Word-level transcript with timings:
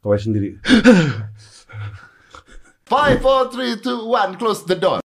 Kau 0.00 0.16
sendiri. 0.16 0.56
Five, 2.90 3.20
four, 3.20 3.52
three, 3.52 3.76
two, 3.78 4.08
one, 4.08 4.34
close 4.40 4.64
the 4.64 4.76
door. 4.76 5.00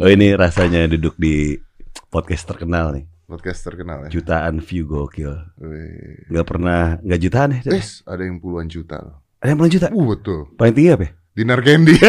Oh 0.00 0.08
ini 0.08 0.32
rasanya 0.32 0.88
duduk 0.88 1.12
di 1.20 1.60
podcast 2.08 2.48
terkenal 2.48 2.96
nih. 2.96 3.04
Podcast 3.28 3.68
terkenal 3.68 4.08
ya. 4.08 4.10
Jutaan 4.16 4.64
view 4.64 4.88
gokil. 4.88 5.44
Wih. 5.60 6.24
Nggak 6.32 6.46
pernah, 6.48 6.96
nggak 7.04 7.20
jutaan 7.20 7.52
ya? 7.52 7.60
Eh, 7.68 7.84
ada 8.08 8.22
yang 8.24 8.40
puluhan 8.40 8.72
juta 8.72 8.96
loh. 8.96 9.20
Ada 9.44 9.52
yang 9.52 9.58
puluhan 9.60 9.74
juta? 9.76 9.86
Uh, 9.92 10.16
betul. 10.16 10.48
Paling 10.56 10.72
tinggi 10.72 10.96
apa 10.96 11.04
ya? 11.04 11.12
Dinar 11.36 11.60
Candy. 11.60 12.00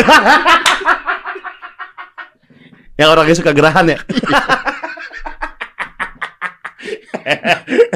Yang 3.02 3.10
orangnya 3.18 3.34
suka 3.34 3.50
gerahan 3.52 3.92
ya? 3.92 3.98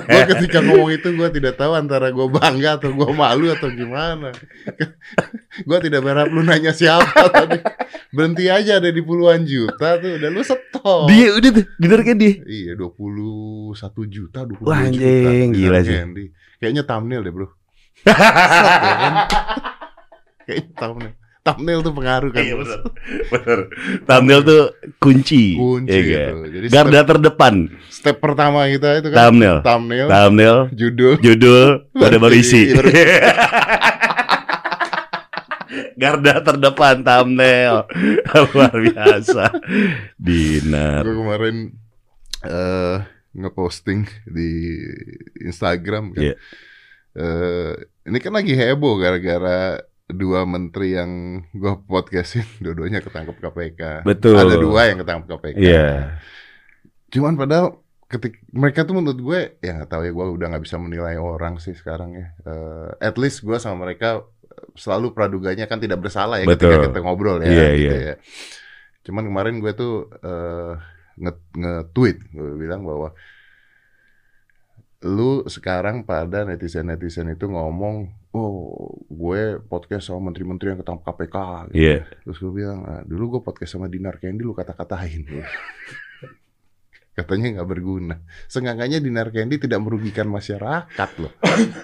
Gue 0.05 0.21
ketika 0.35 0.59
ngomong 0.61 0.91
itu 0.93 1.09
gue 1.13 1.29
tidak 1.35 1.57
tahu 1.57 1.73
antara 1.73 2.13
gue 2.13 2.27
bangga 2.29 2.77
atau 2.79 2.93
gue 2.93 3.09
malu 3.11 3.49
atau 3.51 3.69
gimana. 3.73 4.31
gue 5.67 5.77
tidak 5.83 6.01
berharap 6.05 6.29
lu 6.29 6.41
nanya 6.45 6.71
siapa 6.71 7.29
tadi. 7.33 7.59
Berhenti 8.13 8.47
aja 8.47 8.79
ada 8.79 8.89
di 8.89 9.01
puluhan 9.01 9.43
juta 9.43 9.97
tuh. 9.99 10.15
Udah 10.21 10.29
lu 10.29 10.41
stop. 10.45 11.09
Dia 11.09 11.35
udah 11.35 11.49
tuh, 11.51 11.65
bener 11.81 11.99
kan 12.05 12.15
dia? 12.17 12.33
Iya 12.45 12.71
21 12.77 13.75
juta 14.07 14.39
22 14.45 14.63
Wah, 14.63 14.79
juta 14.85 14.87
anjing, 14.87 15.49
Dinar 15.51 15.57
gila 15.57 15.79
sih. 15.81 15.95
Candy. 15.97 16.25
Kayaknya 16.61 16.83
thumbnail 16.87 17.21
deh 17.25 17.33
bro 17.35 17.47
Set, 18.05 18.15
ya 18.15 18.93
kan? 19.01 19.13
Kayaknya 20.45 20.71
thumbnail 20.77 21.13
Thumbnail 21.45 21.85
tuh 21.85 21.93
pengaruh 21.93 22.33
kan 22.33 22.41
Iya 22.41 22.57
bener. 22.57 22.79
Thumbnail 24.09 24.41
tuh 24.41 24.73
kunci. 24.97 25.53
Kunci 25.53 25.93
Iya 25.93 26.01
gitu. 26.33 26.41
Jadi 26.49 26.67
Garda 26.73 27.05
terdepan. 27.05 27.69
Step 27.85 28.17
pertama 28.17 28.65
kita 28.65 28.97
itu 28.97 29.13
kan 29.13 29.29
Thumbnail. 29.29 29.61
Thumbnail 29.61 30.07
Thumbnail, 30.09 30.57
Judul 30.73 31.21
judul, 31.21 31.85
pada 32.01 32.17
baru 32.17 32.33
isi. 32.33 32.73
Garda 36.01 36.41
terdepan 36.41 37.05
thumbnail. 37.05 37.85
Luar 38.49 38.73
biasa. 38.73 39.53
Dinar. 40.17 41.05
Gue 41.05 41.13
kemarin 41.13 41.77
eh 42.41 42.97
ngeposting 43.37 44.09
di 44.25 44.81
Instagram 45.45 46.17
kan. 46.17 46.25
Iya. 46.25 46.35
Eh, 47.15 47.73
ini 48.09 48.17
kan 48.17 48.33
lagi 48.33 48.57
heboh 48.57 48.97
gara-gara 48.97 49.77
dua 50.05 50.45
menteri 50.45 50.93
yang 50.93 51.41
gue 51.49 51.73
podcastin, 51.89 52.45
dua-duanya 52.63 53.01
ketangkep 53.01 53.37
KPK. 53.41 53.81
Betul. 54.05 54.37
Ada 54.37 54.55
dua 54.61 54.81
yang 54.89 54.97
ketangkep 55.01 55.27
KPK. 55.33 55.57
Iya. 55.57 55.89
Cuman 57.09 57.33
padahal 57.39 57.81
ketik 58.05 58.37
mereka 58.53 58.85
tuh 58.85 59.01
menurut 59.01 59.17
gue 59.17 59.39
ya 59.65 59.81
nggak 59.81 59.89
tahu 59.89 60.05
ya 60.05 60.13
gue 60.13 60.25
udah 60.37 60.47
nggak 60.53 60.63
bisa 60.63 60.77
menilai 60.77 61.17
orang 61.17 61.57
sih 61.57 61.73
sekarang 61.73 62.13
ya. 62.13 62.27
Eh, 62.45 62.89
at 63.01 63.17
least 63.17 63.41
gue 63.41 63.57
sama 63.57 63.89
mereka 63.89 64.21
selalu 64.77 65.11
praduganya 65.11 65.65
kan 65.65 65.81
tidak 65.81 65.99
bersalah 65.99 66.39
ya 66.39 66.45
Betul. 66.45 66.75
ketika 66.75 66.93
kita 66.93 66.99
ngobrol 67.01 67.41
ya. 67.41 67.49
Iya, 67.49 67.67
gitu 67.73 67.95
iya. 67.97 68.05
ya. 68.13 68.15
Cuman 69.05 69.23
kemarin 69.25 69.57
gue 69.57 69.73
tuh 69.73 70.09
eh, 70.21 70.73
nge 71.15 71.33
nge-tweet 71.55 72.17
gue 72.35 72.55
bilang 72.59 72.85
bahwa 72.85 73.09
lu 75.05 75.45
sekarang 75.45 76.01
pada 76.01 76.43
netizen-netizen 76.49 77.29
itu 77.29 77.45
ngomong, 77.45 78.09
oh 78.35 78.91
gue 79.07 79.63
podcast 79.63 80.11
sama 80.11 80.27
menteri-menteri 80.27 80.75
yang 80.75 80.79
ketangkap 80.83 81.15
KPK. 81.15 81.37
Gitu. 81.71 81.79
Iya. 81.79 81.97
Terus 82.27 82.37
gue 82.43 82.51
bilang, 82.51 82.79
ah, 82.83 83.01
dulu 83.07 83.39
gue 83.39 83.41
podcast 83.47 83.79
sama 83.79 83.87
Dinar 83.87 84.19
Candy 84.19 84.43
lu 84.43 84.51
kata-katain. 84.51 85.23
Katanya 87.15 87.47
nggak 87.55 87.69
berguna. 87.71 88.19
Senggangannya 88.51 88.99
Dinar 88.99 89.31
Candy 89.31 89.55
tidak 89.55 89.79
merugikan 89.79 90.27
masyarakat 90.27 91.09
loh. 91.23 91.31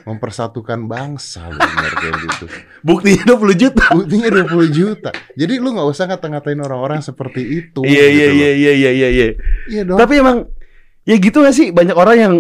Mempersatukan 0.04 0.92
bangsa 0.92 1.48
loh 1.48 1.56
Dinar 1.56 1.94
Candy 1.96 2.28
itu. 2.28 2.46
Buktinya 2.84 3.24
20 3.40 3.56
juta. 3.56 3.86
Buktinya 3.96 4.28
20 4.28 4.76
juta. 4.76 5.10
Jadi 5.40 5.54
lu 5.56 5.72
nggak 5.72 5.88
usah 5.88 6.12
ngata-ngatain 6.12 6.60
orang-orang 6.60 7.00
seperti 7.00 7.64
itu. 7.64 7.80
Iya, 7.80 8.06
gitu 8.12 8.12
iya, 8.12 8.28
iya, 8.28 8.52
iya, 8.52 8.74
iya, 8.76 8.92
iya, 8.92 9.08
iya. 9.08 9.28
Iya 9.72 9.82
dong. 9.88 10.04
Tapi 10.04 10.20
emang 10.20 10.52
ya 11.08 11.16
gitu 11.16 11.48
gak 11.48 11.56
sih 11.56 11.72
banyak 11.72 11.96
orang 11.96 12.18
yang 12.20 12.34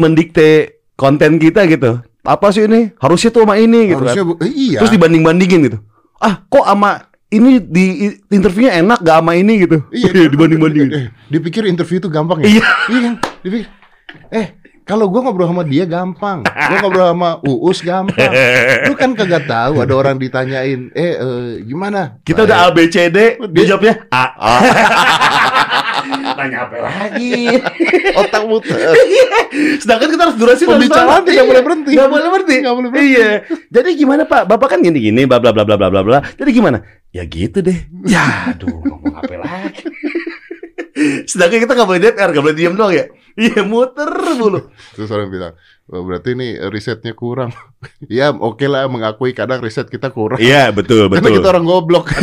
mendikte 0.00 0.80
konten 0.96 1.36
kita 1.36 1.68
gitu. 1.68 2.00
Apa 2.22 2.50
sih 2.50 2.64
ini? 2.64 2.94
Harusnya 2.96 3.28
tuh 3.28 3.42
sama 3.42 3.58
ini 3.58 3.90
gitu 3.90 3.98
Harusnya 3.98 4.22
kan. 4.22 4.46
eh, 4.46 4.52
iya. 4.54 4.78
Terus 4.78 4.94
dibanding-bandingin 4.94 5.60
gitu. 5.66 5.78
Ah, 6.16 6.46
kok 6.46 6.62
sama 6.62 7.10
ini 7.28 7.58
di 7.58 7.84
interviewnya 8.28 8.78
enak 8.78 9.02
gak 9.02 9.18
sama 9.18 9.32
ini 9.34 9.52
gitu. 9.60 9.82
Iya, 9.90 10.30
dibanding-bandingin. 10.30 10.90
Eh, 10.92 11.06
dipikir 11.26 11.66
interview 11.66 11.98
itu 11.98 12.06
gampang 12.06 12.40
ya? 12.40 12.46
Iya. 12.48 12.64
Iya 12.86 12.98
kan? 13.02 13.14
Dipikir. 13.42 13.66
Eh, 14.30 14.46
kalau 14.82 15.06
gua 15.06 15.22
ngobrol 15.22 15.46
sama 15.46 15.62
dia 15.62 15.82
gampang. 15.82 16.42
Gua 16.44 16.76
ngobrol 16.78 17.06
sama 17.10 17.30
Uus 17.42 17.78
gampang. 17.80 18.30
Lu 18.86 18.94
kan 18.94 19.14
kagak 19.14 19.46
tahu 19.46 19.78
ada 19.78 19.94
orang 19.94 20.18
ditanyain, 20.18 20.90
"Eh, 20.92 21.14
eh, 21.14 21.50
gimana?" 21.62 22.18
Kita 22.20 22.44
udah 22.44 22.66
A 22.66 22.70
B 22.70 22.86
C 22.86 23.06
D, 23.06 23.18
dia 23.34 23.46
Dia- 23.48 23.66
jawabnya 23.68 23.94
A. 24.10 24.24
Tanya 26.10 26.58
apa 26.66 26.76
lagi? 26.82 27.48
otak 28.20 28.42
muter. 28.48 28.94
Sedangkan 29.82 30.08
kita 30.10 30.22
harus 30.28 30.36
durasi 30.38 30.62
Pembicaraan 30.66 31.22
tidak 31.22 31.44
boleh 31.46 31.62
berhenti. 31.62 31.92
Gak 31.94 32.08
boleh 32.10 32.28
berhenti. 32.30 32.56
Nggak 32.62 32.74
boleh 32.76 32.88
berhenti. 32.90 33.12
Iya. 33.14 33.30
Jadi 33.70 33.88
gimana 33.96 34.22
Pak? 34.26 34.42
Bapak 34.48 34.68
kan 34.76 34.78
gini-gini, 34.82 35.22
bla 35.24 35.38
bla 35.38 35.54
bla 35.54 35.64
bla 35.64 35.76
bla 35.76 35.88
bla 35.88 36.02
bla. 36.02 36.18
Jadi 36.34 36.50
gimana? 36.50 36.82
Ya 37.12 37.22
gitu 37.28 37.60
deh. 37.60 37.78
Ya, 38.08 38.52
aduh, 38.56 38.72
ngomong 38.72 39.14
apa 39.14 39.34
lagi? 39.36 39.84
Sedangkan 41.30 41.60
kita 41.64 41.72
gak 41.72 41.88
boleh 41.88 42.00
DPR, 42.00 42.30
gak 42.32 42.44
boleh 42.44 42.56
diem 42.56 42.76
doang 42.76 42.92
ya. 42.92 43.08
Iya, 43.32 43.64
muter 43.64 44.12
mulu. 44.36 44.68
Terus 44.92 45.08
orang 45.08 45.32
bilang, 45.32 45.52
"Oh, 45.88 46.04
berarti 46.04 46.36
ini 46.36 46.60
risetnya 46.68 47.16
kurang." 47.16 47.48
ya, 48.12 48.28
oke 48.28 48.68
lah 48.68 48.84
mengakui 48.92 49.32
kadang 49.32 49.64
riset 49.64 49.88
kita 49.88 50.12
kurang. 50.12 50.36
Iya, 50.36 50.68
betul, 50.68 51.08
Karena 51.08 51.32
betul. 51.32 51.36
kita 51.40 51.48
orang 51.48 51.64
goblok 51.64 52.12
kan. 52.12 52.22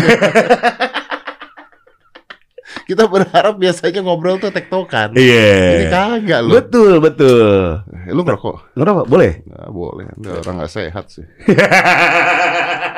Kita 2.90 3.06
berharap 3.06 3.54
biasanya 3.56 4.02
ngobrol 4.02 4.36
tuh 4.36 4.50
tektokan. 4.50 5.14
Ini 5.14 5.22
Iya. 5.22 5.88
kagak 5.88 6.40
loh. 6.42 6.52
Betul, 6.58 6.98
betul. 6.98 7.86
Eh, 7.86 8.10
lu 8.10 8.20
ngerokok? 8.20 8.74
Ngerokok 8.74 9.06
boleh? 9.06 9.32
Nah, 9.46 9.70
boleh. 9.70 10.06
Anda 10.10 10.30
orang 10.42 10.54
nggak 10.58 10.72
sehat 10.74 11.06
sih. 11.08 11.24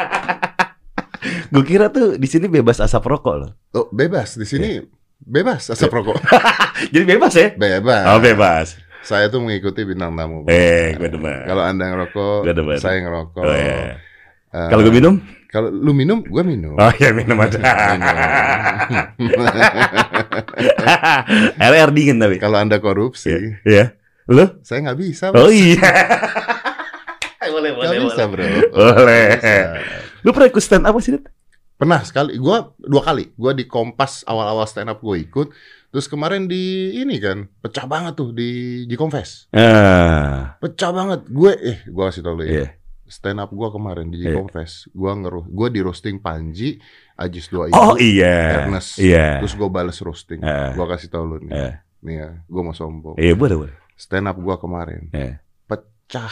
Gue 1.52 1.62
kira 1.62 1.92
tuh 1.92 2.16
di 2.16 2.26
sini 2.26 2.48
bebas 2.48 2.80
asap 2.80 3.04
rokok 3.06 3.36
loh. 3.38 3.52
Oh, 3.74 3.86
bebas 3.92 4.34
di 4.34 4.48
sini. 4.48 4.80
Bebas 5.20 5.68
asap 5.68 5.92
rokok. 5.92 6.18
Jadi 6.96 7.06
bebas 7.06 7.32
ya? 7.36 7.48
Bebas. 7.54 8.04
Oh, 8.08 8.18
bebas. 8.18 8.68
Saya 9.02 9.28
tuh 9.28 9.42
mengikuti 9.42 9.82
bintang 9.84 10.14
tamu. 10.16 10.46
Eh, 10.48 10.94
gue 10.96 11.10
demen. 11.10 11.44
Kalau 11.44 11.62
Anda 11.62 11.90
ngerokok, 11.90 12.38
Gue 12.42 12.54
demen. 12.56 12.78
saya 12.80 13.04
ngerokok. 13.04 13.44
Oh, 13.44 13.52
iya. 13.52 13.98
Eh, 14.50 14.68
Kalau 14.70 14.82
gue 14.82 14.94
minum? 14.94 15.20
Kalau 15.52 15.68
lu 15.68 15.92
minum, 15.92 16.24
gue 16.24 16.44
minum. 16.48 16.80
Oh 16.80 16.94
ya 16.96 17.12
minum 17.12 17.36
aja. 17.36 17.60
Minum. 19.20 19.44
RR 21.60 21.90
dingin 21.92 22.18
tapi. 22.24 22.40
Kalau 22.40 22.56
Anda 22.56 22.80
korupsi, 22.80 23.60
Iya. 23.68 23.92
Lu? 24.32 24.48
saya 24.64 24.80
nggak 24.88 25.00
bisa. 25.00 25.36
Oh 25.36 25.48
Bos. 25.48 25.52
iya. 25.52 25.76
boleh, 27.52 27.70
Nggak 27.76 28.00
bisa, 28.00 28.24
bro. 28.32 28.46
Boleh. 28.72 29.28
Bisa. 29.36 29.56
Lu 30.24 30.32
pernah 30.32 30.48
ikut 30.48 30.64
stand 30.64 30.88
up 30.88 30.96
apa 30.96 31.00
sih, 31.04 31.12
Dit? 31.20 31.28
Pernah 31.76 32.00
sekali, 32.06 32.38
gua 32.40 32.72
dua 32.78 33.02
kali. 33.04 33.34
Gua 33.36 33.52
di 33.52 33.66
Kompas 33.68 34.24
awal-awal 34.24 34.64
stand 34.70 34.88
up 34.88 35.04
gue 35.04 35.18
ikut. 35.20 35.52
Terus 35.92 36.08
kemarin 36.08 36.48
di 36.48 36.96
ini 36.96 37.20
kan 37.20 37.50
pecah 37.60 37.84
banget 37.84 38.16
tuh 38.16 38.32
di 38.32 38.86
di 38.88 38.96
Confess. 38.96 39.52
Ah. 39.52 40.56
Pecah 40.64 40.96
banget. 40.96 41.28
Gue 41.28 41.52
eh 41.60 41.84
gua 41.92 42.08
kasih 42.08 42.24
tau 42.24 42.40
lu 42.40 42.48
ya. 42.48 42.52
Iya. 42.54 42.68
Stand 43.12 43.44
up 43.44 43.52
gua 43.52 43.68
kemarin 43.68 44.08
di 44.08 44.24
Iya. 44.24 44.40
Confess. 44.40 44.88
Gua 44.90 45.12
ngeruh 45.14 45.44
gua 45.46 45.68
di 45.68 45.84
roasting 45.84 46.16
Panji, 46.18 46.80
Ajis 47.14 47.52
dua 47.52 47.68
Oh 47.76 48.00
iya. 48.00 48.64
Ernest. 48.64 48.96
Iya. 48.98 49.44
Terus 49.44 49.54
gua 49.54 49.68
bales 49.68 50.00
roasting. 50.00 50.40
Eh. 50.40 50.72
Gua 50.74 50.88
kasih 50.88 51.12
tau 51.12 51.28
lu 51.28 51.44
nih. 51.44 51.52
Eh. 51.52 51.74
Nih 52.02 52.16
ya, 52.18 52.30
gua 52.48 52.62
mau 52.64 52.74
sombong. 52.74 53.20
Iya, 53.20 53.36
boleh, 53.36 53.68
boleh. 53.68 53.76
Stand 53.94 54.32
up 54.32 54.40
gua 54.40 54.56
kemarin 54.56 55.12
Eh. 55.12 55.36
pecah 55.68 56.32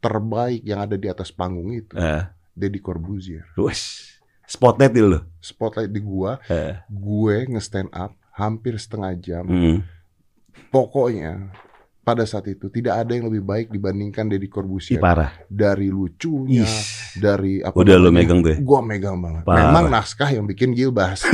terbaik 0.00 0.64
yang 0.64 0.80
ada 0.80 0.96
di 0.96 1.04
atas 1.04 1.28
panggung 1.28 1.68
itu. 1.70 1.92
Eh. 1.94 2.24
Deddy 2.56 2.80
Corbuzier. 2.80 3.44
Wes. 3.54 4.16
Spotlight 4.44 4.92
itu 4.92 5.04
lo. 5.04 5.20
Spotlight 5.38 5.88
di 5.88 6.00
gua, 6.00 6.36
Eh. 6.46 6.76
gue 6.86 7.48
nge-stand 7.48 7.88
up 7.90 8.12
hampir 8.32 8.76
setengah 8.76 9.12
jam. 9.16 9.44
Hmm. 9.44 9.78
Pokoknya 10.68 11.48
pada 12.04 12.28
saat 12.28 12.44
itu 12.52 12.68
tidak 12.68 13.00
ada 13.00 13.16
yang 13.16 13.32
lebih 13.32 13.40
baik 13.40 13.72
dibandingkan 13.72 14.28
Deddy 14.28 14.44
Ih, 14.46 14.52
Corbuzier 14.52 15.00
parah. 15.00 15.32
dari 15.48 15.88
lucunya, 15.88 16.68
Ih. 16.68 16.76
dari 17.16 17.64
apa 17.64 17.72
Udah 17.72 17.96
lo 17.96 18.12
megang 18.12 18.44
tuh 18.44 18.52
ya? 18.52 18.58
Gua 18.60 18.84
megang 18.84 19.16
banget. 19.18 19.48
Parah. 19.48 19.72
Memang 19.72 19.88
naskah 19.88 20.28
yang 20.28 20.44
bikin 20.44 20.76
Gilbas. 20.76 21.24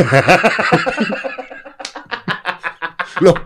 loh, 3.21 3.37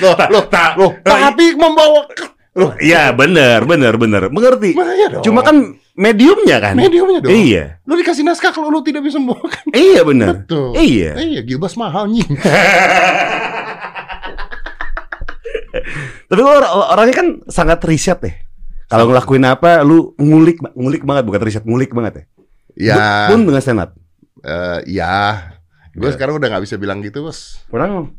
loh, 0.00 0.16
loh, 0.32 0.44
loh, 0.78 0.90
tapi 1.04 1.52
membawa 1.58 2.08
loh, 2.56 2.72
Iya, 2.80 3.12
benar, 3.16 3.64
benar, 3.64 3.96
benar. 3.98 4.22
Mengerti. 4.30 4.76
Dong. 4.76 5.24
Cuma 5.24 5.42
kan 5.42 5.76
mediumnya 5.96 6.56
kan? 6.60 6.76
mediumnya 6.76 7.20
dong. 7.20 7.32
Iya. 7.32 7.80
Lu 7.84 7.96
dikasih 7.98 8.24
naskah 8.24 8.52
kalau 8.54 8.70
lu 8.70 8.80
tidak 8.84 9.04
bisa 9.04 9.18
membawakan. 9.20 9.72
Iya, 9.72 10.00
benar. 10.06 10.44
Betul. 10.44 10.76
Iya. 10.76 11.16
Iya, 11.18 11.40
Gilbas 11.44 11.74
mahal 11.76 12.08
nying. 12.08 12.30
Tapi 16.32 16.40
lu 16.40 16.48
or- 16.48 16.64
orangnya 16.88 17.12
kan 17.14 17.28
sangat 17.44 17.84
riset 17.84 18.16
deh. 18.18 18.32
Kalau 18.88 19.04
ngelakuin 19.04 19.44
apa, 19.44 19.84
lu 19.84 20.16
ngulik, 20.16 20.64
ngulik 20.72 21.04
banget, 21.04 21.24
bukan 21.24 21.40
riset, 21.40 21.64
ngulik 21.64 21.92
banget 21.92 22.12
ya. 22.12 22.24
Ya, 22.72 23.04
Pun 23.28 23.44
dengan 23.44 23.60
stand 23.60 23.80
up. 23.80 23.92
eh, 24.40 24.80
ya. 24.88 25.52
Gue 25.92 26.08
Ya. 26.08 26.16
sekarang 26.16 26.40
udah 26.40 26.48
nggak 26.48 26.64
bisa 26.64 26.80
bilang 26.80 27.04
gitu, 27.04 27.20
bos. 27.20 27.60
Kurang 27.68 28.16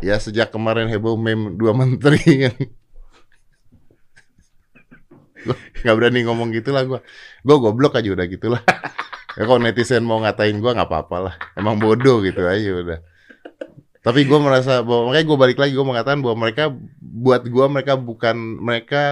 Ya 0.00 0.18
sejak 0.18 0.50
kemarin 0.50 0.90
heboh 0.90 1.14
meme 1.14 1.54
dua 1.54 1.70
menteri 1.70 2.20
yang 2.44 2.56
nggak 5.80 5.96
berani 5.96 6.20
ngomong 6.26 6.52
gitu 6.52 6.70
lah 6.70 6.84
gue. 6.84 7.00
Gue 7.40 7.56
goblok 7.56 7.96
aja 7.96 8.08
udah 8.10 8.26
gitu 8.26 8.52
lah. 8.52 8.60
Ya 9.38 9.46
kalau 9.46 9.62
netizen 9.62 10.02
mau 10.02 10.18
ngatain 10.18 10.58
gue 10.58 10.66
nggak 10.66 10.90
apa-apa 10.90 11.16
lah. 11.22 11.34
Emang 11.54 11.78
bodoh 11.78 12.18
gitu 12.18 12.42
aja 12.42 12.66
udah. 12.82 12.98
Tapi 14.00 14.24
gue 14.24 14.38
merasa 14.38 14.80
bahwa 14.80 15.08
makanya 15.08 15.26
gue 15.26 15.38
balik 15.38 15.58
lagi 15.58 15.72
gue 15.72 15.84
mengatakan 15.84 16.20
bahwa 16.20 16.36
mereka 16.40 16.72
buat 16.98 17.42
gue 17.42 17.66
mereka 17.66 17.94
bukan 17.94 18.36
mereka 18.58 19.02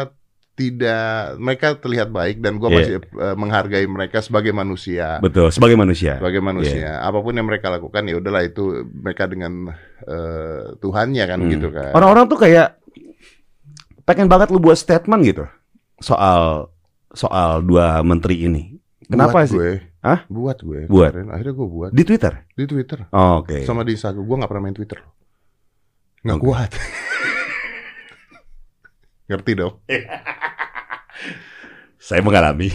tidak 0.54 1.38
mereka 1.38 1.76
terlihat 1.76 2.08
baik 2.08 2.40
dan 2.40 2.56
gue 2.56 2.66
Iya. 2.66 2.74
masih 2.74 2.94
eh, 2.98 3.36
menghargai 3.36 3.86
mereka 3.86 4.18
sebagai 4.18 4.50
manusia 4.50 5.20
betul 5.20 5.48
sebagai 5.48 5.76
manusia. 5.76 6.18
sebagai 6.18 6.40
manusia 6.40 6.98
Iya. 6.98 7.04
apa 7.04 7.20
pun 7.20 7.30
yang 7.30 7.46
mereka 7.46 7.68
lakukan 7.68 8.02
ya 8.02 8.18
udahlah 8.18 8.42
itu 8.42 8.64
mereka 8.90 9.30
dengan 9.30 9.70
eh, 10.02 10.74
Tuhannya 10.74 11.24
kan 11.26 11.38
Hmm. 11.38 11.50
gitu 11.52 11.68
kan 11.70 11.94
Orang-orang 11.94 12.26
tuh 12.26 12.40
kayak 12.40 12.74
pengen 14.02 14.26
banget 14.26 14.48
lu 14.48 14.58
buat 14.58 14.74
statement 14.74 15.20
gitu 15.22 15.44
soal 15.98 16.72
soal 17.10 17.60
dua 17.60 18.00
menteri 18.00 18.42
ini. 18.42 18.62
Kenapa 19.04 19.42
buat 19.42 19.48
sih? 19.48 19.56
gue, 19.56 19.72
Hah? 20.08 20.18
buat 20.26 20.56
gue 20.58 20.86
Buat? 20.86 21.10
kemarin. 21.12 21.26
akhirnya 21.30 21.52
gue 21.54 21.68
buat 21.68 21.90
Di 21.90 22.02
Twitter. 22.02 22.32
di 22.50 22.64
Twitter 22.64 22.98
Oh, 23.10 23.38
Oke. 23.38 23.62
sama 23.62 23.82
di 23.82 23.92
Instagram 23.92 24.22
gue 24.22 24.34
nggak 24.34 24.48
pernah 24.48 24.62
main 24.62 24.72
Twitter 24.72 24.98
nggak 26.18 26.34
Oke. 26.34 26.42
kuat 26.42 26.70
ngerti 29.28 29.52
dong 29.54 29.74
Saya 31.98 32.22
mengalami. 32.22 32.70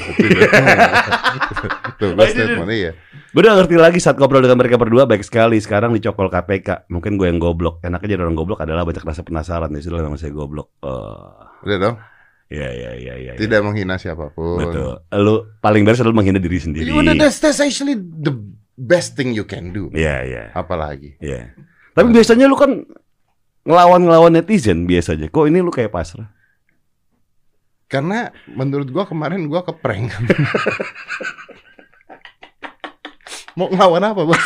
tuh 1.97 2.12
gue 2.12 2.19
ini- 2.19 2.30
statement 2.30 2.69
iya 2.69 2.91
Gue 3.33 3.41
udah 3.41 3.57
ngerti 3.57 3.75
lagi 3.75 3.97
saat 3.97 4.13
ngobrol 4.13 4.39
dengan 4.39 4.56
mereka 4.56 4.77
berdua 4.77 5.09
baik 5.09 5.25
sekali. 5.25 5.57
Sekarang 5.57 5.89
dicokol 5.89 6.30
KPK. 6.30 6.85
Mungkin 6.85 7.18
gue 7.18 7.25
yang 7.25 7.41
goblok. 7.41 7.81
Enaknya 7.81 8.13
jadi 8.13 8.21
orang 8.21 8.38
goblok 8.38 8.62
adalah 8.62 8.85
banyak 8.85 9.01
rasa 9.01 9.25
penasaran. 9.25 9.74
Jadi 9.74 9.89
nama 9.89 10.13
saya 10.13 10.30
goblok. 10.30 10.69
Oh, 10.85 11.33
udah 11.65 11.77
dong 11.81 11.95
ya 12.54 12.70
ya 12.70 12.92
ya 12.94 13.14
ya. 13.18 13.34
ya. 13.34 13.40
tidak 13.42 13.66
menghina 13.66 13.98
siapa 13.98 14.30
pun 14.30 14.62
Betul. 14.62 15.02
Lu 15.18 15.50
paling 15.58 15.82
beres 15.82 15.98
adalah 16.06 16.22
menghina 16.22 16.38
diri 16.38 16.62
sendiri. 16.62 16.86
Ya 16.86 16.94
udah 16.94 17.18
that's, 17.18 17.42
that's 17.42 17.58
actually 17.58 17.98
the 17.98 18.38
best 18.78 19.18
thing 19.18 19.34
you 19.34 19.50
can 19.50 19.74
do 19.74 19.90
Iya 19.90 20.16
iya 20.22 20.44
apalagi 20.54 21.18
iya. 21.18 21.58
Tapi 21.98 22.14
biasanya 22.14 22.46
lu 22.46 22.54
kan 22.54 22.86
ngelawan-ngelawan 23.66 24.34
netizen 24.34 24.86
biasanya. 24.86 25.30
Kok 25.34 25.50
ini 25.50 25.62
lu 25.62 25.74
kayak 25.74 25.94
pasrah? 25.94 26.30
karena 27.94 28.34
menurut 28.50 28.90
gua 28.90 29.06
kemarin 29.06 29.46
gua 29.46 29.62
keprank 29.62 30.10
mau 33.58 33.70
ngelawan 33.70 34.02
apa 34.02 34.22
bos 34.26 34.46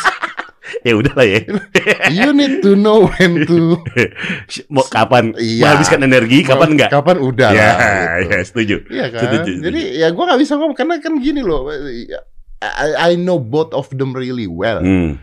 ya 0.87 0.93
udahlah 0.93 1.23
ya. 1.23 1.39
you 2.17 2.29
need 2.31 2.59
to 2.59 2.73
know 2.73 3.07
when 3.09 3.43
to 3.43 3.79
Mau 4.73 4.83
kapan 4.83 5.31
Iya. 5.33 5.73
menghabiskan 5.73 6.01
energi, 6.01 6.41
kapan 6.41 6.69
enggak? 6.73 6.89
kapan 6.89 7.17
udah 7.17 7.49
Ya, 7.49 7.59
lah 7.59 7.75
gitu. 8.19 8.29
ya 8.29 8.39
setuju. 8.41 8.75
Iya 8.87 9.05
kan 9.09 9.21
Setuju, 9.21 9.37
setuju. 9.49 9.61
jadi 9.63 9.81
ya 9.95 10.07
gua 10.09 10.23
nggak 10.27 10.41
bisa 10.41 10.53
ngomong 10.55 10.73
karena 10.73 10.95
kan 10.97 11.13
gini 11.17 11.41
loh 11.41 11.67
I, 12.57 13.13
I 13.13 13.15
know 13.15 13.37
both 13.37 13.69
of 13.71 13.91
them 13.91 14.11
really 14.11 14.45
well 14.45 14.79
Hmm. 14.79 15.21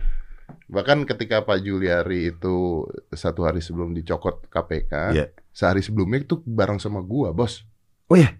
bahkan 0.65 1.03
ketika 1.03 1.41
Pak 1.41 1.61
Juliari 1.61 2.29
itu 2.29 2.85
satu 3.09 3.43
hari 3.43 3.59
sebelum 3.59 3.91
dicokot 3.91 4.47
KPK 4.47 4.93
Iya. 5.11 5.25
sehari 5.49 5.79
sebelumnya 5.79 6.21
itu 6.21 6.39
bareng 6.39 6.77
sama 6.77 6.99
gua 6.99 7.29
bos 7.29 7.61
Oh 8.05 8.15
ya, 8.15 8.33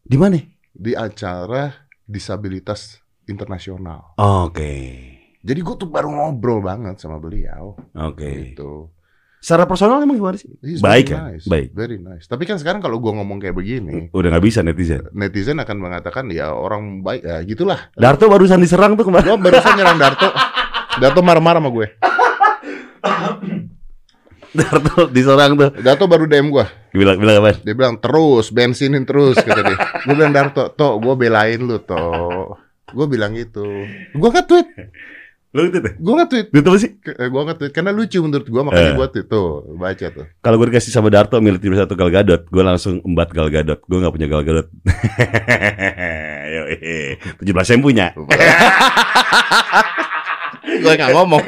di 0.00 0.16
mana? 0.16 0.36
di 0.70 0.92
acara 0.92 1.72
disabilitas 2.02 2.98
internasional 3.24 4.16
Oke. 4.16 4.72
Jadi 5.40 5.60
gua 5.60 5.74
tuh 5.74 5.88
baru 5.88 6.08
ngobrol 6.08 6.60
banget 6.60 6.96
sama 6.96 7.16
beliau 7.16 7.76
Oke. 7.92 8.52
gitu 8.52 8.88
Secara 9.40 9.64
personal 9.64 9.96
emang 9.98 10.14
gimana 10.14 10.36
sih? 10.36 10.52
He's 10.60 10.84
Baik 10.84 11.08
very 11.08 11.16
ya? 11.16 11.20
nice, 11.32 11.44
Baik. 11.44 11.68
very 11.72 11.96
nice 11.96 12.24
tapi 12.24 12.44
kan 12.44 12.56
sekarang 12.56 12.78
kalau 12.78 12.96
gua 12.96 13.16
ngomong 13.16 13.38
kayak 13.38 13.54
begini 13.54 14.08
Udah 14.10 14.28
nggak 14.28 14.44
bisa 14.44 14.60
netizen. 14.60 15.08
netizen 15.10 15.56
akan 15.56 15.76
mengatakan 15.76 16.28
ya 16.28 16.52
orang 16.52 17.00
baik 17.00 17.22
ya 17.22 17.40
gitulah 17.42 17.88
Darto 17.92 18.26
barusan 18.26 18.58
diserang 18.58 18.94
tuh 18.94 19.04
kemarin. 19.04 19.26
gua 19.26 19.38
barusan 19.40 19.72
nyerang 19.74 19.96
Darto 19.96 20.28
Darto 20.96 21.20
marah-marah 21.20 21.56
sama 21.58 21.70
gue 21.70 21.88
Darto 24.50 25.06
diserang 25.08 25.54
tuh. 25.54 25.70
Darto 25.78 26.04
baru 26.04 26.26
DM 26.26 26.50
gua 26.50 26.66
Bilang 26.90 27.16
bilang 27.16 27.38
apa? 27.38 27.54
Dia 27.62 27.70
bilang 27.70 27.96
terus 27.96 28.50
bensinin 28.50 29.06
terus 29.06 29.38
kata 29.38 29.62
dia. 29.62 29.78
Gue 30.02 30.14
bilang 30.18 30.34
Darto, 30.34 30.68
toh 30.68 30.98
gue 30.98 31.14
belain 31.14 31.54
lu 31.56 31.78
toh. 31.78 32.58
Gue 32.90 33.06
bilang 33.06 33.30
gitu. 33.32 33.62
Gue 34.10 34.28
nge-tweet, 34.28 34.66
Lu 35.50 35.66
itu 35.66 35.76
tuh. 35.76 35.92
gue 35.92 36.14
nge-tweet. 36.14 36.46
Itu 36.52 36.62
apa 36.62 36.78
sih? 36.78 36.90
Gue 37.02 37.42
nge-tweet 37.42 37.70
karena 37.70 37.90
lucu 37.90 38.18
menurut 38.18 38.44
gue 38.44 38.62
makanya 38.62 38.86
Eh. 38.86 38.94
gue 38.94 39.06
tweet 39.10 39.26
tuh 39.26 39.46
baca 39.74 40.06
tuh. 40.08 40.24
Kalau 40.38 40.54
gue 40.56 40.66
dikasih 40.70 40.90
sama 40.90 41.10
Darto 41.10 41.36
milih 41.38 41.58
tim 41.58 41.74
satu 41.74 41.92
Gal 41.92 42.08
Gadot, 42.08 42.46
gue 42.46 42.62
langsung 42.62 42.98
embat 43.02 43.28
Gal 43.30 43.48
Gadot. 43.48 43.78
Gue 43.82 43.98
nggak 43.98 44.10
punya 44.10 44.26
Gal 44.26 44.42
Gadot. 44.42 44.66
Tujuh 47.36 47.50
belas 47.50 47.66
yang 47.66 47.80
punya. 47.80 48.06
gue 50.80 50.92
nggak 50.92 51.10
ngomong. 51.12 51.40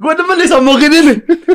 gue 0.00 0.12
demen 0.14 0.36
nih 0.38 0.48
sombongin 0.48 0.92
ini. 0.94 1.14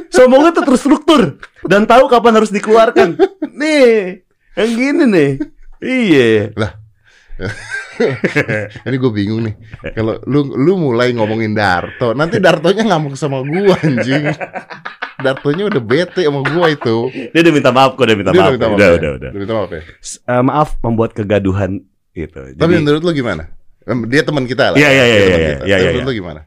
Sombongnya 0.10 0.52
tuh 0.52 0.64
terstruktur 0.66 1.22
dan 1.64 1.84
tahu 1.84 2.06
kapan 2.06 2.34
harus 2.36 2.50
dikeluarkan. 2.50 3.16
Nih, 3.52 4.22
yang 4.54 4.70
gini 4.70 5.04
nih. 5.08 5.30
Iya. 5.80 6.52
Ini 8.88 8.96
gue 8.96 9.12
bingung 9.12 9.44
nih. 9.44 9.56
Kalau 9.96 10.20
lu 10.28 10.56
lu 10.56 10.74
mulai 10.80 11.12
ngomongin 11.16 11.56
Darto, 11.56 12.16
nanti 12.16 12.40
Dartonya 12.40 12.84
ngamuk 12.88 13.16
sama 13.16 13.44
gue 13.44 13.72
anjing. 13.76 14.32
Dartonya 15.20 15.68
udah 15.72 15.82
bete 15.84 16.24
sama 16.28 16.44
gue 16.44 16.66
itu. 16.76 16.96
Dia 17.32 17.40
udah 17.44 17.54
minta 17.56 17.72
maaf 17.72 17.92
kok, 17.96 18.04
udah 18.04 18.18
minta 18.20 18.32
Dia 18.32 18.40
maaf. 18.44 18.52
udah 18.52 18.56
minta 18.56 18.68
maaf. 18.68 18.78
Udah, 18.80 18.88
ya? 18.88 18.96
udah, 18.96 19.12
udah. 19.16 19.30
Minta 19.32 19.54
maaf 19.56 19.72
ya. 19.72 19.82
Eh, 20.32 20.44
maaf 20.44 20.70
membuat 20.84 21.12
kegaduhan 21.16 21.72
gitu. 22.12 22.40
Tapi 22.56 22.72
Jadi, 22.72 22.82
menurut 22.84 23.02
lu 23.04 23.12
gimana? 23.12 23.44
Dia 24.10 24.24
teman 24.26 24.44
kita 24.50 24.74
lah. 24.74 24.78
Iya, 24.80 24.90
iya, 24.90 25.06
iya, 25.06 25.16
iya, 25.16 25.28
kita. 25.28 25.38
iya, 25.38 25.76
iya, 25.78 25.78
Menurut 25.94 26.02
iya. 26.02 26.10
lu 26.10 26.16
gimana? 26.16 26.42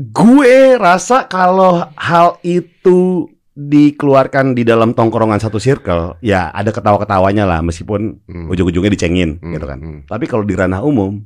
gue 0.00 0.80
rasa 0.80 1.28
kalau 1.28 1.84
hal 1.92 2.40
itu 2.40 3.28
dikeluarkan 3.60 4.56
di 4.56 4.64
dalam 4.64 4.96
tongkrongan 4.96 5.36
satu 5.36 5.60
circle, 5.60 6.16
ya 6.20 6.48
ada 6.48 6.70
ketawa-ketawanya 6.70 7.44
lah 7.44 7.60
meskipun 7.60 8.16
Hmm. 8.24 8.48
ujung-ujungnya 8.48 8.88
dicengin 8.88 9.36
Hmm, 9.36 9.52
gitu 9.52 9.66
kan. 9.66 9.78
hmm. 9.78 10.00
Tapi 10.08 10.24
kalau 10.24 10.42
di 10.42 10.56
ranah 10.56 10.80
umum, 10.80 11.20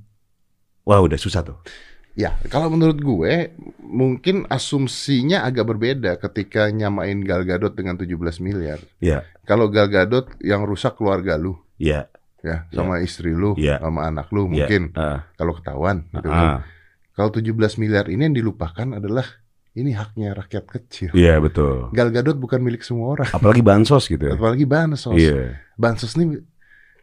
wah 0.82 0.98
udah 0.98 1.14
susah 1.14 1.40
tuh. 1.40 1.58
Ya, 2.14 2.38
kalau 2.46 2.70
menurut 2.70 2.94
gue 2.96 3.50
mungkin 3.82 4.46
asumsinya 4.46 5.42
agak 5.42 5.66
berbeda 5.66 6.14
ketika 6.16 6.70
nyamain 6.70 7.18
Gal 7.20 7.42
Gadot 7.42 7.74
dengan 7.74 7.98
17 7.98 8.38
miliar. 8.38 8.78
Iya. 8.98 9.26
Kalau 9.42 9.66
Gal 9.66 9.90
Gadot 9.90 10.30
yang 10.38 10.62
rusak 10.62 10.94
keluarga 10.94 11.34
lu, 11.34 11.58
Iya. 11.74 12.06
ya, 12.38 12.70
sama 12.70 13.02
istri 13.02 13.34
lu, 13.34 13.58
Iya. 13.58 13.82
sama 13.82 14.06
anak 14.06 14.30
lu 14.30 14.46
Iya. 14.46 14.50
mungkin 14.66 14.82
Ah, 14.94 15.26
kalau 15.34 15.58
ketahuan 15.58 16.06
gitu 16.08 16.30
kan. 16.30 16.62
Kalau 17.14 17.30
17 17.30 17.78
miliar 17.78 18.06
ini 18.06 18.26
yang 18.26 18.34
dilupakan 18.34 18.94
adalah 18.94 19.26
ini 19.74 19.90
haknya 19.90 20.32
rakyat 20.32 20.64
kecil. 20.64 21.10
Iya 21.12 21.38
betul. 21.38 21.90
Gal 21.90 22.08
Gadot 22.08 22.34
bukan 22.34 22.58
milik 22.58 22.80
semua 22.80 23.12
orang, 23.12 23.28
Apalagi 23.28 23.58
bansos 23.60 24.06
gitu. 24.06 24.22
ya. 24.24 24.32
apalagi 24.32 24.64
bansos. 24.64 25.12
Iya. 25.12 25.58
Bansos 25.74 26.14
ini 26.14 26.38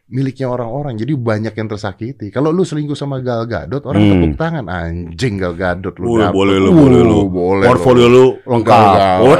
miliknya 0.08 0.44
orang-orang, 0.46 0.92
jadi 0.94 1.12
banyak 1.14 1.52
yang 1.52 1.68
tersakiti. 1.68 2.28
Kalau 2.28 2.48
lu 2.48 2.62
selingkuh 2.62 2.92
sama 2.94 3.20
Gal 3.20 3.44
Gadot, 3.44 3.80
orang 3.82 4.00
Hmm. 4.02 4.12
tepuk 4.14 4.34
tangan, 4.36 4.64
anjing 4.66 5.36
Gal 5.36 5.52
Gadot 5.52 5.92
lu. 5.94 6.16
Dapet. 6.18 6.32
boleh 6.32 6.56
lu, 6.58 6.68
Uh, 6.68 6.76
boleh 6.78 7.00
lu. 7.02 7.18
boleh 7.26 7.66
Portfolio 7.66 8.06
lu. 8.06 8.24
lengkap. 8.42 8.96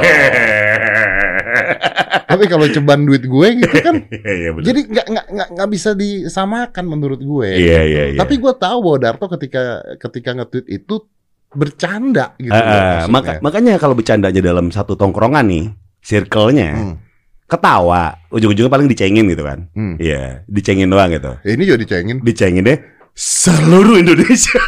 Tapi 2.25 2.43
kalau 2.47 2.65
ceban 2.65 3.01
duit 3.03 3.23
gue 3.23 3.47
gitu 3.59 3.77
kan, 3.77 3.95
Iya, 4.09 4.31
iya 4.31 4.49
betul. 4.51 4.65
jadi 4.65 4.79
nggak 4.87 5.05
nggak 5.05 5.47
nggak 5.53 5.69
bisa 5.69 5.89
disamakan 5.93 6.85
menurut 6.87 7.21
gue. 7.21 7.49
Iya, 7.51 7.81
iya, 7.83 8.03
iya. 8.09 8.19
Tapi 8.19 8.37
gue 8.37 8.53
tahu 8.55 8.77
bahwa 8.79 8.97
Darto 8.99 9.25
ketika 9.29 9.61
ketika 9.99 10.33
nge-tweet 10.33 10.65
itu 10.67 10.95
bercanda 11.53 12.33
gitu. 12.35 12.51
Maksudnya. 12.51 13.07
maka, 13.07 13.31
makanya 13.39 13.73
kalau 13.77 13.93
bercandanya 13.93 14.39
dalam 14.39 14.69
satu 14.69 14.93
tongkrongan 14.93 15.45
nih, 15.45 15.65
circle-nya 15.99 16.69
Hmm, 16.73 16.95
ketawa, 17.45 18.17
ujung-ujungnya 18.29 18.67
paling 18.67 18.87
dicengin 18.87 19.25
gitu 19.27 19.41
kan. 19.41 19.69
hmm. 19.71 19.95
Iya, 19.97 20.41
dicengin 20.45 20.87
doang 20.87 21.09
gitu. 21.09 21.37
Ya, 21.41 21.51
ini 21.53 21.63
juga 21.63 21.79
dicengin. 21.79 22.17
Dicengin 22.19 22.63
deh 22.63 22.77
seluruh 23.13 23.97
Indonesia. 23.97 24.57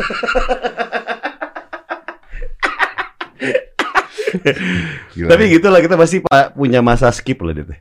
Gila. 5.15 5.29
Tapi 5.31 5.43
gitulah 5.49 5.79
kita 5.79 5.95
pasti 5.95 6.17
pa- 6.19 6.51
punya 6.51 6.79
masa 6.79 7.09
skip 7.09 7.39
loh 7.39 7.51
gitu. 7.51 7.73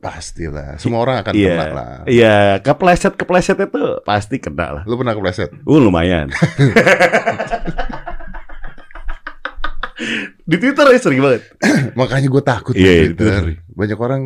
pastilah. 0.00 0.80
Semua 0.80 1.04
orang 1.04 1.20
akan 1.20 1.32
Iya. 1.36 1.52
kena 1.52 1.66
lah. 1.70 1.92
Iya, 2.08 2.36
kepleset 2.58 3.14
kepleset 3.14 3.60
itu 3.60 4.00
pasti 4.00 4.40
kena 4.40 4.66
lah. 4.72 4.82
Lu 4.84 4.96
pernah 4.96 5.12
kepleset? 5.12 5.52
Uh 5.60 5.76
lumayan. 5.76 6.32
Di 10.44 10.56
Twitter 10.56 10.86
ya 10.88 10.98
sering 11.00 11.20
banget. 11.20 11.42
Makanya 12.00 12.28
gue 12.28 12.42
takut 12.42 12.74
main 12.74 12.84
iya, 12.84 13.12
Twitter. 13.12 13.42
Twitter. 13.44 13.44
Banyak 13.76 13.98
orang 14.00 14.22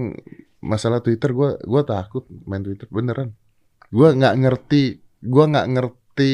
masalah 0.64 1.04
Twitter 1.04 1.30
gue 1.34 1.50
gue 1.60 1.82
takut 1.84 2.24
main 2.46 2.62
Twitter 2.62 2.86
beneran. 2.88 3.34
Gue 3.90 4.08
nggak 4.14 4.34
ngerti, 4.40 4.82
gue 5.22 5.44
nggak 5.44 5.66
ngerti 5.76 6.32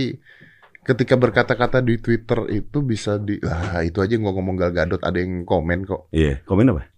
ketika 0.80 1.14
berkata-kata 1.14 1.85
di 1.85 2.00
Twitter 2.00 2.49
itu 2.50 2.80
bisa 2.80 3.20
di 3.20 3.37
ah 3.44 3.85
itu 3.85 4.00
aja 4.00 4.16
gue 4.16 4.32
ngomong 4.32 4.56
Gal 4.56 4.73
Gadot 4.73 5.02
ada 5.04 5.18
yang 5.20 5.44
komen 5.44 5.85
kok. 5.85 6.09
Iya, 6.12 6.40
komen 6.44 6.73
apa? 6.73 6.88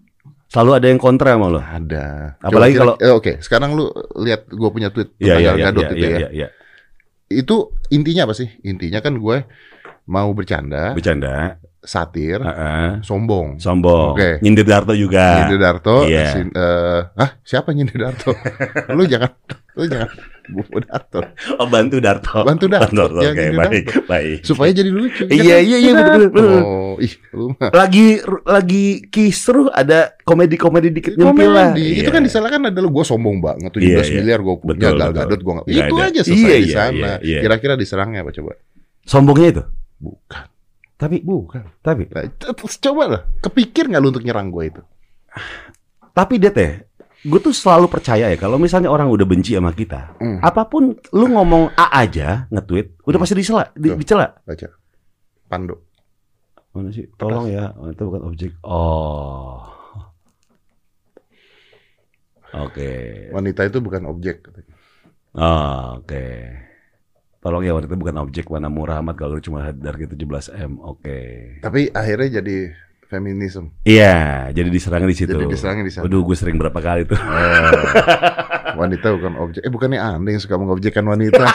Selalu 0.52 0.70
ada 0.76 0.86
yang 0.92 1.00
kontra 1.00 1.32
sama 1.34 1.48
lo. 1.48 1.60
Ada. 1.64 2.36
Apalagi 2.44 2.76
kalau- 2.76 3.00
eh, 3.00 3.08
oke, 3.08 3.40
sekarang 3.40 3.72
lu 3.72 3.88
lihat 4.20 4.46
gue 4.52 4.68
punya 4.70 4.92
tweet 4.92 5.16
tentang 5.16 5.40
iya, 5.40 5.48
Gal 5.48 5.56
iya, 5.56 5.64
Gadot 5.72 5.82
iya, 5.82 5.90
itu 5.90 5.96
iya, 5.96 6.08
ya. 6.08 6.18
iya, 6.18 6.28
iya. 6.30 6.48
Itu 7.32 7.56
intinya 7.88 8.28
apa 8.28 8.34
sih? 8.36 8.48
Intinya 8.60 9.00
kan 9.00 9.16
gue 9.16 9.36
mau 10.06 10.28
bercanda, 10.36 10.92
Bercanda. 10.92 11.56
Satir, 11.82 12.38
Heeh. 12.38 13.02
sombong. 13.02 13.58
Sombong. 13.58 14.14
Oke. 14.14 14.38
Nyindir 14.38 14.62
Darto 14.62 14.94
juga. 14.94 15.42
Nyindir 15.42 15.58
Darto, 15.58 16.06
Iya. 16.06 16.30
sin- 16.32 16.54
eh, 16.54 17.00
ah 17.12 17.30
siapa 17.42 17.70
nyindir 17.70 17.98
Darto? 17.98 18.30
lu 18.96 19.02
jangan, 19.04 19.34
lu 19.74 19.84
jangan 19.84 20.06
bu 20.44 20.62
Darto, 20.80 21.18
Oh, 21.54 21.66
bantu 21.66 21.98
Darto. 21.98 22.42
bantu 22.42 22.66
Darto, 22.66 22.86
Bantu, 22.88 23.18
jangan 23.18 23.34
Oke, 23.34 23.42
nyindir 23.42 23.58
baik, 23.58 23.84
Darto. 23.84 24.00
baik. 24.06 24.38
supaya 24.42 24.70
jadi 24.70 24.90
lucu. 24.90 25.22
Iya, 25.26 25.58
iya, 25.58 25.76
iya, 25.76 25.90
bener, 25.92 26.06
Darto. 26.22 26.30
bener. 26.32 26.62
Oh, 26.62 26.94
ih, 26.98 27.14
lu 27.30 27.50
mah. 27.52 27.70
Lagi 27.72 28.06
lagi 28.44 28.84
kisruh 29.04 29.66
ada 29.68 29.98
komedi-komedi 30.22 30.88
dikit 30.88 31.14
nyempil 31.14 31.50
lah. 31.50 31.74
Komedi. 31.74 31.98
Itu 31.98 32.08
Iya. 32.08 32.14
kan 32.14 32.22
disalahkan 32.22 32.62
adalah 32.68 32.90
gue 32.90 33.04
sombong 33.04 33.38
banget 33.38 33.70
17 33.72 33.82
Iya, 33.82 34.02
iya. 34.04 34.14
miliar 34.18 34.40
gue 34.40 34.54
punya 34.56 34.70
Betul, 34.70 34.82
Gal 34.92 34.94
betul. 34.94 35.14
Gadot 35.18 35.40
gue 35.40 35.52
nggak 35.52 35.66
Nggak 35.66 35.82
itu 35.82 35.94
ada. 35.94 36.04
aja 36.06 36.20
selesai 36.22 36.38
Iya, 36.38 36.54
di 36.54 36.62
iya, 36.62 36.76
sana 36.76 36.94
iya, 36.94 37.12
iya. 37.18 37.40
kira-kira 37.40 37.74
diserangnya 37.74 38.20
apa 38.20 38.30
coba 38.30 38.52
Sombongnya 39.02 39.48
itu. 39.50 39.62
bukan 39.98 40.44
Tapi 41.02 41.18
bukan 41.26 41.66
tapi 41.82 42.06
nah, 42.14 42.30
coba 42.54 43.02
lah 43.10 43.22
kepikir 43.42 43.90
nggak 43.90 43.98
lu 43.98 44.14
untuk 44.14 44.22
nyerang 44.22 44.54
gue 44.54 44.70
itu 44.70 44.82
tapi 46.14 46.38
dia 46.38 46.54
teh 46.54 46.86
gue 47.22 47.40
tuh 47.42 47.54
selalu 47.54 47.90
percaya 47.90 48.30
ya 48.30 48.38
kalau 48.38 48.58
misalnya 48.58 48.90
orang 48.90 49.06
udah 49.10 49.22
benci 49.22 49.54
sama 49.54 49.70
kita, 49.70 50.18
Hmm. 50.18 50.38
apa 50.42 50.66
pun 50.66 50.94
lu 51.14 51.26
ngomong 51.30 51.70
A 51.78 52.02
aja 52.02 52.50
nge-tweet, 52.50 52.98
udah 53.06 53.18
pasti 53.22 53.34
disela, 53.38 53.70
di, 53.78 53.94
dicela. 53.94 54.26
baca 54.42 54.66
Pando 55.46 55.86
Mana 56.72 56.88
sih? 56.88 57.04
Tolong 57.20 57.52
ya, 57.52 57.68
oh, 57.76 57.92
itu 57.92 58.02
bukan 58.08 58.22
objek. 58.32 58.52
Oh. 58.64 59.60
Oke. 62.52 63.28
wanita 63.32 63.68
itu 63.68 63.78
bukan 63.80 64.08
objek. 64.08 64.48
Oh, 65.36 66.00
Oke. 66.00 66.24
Tolong 67.42 67.66
ya 67.66 67.74
wanita 67.74 67.98
bukan 67.98 68.22
objek 68.22 68.46
mana 68.46 68.70
murah 68.70 69.02
amat 69.02 69.18
kalau 69.18 69.42
cuma 69.42 69.66
harga 69.66 70.06
17 70.06 70.14
m. 70.54 70.78
Oke. 70.78 71.18
tapi 71.58 71.90
akhirnya 71.90 72.38
jadi 72.38 72.70
feminisme 73.10 73.74
Iya, 73.82 74.48
jadi 74.54 74.70
diserang 74.70 75.04
di 75.04 75.12
situ. 75.12 75.34
jadi 75.34 75.50
diserangnya 75.50 75.84
di 75.84 75.92
sana 75.92 76.06
Waduh, 76.06 76.22
gue 76.22 76.36
sering 76.38 76.56
berapa 76.56 76.78
kali 76.78 77.02
tuh. 77.04 77.18
Eh, 77.18 78.78
wanita 78.78 79.10
bukan 79.12 79.34
objek 79.36 79.60
eh 79.60 79.68
bukannya 79.68 79.98
anda 79.98 80.30
yang 80.30 80.40
suka 80.40 80.54
mengobjekkan 80.56 81.02
wanita 81.02 81.44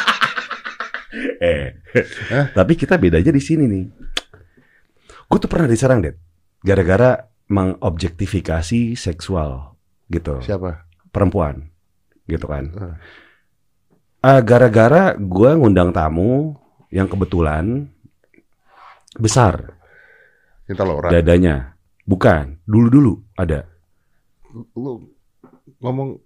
eh. 1.41 1.79
Tapi 2.51 2.73
kita 2.75 2.99
bedanya 2.99 3.31
di 3.31 3.41
sini 3.41 3.65
nih. 3.65 3.85
Gue 5.25 5.39
tuh 5.39 5.49
pernah 5.49 5.65
diserang, 5.65 6.03
Det. 6.03 6.19
Gara-gara 6.61 7.25
mengobjektifikasi 7.47 8.93
seksual 8.93 9.79
gitu. 10.07 10.43
siapa 10.43 10.83
Perempuan. 11.09 11.71
Gitu 12.27 12.43
kan. 12.43 12.69
Eh. 12.69 12.95
Eh, 14.17 14.41
gara-gara 14.41 15.13
gue 15.13 15.49
ngundang 15.53 15.93
tamu 15.93 16.57
yang 16.89 17.05
kebetulan 17.05 17.85
besar 19.13 19.77
Cinta 20.65 20.83
Laura 20.83 21.07
dadanya. 21.07 21.77
Bukan, 22.01 22.59
dulu-dulu 22.63 23.19
ada. 23.35 23.67
lu 24.73 25.11
ngomong 25.77 26.17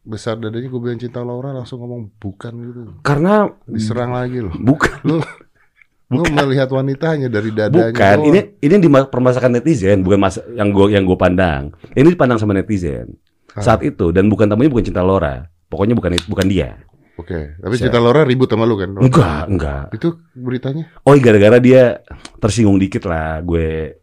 besar 0.00 0.38
dadanya 0.38 0.70
gue 0.70 0.78
bilang 0.78 1.00
cinta 1.00 1.18
Laura 1.20 1.50
langsung 1.50 1.82
ngomong 1.82 2.14
bukan 2.16 2.52
gitu 2.62 2.80
Karena 3.02 3.50
diserang 3.66 4.14
lagi 4.14 4.38
loh 4.38 4.54
bukan 4.54 4.94
lu 5.02 5.18
lu 6.14 6.22
melihat 6.30 6.70
wanita 6.70 7.18
hanya 7.18 7.26
dari 7.26 7.50
dadanya 7.50 7.90
Bukan, 7.90 8.16
doang. 8.22 8.28
ini 8.30 8.40
ini 8.62 8.74
di 8.78 8.86
permasalahan 8.86 9.58
netizen, 9.58 10.06
bukan 10.06 10.18
mas 10.22 10.38
yang 10.54 10.70
gue 10.70 10.94
yang 10.94 11.02
gue 11.02 11.18
pandang. 11.18 11.74
Ini 11.90 12.06
dipandang 12.06 12.38
sama 12.38 12.54
netizen 12.54 13.18
Ah. 13.50 13.64
saat 13.64 13.80
itu 13.82 14.12
dan 14.12 14.28
bukan 14.28 14.46
tamunya 14.46 14.68
bukan 14.68 14.84
cinta 14.84 15.00
Laura. 15.00 15.48
Pokoknya 15.66 15.96
bukan 15.96 16.12
bukan 16.28 16.46
dia. 16.46 16.76
Oke, 17.16 17.56
tapi 17.56 17.74
Saya- 17.74 17.88
cinta 17.88 17.96
Laura 17.96 18.22
ribut 18.22 18.44
sama 18.44 18.68
lu 18.68 18.76
kan? 18.76 18.92
Enggak, 18.92 19.42
enggak. 19.48 19.84
Itu 19.90 20.20
beritanya? 20.32 20.84
Oh, 21.00 21.16
gara-gara 21.16 21.56
dia 21.56 22.04
tersinggung 22.36 22.76
dikit 22.76 23.08
lah, 23.08 23.40
gue 23.40 23.96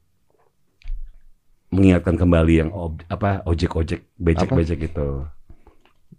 mengingatkan 1.70 2.18
kembali 2.18 2.54
yang 2.56 2.70
ob- 2.70 3.06
apa 3.06 3.42
ojek-ojek, 3.44 4.14
becek-becek 4.14 4.80
itu. 4.84 5.26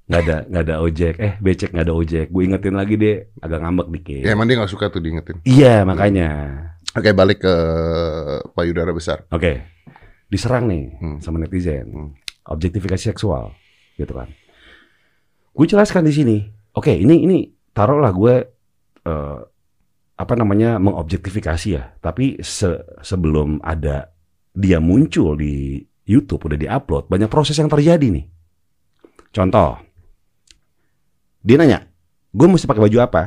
Nggak 0.05 0.21
ada 0.21 0.37
nggak 0.45 0.63
ada 0.63 0.77
ojek, 0.79 1.15
eh 1.17 1.35
becek 1.39 1.71
nggak 1.71 1.87
ada 1.87 1.95
ojek. 1.95 2.27
Gue 2.29 2.43
ingetin 2.45 2.75
lagi 2.75 2.95
deh, 2.95 3.27
agak 3.39 3.59
ngambek 3.59 3.89
dikit. 3.91 4.23
Ya 4.23 4.31
emang 4.31 4.47
dia 4.47 4.59
gak 4.59 4.69
suka 4.69 4.87
tuh 4.87 5.01
diingetin. 5.01 5.41
Iya, 5.43 5.83
makanya. 5.83 6.31
Oke, 6.93 7.11
balik 7.11 7.41
ke 7.41 7.55
payudara 8.53 8.93
besar. 8.93 9.27
Oke, 9.31 9.67
diserang 10.29 10.69
nih 10.69 10.95
Hmm. 10.95 11.19
sama 11.19 11.39
netizen, 11.39 11.87
Hmm. 11.89 12.11
objektifikasi 12.45 13.11
seksual, 13.11 13.51
gitu 13.97 14.13
kan. 14.13 14.31
Gue 15.51 15.67
jelaskan 15.67 16.05
di 16.05 16.13
sini. 16.13 16.39
Oke, 16.75 16.90
ini 16.90 17.23
ini 17.23 17.38
taruhlah 17.71 18.11
gue 18.11 18.35
eh, 19.04 19.38
apa 20.14 20.35
namanya 20.35 20.78
mengobjektifikasi 20.78 21.69
ya. 21.71 21.95
Tapi 21.99 22.43
se- 22.43 22.83
sebelum 23.00 23.62
ada 23.62 24.11
dia 24.50 24.78
muncul 24.78 25.35
di 25.35 25.83
YouTube 26.04 26.47
udah 26.47 26.59
diupload, 26.59 27.09
banyak 27.09 27.31
proses 27.31 27.57
yang 27.57 27.71
terjadi 27.71 28.11
nih. 28.11 28.26
Contoh, 29.31 29.78
dia 31.40 31.57
nanya, 31.59 31.87
gue 32.31 32.47
mesti 32.47 32.66
pakai 32.66 32.83
baju 32.87 32.99
apa? 33.02 33.23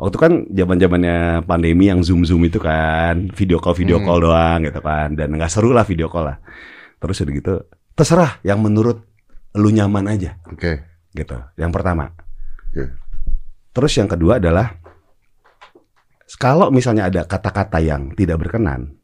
Waktu 0.00 0.16
kan 0.16 0.32
zaman 0.48 0.76
zamannya 0.80 1.16
pandemi 1.44 1.92
yang 1.92 2.00
zoom 2.00 2.24
zoom 2.24 2.40
itu 2.44 2.56
kan 2.56 3.28
video 3.36 3.60
call 3.60 3.76
video 3.76 4.00
Hmm. 4.00 4.08
call 4.08 4.20
doang 4.24 4.64
gitu 4.64 4.80
kan 4.80 5.12
dan 5.12 5.28
nggak 5.36 5.52
seru 5.52 5.76
lah 5.76 5.84
video 5.84 6.08
call 6.08 6.32
lah. 6.32 6.40
Terus 6.96 7.20
udah 7.20 7.32
gitu 7.36 7.54
terserah 7.92 8.40
yang 8.40 8.64
menurut 8.64 9.04
lu 9.56 9.68
nyaman 9.68 10.08
aja 10.08 10.40
Oke. 10.48 10.80
gitu. 11.12 11.36
Yang 11.60 11.72
pertama. 11.72 12.16
Terus 13.70 13.92
yang 13.98 14.10
kedua 14.10 14.42
adalah 14.42 14.74
kalau 16.38 16.70
misalnya 16.70 17.10
ada 17.10 17.26
kata-kata 17.26 17.82
yang 17.82 18.14
tidak 18.14 18.40
berkenan, 18.40 18.96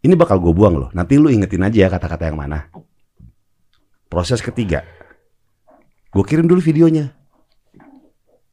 ini 0.00 0.14
bakal 0.16 0.40
gue 0.40 0.52
buang 0.52 0.76
loh. 0.76 0.90
Nanti 0.92 1.16
lu 1.20 1.28
ingetin 1.28 1.64
aja 1.64 1.76
ya 1.84 1.88
kata-kata 1.92 2.28
yang 2.28 2.38
mana. 2.40 2.68
Proses 4.10 4.40
ketiga, 4.42 4.84
gue 6.10 6.24
kirim 6.24 6.48
dulu 6.48 6.60
videonya. 6.60 7.12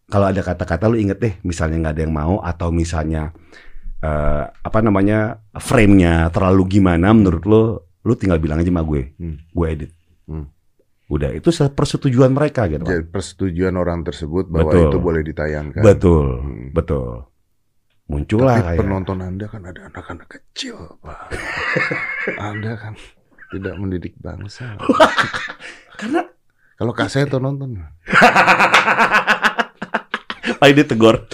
Kalau 0.08 0.24
ada 0.24 0.40
kata-kata 0.40 0.88
lu 0.88 0.96
inget 0.96 1.20
deh, 1.20 1.34
misalnya 1.44 1.84
nggak 1.84 1.96
ada 2.00 2.04
yang 2.08 2.16
mau 2.16 2.36
atau 2.40 2.72
misalnya 2.72 3.36
eh, 4.00 4.44
apa 4.48 4.80
namanya 4.80 5.44
frame-nya 5.58 6.32
terlalu 6.32 6.80
gimana 6.80 7.12
menurut 7.12 7.44
lu, 7.44 7.62
lu 8.08 8.14
tinggal 8.16 8.40
bilang 8.40 8.62
aja 8.62 8.72
sama 8.72 8.86
gue, 8.88 9.12
Hmm. 9.20 9.38
gue 9.52 9.66
edit. 9.68 9.92
Hmm. 10.30 10.48
Udah 11.08 11.32
itu 11.32 11.48
persetujuan 11.52 12.36
mereka 12.36 12.68
gitu. 12.68 12.84
Jadi 12.84 13.08
persetujuan 13.08 13.76
orang 13.80 14.04
tersebut 14.04 14.52
bahwa 14.52 14.72
Betul. 14.76 14.88
itu 14.92 14.98
boleh 15.00 15.22
ditayangkan. 15.24 15.84
Betul, 15.84 16.26
Hmm. 16.44 16.68
betul. 16.76 17.10
Muncullah 18.08 18.56
Tapi 18.60 18.68
kayak 18.72 18.80
penonton 18.84 19.20
Anda 19.20 19.46
kan 19.52 19.64
ada 19.68 19.82
anak-anak 19.92 20.28
kecil, 20.32 20.76
Pak. 21.04 21.28
anda 22.52 22.72
kan 22.80 22.94
tidak 23.52 23.76
mendidik 23.80 24.16
bangsa. 24.20 24.76
karena 26.00 26.24
Kalau 26.78 26.94
kak 26.94 27.10
saya 27.10 27.26
tuh 27.26 27.42
nonton. 27.42 27.74
Ay, 30.62 30.78
dia 30.78 30.86
tegur. 30.86 31.26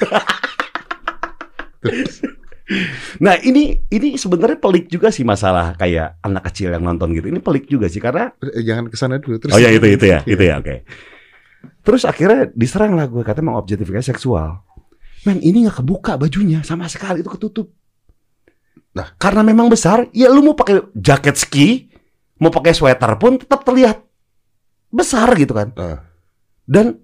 nah 3.24 3.36
ini 3.40 3.86
ini 3.90 4.16
sebenarnya 4.16 4.58
pelik 4.58 4.90
juga 4.90 5.10
sih 5.10 5.26
masalah 5.26 5.78
kayak 5.78 6.22
anak 6.24 6.50
kecil 6.52 6.74
yang 6.74 6.84
nonton 6.84 7.14
gitu. 7.14 7.30
Ini 7.30 7.40
pelik 7.40 7.70
juga 7.70 7.88
sih 7.88 8.02
karena 8.02 8.34
Eh, 8.42 8.64
jangan 8.64 8.90
ke 8.90 8.96
sana 8.96 9.20
dulu. 9.20 9.40
Terus 9.40 9.54
oh 9.56 9.62
ya 9.62 9.70
itu 9.70 9.88
itu 10.00 10.06
ya 10.06 10.20
itu 10.24 10.44
ya 10.44 10.60
oke. 10.60 10.76
Terus 11.84 12.04
akhirnya 12.08 12.52
diserang 12.56 12.96
lah 12.96 13.08
gue 13.08 13.24
katanya 13.24 13.56
mengobjektifikasi 13.56 14.16
seksual. 14.16 14.64
Men 15.24 15.40
ini 15.40 15.68
nggak 15.68 15.84
kebuka 15.84 16.20
bajunya 16.20 16.64
sama 16.64 16.88
sekali 16.92 17.24
itu 17.24 17.32
ketutup. 17.32 17.72
Nah. 18.94 19.10
karena 19.18 19.42
memang 19.42 19.74
besar, 19.74 20.06
ya 20.14 20.30
lu 20.30 20.46
mau 20.46 20.54
pakai 20.54 20.94
jaket 20.94 21.34
ski, 21.34 21.90
mau 22.38 22.54
pakai 22.54 22.78
sweater 22.78 23.18
pun 23.18 23.42
tetap 23.42 23.66
terlihat 23.66 24.06
besar 24.94 25.34
gitu 25.34 25.58
kan. 25.58 25.74
Ah. 25.74 26.06
Dan 26.62 27.02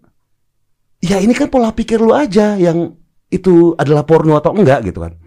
ya 1.02 1.18
ini 1.18 1.34
kan 1.34 1.50
pola 1.50 1.74
pikir 1.74 1.98
lu 1.98 2.14
aja 2.14 2.54
yang 2.62 2.94
itu 3.34 3.74
adalah 3.74 4.06
porno 4.06 4.38
atau 4.38 4.54
enggak 4.54 4.86
gitu 4.86 5.02
kan. 5.02 5.18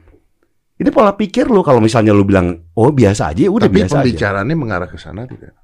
Ini 0.82 0.90
pola 0.90 1.14
pikir 1.14 1.46
lu 1.46 1.62
kalau 1.62 1.78
misalnya 1.78 2.10
lu 2.10 2.26
bilang 2.26 2.58
oh 2.74 2.90
biasa 2.90 3.30
aja 3.30 3.46
ya 3.46 3.50
udah 3.54 3.70
Tapi 3.70 3.76
biasa 3.78 3.94
aja. 3.94 4.02
pembicaraannya 4.02 4.56
mengarah 4.58 4.90
ke 4.90 4.98
sana 4.98 5.22
tidak? 5.30 5.54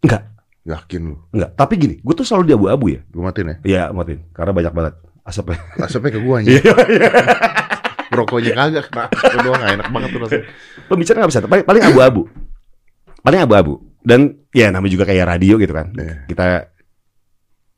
Enggak, 0.00 0.22
Yakin 0.64 1.00
lu? 1.04 1.16
enggak. 1.30 1.50
Tapi 1.52 1.74
gini, 1.76 1.94
gue 2.00 2.14
tuh 2.16 2.24
selalu 2.24 2.44
di 2.48 2.52
abu-abu 2.56 2.86
ya. 2.96 3.00
Gue 3.06 3.22
matiin 3.22 3.52
ya. 3.52 3.56
Iya, 3.62 3.82
Martin. 3.92 4.24
Karena 4.32 4.52
banyak 4.56 4.72
banget 4.72 4.94
asapnya. 5.22 5.58
Asapnya 5.76 6.10
ke 6.16 6.20
gua 6.24 6.40
Iya, 6.48 6.58
iya. 6.64 7.10
Rokoknya 8.08 8.52
kagak 8.56 8.84
kena. 8.88 9.04
Itu 9.12 9.36
doang 9.40 9.60
nggak 9.60 9.72
enak 9.76 9.88
banget 9.88 10.08
tuh 10.08 10.20
rasanya. 10.24 10.44
Pembicaraan 10.88 11.20
nggak 11.22 11.30
bisa, 11.32 11.40
paling, 11.44 11.64
paling 11.68 11.82
abu-abu. 11.86 12.22
Paling 13.20 13.40
abu-abu. 13.40 13.74
Dan 14.02 14.20
ya 14.50 14.72
namanya 14.72 14.92
juga 14.92 15.04
kayak 15.06 15.28
radio 15.28 15.54
gitu 15.56 15.72
kan. 15.72 15.92
Iya. 15.94 16.14
Kita 16.26 16.44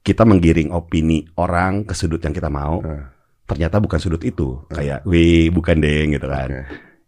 kita 0.04 0.22
menggiring 0.22 0.68
opini 0.70 1.24
orang 1.36 1.82
ke 1.82 1.96
sudut 1.96 2.20
yang 2.20 2.32
kita 2.32 2.48
mau. 2.52 2.80
Eh, 2.84 3.04
Ternyata 3.44 3.76
bukan 3.80 3.98
sudut 4.00 4.22
itu. 4.24 4.64
Kayak, 4.72 5.04
wih 5.04 5.52
bukan 5.52 5.76
deh 5.80 6.08
gitu 6.08 6.26
kan. 6.28 6.48
oke. 6.48 6.62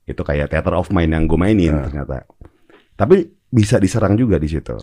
Itu 0.06 0.22
kayak 0.22 0.52
theater 0.52 0.76
of 0.76 0.92
mind 0.92 1.12
yang 1.16 1.24
gue 1.26 1.38
mainin 1.40 1.72
Ah. 1.74 1.88
ternyata. 1.88 2.28
Tapi 2.94 3.24
bisa 3.48 3.80
diserang 3.80 4.14
juga 4.14 4.36
di 4.36 4.46
situ 4.48 4.76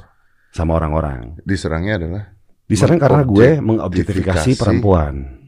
sama 0.50 0.76
orang-orang. 0.78 1.38
Diserangnya 1.46 1.96
adalah 2.02 2.24
Diserang 2.64 2.98
karena 2.98 3.22
gue 3.28 3.60
mengobjektifikasi 3.60 4.56
perempuan. 4.56 5.46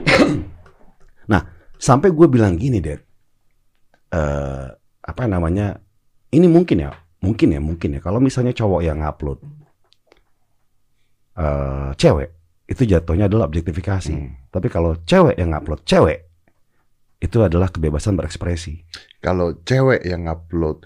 nah, 1.32 1.42
sampai 1.76 2.10
gue 2.10 2.26
bilang 2.26 2.56
gini, 2.56 2.80
Dad. 2.80 3.00
Eh, 4.10 4.66
apa 5.04 5.22
namanya? 5.28 5.76
Ini 6.32 6.46
mungkin 6.48 6.80
ya, 6.80 6.90
mungkin 7.22 7.54
ya, 7.54 7.60
mungkin 7.60 7.96
ya. 7.96 8.00
Kalau 8.00 8.18
misalnya 8.18 8.56
cowok 8.56 8.80
yang 8.82 9.04
upload 9.04 9.38
eh 11.40 11.90
cewek, 11.96 12.30
itu 12.70 12.86
jatuhnya 12.86 13.26
adalah 13.26 13.50
objektifikasi. 13.50 14.14
Hmm. 14.14 14.38
Tapi 14.48 14.70
kalau 14.70 14.94
cewek 15.02 15.34
yang 15.34 15.50
upload 15.52 15.82
cewek, 15.82 16.30
itu 17.18 17.36
adalah 17.42 17.68
kebebasan 17.68 18.14
berekspresi. 18.14 18.86
kalau 19.20 19.52
cewek 19.68 20.00
yang 20.06 20.24
upload 20.24 20.80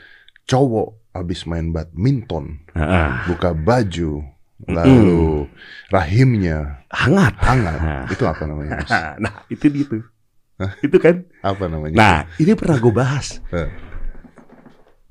cowok 0.48 0.98
habis 1.14 1.46
main 1.46 1.70
badminton, 1.70 2.58
Ah, 2.74 3.22
buka 3.30 3.54
baju, 3.54 4.26
lalu 4.66 5.46
rahimnya 5.86 6.82
hangat. 6.90 7.38
hangat. 7.38 7.78
Nah. 7.78 8.04
Itu 8.10 8.24
apa 8.26 8.42
namanya? 8.48 8.82
Mas? 8.82 8.90
nah, 9.22 9.34
itu 9.46 9.70
gitu. 9.70 10.02
itu 10.82 10.96
kan. 10.98 11.22
Apa 11.46 11.70
namanya? 11.70 11.94
Nah, 11.94 12.18
ini 12.42 12.58
pernah 12.58 12.82
gue 12.82 12.90
bahas. 12.90 13.38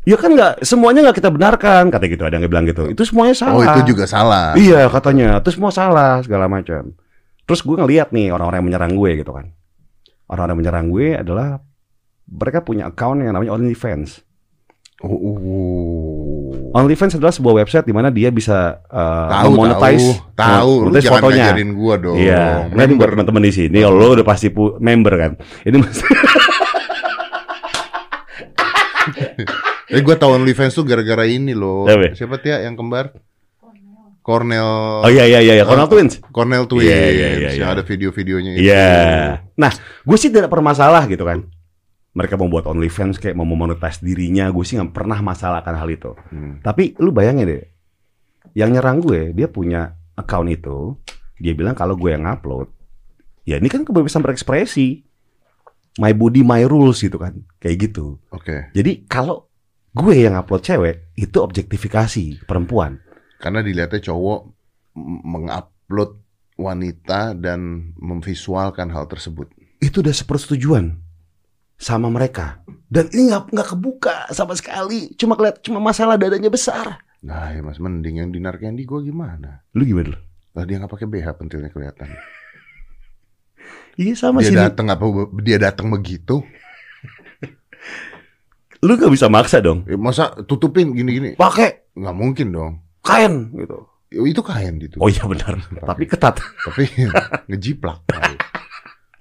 Ya 0.03 0.19
kan 0.19 0.35
nggak 0.35 0.67
semuanya 0.67 0.99
nggak 1.07 1.17
kita 1.23 1.31
benarkan 1.31 1.87
kata 1.87 2.05
gitu 2.11 2.27
ada 2.27 2.35
yang 2.35 2.51
bilang 2.51 2.67
gitu. 2.67 2.91
Itu 2.91 3.07
semuanya 3.07 3.35
salah. 3.39 3.55
Oh, 3.55 3.63
itu 3.63 3.95
juga 3.95 4.03
salah. 4.03 4.51
Iya 4.59 4.91
katanya. 4.91 5.39
Itu 5.39 5.55
semua 5.55 5.71
salah 5.71 6.19
segala 6.19 6.51
macam. 6.51 6.91
Terus 7.47 7.59
gue 7.63 7.75
ngeliat 7.79 8.11
nih 8.11 8.31
orang-orang 8.35 8.63
yang 8.63 8.67
menyerang 8.67 8.93
gue 8.99 9.11
gitu 9.23 9.31
kan. 9.31 9.55
Orang-orang 10.27 10.51
yang 10.55 10.61
menyerang 10.63 10.87
gue 10.91 11.07
adalah 11.15 11.47
mereka 12.27 12.59
punya 12.63 12.91
account 12.91 13.23
yang 13.23 13.35
namanya 13.35 13.55
OnlyFans. 13.55 14.23
Oh, 15.03 15.11
oh, 15.11 15.35
oh. 15.35 16.79
OnlyFans 16.79 17.19
adalah 17.19 17.35
sebuah 17.35 17.59
website 17.59 17.83
di 17.83 17.91
mana 17.91 18.07
dia 18.07 18.31
bisa 18.31 18.79
uh, 18.87 19.27
tahu, 19.27 19.51
monetize, 19.59 20.15
tahu, 20.31 20.39
tahu. 20.39 20.71
Lu 20.71 20.87
monetize 20.87 21.03
jangan 21.03 21.19
fotonya. 21.19 21.43
ngajarin 21.43 21.71
gua 21.75 21.93
dong. 21.99 22.15
Iya, 22.15 22.43
buat 22.71 22.79
member. 22.79 23.07
teman-teman 23.11 23.43
di 23.43 23.51
sini. 23.51 23.77
Oh, 23.83 23.91
lo 23.91 24.15
udah 24.15 24.23
pasti 24.23 24.47
member 24.55 25.13
kan. 25.19 25.31
Ini 25.67 25.75
Eh, 29.93 30.01
gua 30.01 30.17
tahu 30.17 30.41
OnlyFans 30.41 30.73
tuh 30.73 30.83
gara-gara 30.83 31.29
ini 31.29 31.53
loh. 31.53 31.85
Siapa? 31.85 32.17
Siapa 32.17 32.35
Tia 32.41 32.65
yang 32.65 32.73
kembar? 32.73 33.13
Cornel. 34.23 35.03
Oh 35.03 35.11
iya 35.11 35.27
iya 35.27 35.43
iya, 35.43 35.53
iya. 35.59 35.65
Cornell 35.67 35.91
Twins. 35.91 36.23
Cornel 36.31 36.63
Twins. 36.65 36.87
Iya, 36.87 36.99
iya, 37.11 37.27
iya, 37.37 37.49
yang 37.59 37.69
iya. 37.69 37.75
ada 37.75 37.83
video-videonya 37.83 38.51
itu. 38.55 38.63
Iya. 38.71 38.95
Nah, 39.59 39.71
gue 40.07 40.17
sih 40.17 40.31
tidak 40.31 40.47
bermasalah 40.47 41.03
gitu 41.11 41.27
kan. 41.27 41.43
Mereka 42.15 42.39
mau 42.39 42.47
buat 42.47 42.63
OnlyFans 42.63 43.19
kayak 43.19 43.35
mau 43.35 43.43
memonetize 43.43 43.99
dirinya, 43.99 44.47
gue 44.47 44.63
sih 44.63 44.79
nggak 44.79 44.95
pernah 44.95 45.19
masalahkan 45.19 45.75
hal 45.75 45.89
itu. 45.91 46.15
Hmm. 46.31 46.63
Tapi 46.63 46.95
lu 47.03 47.11
bayangin 47.11 47.51
deh, 47.51 47.63
yang 48.55 48.71
nyerang 48.71 49.01
gue, 49.01 49.33
dia 49.35 49.49
punya 49.49 49.97
account 50.15 50.47
itu, 50.47 50.93
dia 51.41 51.57
bilang 51.57 51.73
kalau 51.73 51.97
gue 51.97 52.13
yang 52.13 52.29
upload, 52.29 52.69
ya 53.49 53.57
ini 53.57 53.65
kan 53.65 53.81
kebebasan 53.81 54.21
berekspresi, 54.21 55.01
my 55.97 56.13
body 56.13 56.45
my 56.45 56.61
rules 56.69 57.01
gitu 57.01 57.17
kan, 57.17 57.33
kayak 57.57 57.89
gitu. 57.89 58.21
Oke. 58.29 58.69
Jadi 58.77 59.09
kalau 59.09 59.49
gue 59.93 60.13
yang 60.17 60.35
upload 60.37 60.65
cewek, 60.65 61.13
itu 61.13 61.37
objektifikasi 61.37 62.45
perempuan. 62.49 62.97
Karena 63.37 63.61
dilihatnya 63.61 64.01
cowok 64.01 64.41
mengupload 65.25 66.11
wanita 66.57 67.33
dan 67.37 67.91
memvisualkan 67.97 68.89
hal 68.93 69.05
tersebut. 69.09 69.49
Itu 69.81 70.01
udah 70.01 70.13
sepersetujuan 70.13 70.97
sama 71.77 72.07
mereka. 72.09 72.61
Dan 72.87 73.09
ini 73.11 73.33
nggak 73.33 73.51
nggak 73.51 73.69
kebuka 73.75 74.15
sama 74.31 74.53
sekali. 74.55 75.11
Cuma 75.17 75.33
keliat, 75.35 75.59
cuma 75.65 75.81
masalah 75.81 76.15
dadanya 76.15 76.49
besar. 76.49 77.01
Nah, 77.23 77.55
ya 77.55 77.63
Mas, 77.63 77.79
mending 77.79 78.19
yang 78.19 78.29
di 78.29 78.39
Narkendi 78.43 78.83
gua 78.83 78.99
gimana? 78.99 79.63
Lu 79.73 79.83
gimana 79.87 80.13
lu? 80.15 80.19
Lah 80.53 80.63
dia 80.69 80.77
nggak 80.77 80.91
pakai 80.91 81.07
BH 81.09 81.27
pentilnya 81.39 81.69
kelihatan. 81.73 82.09
Iya 83.93 84.13
sama 84.17 84.41
dia 84.41 84.49
sih. 84.49 84.57
datang 84.57 84.89
apa 84.89 85.05
dia 85.41 85.57
datang 85.61 85.89
begitu? 85.93 86.41
Lu 88.83 88.99
gak 88.99 89.09
bisa 89.09 89.31
maksa 89.31 89.63
dong. 89.63 89.87
Eh, 89.87 89.95
Masa 89.95 90.35
tutupin 90.43 90.91
gini-gini? 90.91 91.39
Pakai 91.39 91.95
Nggak 91.95 92.15
mungkin 92.15 92.47
dong. 92.51 92.73
kain 92.99 93.51
gitu. 93.55 93.77
Ya, 94.11 94.19
Itu 94.27 94.41
kain 94.43 94.75
gitu. 94.77 94.99
Oh 94.99 95.07
iya 95.07 95.23
benar. 95.23 95.55
Tapi 95.71 96.03
ketat. 96.03 96.37
Tapi 96.39 96.83
ngejiplak. 97.49 98.03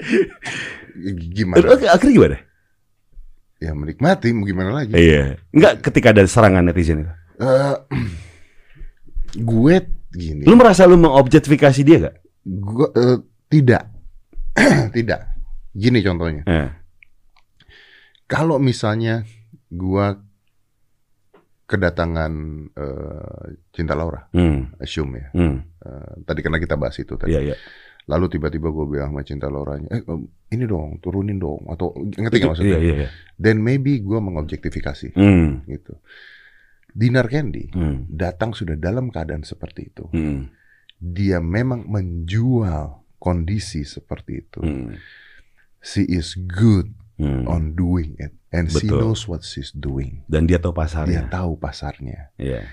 Terus 0.03 1.31
gimana? 1.31 1.62
akhirnya 1.88 2.12
gimana? 2.12 2.38
Ya 3.62 3.70
menikmati, 3.79 4.35
mau 4.35 4.42
gimana 4.42 4.70
lagi? 4.75 4.90
Iya. 4.92 5.38
Enggak 5.55 5.87
ketika 5.87 6.11
ada 6.11 6.27
serangan 6.27 6.66
netizen 6.66 7.07
itu. 7.07 7.12
Eh, 7.38 7.77
gue 9.51 9.75
gini. 10.11 10.42
Lu 10.42 10.59
merasa 10.59 10.83
lu 10.90 10.98
mengobjektifikasi 10.98 11.81
dia 11.87 12.11
gak? 12.11 12.16
Gue 12.42 12.88
eh, 12.98 13.18
tidak, 13.46 13.87
tidak. 14.96 15.31
Gini 15.72 16.03
contohnya. 16.03 16.42
Eh. 16.44 16.68
Kalau 18.27 18.59
misalnya 18.59 19.22
gue 19.73 20.07
kedatangan 21.65 22.33
eh, 22.71 23.45
Cinta 23.73 23.97
Laura, 23.97 24.29
Hmm. 24.31 24.77
assume 24.77 25.17
ya. 25.17 25.29
Hmm. 25.33 25.57
Eh, 25.81 26.15
tadi 26.29 26.41
karena 26.45 26.61
kita 26.61 26.77
bahas 26.77 26.97
itu 26.97 27.17
tadi. 27.17 27.33
Iya 27.33 27.41
iya. 27.53 27.57
Lalu 28.11 28.37
tiba-tiba 28.37 28.69
gue 28.69 28.85
bilang 28.85 29.15
sama 29.15 29.23
Cinta 29.23 29.47
Lauranya, 29.47 29.87
eh 29.89 30.03
ini 30.51 30.65
dong, 30.67 30.99
turunin 30.99 31.39
dong, 31.39 31.65
atau 31.71 31.95
ngerti 31.95 32.37
nggak 32.43 32.51
maksudnya? 32.51 32.77
Iya 32.77 32.81
iya. 32.83 32.95
iya. 33.07 33.09
Then 33.39 33.63
maybe 33.63 34.03
gue 34.03 34.19
mengobjektifikasi 34.19 35.15
Hmm. 35.15 35.63
gitu. 35.65 35.97
Dinar 36.93 37.31
Candy 37.31 37.73
Hmm. 37.73 38.05
datang 38.11 38.53
sudah 38.53 38.77
dalam 38.77 39.09
keadaan 39.09 39.47
seperti 39.47 39.95
itu. 39.95 40.05
Hmm. 40.13 40.51
Dia 40.99 41.41
memang 41.41 41.89
menjual 41.89 43.01
kondisi 43.17 43.87
seperti 43.87 44.45
itu. 44.45 44.61
Hmm. 44.61 44.93
She 45.81 46.05
is 46.05 46.35
good 46.37 46.91
Hmm. 47.17 47.47
on 47.47 47.73
doing 47.73 48.19
it, 48.19 48.35
and 48.53 48.69
she 48.69 48.85
Betul. 48.85 49.01
knows 49.01 49.25
what 49.25 49.43
she's 49.43 49.73
doing. 49.73 50.23
Dan 50.29 50.45
dia 50.45 50.61
tahu 50.61 50.71
Dia 50.71 50.81
pasarnya. 50.85 51.21
tahu 51.27 51.53
pasarnya. 51.57 52.31
Iya. 52.37 52.69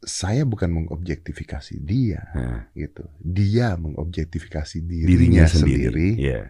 Saya 0.00 0.42
bukan 0.42 0.70
mengobjektifikasi 0.72 1.76
dia, 1.82 2.20
Nah, 2.32 2.68
gitu. 2.72 3.04
Dia 3.18 3.74
mengobjektifikasi 3.74 4.80
dirinya 4.80 5.08
dirinya, 5.08 5.44
sendiri. 5.46 5.86
sendiri. 5.86 6.08
Iya. 6.18 6.42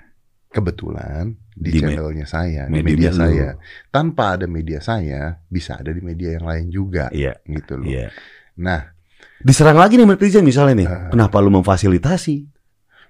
kebetulan 0.46 1.36
di, 1.52 1.68
Di 1.68 1.84
channelnya 1.84 2.24
saya, 2.24 2.64
di 2.64 2.80
media 2.80 2.88
media 2.88 3.10
lu. 3.12 3.18
saya. 3.20 3.48
Tanpa 3.92 4.40
ada 4.40 4.48
media 4.48 4.80
saya, 4.80 5.36
bisa 5.52 5.76
ada 5.76 5.92
di 5.92 6.00
media 6.00 6.32
yang 6.32 6.48
lain 6.48 6.66
juga, 6.72 7.12
Iya. 7.12 7.36
gitu 7.44 7.76
loh. 7.76 7.84
Iya. 7.84 8.08
Nah, 8.56 8.88
Diserang 9.36 9.76
lagi 9.76 10.00
nih 10.00 10.08
netizen 10.08 10.48
misalnya 10.48 10.74
nih. 10.80 10.88
Ah. 10.88 11.12
Kenapa 11.12 11.44
lu 11.44 11.52
memfasilitasi? 11.52 12.48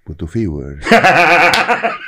butuh 0.03 0.27
viewers. 0.27 0.83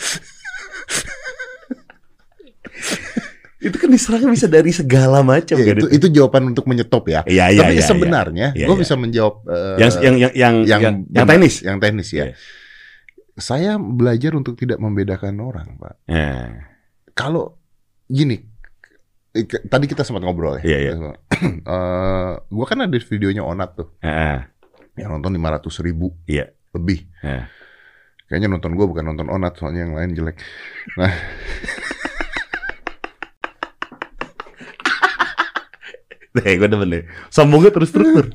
Itu 3.60 3.76
kan 3.76 3.92
diserangnya 3.92 4.32
bisa 4.32 4.48
dari 4.48 4.72
segala 4.72 5.20
macam 5.20 5.52
Ya, 5.52 5.68
kan 5.68 5.84
itu, 5.84 5.86
itu 5.92 6.06
jawaban 6.16 6.48
untuk 6.48 6.64
menyetop 6.64 7.04
ya. 7.12 7.20
Iya 7.28 7.52
iya 7.52 7.60
Tapi 7.60 7.76
iya. 7.76 7.84
sebenarnya, 7.84 8.46
Iya, 8.56 8.64
gue 8.64 8.72
iya. 8.72 8.80
bisa 8.80 8.94
menjawab 8.96 9.34
eh, 9.44 9.76
yang 9.76 9.90
yang 10.00 10.16
yang 10.16 10.32
yang 10.32 10.54
yang 10.64 10.80
yang, 10.80 10.96
yang 11.12 11.26
tenis. 11.28 11.60
yang 11.60 11.76
teknis 11.76 12.08
ya. 12.08 12.32
Iya. 12.32 12.40
Saya 13.36 13.76
belajar 13.76 14.32
untuk 14.32 14.56
tidak 14.56 14.80
membedakan 14.80 15.36
orang, 15.40 15.76
Pak. 15.76 15.94
Eh, 16.08 16.48
Kalau 17.12 17.60
gini, 18.08 18.40
tadi 19.68 19.84
kita 19.84 20.08
sempat 20.08 20.24
ngobrol 20.24 20.56
ya. 20.60 20.62
Iya, 20.64 20.78
iya. 20.80 20.92
Eh, 21.60 22.32
gua 22.48 22.64
kan 22.64 22.80
ada 22.80 22.96
videonya 22.96 23.40
Onat 23.40 23.76
tuh, 23.76 23.88
eh, 24.00 24.40
yang 24.96 25.12
nonton 25.12 25.32
500 25.32 25.72
ribu 25.80 26.12
Iya. 26.24 26.48
lebih. 26.72 27.04
eh. 27.20 27.44
Kayaknya 28.30 28.48
nonton 28.48 28.78
gua 28.78 28.86
bukan 28.86 29.04
nonton 29.04 29.26
Onat, 29.26 29.58
soalnya 29.58 29.82
yang 29.84 29.98
lain 29.98 30.14
jelek. 30.14 30.38
Nah, 30.94 31.10
Eh, 36.40 36.54
gue 36.56 36.70
demen 36.70 36.86
deh. 36.86 37.02
Sombongnya 37.26 37.74
terus 37.74 37.90
struktur. 37.90 38.30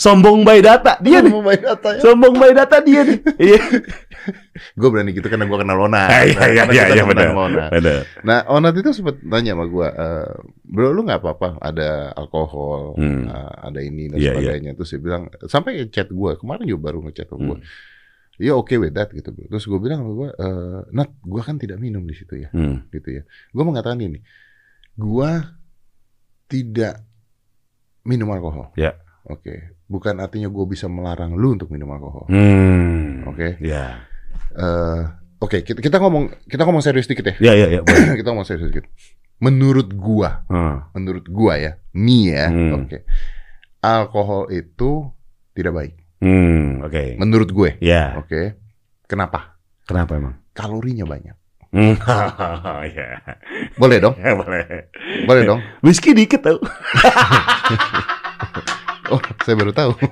Sombong 0.00 0.40
by 0.40 0.64
data 0.64 0.96
dia 0.98 1.20
nih. 1.20 1.28
mau 1.28 1.44
main 1.44 1.60
data 1.60 1.94
ya. 1.94 2.00
Sombong 2.00 2.32
by 2.32 2.56
data 2.56 2.80
dia 2.80 3.04
nih. 3.04 3.18
Iya. 3.36 3.60
Gue 4.72 4.88
berani 4.88 5.12
gitu 5.12 5.28
karena 5.28 5.44
gua 5.44 5.60
kenal 5.60 5.84
Onat. 5.84 6.08
Iya 6.08 6.48
iya 6.48 6.62
iya 6.72 6.84
iya 6.96 7.02
temenan 7.04 7.36
benar. 7.36 7.70
Nah, 8.24 8.40
Onat 8.48 8.72
itu 8.80 8.96
sempat 8.96 9.20
tanya 9.20 9.52
sama 9.52 9.68
gua, 9.68 9.88
eh, 9.92 10.32
bro 10.64 10.96
lu 10.96 11.04
nggak 11.04 11.20
apa-apa, 11.20 11.60
ada 11.60 12.08
alkohol, 12.16 12.96
Hmm. 12.96 13.28
eh, 13.28 13.52
ada 13.68 13.80
ini 13.84 14.08
dan 14.08 14.16
Iya, 14.16 14.24
iya. 14.24 14.32
sebagainya. 14.56 14.70
Terus 14.80 14.88
dia 14.96 15.00
bilang, 15.04 15.22
sampai 15.44 15.92
chat 15.92 16.08
gua 16.08 16.40
kemarin 16.40 16.64
juga 16.64 16.88
baru 16.88 17.04
ngechat 17.04 17.28
sama 17.28 17.40
gua. 17.44 17.58
Hmm. 18.38 18.44
you 18.46 18.54
okay 18.54 18.78
with 18.78 18.94
that 18.94 19.10
gitu 19.10 19.28
bro. 19.28 19.50
Terus 19.50 19.66
gue 19.66 19.78
bilang 19.78 20.00
sama 20.00 20.12
gue, 20.14 20.28
eh, 20.30 20.80
Nat, 20.94 21.10
gue 21.18 21.42
kan 21.42 21.58
tidak 21.58 21.76
minum 21.76 22.02
di 22.02 22.14
situ 22.14 22.38
ya, 22.38 22.48
Hmm. 22.54 22.86
gitu 22.88 23.10
ya. 23.10 23.22
Gue 23.50 23.64
mengatakan 23.66 23.98
ini, 23.98 24.22
gue 24.94 25.30
tidak 26.46 27.02
minum 28.02 28.30
alkohol. 28.30 28.72
Ya. 28.74 28.96
Oke, 29.26 29.76
bukan 29.84 30.16
artinya 30.18 30.48
gue 30.48 30.64
bisa 30.64 30.88
melarang 30.88 31.36
lu 31.36 31.52
untuk 31.52 31.68
minum 31.68 31.90
alkohol. 31.92 32.24
Hmm. 32.30 33.26
Oke. 33.26 33.58
Ya. 33.60 34.06
Eh, 34.54 35.02
Oke, 35.38 35.62
kita, 35.62 35.78
kita 35.78 36.02
ngomong 36.02 36.34
kita 36.50 36.66
ngomong 36.66 36.82
serius 36.82 37.06
dikit 37.06 37.22
ya. 37.22 37.34
Ya, 37.38 37.52
ya, 37.54 37.66
ya. 37.70 37.80
boleh. 37.86 38.16
kita 38.18 38.34
ngomong 38.34 38.42
serius 38.42 38.74
dikit. 38.74 38.90
Menurut 39.38 39.94
gua, 39.94 40.42
Hmm. 40.50 40.90
menurut 40.90 41.30
gua 41.30 41.54
ya, 41.54 41.78
me 41.94 42.26
ya, 42.26 42.50
Hmm. 42.50 42.74
oke. 42.82 43.06
Alkohol 43.78 44.50
itu 44.50 45.06
tidak 45.54 45.72
baik. 45.78 45.94
Hmm, 46.18 46.82
oke. 46.82 47.14
Menurut 47.16 47.48
gue, 47.48 47.70
Ya. 47.78 48.18
oke. 48.18 48.58
Kenapa? 49.06 49.54
Kenapa 49.84 50.18
emang? 50.18 50.34
Kalorinya 50.50 51.06
banyak. 51.06 51.36
Hmm. 51.68 51.94
ya. 52.96 53.08
Boleh 53.76 53.98
dong? 54.00 54.16
Ya, 54.16 54.32
boleh. 54.32 54.88
Boleh 55.24 55.42
dong? 55.44 55.60
Whisky 55.80 56.12
dikit 56.12 56.42
tau. 56.42 56.58
Oh, 59.08 59.16
saya 59.40 59.56
baru 59.56 59.72
tahu. 59.72 59.96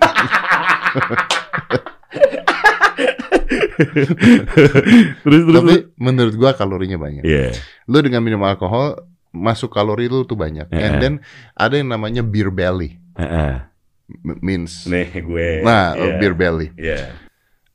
terus 5.21 5.42
terus. 5.45 5.55
Tapi 5.55 5.75
menurut 5.99 6.35
gua 6.35 6.57
kalorinya 6.57 6.97
banyak. 6.97 7.23
Iya. 7.23 7.53
Lu 7.87 8.01
dengan 8.01 8.25
minum 8.25 8.40
alkohol 8.40 8.97
masuk 9.33 9.69
kalori 9.69 10.09
lu 10.09 10.25
tuh 10.25 10.38
banyak. 10.38 10.73
Eh, 10.73 10.81
And 10.81 10.95
eh. 10.97 11.01
then 11.01 11.14
ada 11.53 11.77
yang 11.77 11.92
namanya 11.92 12.25
beer 12.25 12.49
belly. 12.49 12.97
Heeh. 13.16 13.53
M- 13.61 13.69
means 14.38 14.87
Nih 14.87 15.11
gue. 15.19 15.61
nah, 15.61 15.95
Iya. 15.95 16.16
beer 16.16 16.35
belly. 16.35 16.69
Iya. 16.75 17.11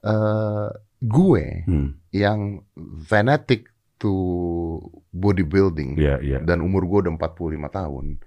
Eh, 0.01 0.67
gue 0.99 1.45
Hmm. 1.67 1.89
yang 2.09 2.63
fanatic 3.03 3.67
to 3.97 4.13
bodybuilding 5.11 5.93
Iya, 5.93 6.17
iya. 6.19 6.37
dan 6.41 6.59
umur 6.59 6.83
gue 6.85 6.99
udah 7.05 7.13
45 7.13 7.69
tahun, 7.69 8.17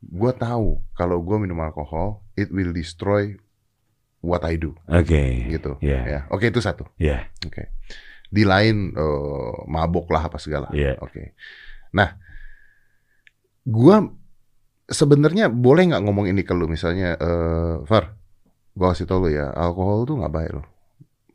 gue 0.00 0.32
tahu 0.34 0.82
kalau 0.92 1.20
gue 1.20 1.36
minum 1.38 1.60
alkohol, 1.60 2.24
it 2.34 2.50
will 2.50 2.72
destroy 2.72 3.36
what 4.20 4.42
I 4.42 4.56
do, 4.56 4.74
Oke. 4.84 5.46
gitu. 5.46 5.78
Iya. 5.78 6.00
Ya, 6.02 6.20
oke 6.28 6.44
itu 6.44 6.58
satu. 6.58 6.84
Iya. 6.96 7.28
Oke. 7.46 7.70
Di 8.26 8.42
lain 8.42 8.92
eh, 8.92 9.54
mabok 9.66 10.10
lah 10.10 10.26
apa 10.26 10.36
segala. 10.36 10.68
Iya. 10.70 10.98
Oke. 10.98 11.32
Nah, 11.90 12.14
gue 13.62 13.96
sebenarnya 14.90 15.46
boleh 15.48 15.94
nggak 15.94 16.02
ngomong 16.02 16.26
ini 16.26 16.42
ke 16.42 16.52
lu 16.52 16.66
misalnya, 16.66 17.14
eh 17.16 17.74
Far, 17.86 18.14
gue 18.74 18.86
kasih 18.90 19.06
tau 19.06 19.22
lu 19.22 19.30
ya, 19.30 19.48
alkohol 19.54 20.04
tuh 20.04 20.18
nggak 20.18 20.32
baik 20.34 20.50
lo. 20.58 20.62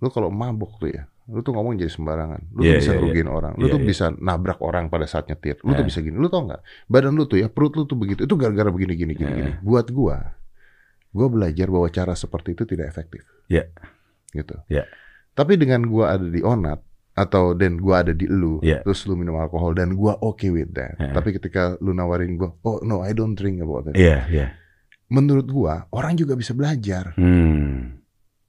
Lu 0.04 0.12
kalau 0.12 0.28
mabok 0.28 0.76
tuh 0.78 0.92
ya, 0.92 1.08
lu 1.26 1.40
tuh 1.40 1.56
ngomong 1.56 1.80
jadi 1.80 1.88
sembarangan. 1.90 2.42
Lu 2.54 2.62
Iya, 2.62 2.78
tuh 2.78 2.80
bisa 2.84 2.92
iya, 2.92 2.98
ngerugiin 3.00 3.30
orang. 3.32 3.54
Lu 3.56 3.66
Iya, 3.66 3.74
tuh 3.74 3.82
iya. 3.82 3.88
bisa 3.88 4.06
nabrak 4.14 4.60
orang 4.60 4.86
pada 4.92 5.08
saat 5.08 5.26
nyetir. 5.26 5.58
Lu 5.64 5.72
tuh 5.74 5.82
Iya. 5.82 5.90
bisa 5.90 6.00
gini. 6.04 6.16
Lu 6.20 6.28
tau 6.28 6.44
nggak? 6.46 6.62
Badan 6.86 7.16
lu 7.16 7.24
tuh 7.26 7.40
ya, 7.40 7.48
perut 7.48 7.74
lu 7.74 7.88
tuh 7.88 7.96
begitu. 7.98 8.28
Itu 8.28 8.36
gara-gara 8.36 8.70
begini, 8.70 8.94
gini, 8.94 9.14
gini, 9.16 9.32
Iya. 9.32 9.38
gini. 9.40 9.52
Buat 9.64 9.88
gua, 9.96 10.36
gua 11.16 11.28
belajar 11.32 11.68
bahwa 11.72 11.88
cara 11.90 12.14
seperti 12.14 12.54
itu 12.54 12.64
tidak 12.68 12.92
efektif. 12.92 13.24
Iya. 13.48 13.72
Gitu. 14.36 14.56
Iya. 14.68 14.84
Tapi 15.32 15.56
dengan 15.56 15.88
gua 15.88 16.20
ada 16.20 16.28
di 16.28 16.44
onat 16.44 16.84
atau 17.16 17.52
dan 17.52 17.80
gua 17.80 18.04
ada 18.04 18.12
di 18.12 18.28
lu, 18.28 18.60
Iya. 18.60 18.84
terus 18.84 19.04
lu 19.04 19.16
minum 19.16 19.36
alkohol 19.36 19.72
dan 19.72 19.96
gua 19.96 20.20
okay 20.20 20.52
with 20.52 20.72
that. 20.72 20.96
Iya. 20.96 21.12
Tapi 21.12 21.30
ketika 21.32 21.80
lu 21.80 21.92
nawarin 21.92 22.36
gua, 22.36 22.52
oh 22.62 22.80
no, 22.82 23.00
I 23.00 23.12
don't 23.12 23.34
drink 23.34 23.58
about 23.58 23.88
that. 23.88 23.96
Iya, 23.96 24.28
iya. 24.28 24.48
Menurut 25.08 25.48
gua, 25.48 25.88
orang 25.90 26.14
juga 26.14 26.34
bisa 26.34 26.52
belajar. 26.52 27.16
Hmm. 27.16 28.04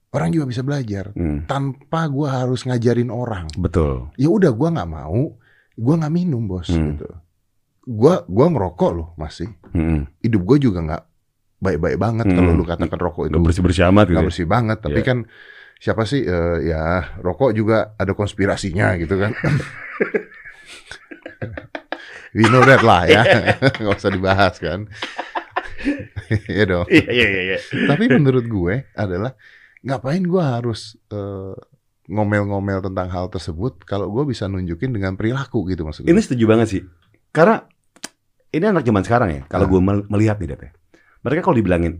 Orang 0.09 0.31
juga 0.31 0.45
bisa 0.45 0.61
belajar 0.61 1.11
Hmm. 1.11 1.43
tanpa 1.45 2.07
gua 2.07 2.41
harus 2.41 2.63
ngajarin 2.63 3.07
orang. 3.07 3.47
Betul. 3.53 4.11
ya 4.15 4.27
udah 4.27 4.51
gua 4.51 4.69
nggak 4.69 4.89
mau 4.89 5.35
gua 5.73 5.93
nggak 5.95 6.09
minum 6.11 6.43
bos 6.43 6.67
Hmm. 6.67 6.95
gitu 6.95 7.05
gua 7.85 8.25
gua 8.25 8.49
ngerokok 8.49 8.91
loh 8.91 9.07
masih 9.13 9.47
Hmm. 9.69 10.09
hidup 10.19 10.41
gua 10.41 10.57
juga 10.57 10.79
nggak 10.81 11.03
baik-baik 11.59 11.97
banget 11.97 12.25
Hmm. 12.25 12.35
kalau 12.35 12.51
lu 12.51 12.63
katakan 12.63 12.97
rokok 12.97 13.23
itu 13.23 13.31
Nggak 13.31 13.45
bersih-bersih 13.45 13.83
amat 13.87 14.03
gitu. 14.03 14.11
nggak 14.11 14.23
ya? 14.23 14.27
bersih 14.27 14.47
banget 14.47 14.77
tapi 14.79 14.99
Iya. 14.99 15.05
kan 15.05 15.17
siapa 15.77 16.03
sih 16.03 16.21
eh, 16.21 16.57
ya 16.65 16.83
rokok 17.17 17.51
juga 17.51 17.77
ada 17.93 18.11
konspirasinya 18.11 18.97
gitu 18.97 19.15
kan 19.15 19.31
we 22.33 22.45
know 22.49 22.61
that 22.61 22.81
lah 22.81 23.05
ya 23.05 23.21
nggak 23.79 23.95
usah 23.95 24.11
dibahas 24.11 24.57
kan 24.57 24.85
Iya 26.49 26.65
dong 26.67 26.85
Iya, 26.89 27.05
iya, 27.07 27.27
iya, 27.29 27.41
iya. 27.47 27.57
tapi 27.87 28.09
menurut 28.09 28.43
gue 28.43 28.75
adalah 28.93 29.37
ngapain 29.79 30.25
gua 30.25 30.57
harus 30.59 30.97
eh, 31.07 31.55
ngomel-ngomel 32.07 32.81
tentang 32.81 33.07
hal 33.07 33.29
tersebut 33.29 33.85
kalau 33.85 34.09
gue 34.09 34.25
bisa 34.27 34.49
nunjukin 34.49 34.91
dengan 34.91 35.13
perilaku 35.13 35.63
gitu 35.69 35.85
maksud 35.85 36.03
gue 36.03 36.09
Ini 36.09 36.19
setuju 36.19 36.43
banget 36.49 36.67
sih. 36.67 36.81
Karena 37.29 37.61
ini 38.49 38.63
anak 38.65 38.83
zaman 38.83 39.03
sekarang 39.03 39.29
ya. 39.29 39.41
Kalau 39.45 39.67
Ah. 39.67 39.69
gue 39.69 39.81
melihat 40.07 40.39
nih, 40.39 40.47
Dep, 40.49 40.61
ya. 40.63 40.71
Mereka 41.21 41.43
kalau 41.43 41.55
dibilangin 41.55 41.99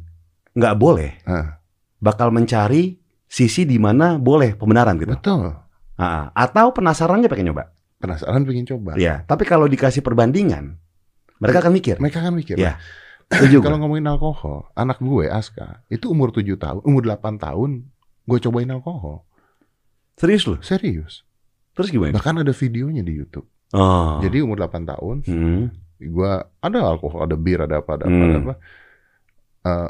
nggak 0.55 0.75
boleh, 0.75 1.11
Ah. 1.23 1.59
bakal 1.99 2.31
mencari 2.31 2.97
sisi 3.27 3.67
di 3.67 3.75
mana 3.77 4.15
boleh 4.17 4.55
pembenaran 4.55 4.95
gitu. 4.97 5.13
Betul. 5.13 5.51
Ah, 5.99 6.31
atau 6.31 6.71
penasaran 6.71 7.19
aja 7.19 7.29
pengen 7.29 7.51
nyoba. 7.51 7.75
Penasaran 7.99 8.47
pengen 8.47 8.65
coba. 8.65 8.95
Iya. 8.95 9.27
Tapi 9.27 9.43
kalau 9.43 9.67
dikasih 9.67 10.01
perbandingan, 10.01 10.77
mereka 11.37 11.61
akan 11.61 11.73
mikir. 11.75 11.95
Mereka 11.99 12.23
kan 12.23 12.33
mikir. 12.33 12.55
Iya. 12.57 12.79
Kalau 13.65 13.75
ngomongin 13.75 14.07
alkohol, 14.07 14.71
anak 14.71 15.03
gue 15.03 15.27
Aska 15.27 15.83
itu 15.91 16.07
umur 16.07 16.31
7 16.31 16.47
tahun, 16.55 16.79
umur 16.87 17.03
8 17.03 17.35
tahun, 17.35 17.83
gue 18.23 18.37
cobain 18.39 18.71
alkohol. 18.71 19.27
Serius 20.15 20.47
loh. 20.47 20.63
Serius. 20.63 21.27
Terus 21.75 21.91
gimana? 21.91 22.15
Bahkan 22.15 22.41
ada 22.41 22.53
videonya 22.55 23.03
di 23.03 23.13
YouTube. 23.19 23.45
Oh. 23.75 24.23
Jadi 24.23 24.39
umur 24.39 24.55
8 24.63 24.87
tahun, 24.87 25.15
Hmm. 25.27 25.63
gue 25.99 26.31
ada 26.39 26.79
alkohol, 26.87 27.27
ada 27.27 27.35
bir, 27.35 27.67
ada 27.67 27.83
apa, 27.83 27.99
ada 27.99 28.07
apa, 28.07 28.15
Hmm. 28.15 28.29
ada 28.31 28.37
apa. 28.39 28.53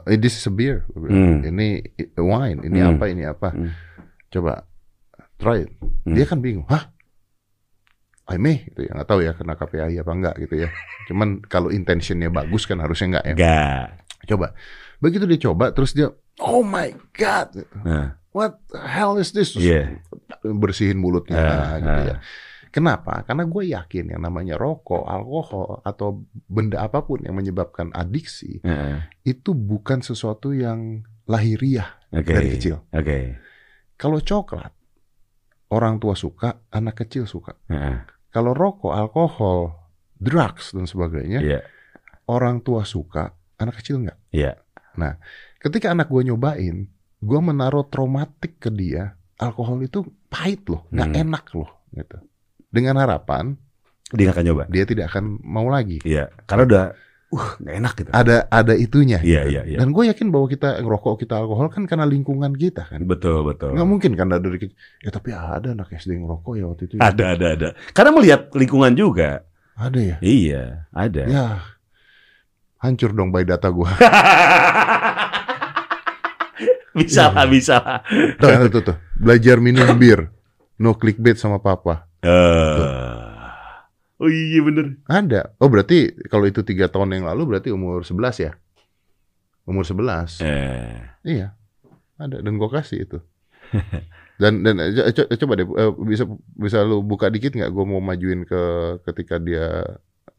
Eh, 0.03 0.17
this 0.17 0.35
is 0.35 0.45
a 0.45 0.53
beer. 0.53 0.83
Hmm. 0.89 1.41
Ini 1.41 1.67
wine, 2.15 2.59
ini 2.63 2.79
Hmm. 2.79 2.95
apa, 2.95 3.05
ini 3.07 3.23
apa. 3.23 3.49
Hmm. 3.51 3.71
Coba 4.27 4.63
try 5.35 5.63
it. 5.63 5.71
Hmm. 6.03 6.13
Dia 6.13 6.25
kan 6.25 6.39
bingung. 6.39 6.65
Hah? 6.67 6.91
I 8.27 8.35
may 8.35 8.67
gitu 8.67 8.83
ya. 8.83 8.91
Nggak 8.91 9.07
tahu 9.07 9.19
ya 9.23 9.31
kena 9.33 9.55
KPI 9.55 9.95
apa 9.97 10.11
enggak 10.11 10.35
gitu 10.37 10.55
ya. 10.59 10.69
Cuman 11.07 11.39
kalau 11.41 11.71
intentionnya 11.71 12.27
bagus 12.27 12.67
kan 12.67 12.77
harusnya 12.77 13.15
enggak 13.15 13.25
ya. 13.25 13.33
Enggak. 13.33 13.85
Coba. 14.27 14.47
Begitu 14.99 15.23
dia 15.25 15.39
coba 15.47 15.71
terus 15.71 15.95
dia 15.95 16.11
oh 16.37 16.59
my 16.61 16.91
god. 17.13 17.55
Nah, 17.81 18.19
What 18.35 18.61
the 18.69 18.77
hell 18.77 19.17
is 19.17 19.33
this? 19.33 19.57
Terus 19.57 19.65
Iya. 19.65 19.97
bersihin 20.45 21.01
mulutnya 21.01 21.41
Ah, 21.41 21.81
gitu 21.81 21.89
ah. 21.89 22.05
ya. 22.05 22.15
Kenapa? 22.69 23.23
Karena 23.23 23.43
gue 23.43 23.63
yakin 23.71 24.13
yang 24.13 24.21
namanya 24.21 24.55
rokok, 24.55 25.03
alkohol 25.03 25.81
atau 25.81 26.23
benda 26.47 26.83
apa 26.83 27.01
pun 27.01 27.23
yang 27.23 27.33
menyebabkan 27.33 27.91
adiksi 27.91 28.59
Heeh. 28.61 29.03
itu 29.23 29.51
bukan 29.51 29.99
sesuatu 29.99 30.51
yang 30.51 31.03
lahiriah 31.25 31.87
Oke. 32.11 32.31
dari 32.31 32.47
kecil. 32.55 32.83
Oke. 32.89 33.37
Kalau 33.95 34.19
coklat 34.19 34.71
orang 35.69 35.97
tua 35.97 36.13
suka, 36.13 36.63
anak 36.69 37.03
kecil 37.03 37.25
suka. 37.25 37.57
Heeh. 37.67 38.03
Kalau 38.29 38.53
rokok, 38.53 38.93
alkohol, 38.93 39.73
drugs 40.13 40.71
dan 40.71 40.85
sebagainya, 40.85 41.39
Iya. 41.41 41.59
orang 42.27 42.61
tua 42.61 42.83
suka, 42.83 43.33
anak 43.57 43.81
kecil 43.81 44.05
nggak. 44.05 44.19
Iya. 44.31 44.53
Nah, 44.97 45.17
ketika 45.57 45.91
anak 45.91 46.07
gue 46.07 46.23
nyobain, 46.23 46.87
gue 47.17 47.39
menaruh 47.41 47.89
traumatik 47.89 48.57
ke 48.57 48.69
dia, 48.69 49.17
alkohol 49.37 49.81
itu 49.81 50.05
pahit 50.27 50.65
loh, 50.69 50.85
nggak 50.89 51.09
Hmm. 51.11 51.21
enak 51.23 51.45
loh, 51.53 51.69
gitu. 51.93 52.17
Dengan 52.77 53.01
harapan 53.01 53.57
Dia 54.13 54.29
nggak 54.29 54.35
akan 54.37 54.45
nyoba. 54.45 54.63
dia 54.69 54.83
tidak 54.85 55.05
akan 55.09 55.41
mau 55.41 55.65
lagi. 55.67 55.97
Iya. 56.05 56.29
Karena 56.45 56.63
udah, 56.69 56.85
uh, 57.33 57.49
nggak 57.59 57.75
enak 57.81 57.93
gitu. 57.97 58.09
Ada 58.13 58.47
ada 58.47 58.73
itunya. 58.77 59.19
Iya, 59.19 59.41
gitu. 59.43 59.51
iya, 59.51 59.61
iya. 59.67 59.77
Dan 59.81 59.91
gue 59.91 60.03
yakin 60.07 60.29
bahwa 60.29 60.47
kita 60.47 60.79
ngerokok, 60.79 61.27
kita 61.27 61.33
alkohol 61.41 61.67
kan 61.67 61.83
karena 61.89 62.05
lingkungan 62.07 62.53
kita 62.55 62.87
kan. 62.87 63.03
Betul, 63.03 63.43
betul. 63.43 63.75
Nggak 63.75 63.89
mungkin 63.89 64.11
kan 64.15 64.29
dari 64.31 64.61
kecil. 64.61 64.77
Ya 65.03 65.09
tapi 65.11 65.35
ada 65.35 65.73
anak 65.73 65.89
SD 65.91 66.21
ngerokok 66.23 66.53
ya 66.55 66.65
waktu 66.71 66.83
itu. 66.87 66.93
ya. 67.01 67.09
Ada, 67.09 67.25
ada, 67.35 67.47
ada. 67.51 67.69
Karena 67.91 68.11
melihat 68.15 68.41
lingkungan 68.55 68.93
juga. 68.95 69.43
Ada 69.75 69.99
ya. 69.99 70.17
Iya, 70.23 70.63
ada. 70.95 71.23
Ya. 71.27 71.45
Hancur 72.79 73.11
dong 73.11 73.33
by 73.33 73.43
data 73.43 73.67
gue. 73.73 73.89
bisa 76.97 77.29
lah, 77.29 77.45
bisa 77.45 77.75
lah. 77.81 77.99
Tuh, 78.39 78.69
tuh, 78.71 78.81
tuh. 78.93 78.97
Belajar 79.17 79.59
minum 79.59 79.85
bir. 79.97 80.29
No 80.77 80.93
clickbait 80.93 81.37
sama 81.37 81.57
papa. 81.57 82.05
Eh. 82.27 82.79
Oh 84.17 84.27
iya 84.27 84.59
bener. 84.65 84.97
Ada. 85.07 85.53
Oh 85.61 85.69
berarti 85.69 86.09
kalau 86.27 86.49
itu 86.49 86.65
tiga 86.65 86.89
tahun 86.89 87.15
yang 87.15 87.25
lalu 87.29 87.55
berarti 87.55 87.69
umur 87.71 88.01
11 88.01 88.35
ya? 88.41 88.51
Umur 89.63 89.85
11. 89.85 90.41
Eh. 90.41 90.97
Iya. 91.23 91.53
Ada. 92.17 92.41
Dan 92.41 92.57
gue 92.57 92.69
kasih 92.69 93.05
itu. 93.05 93.19
Dan 94.41 94.61
dan 94.61 94.77
eh, 94.77 94.93
co- 95.17 95.25
coba 95.33 95.53
deh 95.57 95.65
eh, 95.65 95.91
bisa 96.05 96.29
bisa 96.53 96.85
lu 96.85 97.01
buka 97.01 97.25
dikit 97.33 97.57
nggak? 97.57 97.73
Gue 97.73 97.85
mau 97.89 97.97
majuin 97.97 98.45
ke 98.45 98.61
ketika 99.09 99.41
dia 99.41 99.81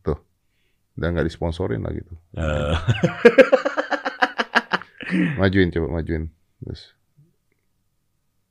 tuh 0.06 0.14
dan 0.94 1.18
nggak 1.18 1.26
disponsorin 1.26 1.82
lah 1.82 1.90
gitu. 1.90 2.14
Eh. 2.38 2.78
Majuin 5.40 5.72
coba 5.72 5.98
majuin. 5.98 6.30
Terus. 6.62 6.94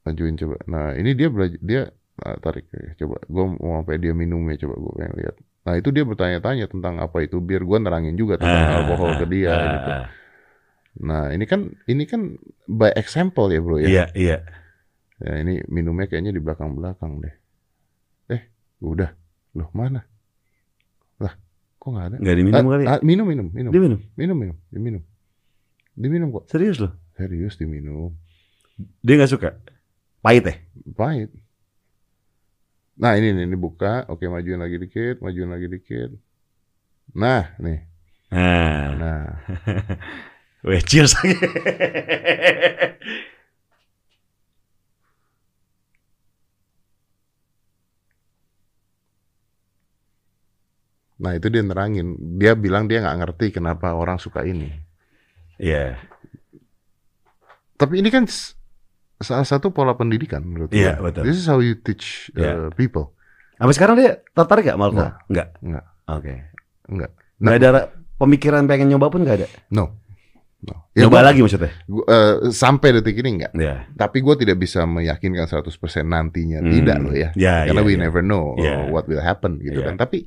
majuin 0.04 0.36
coba. 0.36 0.56
Nah 0.68 0.96
ini 0.96 1.16
dia 1.16 1.28
belajar 1.32 1.60
dia 1.64 1.82
nah, 2.18 2.36
tarik 2.38 2.66
ya, 2.70 2.94
coba. 3.00 3.22
Gue 3.26 3.46
mau 3.58 3.80
sampai 3.80 3.98
dia 3.98 4.14
minumnya 4.14 4.58
coba 4.58 4.76
gue 4.76 4.92
pengen 4.96 5.14
lihat. 5.18 5.36
Nah 5.64 5.74
itu 5.76 5.90
dia 5.92 6.04
bertanya-tanya 6.04 6.66
tentang 6.66 6.98
apa 6.98 7.18
itu 7.20 7.38
bir. 7.38 7.62
Gue 7.62 7.78
nerangin 7.78 8.16
juga 8.16 8.38
tentang 8.38 8.64
Ah, 8.64 8.78
alkohol 8.82 9.12
ke 9.18 9.26
dia. 9.28 9.50
ah, 9.50 9.62
gitu. 9.68 9.90
ah. 9.92 10.06
Nah 10.98 11.24
ini 11.30 11.46
kan 11.46 11.60
ini 11.86 12.04
kan 12.04 12.22
by 12.66 12.90
example 12.94 13.48
ya 13.48 13.60
bro 13.60 13.78
ya. 13.78 13.88
Iya, 13.88 14.06
iya. 14.14 14.38
Ya 15.18 15.34
ini 15.38 15.62
minumnya 15.68 16.06
kayaknya 16.06 16.32
di 16.32 16.42
belakang-belakang 16.42 17.22
deh. 17.22 17.36
Eh 18.30 18.42
udah. 18.80 19.12
Loh 19.54 19.70
mana? 19.74 20.06
Lah 21.18 21.34
kok 21.76 21.90
nggak 21.90 22.06
ada? 22.10 22.18
Nggak 22.18 22.36
diminum 22.38 22.58
Ah, 22.58 22.70
kali. 22.70 22.84
ya? 22.84 22.90
ah, 22.90 23.00
minum 23.02 23.26
minum 23.26 23.48
minum 23.50 23.72
Dia 23.74 23.82
minum. 23.82 24.00
minum 24.16 24.38
minum 24.38 24.58
diminum. 24.70 25.04
Diminum 25.94 26.28
kok. 26.32 26.46
Serius 26.48 26.78
loh. 26.78 26.94
Serius 27.14 27.58
diminum. 27.58 28.14
Dia 29.02 29.18
nggak 29.18 29.32
suka. 29.32 29.50
Pahit 30.22 30.46
ya? 30.46 30.56
Pahit. 30.94 31.30
Nah 32.98 33.14
ini 33.18 33.28
nih, 33.36 33.44
ini 33.50 33.58
buka. 33.58 34.10
Oke 34.12 34.26
majuin 34.34 34.60
lagi 34.64 34.78
dikit, 34.82 35.22
majuin 35.26 35.50
lagi 35.54 35.68
dikit. 35.70 36.10
Nah 37.16 37.56
nih, 37.64 37.80
Nah. 38.32 38.88
nah 39.02 39.24
Weh, 40.68 40.82
cheers. 40.84 41.14
nah 51.18 51.34
itu 51.34 51.48
dia 51.50 51.64
nerangin. 51.66 52.14
Dia 52.38 52.54
bilang 52.54 52.86
dia 52.86 53.02
nggak 53.02 53.18
ngerti 53.26 53.46
kenapa 53.58 53.94
orang 53.98 54.18
suka 54.22 54.46
ini. 54.46 54.70
Iya. 55.58 55.98
Tapi 57.78 58.02
ini 58.02 58.10
kan 58.10 58.26
salah 59.20 59.44
satu 59.44 59.70
pola 59.70 59.94
pendidikan 59.94 60.42
menurut 60.42 60.70
Iya, 60.70 60.96
gua. 60.96 61.10
betul. 61.10 61.24
This 61.26 61.38
is 61.38 61.46
how 61.46 61.58
you 61.58 61.74
teach 61.76 62.30
uh, 62.34 62.40
Iya. 62.40 62.52
people. 62.72 63.14
Sampai 63.54 63.74
sekarang 63.74 63.96
dia 63.96 64.22
tertarik 64.30 64.64
gak 64.64 64.76
sama 64.76 64.86
alkohol? 64.86 65.12
Enggak. 65.28 65.48
Enggak. 65.60 65.86
Oke. 66.08 66.34
Enggak. 66.88 67.12
Nggak 67.38 67.56
ada 67.56 67.70
ra- 67.72 67.90
pemikiran 68.16 68.64
pengen 68.64 68.88
nyoba 68.88 69.08
pun 69.08 69.22
nggak 69.22 69.38
ada. 69.38 69.48
No. 69.70 69.98
no. 70.60 70.90
Nyoba 70.94 71.10
gua- 71.16 71.26
lagi 71.26 71.40
maksudnya? 71.40 71.74
gua, 71.84 72.04
eh, 72.04 72.34
sampai 72.50 72.90
detik 72.94 73.18
ini 73.18 73.30
enggak. 73.36 73.52
Ya. 73.54 73.86
Tapi 73.92 74.22
gue 74.22 74.36
tidak 74.38 74.58
bisa 74.58 74.84
meyakinkan 74.84 75.46
100% 75.46 75.66
nantinya. 76.04 76.60
Hmm. 76.60 76.70
Tidak 76.72 76.98
loh 77.00 77.14
ya. 77.14 77.30
Ya, 77.34 77.66
Karena 77.66 77.82
ya, 77.82 77.86
we 77.86 77.94
ya. 77.94 78.00
never 78.00 78.22
know 78.22 78.54
uh, 78.54 78.60
Yeah. 78.60 78.86
what 78.88 79.06
will 79.06 79.20
happen 79.20 79.58
gitu 79.58 79.82
Yeah. 79.82 79.90
kan. 79.90 79.98
Tapi 79.98 80.26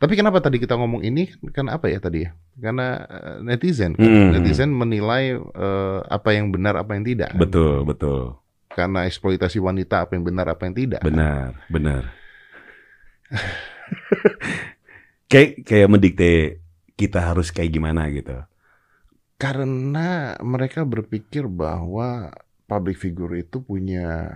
tapi 0.00 0.16
kenapa 0.16 0.40
tadi 0.40 0.56
kita 0.56 0.80
ngomong 0.80 1.04
ini 1.04 1.28
kan 1.52 1.68
apa 1.68 1.92
ya 1.92 2.00
tadi 2.00 2.24
ya? 2.24 2.32
Karena 2.56 3.04
eh, 3.04 3.36
netizen 3.44 3.92
kan. 3.92 4.08
Hmm. 4.08 4.32
Netizen 4.32 4.72
menilai 4.72 5.36
eh, 5.36 6.00
apa 6.08 6.32
yang 6.32 6.48
benar 6.48 6.80
apa 6.80 6.96
yang 6.96 7.04
tidak. 7.04 7.36
kan. 7.36 7.40
Betul, 7.44 7.84
betul. 7.84 8.40
Karena 8.72 9.04
eksploitasi 9.04 9.60
wanita 9.60 10.08
apa 10.08 10.16
yang 10.16 10.24
benar 10.24 10.48
apa 10.48 10.64
yang 10.64 10.72
tidak. 10.72 11.04
kan. 11.04 11.12
Benar, 11.12 11.48
benar. 11.68 12.02
kayak 15.30 15.68
kayak 15.68 15.88
mendikte 15.92 16.64
kita 16.96 17.20
harus 17.20 17.52
kayak 17.52 17.68
gimana 17.68 18.08
gitu. 18.08 18.40
Karena 19.36 20.32
mereka 20.40 20.80
berpikir 20.88 21.44
bahwa 21.44 22.32
public 22.64 22.96
figure 22.96 23.36
itu 23.36 23.60
punya 23.60 24.32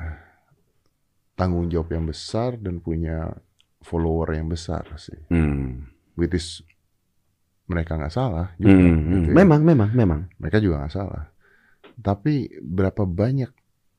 tanggung 1.40 1.72
jawab 1.72 1.88
yang 1.88 2.04
besar 2.04 2.60
dan 2.60 2.84
punya 2.84 3.32
follower 3.84 4.34
yang 4.34 4.48
besar 4.48 4.88
sih. 4.96 5.20
Hmm. 5.28 5.84
Which 6.16 6.34
is 6.34 6.64
mereka 7.68 7.96
nggak 7.96 8.12
salah 8.12 8.52
juga. 8.56 8.74
Hmm, 8.74 8.98
gitu 9.12 9.28
hmm. 9.28 9.30
ya. 9.30 9.34
Memang, 9.44 9.60
memang, 9.64 9.90
memang. 9.92 10.20
Mereka 10.40 10.58
juga 10.60 10.84
nggak 10.84 10.94
salah. 10.94 11.24
Tapi 11.94 12.48
berapa 12.60 13.06
banyak 13.06 13.52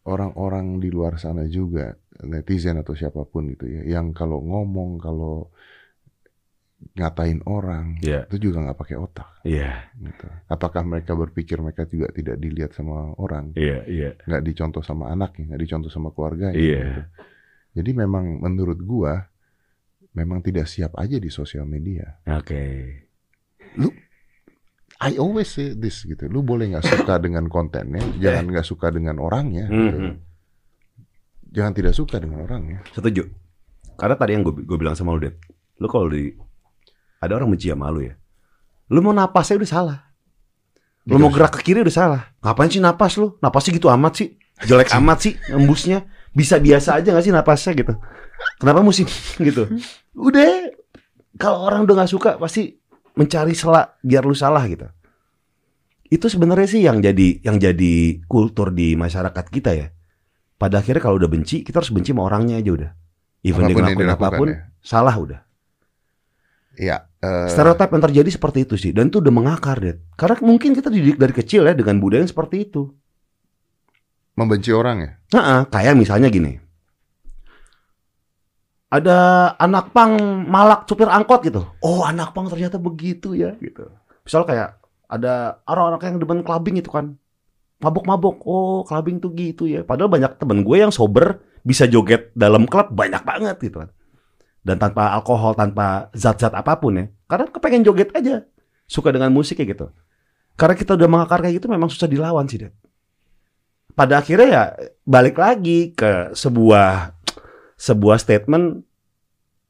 orang-orang 0.06 0.78
di 0.78 0.90
luar 0.94 1.18
sana 1.18 1.50
juga 1.50 1.98
netizen 2.22 2.78
atau 2.80 2.94
siapa 2.94 3.26
pun 3.26 3.50
gitu 3.52 3.66
ya, 3.68 3.82
yang 3.98 4.14
kalau 4.14 4.40
ngomong 4.40 5.02
kalau 5.02 5.50
ngatain 6.94 7.42
orang 7.50 7.98
Iya. 8.04 8.30
itu 8.30 8.52
juga 8.52 8.62
nggak 8.62 8.78
pakai 8.78 8.96
otak. 9.00 9.30
Iya, 9.42 9.90
Gitu. 9.98 10.28
Apakah 10.46 10.86
mereka 10.86 11.18
berpikir 11.18 11.58
mereka 11.58 11.90
juga 11.90 12.14
tidak 12.14 12.38
dilihat 12.38 12.72
sama 12.78 13.16
orang, 13.18 13.56
iya, 13.58 13.82
iya. 13.90 14.10
nggak 14.22 14.44
dicontoh 14.46 14.84
sama 14.86 15.10
anaknya, 15.10 15.56
nggak 15.56 15.62
dicontoh 15.66 15.90
sama 15.90 16.14
keluarganya? 16.14 16.54
Iya. 16.54 16.84
gitu. 16.86 17.02
Jadi 17.82 17.92
memang 17.92 18.40
menurut 18.40 18.80
gua 18.86 19.26
memang 20.16 20.40
tidak 20.40 20.66
siap 20.66 20.96
aja 20.96 21.20
di 21.20 21.28
sosial 21.28 21.68
media. 21.68 22.24
Oke. 22.26 22.64
I 24.96 25.20
always 25.20 25.52
say 25.52 25.76
this 25.76 26.08
gitu. 26.08 26.32
Lu 26.32 26.40
boleh 26.42 26.72
nggak 26.72 26.88
suka 26.88 27.20
dengan 27.26 27.52
kontennya, 27.52 28.02
jangan 28.18 28.48
nggak 28.48 28.66
suka 28.68 28.88
dengan 28.96 29.20
orangnya. 29.20 29.68
gitu. 29.68 29.76
Hmm, 29.76 30.04
hmm. 30.10 30.16
Jangan 31.52 31.74
tidak 31.76 31.94
suka 31.96 32.16
dengan 32.20 32.48
orangnya. 32.48 32.80
Setuju. 32.96 33.28
Karena 33.96 34.16
tadi 34.20 34.36
yang 34.36 34.44
gue 34.44 34.78
bilang 34.80 34.96
sama 34.96 35.16
lu, 35.16 35.24
Det. 35.24 35.36
Lu 35.80 35.88
kalau 35.88 36.12
di 36.12 36.32
ada 37.20 37.36
orang 37.36 37.52
benci 37.52 37.72
sama 37.72 37.92
lu 37.92 38.08
ya. 38.08 38.16
Lu 38.92 39.00
mau 39.04 39.16
napasnya 39.16 39.60
udah 39.60 39.72
salah. 39.72 40.00
Lu 41.08 41.22
mau 41.22 41.30
gerak 41.32 41.60
ke 41.60 41.72
kiri 41.72 41.80
udah 41.86 41.96
salah. 41.96 42.22
Ngapain 42.42 42.70
sih 42.72 42.82
napas 42.82 43.16
lu? 43.16 43.38
Napasnya 43.40 43.78
gitu 43.78 43.88
amat 43.94 44.14
sih. 44.20 44.28
Jelek 44.66 44.90
amat 45.00 45.18
sih 45.22 45.34
embusnya. 45.52 46.08
Bisa 46.36 46.60
biasa 46.60 47.00
aja 47.00 47.16
gak 47.16 47.24
sih 47.24 47.32
napasnya 47.32 47.72
gitu. 47.80 47.96
Kenapa 48.60 48.84
mesti 48.84 49.08
gitu? 49.48 49.72
Udah. 50.14 50.76
Kalau 51.40 51.64
orang 51.64 51.88
udah 51.88 52.04
gak 52.04 52.12
suka 52.12 52.32
pasti 52.36 52.76
mencari 53.16 53.56
sela 53.56 53.96
biar 54.04 54.28
lu 54.28 54.36
salah 54.36 54.68
gitu. 54.68 54.86
Itu 56.06 56.30
sebenarnya 56.30 56.68
sih 56.70 56.82
yang 56.86 57.02
jadi 57.02 57.42
yang 57.42 57.58
jadi 57.58 58.22
kultur 58.30 58.70
di 58.76 58.94
masyarakat 58.94 59.46
kita 59.50 59.72
ya. 59.74 59.88
Pada 60.56 60.80
akhirnya 60.80 61.02
kalau 61.04 61.20
udah 61.20 61.28
benci, 61.28 61.66
kita 61.66 61.84
harus 61.84 61.92
benci 61.92 62.16
sama 62.16 62.28
orangnya 62.28 62.60
aja 62.62 62.72
udah. 62.72 62.92
Even 63.44 63.68
dia 63.68 63.76
Apa 63.76 63.80
pun 63.80 63.84
yang 63.84 63.98
ngelakuin 64.00 64.16
apa 64.16 64.28
pun, 64.32 64.48
ya. 64.48 64.58
salah 64.80 65.16
udah. 65.16 65.40
Iya. 66.76 66.98
eh, 67.24 67.48
Stereotip 67.52 67.90
yang 67.92 68.04
terjadi 68.04 68.30
seperti 68.32 68.60
itu 68.68 68.76
sih, 68.80 68.92
dan 68.96 69.12
itu 69.12 69.20
udah 69.20 69.34
mengakar 69.36 69.78
deh. 69.84 69.96
Karena 70.16 70.36
mungkin 70.44 70.72
kita 70.76 70.88
dididik 70.92 71.20
dari 71.20 71.34
kecil 71.36 71.68
ya 71.68 71.74
dengan 71.76 72.00
budaya 72.00 72.24
yang 72.24 72.32
seperti 72.32 72.68
itu. 72.72 72.92
Membenci 74.36 74.72
orang 74.76 74.98
ya. 75.02 75.12
Nah, 75.36 75.66
kayak 75.68 75.96
misalnya 75.96 76.28
gini. 76.28 76.60
Ada 78.92 79.52
anak 79.60 79.92
pang 79.92 80.16
malak 80.46 80.88
supir 80.88 81.10
angkot 81.10 81.44
gitu. 81.44 81.64
Oh, 81.84 82.06
anak 82.06 82.32
pang 82.32 82.48
ternyata 82.48 82.80
begitu 82.80 83.36
ya 83.36 83.56
gitu. 83.60 83.92
Misal 84.24 84.48
kayak 84.48 84.80
ada 85.10 85.60
orang-orang 85.68 86.16
yang 86.16 86.20
demen 86.22 86.40
clubbing 86.46 86.80
itu 86.80 86.92
kan. 86.92 87.18
Mabok-mabok. 87.84 88.46
Oh, 88.48 88.88
clubbing 88.88 89.20
tuh 89.20 89.36
gitu 89.36 89.68
ya. 89.68 89.84
Padahal 89.84 90.08
banyak 90.08 90.40
temen 90.40 90.64
gue 90.64 90.78
yang 90.80 90.94
sober 90.94 91.44
bisa 91.66 91.90
joget 91.90 92.32
dalam 92.38 92.70
klub 92.70 92.94
banyak 92.94 93.24
banget 93.26 93.58
gitu 93.60 93.84
kan. 93.84 93.90
Dan 94.66 94.80
tanpa 94.80 95.12
alkohol, 95.14 95.54
tanpa 95.54 96.08
zat-zat 96.16 96.56
apa 96.56 96.80
pun 96.80 96.96
ya. 96.96 97.06
Karena 97.28 97.52
kepengen 97.52 97.84
joget 97.84 98.16
aja. 98.16 98.48
Suka 98.86 99.12
dengan 99.12 99.34
musik 99.34 99.60
kayak 99.60 99.76
gitu. 99.76 99.88
Karena 100.56 100.78
kita 100.78 100.96
udah 100.96 101.10
mengakar 101.10 101.44
kayak 101.44 101.60
gitu 101.60 101.68
memang 101.68 101.92
susah 101.92 102.08
dilawan 102.08 102.48
sih, 102.48 102.64
Det 102.64 102.72
pada 103.96 104.20
akhirnya 104.20 104.48
ya 104.48 104.64
balik 105.02 105.36
lagi 105.36 105.92
ke 105.92 106.32
sebuah 106.32 107.16
sebuah 107.76 108.18
statement 108.18 108.84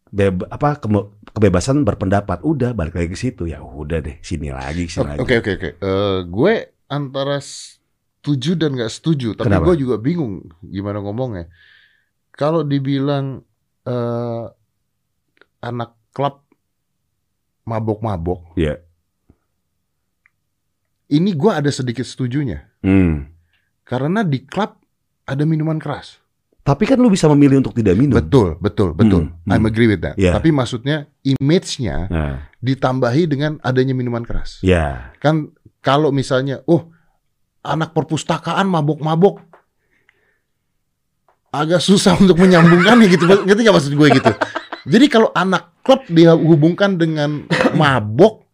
beb, 0.09 0.45
apa 0.47 0.77
keme- 0.77 1.13
kebebasan 1.29 1.81
berpendapat 1.81 2.41
udah 2.41 2.71
balik 2.71 2.95
lagi 2.95 3.09
ke 3.11 3.19
situ 3.19 3.45
ya 3.45 3.59
udah 3.59 3.99
deh 3.99 4.17
sini 4.19 4.49
lagi 4.49 4.87
sini 4.87 5.13
lagi 5.13 5.19
Oke 5.19 5.39
oke 5.39 5.51
oke. 5.53 5.69
Eh, 5.75 6.19
gue 6.23 6.53
antara 6.87 7.37
setuju 7.37 8.55
dan 8.55 8.73
nggak 8.73 8.89
setuju, 8.89 9.33
tapi 9.33 9.49
Kenapa? 9.49 9.65
gue 9.67 9.75
juga 9.77 9.95
bingung 9.97 10.41
gimana 10.61 10.97
ngomongnya. 10.99 11.45
Kalau 12.31 12.61
dibilang 12.61 13.45
eh, 13.83 14.45
anak 15.59 15.93
klub 16.09 16.41
mabok-mabok, 17.63 18.53
Iya. 18.55 18.81
ini 21.07 21.31
gue 21.31 21.51
ada 21.51 21.69
sedikit 21.69 22.01
setujunya. 22.03 22.65
Hmm. 22.81 23.29
Karena 23.85 24.25
di 24.25 24.41
klub 24.43 24.81
ada 25.25 25.43
minuman 25.45 25.77
keras. 25.77 26.21
tapi 26.65 26.89
kan 26.89 26.97
lu 26.97 27.13
bisa 27.13 27.29
memilih 27.29 27.61
untuk 27.61 27.77
tidak 27.77 27.93
minum 27.93 28.17
Betul, 28.17 28.57
betul, 28.57 28.97
betul. 28.97 29.29
Hmm, 29.29 29.53
I'm 29.53 29.61
hmm. 29.61 29.69
agree 29.69 29.85
with 29.85 30.01
that. 30.01 30.17
Yeah. 30.17 30.33
Tapi 30.33 30.49
maksudnya 30.49 31.05
image-nya 31.21 32.09
nah 32.09 32.49
ditambahi 32.65 33.29
dengan 33.29 33.61
adanya 33.61 33.93
minuman 33.93 34.25
keras. 34.25 34.57
ya 34.65 35.13
Kan 35.21 35.53
kalau 35.85 36.09
misalnya, 36.09 36.65
oh 36.65 36.89
anak 37.61 37.93
perpustakaan 37.93 38.65
mabok-mabok, 38.65 39.45
agak 41.53 41.81
susah 41.85 42.17
untuk 42.21 42.41
menyambungkannya 42.41 43.05
gitu. 43.13 43.29
Ngerti 43.29 43.61
nggak 43.61 43.75
maksud 43.77 43.93
gue 43.93 44.07
gitu? 44.17 44.31
Jadi 44.85 45.05
kalau 45.09 45.29
anak 45.33 45.77
klub 45.85 46.01
dihubungkan 46.09 46.97
dengan 46.97 47.45
mabok, 47.77 48.44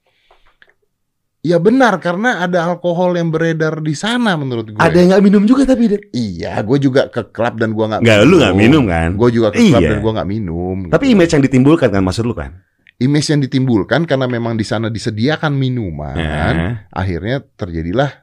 ya 1.42 1.58
benar 1.58 1.98
karena 1.98 2.40
ada 2.40 2.64
alkohol 2.64 3.14
yang 3.14 3.30
beredar 3.30 3.82
di 3.82 3.94
sana 3.94 4.34
menurut 4.34 4.72
gue. 4.72 4.78
ada 4.78 4.94
yang 4.94 5.10
nggak 5.10 5.24
minum 5.24 5.44
juga 5.44 5.66
tapi 5.66 5.90
deh 5.90 6.02
Iya, 6.10 6.62
gue 6.62 6.78
juga 6.78 7.10
ke 7.10 7.30
klub 7.30 7.58
dan 7.58 7.74
gue 7.74 7.82
nggak. 7.82 8.02
nggak 8.02 8.18
lu 8.24 8.36
nggak 8.38 8.56
minum 8.56 8.84
kan 8.86 9.10
Gue 9.18 9.30
juga 9.30 9.50
ke 9.50 9.58
klub 9.60 9.82
Iya. 9.82 9.90
dan 9.90 10.00
gue 10.00 10.12
nggak 10.14 10.30
minum. 10.30 10.78
tapi 10.88 11.06
gitu. 11.08 11.14
image 11.18 11.32
yang 11.32 11.44
ditimbulkan 11.44 11.90
kan 11.90 12.02
maksud 12.02 12.24
lu 12.24 12.34
kan 12.34 12.62
image 12.98 13.28
yang 13.28 13.42
ditimbulkan 13.42 14.06
karena 14.06 14.30
memang 14.30 14.54
di 14.54 14.62
sana 14.62 14.86
disediakan 14.86 15.58
minuman, 15.58 16.14
Ya. 16.14 16.86
akhirnya 16.88 17.42
terjadilah 17.52 18.14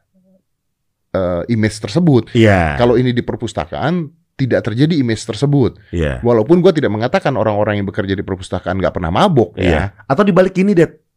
eh, 1.11 1.43
image 1.49 1.81
tersebut. 1.81 2.31
iya 2.31 2.77
Kalau 2.77 2.95
ini 2.95 3.11
di 3.11 3.21
perpustakaan, 3.21 4.07
tidak 4.37 4.63
terjadi 4.63 4.95
image 4.95 5.25
tersebut. 5.25 5.81
Iya. 5.91 6.23
Walaupun 6.23 6.63
gue 6.63 6.71
tidak 6.71 6.93
mengatakan 6.93 7.35
orang-orang 7.35 7.83
yang 7.83 7.89
bekerja 7.89 8.15
di 8.15 8.23
perpustakaan 8.23 8.79
nggak 8.79 8.95
pernah 8.95 9.11
mabok 9.11 9.59
Iya. 9.59 9.67
ya. 9.67 9.83
Atau 10.07 10.23
dibalik 10.23 10.55
ini, 10.55 10.79
Det. 10.79 11.08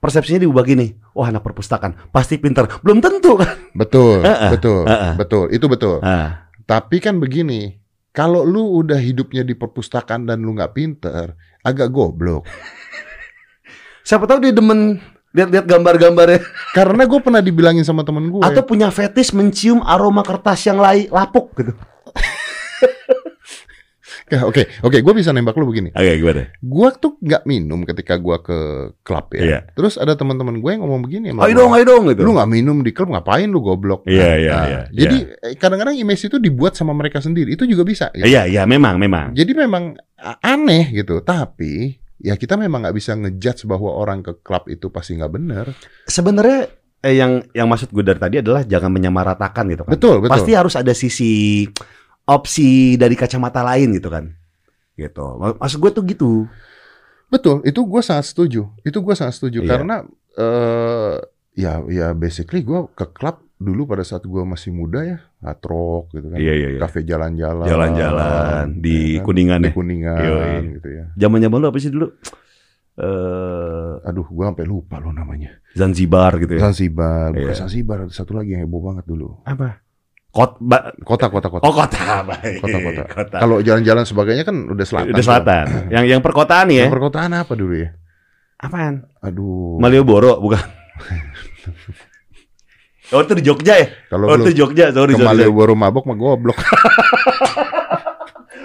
Persepsinya 0.00 0.40
diubah 0.40 0.64
gini. 0.64 0.96
Wah, 1.12 1.28
anak 1.28 1.44
perpustakaan 1.44 2.08
pasti 2.08 2.40
pinter. 2.40 2.64
Belum 2.80 3.04
tentu 3.04 3.36
kan? 3.36 3.52
Betul, 3.76 4.24
Heeh, 4.28 4.48
betul, 4.48 4.88
heeh. 4.88 5.14
betul. 5.14 5.44
Itu 5.52 5.68
betul. 5.68 6.00
Ah, 6.00 6.48
Tapi 6.64 7.04
kan 7.04 7.20
begini, 7.20 7.76
kalau 8.10 8.40
lu 8.40 8.80
udah 8.80 8.96
hidupnya 8.96 9.44
di 9.44 9.52
perpustakaan 9.52 10.24
dan 10.24 10.40
lu 10.40 10.56
nggak 10.56 10.72
pinter, 10.72 11.36
agak 11.60 11.92
goblok. 11.92 12.48
siapa 14.08 14.24
tahu 14.24 14.40
dia 14.40 14.56
demen 14.56 14.96
lihat-lihat 15.30 15.68
gambar-gambarnya 15.68 16.40
Karena 16.76 17.04
gue 17.04 17.20
pernah 17.20 17.38
dibilangin 17.38 17.84
sama 17.84 18.00
temen 18.02 18.32
gue. 18.32 18.40
atau 18.40 18.64
punya 18.64 18.88
fetish 18.88 19.36
mencium 19.36 19.84
aroma 19.84 20.24
kertas 20.24 20.64
yang 20.64 20.80
lai 20.80 21.06
lapuk 21.06 21.52
gitu. 21.60 21.76
Oke, 24.40 24.70
oke, 24.80 24.98
gue 25.00 25.14
bisa 25.16 25.34
nembak 25.34 25.58
lu 25.58 25.66
begini. 25.66 25.90
Oke, 25.90 26.12
gimana? 26.14 26.46
Gua 26.60 26.88
tuh 26.92 27.18
nggak 27.18 27.42
minum 27.44 27.82
ketika 27.82 28.14
gua 28.14 28.38
ke 28.38 28.58
klub 29.02 29.26
ya. 29.34 29.42
Iya. 29.42 29.58
Terus 29.74 29.96
ada 29.96 30.14
teman-teman 30.14 30.60
gue 30.60 30.70
yang 30.70 30.86
ngomong 30.86 31.02
begini 31.02 31.34
Ayo 31.34 31.54
dong, 31.56 31.74
ayo 31.74 31.84
dong 31.84 32.06
gitu. 32.06 32.22
Lu 32.22 32.38
nggak 32.38 32.50
minum 32.50 32.76
di 32.80 32.94
klub 32.94 33.10
ngapain 33.10 33.50
lu 33.50 33.58
goblok? 33.58 34.06
Iya, 34.06 34.28
iya, 34.36 34.52
Nah, 34.52 34.64
iya, 34.66 34.80
Jadi 34.92 35.16
eh, 35.26 35.54
kadang-kadang 35.56 35.96
image 35.96 36.26
itu 36.26 36.36
dibuat 36.36 36.78
sama 36.78 36.94
mereka 36.94 37.18
sendiri. 37.18 37.56
Itu 37.56 37.66
juga 37.66 37.82
bisa. 37.82 38.12
gitu. 38.12 38.28
Iya, 38.28 38.46
iya, 38.46 38.62
memang, 38.64 39.00
memang. 39.00 39.34
Jadi 39.34 39.50
memang 39.56 39.96
a- 40.14 40.38
aneh 40.44 40.92
gitu. 40.92 41.18
Tapi 41.24 41.96
ya 42.20 42.36
kita 42.36 42.54
memang 42.54 42.84
nggak 42.84 42.96
bisa 42.96 43.16
ngejudge 43.16 43.64
bahwa 43.64 43.96
orang 43.96 44.20
ke 44.20 44.38
klub 44.44 44.68
itu 44.68 44.92
pasti 44.92 45.16
nggak 45.16 45.32
benar. 45.32 45.66
Sebenarnya 46.04 46.68
eh, 47.00 47.16
yang 47.16 47.40
yang 47.56 47.64
maksud 47.64 47.88
gue 47.88 48.04
dari 48.04 48.20
tadi 48.20 48.36
adalah 48.38 48.60
jangan 48.62 48.92
menyamaratakan 48.92 49.64
gitu 49.68 49.82
kan. 49.88 49.92
Betul, 49.96 50.20
betul. 50.20 50.32
Pasti 50.36 50.52
harus 50.52 50.74
ada 50.76 50.92
sisi 50.92 51.64
opsi 52.30 52.94
dari 52.94 53.18
kacamata 53.18 53.66
lain 53.66 53.90
gitu 53.98 54.06
kan. 54.06 54.30
Gitu. 54.94 55.26
Maksud 55.58 55.78
gue 55.82 55.90
tuh 55.90 56.04
gitu. 56.06 56.30
Betul, 57.26 57.62
itu 57.62 57.80
gue 57.82 58.02
sangat 58.02 58.30
setuju. 58.30 58.70
Itu 58.82 59.02
gue 59.02 59.14
sangat 59.14 59.38
setuju 59.38 59.62
Iya. 59.62 59.70
karena 59.70 59.96
eh 60.38 61.16
ya 61.58 61.82
ya 61.90 62.14
basically 62.14 62.62
gue 62.62 62.90
ke 62.94 63.06
klub 63.10 63.42
dulu 63.60 63.84
pada 63.84 64.00
saat 64.02 64.24
gue 64.24 64.42
masih 64.42 64.72
muda 64.72 65.04
ya, 65.04 65.18
hard 65.38 65.62
rock 65.62 66.04
gitu 66.16 66.26
kan. 66.32 66.38
Iya, 66.40 66.52
iya, 66.56 66.68
iya. 66.74 66.80
Kafe 66.80 67.04
jalan-jalan. 67.04 67.66
Jalan-jalan 67.68 68.64
di 68.80 69.14
ya 69.14 69.20
kan? 69.20 69.26
Kuningan 69.26 69.58
Di 69.60 69.68
ya. 69.68 69.72
Kuningan 69.74 70.22
Yoi. 70.24 70.74
gitu 70.80 70.88
ya. 70.90 71.04
Zaman-zaman 71.18 71.58
lu 71.60 71.66
apa 71.68 71.78
sih 71.78 71.92
dulu? 71.92 72.06
Eh 72.98 73.92
Aduh, 74.00 74.26
gue 74.26 74.44
sampai 74.44 74.64
lupa 74.66 74.96
loh 74.98 75.12
namanya. 75.12 75.60
Zanzibar 75.76 76.40
gitu 76.40 76.56
ya. 76.56 76.66
Zanzibar, 76.66 77.30
bukan 77.30 77.52
Iya. 77.52 77.60
Zanzibar, 77.62 77.96
ada 78.08 78.12
satu 78.12 78.32
lagi 78.34 78.56
yang 78.56 78.64
heboh 78.66 78.80
banget 78.82 79.04
dulu. 79.06 79.38
Apa? 79.44 79.84
Kot 80.30 80.62
ba- 80.62 80.94
Kota, 81.02 81.26
kota, 81.26 81.50
kota. 81.50 81.62
Oh, 81.62 81.74
kota. 81.74 82.20
Baik. 82.30 82.62
Kota-kota. 82.62 83.02
Kota. 83.04 83.36
Kalau 83.36 83.58
jalan-jalan 83.58 84.04
sebagainya 84.04 84.42
kan 84.42 84.56
udah 84.64 84.86
selatan. 84.86 85.10
Udah 85.10 85.20
selatan. 85.20 85.64
yang 85.90 86.04
yang 86.06 86.20
perkotaan 86.22 86.70
Yang 86.70 86.86
ya. 86.86 86.88
perkotaan 86.88 87.30
apa 87.34 87.52
dulu 87.52 87.74
ya? 87.76 87.88
Apaan? 88.56 89.04
Aduh. 89.20 89.76
Malioboro 89.76 90.38
bukan? 90.38 90.60
oh, 93.10 93.20
itu 93.20 93.32
di 93.34 93.42
Jogja 93.42 93.74
ya? 93.74 93.86
Kalau 94.06 94.28
Oh, 94.28 94.36
itu 94.38 94.54
Jogja. 94.54 94.92
Sorry, 94.92 95.10
ke 95.10 95.18
sorry. 95.18 95.26
Malioboro 95.26 95.74
mabok 95.74 96.06
mah 96.06 96.14
goblok. 96.14 96.54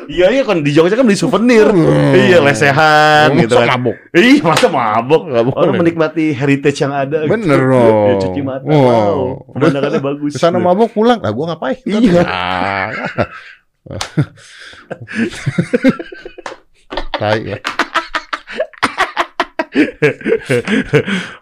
Iya, 0.05 0.27
iya 0.29 0.43
kan 0.43 0.61
di 0.61 0.69
Jogja 0.69 0.93
kan 0.93 1.03
beli 1.03 1.15
souvenir. 1.15 1.67
iya, 2.13 2.37
lesehan 2.39 3.33
gitu 3.35 3.55
kan. 3.55 3.67
mabok. 3.73 3.95
Ih, 4.13 4.39
masa 4.39 4.67
mabok? 4.67 5.21
Nggak 5.27 5.43
boleh. 5.45 5.57
Orang 5.57 5.75
menikmati 5.77 6.31
heritage 6.31 6.79
yang 6.79 6.93
ada. 6.93 7.25
Bener 7.25 7.57
gitu. 7.57 7.71
dong. 7.73 8.05
Ya, 8.05 8.13
cuci 8.21 8.41
mata. 8.41 8.65
Oh. 8.65 8.81
Wow. 8.81 9.17
Pemandangannya 9.53 10.01
bagus. 10.01 10.31
Ke 10.33 10.39
sana 10.39 10.57
mabok 10.57 10.89
pulang. 10.91 11.19
Lah 11.19 11.31
gua 11.31 11.45
ngapain? 11.53 11.77
Iya. 11.83 12.21
Ah. 12.21 12.89
Tai 17.15 17.39
lah. 17.45 17.61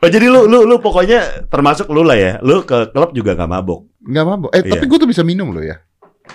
oh, 0.02 0.10
jadi 0.10 0.26
lu 0.26 0.50
lu 0.50 0.66
lu 0.66 0.76
pokoknya 0.80 1.46
termasuk 1.48 1.86
lu 1.90 2.02
lah 2.02 2.18
ya. 2.18 2.32
Lu 2.42 2.66
ke 2.66 2.90
klub 2.90 3.14
juga 3.14 3.38
gak 3.38 3.50
mabok. 3.50 3.86
Nggak 4.02 4.26
mabok. 4.26 4.50
Eh, 4.52 4.62
Iya. 4.66 4.72
tapi 4.76 4.86
gua 4.90 4.98
tuh 4.98 5.10
bisa 5.10 5.22
minum 5.22 5.54
loh 5.54 5.62
ya. 5.62 5.78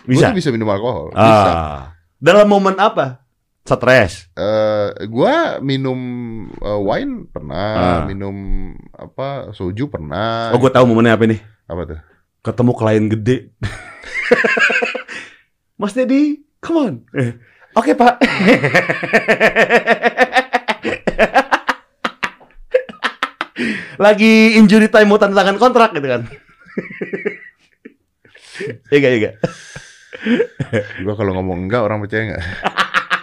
Gua 0.06 0.10
Bisa. 0.14 0.30
tuh 0.30 0.36
bisa 0.38 0.50
minum 0.54 0.68
alkohol. 0.70 1.10
Bisa. 1.10 1.52
Dalam 2.18 2.50
momen 2.50 2.74
apa? 2.74 3.22
Stres. 3.62 4.26
Eh, 4.32 4.88
gua 5.06 5.60
minum 5.60 5.98
eh, 6.50 6.80
wine 6.82 7.28
pernah, 7.28 7.70
Ah. 7.76 8.00
minum 8.02 8.34
apa 8.90 9.52
soju 9.52 9.86
pernah. 9.86 10.50
Oh, 10.50 10.58
gue 10.58 10.72
tahu 10.72 10.88
momennya 10.88 11.14
apa 11.14 11.24
nih. 11.28 11.40
Apa 11.68 11.82
tuh? 11.86 12.00
Ketemu 12.42 12.72
klien 12.74 13.06
gede. 13.06 13.36
Mas 15.80 15.94
Dedi, 15.94 16.42
come 16.58 16.78
on. 16.80 16.94
Eh, 17.14 17.38
Oke, 17.76 17.94
Pak. 17.94 18.18
Lagi 23.98 24.54
injury 24.54 24.86
time 24.86 25.10
mau 25.10 25.18
tanda 25.18 25.34
tangan 25.36 25.58
kontrak 25.58 25.90
gitu 25.94 26.08
kan. 26.08 26.22
Iya 28.90 28.98
gak, 28.98 29.12
iya 29.14 29.30
Gua 31.04 31.14
kalau 31.14 31.32
ngomong 31.34 31.66
enggak 31.66 31.82
orang 31.82 31.98
percaya 32.00 32.22
enggak? 32.28 32.44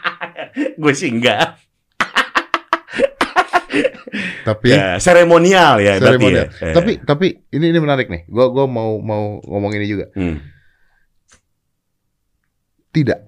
Gue 0.81 0.93
sih 0.93 1.11
enggak. 1.11 1.59
Tapi 4.45 4.71
Ya, 4.71 4.95
seremonial 4.97 5.81
ya 5.81 5.97
berarti 5.97 6.21
seremonial. 6.21 6.45
ya. 6.47 6.65
Eh. 6.69 6.73
Tapi 6.73 6.91
tapi 7.01 7.27
ini 7.49 7.65
ini 7.69 7.79
menarik 7.79 8.07
nih. 8.07 8.23
Gua 8.25 8.47
gua 8.47 8.65
mau 8.65 9.01
mau 9.01 9.41
ngomong 9.41 9.71
ini 9.73 9.85
juga. 9.85 10.05
Hmm. 10.13 10.39
Tidak. 12.91 13.19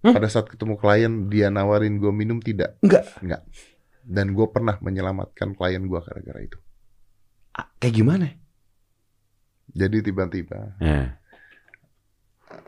Hmm? 0.00 0.14
Pada 0.14 0.28
saat 0.30 0.46
ketemu 0.46 0.78
klien 0.78 1.12
dia 1.26 1.50
nawarin 1.50 1.98
gue 1.98 2.08
minum 2.08 2.38
tidak. 2.38 2.78
Enggak. 2.80 3.04
Enggak. 3.20 3.42
Dan 4.00 4.32
gue 4.32 4.46
pernah 4.48 4.78
menyelamatkan 4.78 5.52
klien 5.52 5.82
gue 5.82 5.98
gara-gara 5.98 6.40
itu. 6.40 6.56
Kayak 7.76 7.94
gimana? 7.94 8.26
Jadi 9.68 9.96
tiba-tiba 10.00 10.78
Eh, 10.78 11.10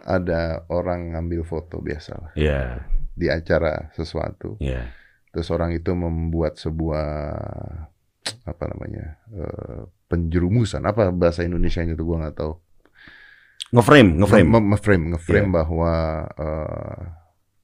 ada 0.03 0.41
orang 0.69 1.13
ngambil 1.13 1.43
foto 1.43 1.79
biasa 1.79 2.13
lah 2.17 2.33
Iya, 2.35 2.83
di 3.13 3.27
acara 3.27 3.91
sesuatu. 3.93 4.57
iya. 4.59 4.89
Terus 5.29 5.49
orang 5.49 5.73
itu 5.73 5.93
membuat 5.93 6.57
sebuah 6.57 7.07
apa 8.45 8.65
namanya 8.67 9.17
eh, 9.31 9.81
penjerumusan 10.07 10.83
apa 10.83 11.09
bahasa 11.11 11.45
Indonesia 11.45 11.81
itu 11.81 12.01
gue 12.01 12.17
nggak 12.17 12.37
tahu. 12.37 12.53
Ngeframe, 13.71 14.17
ngeframe. 14.17 14.49
Nge- 14.49 14.67
Ngeframe, 14.73 15.05
ngeframe 15.13 15.49
Iya. 15.49 15.55
bahwa 15.55 15.93
eh, 16.33 17.01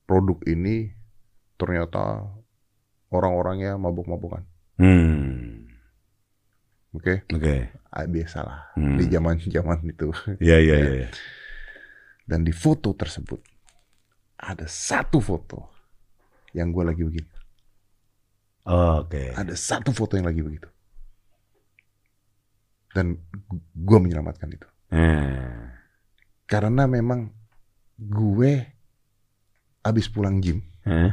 produk 0.04 0.38
ini 0.44 0.92
ternyata 1.56 2.28
orang-orangnya 3.08 3.74
mabuk-mabukan. 3.74 4.44
Hmm. 4.76 5.64
Oke, 6.92 7.26
Oke. 7.26 7.72
Ah, 7.88 8.06
biasalah 8.06 8.74
Hmm. 8.74 8.98
di 8.98 9.06
zaman-zaman 9.08 9.82
itu. 9.84 10.10
Iya, 10.38 10.58
iya, 10.60 10.76
iya. 10.78 11.08
Dan 12.24 12.40
di 12.42 12.52
foto 12.56 12.96
tersebut 12.96 13.40
ada 14.40 14.64
satu 14.64 15.20
foto 15.20 15.68
yang 16.56 16.72
gue 16.72 16.84
lagi 16.84 17.02
begini. 17.04 17.30
Oke. 18.64 19.36
Ada 19.36 19.52
satu 19.52 19.92
foto 19.92 20.16
yang 20.16 20.24
lagi 20.24 20.40
begitu. 20.40 20.68
Dan 22.94 23.18
gue 23.74 23.98
menyelamatkan 24.00 24.48
itu. 24.48 24.68
Eh. 24.94 25.68
Karena 26.48 26.88
memang 26.88 27.28
gue 27.98 28.52
abis 29.84 30.08
pulang 30.08 30.40
gym 30.40 30.64
Eh. 30.84 31.12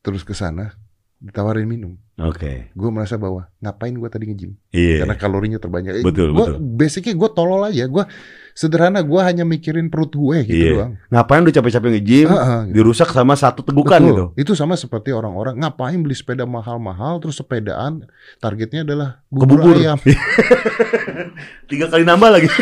terus 0.00 0.22
ke 0.22 0.36
sana 0.36 0.72
ditawarin 1.16 1.64
minum. 1.64 1.96
Oke. 2.16 2.72
Gue 2.72 2.88
merasa 2.88 3.16
bahwa 3.16 3.44
ngapain 3.58 3.92
gue 3.92 4.08
tadi 4.08 4.24
nge-gym? 4.24 4.52
Iya. 4.70 5.04
Karena 5.04 5.16
kalorinya 5.16 5.58
terbanyak. 5.60 6.00
Eh, 6.00 6.04
Betul, 6.04 6.32
gua, 6.32 6.48
betul. 6.48 6.56
Basically 6.74 7.12
gue 7.12 7.28
tolol 7.30 7.60
aja. 7.62 7.84
Gue 7.84 8.04
sederhana. 8.52 9.00
Gue 9.00 9.20
hanya 9.20 9.44
mikirin 9.44 9.88
perut 9.88 10.12
gue 10.12 10.36
gitu 10.44 10.56
Iya. 10.56 10.72
doang. 10.72 10.92
Ngapain 11.08 11.40
udah 11.40 11.54
capek-capek 11.54 11.90
nge-gym, 11.92 12.28
Ah, 12.28 12.36
ah, 12.36 12.60
gitu. 12.64 12.72
dirusak 12.74 13.08
sama 13.10 13.36
satu 13.36 13.60
tegukan 13.60 14.00
Betul. 14.00 14.08
gitu. 14.08 14.24
Itu 14.36 14.52
sama 14.56 14.76
seperti 14.76 15.12
orang-orang 15.12 15.60
ngapain 15.60 16.00
beli 16.00 16.16
sepeda 16.16 16.44
mahal-mahal 16.44 17.20
terus 17.20 17.36
sepedaan 17.36 18.08
targetnya 18.40 18.84
adalah 18.84 19.20
bubur, 19.28 19.60
bubur. 19.60 19.76
ayam. 19.76 20.00
Tiga 21.68 21.88
kali 21.88 22.04
nambah 22.04 22.30
lagi. 22.32 22.48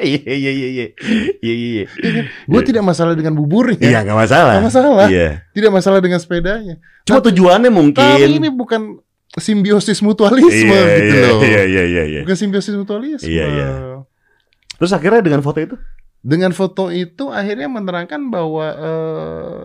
Iya, 0.00 0.32
iya, 0.32 0.50
iya, 0.50 0.68
iya. 0.68 0.86
Iya, 1.44 1.54
iya, 1.54 1.68
iya. 1.84 1.84
Gue 2.48 2.62
tidak 2.64 2.82
masalah 2.82 3.12
dengan 3.12 3.36
buburnya. 3.36 3.76
Iya, 3.78 4.02
nggak 4.02 4.18
masalah. 4.18 4.54
Nggak 4.56 4.66
masalah. 4.72 5.06
Iya. 5.12 5.28
Tidak 5.52 5.70
masalah 5.70 5.98
dengan 6.00 6.18
sepedanya. 6.18 6.74
Cuma 7.04 7.20
tujuannya 7.20 7.70
mungkin. 7.70 8.00
Tapi 8.00 8.40
ini 8.40 8.48
bukan 8.48 8.98
simbiosis 9.38 10.02
mutualisme 10.02 10.74
iya, 10.74 10.96
gitu 10.98 11.14
iya, 11.14 11.28
loh. 11.30 11.40
Iya, 11.44 11.62
iya, 11.68 11.82
iya, 11.86 12.02
iya. 12.08 12.20
Bukan 12.26 12.38
simbiosis 12.38 12.74
mutualisme. 12.74 13.28
Iya, 13.28 13.44
iya. 13.46 13.68
Terus 14.80 14.90
akhirnya 14.96 15.20
dengan 15.22 15.44
foto 15.44 15.60
itu? 15.60 15.76
Dengan 16.20 16.50
foto 16.56 16.88
itu 16.90 17.30
akhirnya 17.30 17.68
menerangkan 17.68 18.32
bahwa 18.32 18.66
eh, 18.74 19.64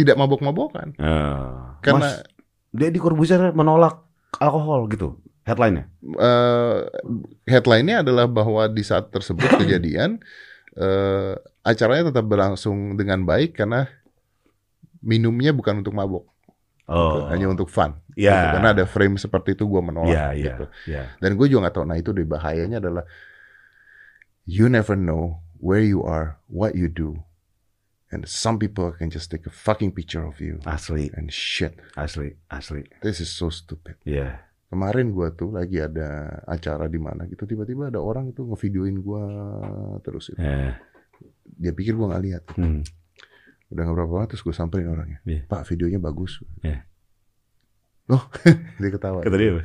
tidak 0.00 0.16
mabok-mabokan. 0.16 0.96
Ah. 0.96 1.76
Karena 1.84 2.08
Mas, 2.08 2.24
Deddy 2.72 2.98
Corbuzier 2.98 3.52
menolak 3.52 4.00
alkohol 4.40 4.88
gitu. 4.88 5.20
Headline-nya. 5.50 5.84
eh 6.16 6.78
headline-nya 7.44 8.06
adalah 8.06 8.30
bahwa 8.30 8.70
di 8.70 8.80
saat 8.80 9.10
tersebut 9.10 9.50
kejadian 9.60 10.22
eh 10.78 11.34
acaranya 11.60 12.14
tetap 12.14 12.24
berlangsung 12.24 12.94
dengan 12.94 13.26
baik 13.26 13.58
karena 13.58 13.90
minumnya 15.00 15.50
bukan 15.50 15.82
untuk 15.82 15.92
mabok, 15.92 16.24
Oh. 16.90 17.26
hanya 17.30 17.46
untuk 17.46 17.70
fun. 17.70 17.94
Iya. 18.18 18.34
Gitu. 18.34 18.46
Karena 18.58 18.68
ada 18.74 18.84
frame 18.84 19.14
seperti 19.14 19.54
itu 19.54 19.62
gue 19.64 19.78
menolak. 19.78 20.10
Iya, 20.10 20.26
iya, 20.34 20.44
gitu. 20.50 20.64
iya. 20.86 21.02
Dan 21.22 21.38
gue 21.38 21.46
juga 21.46 21.66
nggak 21.66 21.74
tahu. 21.78 21.84
Nah 21.86 21.96
itu 21.96 22.10
deh 22.10 22.26
bahayanya 22.26 22.82
adalah 22.82 23.06
you 24.42 24.66
never 24.66 24.98
know 24.98 25.38
where 25.62 25.78
you 25.80 26.02
are, 26.02 26.42
what 26.50 26.74
you 26.74 26.90
do, 26.90 27.22
and 28.10 28.26
some 28.26 28.58
people 28.58 28.90
can 28.90 29.06
just 29.06 29.30
take 29.30 29.46
a 29.46 29.54
fucking 29.54 29.94
picture 29.94 30.26
of 30.26 30.42
you 30.42 30.58
Asli, 30.66 31.14
and 31.14 31.30
shit. 31.30 31.78
asli, 31.94 32.34
asli. 32.50 32.90
This 33.06 33.22
is 33.22 33.30
so 33.30 33.54
stupid. 33.54 33.94
Iya. 34.02 34.49
Kemarin 34.70 35.10
gua 35.10 35.34
tuh 35.34 35.50
lagi 35.50 35.76
ada 35.76 36.08
acara 36.46 36.86
di 36.86 36.96
mana 36.96 37.26
gitu 37.26 37.42
tiba-tiba 37.42 37.90
ada 37.90 37.98
orang 37.98 38.30
tuh 38.30 38.46
ngevideoin 38.46 38.96
gua 38.98 39.24
terus 40.00 40.30
itu. 40.30 40.38
Eh, 40.38 40.70
Dia 41.50 41.74
pikir 41.74 41.92
gua 41.92 42.14
nggak 42.14 42.24
lihat. 42.24 42.44
hmm. 42.54 42.80
Udah 43.68 43.82
nggak 43.82 43.96
berapa 43.96 44.12
lama 44.12 44.26
terus 44.26 44.42
gue 44.42 44.50
samperin 44.50 44.86
orangnya. 44.86 45.18
Iya. 45.22 45.46
Pak 45.46 45.62
videonya 45.66 45.98
bagus. 45.98 46.42
Iya. 46.60 46.82
Oh, 48.08 48.22
dia 48.82 48.90
ketawa. 48.90 49.22
Kata 49.22 49.34
dia. 49.34 49.62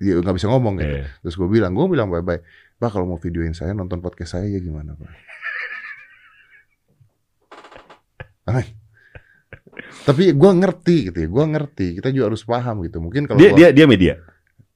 Dia 0.00 0.16
nggak 0.16 0.32
bisa 0.34 0.48
ngomong 0.48 0.80
gitu. 0.80 0.88
Iya. 0.94 1.04
Terus 1.20 1.34
gue 1.36 1.48
bilang, 1.50 1.72
gue 1.72 1.84
bilang 1.86 2.08
bye-bye. 2.08 2.40
Pak 2.76 2.88
kalau 2.90 3.04
mau 3.04 3.20
videoin 3.20 3.52
saya 3.52 3.72
nonton 3.72 4.00
podcast 4.00 4.36
saya 4.36 4.48
ya 4.48 4.60
gimana 4.60 4.96
Pak? 4.96 5.12
Hai. 8.46 8.66
Tapi 10.04 10.32
gue 10.32 10.50
ngerti 10.54 10.96
gitu 11.08 11.18
ya, 11.18 11.28
gue 11.28 11.44
ngerti. 11.48 11.86
Kita 11.96 12.08
juga 12.08 12.32
harus 12.32 12.44
paham 12.44 12.80
gitu. 12.80 13.00
Mungkin 13.00 13.24
kalau 13.24 13.40
Dia, 13.40 13.50
gua- 13.50 13.58
dia, 13.58 13.68
dia 13.72 13.84
media. 13.84 14.14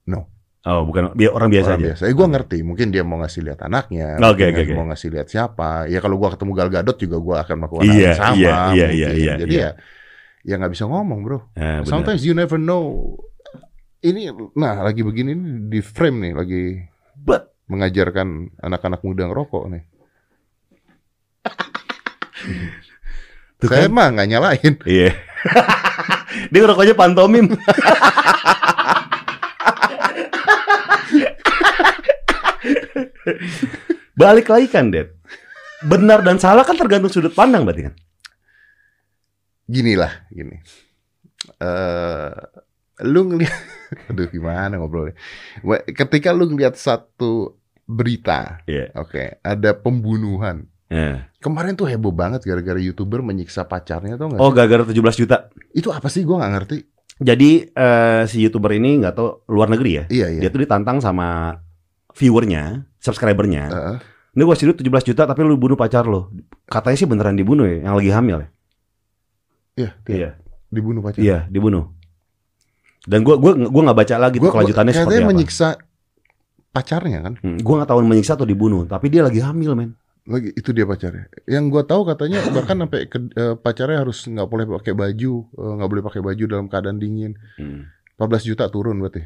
No. 0.08 0.24
Oh, 0.64 0.84
bukan 0.84 1.12
orang 1.14 1.48
biasa 1.48 1.68
orang 1.70 1.80
aja. 1.80 1.86
biasa. 1.94 2.02
Eh, 2.04 2.12
gue 2.12 2.26
ngerti. 2.28 2.58
Mungkin 2.60 2.90
dia 2.90 3.00
mau 3.00 3.16
ngasih 3.20 3.40
lihat 3.40 3.60
anaknya, 3.62 4.18
Oke, 4.18 4.42
mungkin 4.42 4.52
oke, 4.52 4.62
oke. 4.64 4.74
mau 4.74 4.86
ngasih 4.90 5.08
lihat 5.08 5.26
siapa. 5.28 5.86
Ya 5.86 6.00
kalau 6.00 6.16
gue 6.16 6.28
ketemu 6.28 6.52
Gal 6.52 6.68
Gadot 6.68 6.96
juga 6.96 7.16
gue 7.16 7.36
akan 7.38 7.54
melakukan 7.56 7.84
hal 7.84 7.94
Iya, 7.94 8.04
yang 8.04 8.18
sama. 8.18 8.36
iya, 8.36 8.52
iya, 8.74 8.88
iya, 8.90 9.08
iya, 9.14 9.32
Jadi 9.38 9.54
iya. 9.54 9.70
ya, 9.70 9.70
ya 10.44 10.54
nggak 10.58 10.72
bisa 10.72 10.84
ngomong 10.84 11.20
bro. 11.22 11.38
Eh. 11.54 11.84
Sometimes 11.84 12.20
you 12.20 12.32
never 12.32 12.58
know. 12.58 13.14
Ini, 13.98 14.30
nah 14.54 14.78
lagi 14.80 15.02
begini 15.02 15.32
nih, 15.32 15.54
di 15.68 15.80
frame 15.80 16.18
nih, 16.22 16.32
lagi 16.32 16.62
But, 17.16 17.50
mengajarkan 17.66 18.28
anak-anak 18.58 19.00
muda 19.02 19.26
ngerokok 19.26 19.64
nih. 19.68 19.82
tuh 23.58 23.66
Saya 23.66 23.88
kan? 23.88 23.94
mah 23.94 24.06
nggak 24.12 24.28
nyalain. 24.28 24.72
Iya. 24.84 25.10
dia 26.52 26.60
ngerokoknya 26.60 26.94
pantomim. 26.94 27.46
Balik 34.14 34.46
lagi 34.48 34.66
kan, 34.66 34.90
Dad. 34.90 35.14
Benar 35.80 36.26
dan 36.26 36.36
salah 36.36 36.66
kan 36.66 36.74
tergantung 36.74 37.08
sudut 37.08 37.30
pandang 37.30 37.62
berarti 37.62 37.86
kan. 37.86 37.94
Gini 39.64 39.94
lah, 39.94 40.10
gini. 40.28 40.56
eh 41.60 42.32
lu 43.06 43.30
ngeliat, 43.30 43.54
aduh 44.10 44.26
gimana 44.26 44.74
ngobrolnya. 44.74 45.14
Ketika 45.86 46.34
lu 46.34 46.50
ngeliat 46.50 46.74
satu 46.74 47.54
berita, 47.84 48.58
Iya. 48.66 48.90
oke, 48.96 49.38
ada 49.38 49.70
pembunuhan. 49.72 50.66
Eh. 50.88 51.20
Kemarin 51.38 51.76
tuh 51.76 51.84
heboh 51.86 52.10
banget 52.10 52.42
gara-gara 52.42 52.80
youtuber 52.80 53.20
menyiksa 53.20 53.68
pacarnya 53.68 54.16
tuh 54.16 54.32
nggak 54.32 54.40
Oh, 54.40 54.50
gara-gara 54.50 54.82
17 54.82 54.98
juta. 55.14 55.46
Itu 55.70 55.92
apa 55.92 56.08
sih? 56.08 56.24
Gua 56.24 56.40
nggak 56.42 56.52
ngerti. 56.58 56.76
Jadi 57.20 57.50
eh, 57.68 58.22
si 58.24 58.40
youtuber 58.40 58.72
ini 58.72 58.98
nggak 58.98 59.14
tahu 59.14 59.46
luar 59.52 59.68
negeri 59.68 59.90
ya. 59.94 60.04
Iya 60.08 60.26
iya. 60.32 60.40
Dia 60.42 60.50
tuh 60.50 60.64
ditantang 60.64 60.98
sama 60.98 61.60
viewernya, 62.16 62.87
subscribernya. 62.98 63.64
Heeh. 63.66 63.96
Ini 64.30 64.42
gua 64.42 64.54
kasih 64.54 64.70
duit 64.70 64.78
17 64.80 65.08
juta 65.08 65.22
tapi 65.24 65.40
lu 65.40 65.54
bunuh 65.54 65.74
pacar 65.74 66.04
lu. 66.04 66.30
Katanya 66.64 66.96
sih 66.96 67.06
beneran 67.06 67.34
dibunuh 67.34 67.64
ya, 67.64 67.82
yang 67.82 67.94
lagi 67.94 68.10
hamil 68.10 68.36
ya. 68.38 68.48
Iya, 69.76 69.90
Iya. 70.04 70.30
dibunuh 70.68 71.00
pacar. 71.00 71.18
Iya, 71.18 71.38
dibunuh. 71.46 71.90
Dan 73.02 73.22
gua 73.22 73.34
gua 73.36 73.54
gua 73.56 73.82
nggak 73.84 73.98
baca 73.98 74.14
lagi 74.16 74.36
tuh 74.36 74.42
Gua- 74.44 74.54
kelanjutannya 74.54 74.92
katanya 74.92 75.06
seperti 75.08 75.18
apa. 75.18 75.28
menyiksa 75.28 75.68
pacarnya 76.68 77.18
kan? 77.20 77.34
Hmm, 77.40 77.58
gua 77.58 77.74
nggak 77.78 77.90
tahu 77.90 77.98
menyiksa 78.04 78.32
atau 78.34 78.44
dibunuh, 78.44 78.84
tapi 78.84 79.08
dia 79.08 79.22
lagi 79.22 79.40
hamil, 79.40 79.72
men. 79.72 79.90
Lagi 80.28 80.52
itu 80.52 80.70
dia 80.70 80.84
pacarnya. 80.84 81.24
Yang 81.48 81.64
gua 81.72 81.82
tahu 81.82 82.02
katanya 82.04 82.44
bahkan 82.52 82.76
sampai 82.76 83.08
ke- 83.08 83.32
eh, 83.32 83.54
pacarnya 83.56 84.04
harus 84.04 84.18
nggak 84.20 84.44
boleh 84.44 84.66
pakai 84.76 84.92
baju, 84.92 85.32
eh, 85.48 85.72
nggak 85.78 85.88
boleh 85.88 86.02
pakai 86.04 86.20
baju 86.20 86.44
dalam 86.44 86.66
keadaan 86.68 86.98
dingin. 86.98 87.32
14 88.14 88.44
juta 88.44 88.68
turun 88.68 88.98
berarti. 88.98 89.24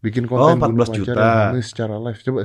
Bikin 0.00 0.28
Oh, 0.28 0.52
konten 0.52 0.60
bunuh 0.60 0.84
14 0.84 0.88
pacar 0.88 0.98
juta. 1.02 1.28
secara 1.60 1.94
live. 1.96 2.20
Coba 2.20 2.40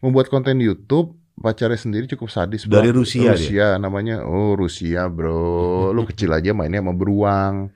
membuat 0.00 0.26
konten 0.28 0.56
YouTube 0.58 1.14
pacarnya 1.34 1.74
sendiri 1.74 2.06
cukup 2.06 2.30
sadis. 2.30 2.64
Dari 2.64 2.92
Bro. 2.92 3.02
Rusia 3.02 3.32
dia. 3.32 3.34
Rusia 3.34 3.66
namanya. 3.76 4.22
Oh, 4.22 4.54
Rusia, 4.54 5.08
Bro. 5.08 5.90
Lu 5.90 6.04
kecil 6.10 6.30
aja 6.30 6.52
mainnya 6.52 6.78
sama 6.78 6.92
beruang. 6.92 7.72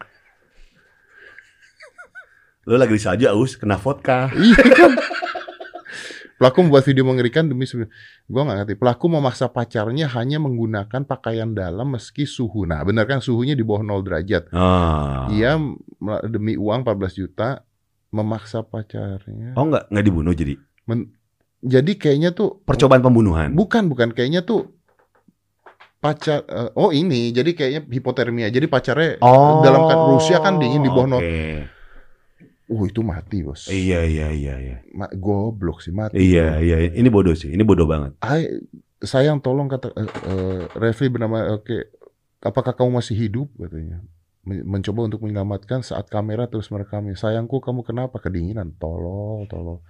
Lu 2.69 2.77
lagi 2.77 3.01
saja 3.01 3.33
aus 3.33 3.57
kena 3.57 3.81
vodka. 3.81 4.29
Iya 4.37 4.61
kan? 4.63 4.93
Pelaku 6.39 6.63
membuat 6.63 6.87
video 6.87 7.03
mengerikan 7.03 7.51
demi 7.51 7.67
gua 8.31 8.47
nggak 8.47 8.59
ngerti. 8.63 8.75
Pelaku 8.79 9.11
memaksa 9.11 9.51
pacarnya 9.51 10.07
hanya 10.15 10.39
menggunakan 10.39 11.03
pakaian 11.03 11.51
dalam 11.51 11.91
meski 11.91 12.31
suhu. 12.31 12.63
Nah, 12.63 12.79
benar 12.87 13.11
kan 13.11 13.19
suhunya 13.19 13.59
di 13.59 13.67
bawah 13.67 13.83
0 13.83 14.07
derajat. 14.07 14.47
Ah. 14.55 15.27
Ia 15.35 15.59
demi 16.31 16.55
uang 16.55 16.87
14 16.87 17.19
juta 17.19 17.67
memaksa 18.09 18.63
pacarnya. 18.63 19.53
Oh 19.55 19.69
enggak 19.69 19.89
enggak 19.89 20.05
dibunuh 20.05 20.33
jadi. 20.33 20.55
Jadi 21.59 21.93
kayaknya 21.99 22.31
tuh 22.31 22.63
Percobaan 22.63 23.03
pembunuhan. 23.03 23.51
bukan 23.53 23.91
bukan 23.91 24.15
kayaknya 24.15 24.47
tuh 24.47 24.71
pacar 25.99 26.47
eh, 26.47 26.71
oh 26.79 26.95
ini 26.95 27.35
jadi 27.35 27.51
kayaknya 27.53 27.81
hipotermia. 27.85 28.49
Jadi 28.49 28.71
pacarnya 28.71 29.19
Oh. 29.21 29.61
dalam 29.61 29.83
kan 29.85 29.99
Rusia 30.09 30.39
kan 30.39 30.63
dingin 30.63 30.81
di 30.81 30.91
bawah 30.91 31.07
nol. 31.09 31.21
Oke. 31.21 31.67
Oh, 32.69 32.85
itu 32.85 33.01
mati, 33.01 33.41
Bos. 33.41 33.65
Iya 33.67 34.05
iya 34.05 34.29
iya 34.29 34.55
iya. 34.61 34.77
Ma- 34.93 35.09
goblok 35.09 35.81
sih 35.81 35.89
mati. 35.89 36.21
Iya 36.21 36.61
iya 36.61 36.93
ini 36.93 37.09
bodoh 37.09 37.33
sih. 37.33 37.49
Ini 37.49 37.65
bodoh 37.65 37.89
banget. 37.89 38.13
Hai, 38.21 38.45
sayang 39.01 39.41
tolong 39.41 39.67
kata 39.67 39.89
eh, 39.97 40.05
eh, 40.05 40.61
Refli 40.77 41.09
bernama 41.09 41.57
oke 41.57 41.89
apakah 42.39 42.77
kamu 42.77 43.01
masih 43.01 43.17
hidup 43.19 43.49
katanya 43.57 43.99
Men- 43.99 44.18
mencoba 44.49 45.05
untuk 45.05 45.21
menyelamatkan 45.21 45.81
saat 45.81 46.09
kamera 46.09 46.45
terus 46.45 46.69
merekamnya 46.69 47.13
sayangku 47.13 47.59
kamu 47.59 47.83
kenapa 47.83 48.17
kedinginan 48.17 48.73
tolol 48.75 49.45
tolol 49.45 49.85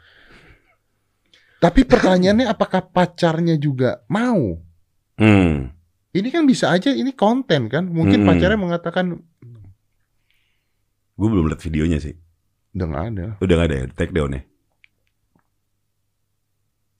tapi 1.58 1.82
pertanyaannya 1.82 2.46
apakah 2.46 2.82
pacarnya 2.84 3.54
juga 3.54 4.02
mau 4.06 4.58
Hmm. 5.14 5.74
ini 6.10 6.28
kan 6.28 6.42
bisa 6.42 6.70
aja 6.70 6.90
ini 6.90 7.10
konten 7.10 7.66
kan 7.66 7.82
mungkin 7.84 8.22
Mm-mm. 8.22 8.28
pacarnya 8.28 8.54
mengatakan 8.54 9.18
Gue 11.14 11.26
belum 11.26 11.50
lihat 11.50 11.58
videonya 11.58 11.98
sih. 11.98 12.14
udah 12.70 12.86
nggak 12.86 13.04
ada 13.10 13.26
Udah 13.38 13.54
nggak 13.54 13.66
ada 13.66 13.76
ya 13.76 13.86
take 13.90 14.14
down 14.14 14.30
ya. 14.30 14.42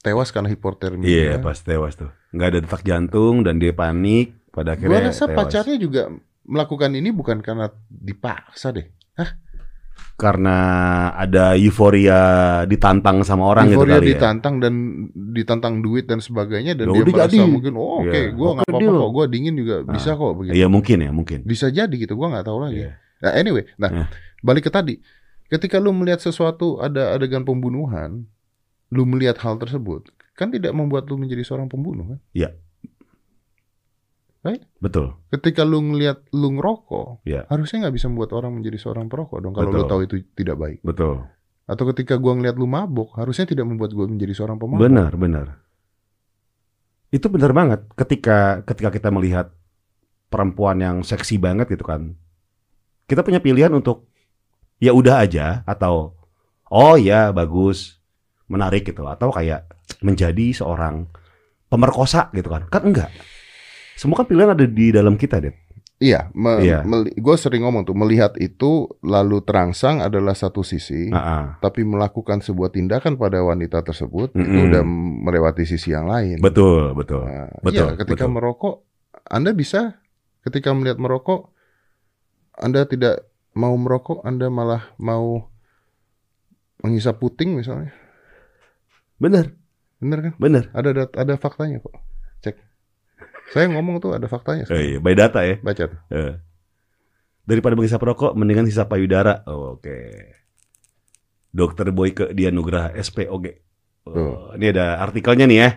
tewas 0.00 0.30
karena 0.30 0.48
hipotermia 0.48 1.06
Iya 1.06 1.32
pas 1.38 1.58
tewas 1.58 1.94
tuh. 1.94 2.10
Nggak 2.30 2.48
ada 2.48 2.58
detak 2.58 2.82
jantung 2.82 3.42
dan 3.42 3.58
dia 3.58 3.70
panik. 3.70 4.34
Pada 4.48 4.74
akhirnya 4.74 5.12
rasa 5.12 5.26
tewas. 5.26 5.36
pacarnya 5.38 5.76
juga 5.76 6.10
melakukan 6.48 6.90
ini 6.90 7.12
bukan 7.12 7.38
karena 7.38 7.68
dipaksa 7.86 8.72
deh 8.72 8.88
karena 10.18 10.56
ada 11.14 11.54
euforia 11.54 12.18
ditantang 12.64 13.22
sama 13.22 13.46
orang 13.46 13.70
Euforia 13.70 13.78
gitu 13.86 13.94
kali 13.94 14.02
ya. 14.04 14.10
ditantang 14.10 14.54
dan 14.58 14.74
ditantang 15.14 15.74
duit 15.78 16.10
dan 16.10 16.18
sebagainya 16.18 16.74
dan 16.74 16.90
Ya 16.90 16.94
dia 16.96 17.06
merasa 17.06 17.30
jadi. 17.30 17.46
mungkin 17.46 17.72
oh 17.74 18.02
oke 18.02 18.10
Iya. 18.10 18.34
gua 18.34 18.48
nggak 18.52 18.66
apa-apa 18.66 18.90
kok 18.96 19.10
gua 19.12 19.24
dingin 19.26 19.54
juga 19.54 19.74
Nah. 19.80 19.94
bisa 19.94 20.10
kok 20.12 20.32
begitu 20.34 20.54
Iya 20.56 20.66
mungkin 20.66 20.98
ya 20.98 21.10
mungkin. 21.12 21.38
bisa 21.44 21.70
jadi 21.70 21.94
gitu 21.94 22.18
gua 22.18 22.34
nggak 22.34 22.46
tahu 22.46 22.58
lagi 22.60 22.82
Iya. 22.82 22.90
nah 23.20 23.32
anyway 23.32 23.62
nah 23.76 23.90
Iya. 23.92 24.04
balik 24.40 24.66
ke 24.66 24.72
tadi 24.72 24.94
ketika 25.46 25.78
lu 25.78 25.94
melihat 25.94 26.18
sesuatu 26.18 26.82
ada 26.82 27.14
adegan 27.14 27.42
pembunuhan 27.42 28.26
lu 28.88 29.02
melihat 29.04 29.38
hal 29.38 29.54
tersebut 29.56 30.10
kan 30.34 30.50
tidak 30.50 30.70
membuat 30.72 31.06
lu 31.06 31.14
menjadi 31.14 31.42
seorang 31.44 31.66
pembunuh 31.66 32.04
kan 32.08 32.18
Betul. 34.78 35.18
ketika 35.28 35.66
lu 35.66 35.82
ngelihat 35.82 36.24
lu 36.32 36.54
ngerokok 36.56 37.26
Iya. 37.26 37.44
harusnya 37.50 37.86
nggak 37.86 37.94
bisa 37.98 38.06
membuat 38.08 38.30
orang 38.32 38.56
menjadi 38.56 38.78
seorang 38.80 39.10
perokok 39.10 39.38
dong 39.42 39.52
kalau 39.52 39.74
lu 39.74 39.84
tahu 39.84 40.06
itu 40.06 40.22
tidak 40.38 40.56
baik 40.56 40.78
Betul. 40.80 41.26
atau 41.68 41.84
ketika 41.92 42.16
gua 42.16 42.38
ngelihat 42.38 42.56
lu 42.56 42.64
mabok 42.64 43.18
harusnya 43.18 43.44
tidak 43.44 43.66
membuat 43.66 43.92
gua 43.92 44.06
menjadi 44.08 44.32
seorang 44.32 44.56
pemabok 44.56 44.82
Benar, 44.88 45.12
benar. 45.18 45.46
Itu 47.08 47.32
benar 47.32 47.56
banget 47.56 47.88
ketika 47.96 48.60
ketika 48.64 48.92
kita 48.92 49.08
melihat 49.08 49.48
perempuan 50.28 50.76
yang 50.80 51.00
seksi 51.00 51.40
banget 51.40 51.72
gitu 51.72 51.84
kan. 51.84 52.12
Kita 53.08 53.24
punya 53.24 53.40
pilihan 53.40 53.72
untuk 53.72 54.12
ya 54.76 54.92
udah 54.92 55.24
aja 55.24 55.64
atau 55.64 56.12
oh 56.68 56.96
ya 57.00 57.32
bagus, 57.32 57.96
menarik 58.44 58.84
gitu 58.84 59.08
atau 59.08 59.32
kayak 59.32 59.64
menjadi 60.04 60.52
seorang 60.52 61.08
pemerkosa 61.72 62.28
gitu 62.36 62.52
kan. 62.52 62.68
Kan 62.68 62.92
enggak. 62.92 63.08
Semua 63.98 64.22
kan 64.22 64.26
pilihan 64.30 64.54
ada 64.54 64.62
di 64.62 64.94
dalam 64.94 65.18
kita, 65.18 65.42
Ded. 65.42 65.58
Iya, 65.98 66.30
me, 66.30 66.62
Iya. 66.62 66.86
gue 67.10 67.34
sering 67.34 67.66
ngomong 67.66 67.82
tuh 67.82 67.98
melihat 67.98 68.38
itu 68.38 68.86
lalu 69.02 69.42
terangsang 69.42 69.98
adalah 69.98 70.30
satu 70.30 70.62
sisi, 70.62 71.10
Ah, 71.10 71.18
ah. 71.18 71.44
tapi 71.58 71.82
melakukan 71.82 72.38
sebuah 72.38 72.70
tindakan 72.70 73.18
pada 73.18 73.42
wanita 73.42 73.82
tersebut 73.82 74.30
itu 74.30 74.38
Mm-mm. 74.38 74.66
udah 74.70 74.82
melewati 75.26 75.66
sisi 75.66 75.90
yang 75.90 76.06
lain. 76.06 76.38
Betul, 76.38 76.94
betul. 76.94 77.26
Nah, 77.26 77.50
betul, 77.58 77.90
iya, 77.90 77.98
ketika 77.98 78.30
betul. 78.30 78.34
merokok, 78.38 78.74
Anda 79.26 79.50
bisa 79.50 79.98
ketika 80.46 80.70
melihat 80.70 81.02
merokok, 81.02 81.50
Anda 82.54 82.86
tidak 82.86 83.26
mau 83.58 83.74
merokok, 83.74 84.22
Anda 84.22 84.46
malah 84.46 84.94
mau 85.02 85.50
menghisap 86.78 87.18
puting 87.18 87.58
misalnya, 87.58 87.90
Bener, 89.18 89.50
bener 89.98 90.30
kan? 90.30 90.32
bener. 90.38 90.70
Ada 90.70 90.88
ada, 90.94 91.04
ada 91.10 91.34
faktanya 91.34 91.82
kok, 91.82 91.90
cek. 92.38 92.54
Saya 93.48 93.66
ngomong 93.72 94.00
tuh 94.00 94.12
ada 94.12 94.28
faktanya. 94.28 94.68
Oh, 94.68 94.76
iya, 94.76 95.00
by 95.00 95.14
data 95.16 95.40
ya. 95.40 95.56
Baca 95.60 95.84
tuh. 95.88 96.00
Eh. 96.12 96.34
Daripada 97.48 97.72
menghisap 97.72 98.00
rokok, 98.04 98.36
mendingan 98.36 98.68
hisap 98.68 98.92
payudara. 98.92 99.40
Oh, 99.48 99.80
Oke. 99.80 100.36
Dokter 101.48 101.88
Boyke 101.90 102.36
Dianugraha 102.36 102.92
SPOG. 103.00 103.44
Oh, 104.08 104.52
ini 104.56 104.72
ada 104.72 105.00
artikelnya 105.00 105.48
nih 105.48 105.58
ya. 105.64 105.70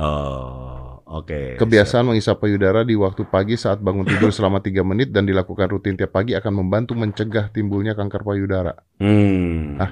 Oh, 0.00 1.00
oke. 1.04 1.60
Kebiasaan 1.60 2.08
menghisap 2.08 2.40
payudara 2.40 2.84
di 2.84 2.96
waktu 2.96 3.28
pagi 3.28 3.60
saat 3.60 3.80
bangun 3.84 4.08
tidur 4.08 4.32
selama 4.32 4.64
3 4.64 4.80
menit 4.84 5.12
dan 5.12 5.28
dilakukan 5.28 5.68
rutin 5.68 5.96
tiap 5.96 6.16
pagi 6.16 6.32
akan 6.32 6.64
membantu 6.64 6.96
mencegah 6.96 7.52
timbulnya 7.52 7.92
kanker 7.92 8.24
payudara. 8.24 8.72
Hmm. 8.96 9.76
Hah? 9.76 9.90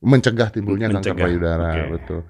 Mencegah 0.00 0.48
timbulnya 0.48 0.88
kanker 0.88 1.12
Mencegah, 1.12 1.24
payudara, 1.28 1.68
oke. 1.76 1.88
betul. 1.92 2.20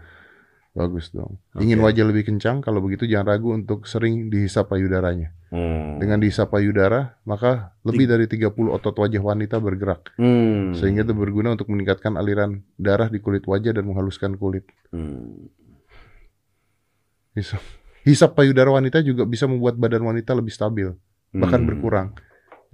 Bagus 0.71 1.11
dong. 1.11 1.43
Oke. 1.51 1.67
Ingin 1.67 1.83
wajah 1.83 2.07
lebih 2.07 2.31
kencang, 2.31 2.63
kalau 2.63 2.79
begitu 2.79 3.03
jangan 3.03 3.35
ragu 3.35 3.51
untuk 3.51 3.91
sering 3.91 4.31
dihisap 4.31 4.71
payudaranya. 4.71 5.35
Hmm. 5.51 5.99
Dengan 5.99 6.23
dihisap 6.23 6.55
payudara, 6.55 7.19
maka 7.27 7.75
lebih 7.83 8.07
dari 8.07 8.31
30 8.31 8.55
otot 8.71 8.95
wajah 8.95 9.19
wanita 9.19 9.59
bergerak. 9.59 10.15
Hmm. 10.15 10.71
Sehingga 10.79 11.03
itu 11.03 11.11
berguna 11.11 11.59
untuk 11.59 11.75
meningkatkan 11.75 12.15
aliran 12.15 12.63
darah 12.79 13.11
di 13.11 13.19
kulit 13.19 13.43
wajah 13.51 13.75
dan 13.75 13.83
menghaluskan 13.83 14.39
kulit. 14.39 14.63
Hmm. 14.95 15.51
Hisap, 17.35 17.63
hisap 18.07 18.39
payudara 18.39 18.71
wanita 18.71 19.03
juga 19.03 19.27
bisa 19.27 19.51
membuat 19.51 19.75
badan 19.75 20.07
wanita 20.07 20.35
lebih 20.39 20.55
stabil. 20.55 20.91
bahkan 21.31 21.63
Hmm. 21.63 21.71
berkurang. 21.71 22.09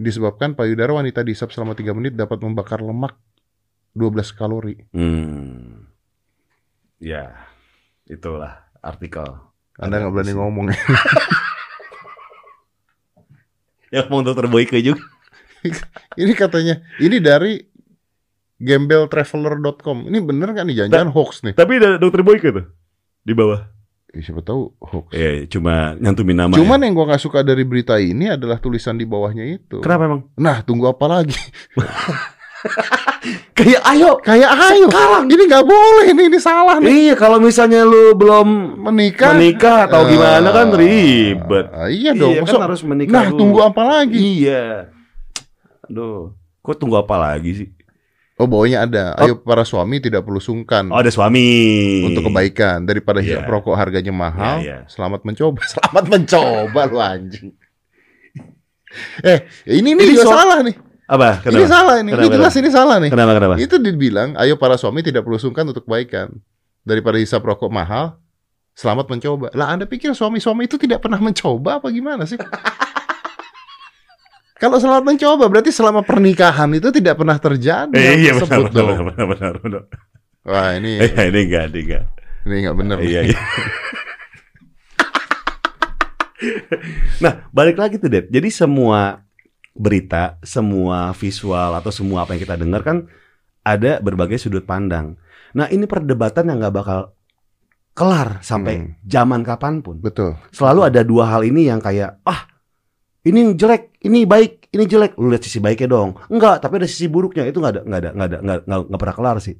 Disebabkan 0.01 0.57
payudara 0.57 0.97
wanita 0.97 1.21
dihisap 1.21 1.53
selama 1.53 1.77
3 1.77 1.93
menit 1.93 2.17
dapat 2.17 2.41
membakar 2.41 2.81
lemak 2.81 3.21
12 3.93 4.33
kalori. 4.33 4.81
Hmm. 4.97 5.93
Ya, 6.97 7.37
itulah 8.07 8.71
artikel. 8.81 9.27
Anda 9.77 10.01
nggak 10.01 10.13
berani 10.15 10.33
ngomong. 10.35 10.67
Ya 13.95 14.03
ngomong 14.07 14.27
dokter 14.27 14.51
Boyke 14.51 14.83
juga. 14.83 14.99
ini 16.21 16.33
katanya, 16.35 16.83
ini 16.99 17.23
dari 17.23 17.63
gambletraveler.com. 18.59 20.11
Ini 20.11 20.19
bener 20.27 20.53
kan 20.53 20.67
nih 20.67 20.85
jangan-jangan 20.85 21.11
hoax 21.15 21.47
nih. 21.47 21.55
Tapi 21.55 21.73
ada 21.79 21.97
dokter 21.97 22.27
Boyke 22.27 22.51
tuh 22.51 22.67
di 23.23 23.33
bawah. 23.33 23.63
Ih, 24.11 24.23
siapa 24.27 24.43
tahu 24.43 24.75
hoax. 24.83 25.15
Ya, 25.15 25.47
cuma 25.47 25.95
nyantumin 26.03 26.35
nama. 26.35 26.55
Cuman 26.59 26.83
ya. 26.83 26.91
yang 26.91 26.95
gua 26.99 27.07
nggak 27.15 27.23
suka 27.23 27.47
dari 27.47 27.63
berita 27.63 27.99
ini 28.03 28.27
adalah 28.27 28.59
tulisan 28.59 28.99
di 28.99 29.07
bawahnya 29.07 29.45
itu. 29.47 29.81
kenapa 29.81 30.03
emang? 30.11 30.23
Nah, 30.35 30.67
tunggu 30.67 30.91
apa 30.91 31.07
lagi? 31.07 31.39
Kayak 33.53 33.83
ayo. 33.87 34.11
Kayak 34.19 34.51
ayo. 34.53 34.87
Sekarang. 34.87 35.25
Ini 35.27 35.43
nggak 35.45 35.65
boleh 35.65 36.07
nih, 36.09 36.25
ini 36.27 36.39
salah 36.39 36.77
nih. 36.77 36.91
Iya, 37.09 37.15
kalau 37.15 37.39
misalnya 37.39 37.83
lu 37.83 38.13
belum 38.13 38.49
Menikah. 38.83 39.33
menikah 39.33 39.79
atau 39.87 40.05
Eh, 40.05 40.11
gimana 40.13 40.49
kan 40.49 40.67
ribet. 40.71 41.67
ah, 41.71 41.89
iya 41.89 42.13
dong. 42.13 42.33
Iya, 42.33 42.45
kan 42.45 42.63
harus 42.63 42.83
menikah 42.83 43.13
nah, 43.13 43.27
dulu. 43.27 43.39
tunggu 43.39 43.59
apa 43.63 43.83
lagi? 43.83 44.19
Iya. 44.43 44.93
Aduh, 45.83 46.33
kok 46.61 46.77
tunggu 46.77 46.97
apa 46.97 47.17
lagi 47.17 47.53
sih? 47.57 47.69
Oh, 48.37 48.45
bawahnya 48.45 48.85
ada. 48.85 49.17
Ayo 49.17 49.41
para 49.41 49.65
suami 49.65 49.97
tidak 49.97 50.21
perlu 50.21 50.37
sungkan. 50.39 50.93
Oh, 50.93 51.01
ada 51.01 51.09
suami. 51.09 52.05
untuk 52.05 52.21
kebaikan 52.23 52.85
daripada 52.85 53.19
hisap 53.19 53.43
Iya. 53.43 53.49
rokok 53.49 53.73
harganya 53.73 54.13
mahal. 54.13 54.61
Iya, 54.61 54.61
iya. 54.61 54.77
Selamat 54.87 55.25
mencoba. 55.25 55.65
Selamat 55.73 56.05
mencoba 56.07 56.81
lu 56.85 56.99
anjing. 56.99 57.57
Eh, 59.19 59.39
ini 59.67 59.93
nih 59.93 60.05
Ini 60.05 60.13
juga 60.13 60.25
so- 60.25 60.33
salah 60.33 60.61
nih. 60.61 60.77
Apa? 61.07 61.39
Ini 61.39 61.63
Kenapa? 61.63 61.71
salah 61.71 61.95
ini. 62.03 62.11
Ini 62.11 62.19
Kenapa, 62.19 62.35
jelas 62.35 62.55
ini 62.59 62.69
salah 62.69 62.97
nih. 62.99 63.11
Kenapa? 63.15 63.33
Kenapa? 63.39 63.55
Itu 63.63 63.79
dibilang, 63.79 64.35
ayo 64.37 64.59
para 64.59 64.75
suami 64.75 65.07
tidak 65.07 65.23
perlu 65.23 65.39
sungkan 65.39 65.71
untuk 65.71 65.87
kebaikan 65.87 66.35
daripada 66.83 67.17
hisap 67.17 67.47
rokok 67.47 67.71
mahal. 67.71 68.19
Selamat 68.75 69.09
mencoba. 69.09 69.49
Lah 69.57 69.73
Anda 69.73 69.89
pikir 69.89 70.13
suami-suami 70.13 70.69
itu 70.69 70.77
tidak 70.77 71.01
pernah 71.01 71.17
mencoba 71.17 71.81
apa 71.81 71.89
gimana 71.89 72.27
sih? 72.27 72.37
Kalau 74.61 74.81
selamat 74.81 75.05
mencoba 75.05 75.45
berarti 75.47 75.69
selama 75.69 76.01
pernikahan 76.01 76.73
itu 76.73 76.89
tidak 76.89 77.21
pernah 77.21 77.37
terjadi 77.37 77.93
Eh, 77.93 78.25
iya 78.25 78.33
benar, 78.41 78.73
benar, 78.73 78.73
benar, 78.73 79.05
benar, 79.05 79.27
benar, 79.29 79.55
benar. 79.61 79.83
Wah 80.43 80.69
ini 80.75 80.97
Eh, 80.97 81.13
ini 81.31 81.41
enggak, 81.45 81.65
ini 81.73 81.81
enggak. 81.87 82.05
ini 82.49 82.55
nggak 82.65 82.77
benar. 82.77 82.97
Iya, 83.01 83.21
iya. 83.33 83.37
nah, 87.25 87.49
balik 87.53 87.77
lagi 87.77 87.97
tuh, 87.97 88.09
Dad. 88.09 88.29
Jadi 88.29 88.49
semua 88.49 89.25
berita, 89.77 90.41
semua 90.41 91.13
visual 91.13 91.77
atau 91.77 91.93
semua 91.93 92.25
apa 92.25 92.35
yang 92.35 92.43
kita 92.43 92.57
dengar 92.57 92.81
kan 92.83 93.07
ada 93.63 94.01
berbagai 94.01 94.41
sudut 94.41 94.65
pandang. 94.65 95.21
Nah, 95.53 95.69
ini 95.69 95.85
perdebatan 95.85 96.49
yang 96.49 96.59
nggak 96.61 96.75
bakal 96.75 97.01
kelar 97.97 98.45
sampai 98.45 98.75
Hmm. 98.77 98.89
zaman 99.05 99.41
kapan 99.41 99.81
pun. 99.81 99.97
Betul. 100.01 100.37
Selalu 100.53 100.81
ada 100.93 101.01
dua 101.01 101.33
hal 101.33 101.49
ini 101.49 101.69
yang 101.69 101.81
kayak, 101.81 102.21
ah, 102.29 102.45
ini 103.25 103.41
yang 103.41 103.53
jelek, 103.57 103.97
ini 104.05 104.29
baik, 104.29 104.69
ini 104.71 104.85
jelek. 104.85 105.17
Lu 105.17 105.33
lihat 105.33 105.43
sisi 105.43 105.59
baiknya 105.59 105.97
dong. 105.97 106.21
Enggak, 106.29 106.61
tapi 106.61 106.77
ada 106.77 106.89
sisi 106.89 107.09
buruknya. 107.09 107.49
Itu 107.49 107.65
nggak 107.65 107.73
ada, 107.73 107.83
nggak 107.89 108.01
ada, 108.01 108.11
nggak 108.13 108.29
ada, 108.29 108.77
nggak 108.85 109.01
pernah 109.01 109.17
kelar 109.17 109.37
sih. 109.41 109.57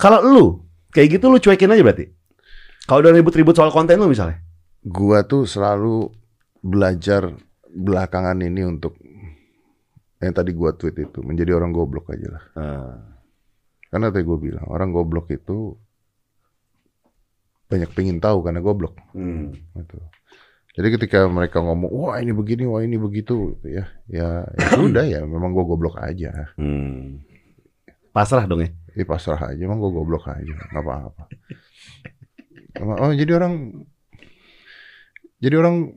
Kalau 0.00 0.24
lu 0.24 0.44
kayak 0.90 1.20
gitu, 1.20 1.28
lu 1.28 1.36
cuekin 1.36 1.68
aja 1.68 1.82
berarti. 1.84 2.08
Kalau 2.88 2.98
udah 3.04 3.12
ribut-ribut 3.14 3.54
soal 3.54 3.70
konten 3.70 4.00
lu 4.00 4.08
misalnya. 4.08 4.40
Gua 4.82 5.22
tuh 5.22 5.46
selalu 5.46 6.10
belajar 6.64 7.30
belakangan 7.70 8.38
ini 8.42 8.66
untuk 8.66 8.98
yang 10.22 10.34
tadi 10.34 10.54
gua 10.54 10.70
tweet 10.78 10.96
itu 11.02 11.18
menjadi 11.26 11.58
orang 11.58 11.74
goblok 11.74 12.14
aja 12.14 12.28
lah. 12.30 12.44
Eh, 12.56 12.94
Karena 13.90 14.08
tadi 14.08 14.24
gua 14.24 14.38
bilang 14.38 14.66
orang 14.70 14.94
goblok 14.94 15.28
itu 15.34 15.74
banyak 17.66 17.90
pengen 17.96 18.20
tahu 18.20 18.44
karena 18.44 18.60
goblok. 18.60 18.94
hmm. 19.12 19.76
Gitu. 19.76 19.98
Jadi 20.72 20.88
ketika 20.96 21.28
mereka 21.28 21.60
ngomong 21.60 21.92
wah 21.92 22.16
ini 22.16 22.32
begini, 22.32 22.64
wah 22.64 22.80
ini 22.80 22.96
begitu, 22.96 23.52
gitu 23.56 23.66
ya, 23.76 23.84
ya, 24.08 24.48
ya 24.56 24.66
sudah 24.80 25.04
ya, 25.04 25.20
memang 25.26 25.52
gua 25.52 25.64
goblok 25.68 26.00
aja. 26.00 26.52
Hmm. 26.56 27.20
Pasrah 28.12 28.44
dong 28.48 28.64
ya. 28.64 28.72
Ini 28.96 29.04
pasrah 29.04 29.52
aja, 29.52 29.60
emang 29.60 29.80
gua 29.80 29.92
goblok 29.92 30.28
aja, 30.32 30.48
nggak 30.72 30.84
apa-apa. 30.84 31.24
Oh 32.80 33.12
jadi 33.12 33.36
orang, 33.36 33.84
jadi 35.44 35.60
orang 35.60 35.92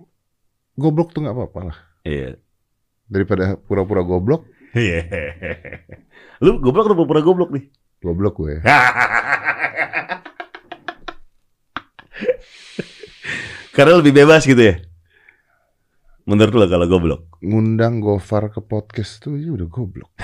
goblok 0.75 1.15
tuh 1.15 1.23
nggak 1.23 1.35
apa-apa 1.39 1.59
lah. 1.71 1.77
Iya. 2.03 2.35
Daripada 3.05 3.55
pura-pura 3.55 4.01
goblok, 4.01 4.49
Iya. 4.75 5.07
lu 6.43 6.59
goblok 6.59 6.91
atau 6.91 7.07
pura 7.07 7.21
goblok 7.23 7.49
nih? 7.55 7.65
goblok 8.03 8.35
gue. 8.37 8.59
Karena 13.75 13.99
lebih 13.99 14.13
bebas 14.15 14.43
gitu 14.43 14.59
ya. 14.59 14.75
Menurut 16.25 16.53
lo 16.57 16.65
kalau 16.65 16.87
goblok? 16.89 17.21
ngundang 17.45 18.01
Gofar 18.01 18.49
ke 18.49 18.57
podcast 18.57 19.21
tuh 19.21 19.37
ya 19.37 19.53
udah 19.53 19.67
goblok. 19.69 20.09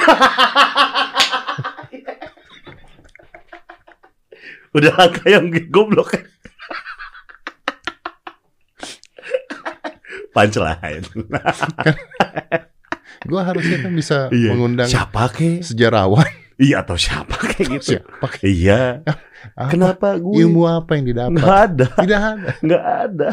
Udah 4.72 4.96
angka 4.96 5.28
yang 5.28 5.52
goblok. 5.68 6.16
Punchline. 10.34 11.04
Gua 13.24 13.42
harusnya 13.44 13.78
kan 13.80 13.92
bisa 13.92 14.18
Iya. 14.34 14.50
mengundang 14.52 14.88
Siapa 14.88 15.30
ke? 15.30 15.62
sejarawan. 15.62 16.26
Iya 16.56 16.86
atau 16.86 16.94
siapa 16.94 17.38
kayak 17.42 17.68
gitu? 17.74 17.98
Siapa? 17.98 18.28
Iya. 18.42 19.02
Apa? 19.58 19.70
Kenapa 19.74 20.14
gue? 20.16 20.46
Ilmu 20.46 20.62
apa 20.64 20.94
yang 20.94 21.06
didapat? 21.10 21.34
Nggak 21.34 21.56
ada, 21.58 21.86
Tidak 21.98 22.22
ada. 22.22 22.50
nggak 22.62 22.84
ada. 22.86 23.30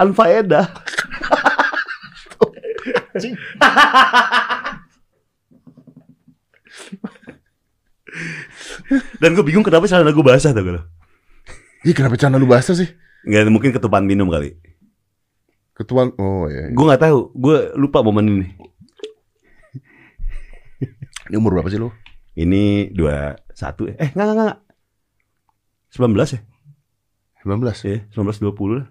Anfaedah. 0.00 0.66
Dan 9.20 9.36
gue 9.36 9.44
bingung 9.44 9.64
kenapa 9.64 9.84
celana 9.84 10.10
gue 10.10 10.24
basah 10.24 10.56
tuh 10.56 10.64
kalau. 10.64 10.82
Ih 11.84 11.94
kenapa 11.94 12.16
channel 12.16 12.40
lu 12.40 12.48
basah 12.48 12.74
sih? 12.74 12.88
Nggak 13.28 13.52
mungkin 13.52 13.70
ketupan 13.70 14.02
minum 14.08 14.26
kali. 14.32 14.56
Ketuan. 15.78 16.10
Oh 16.18 16.50
ya. 16.50 16.74
Gue 16.74 16.84
nggak 16.84 17.02
tahu. 17.06 17.30
Gue 17.38 17.70
lupa 17.78 18.02
momen 18.02 18.26
ini. 18.26 18.48
Ini 21.30 21.36
umur 21.38 21.54
berapa 21.54 21.70
sih 21.70 21.78
lu? 21.78 21.94
Ini 22.34 22.90
dua 22.90 23.38
satu. 23.54 23.86
Eh 23.86 24.10
nggak 24.10 24.26
nggak 24.26 24.44
nggak. 24.50 24.60
Sembilan 25.94 26.12
belas 26.14 26.30
ya? 26.34 26.40
19. 27.46 27.62
Eh 27.86 28.00
sembilan 28.10 28.26
belas 28.26 28.40
dua 28.42 28.52
puluh 28.52 28.74
lah. 28.82 28.88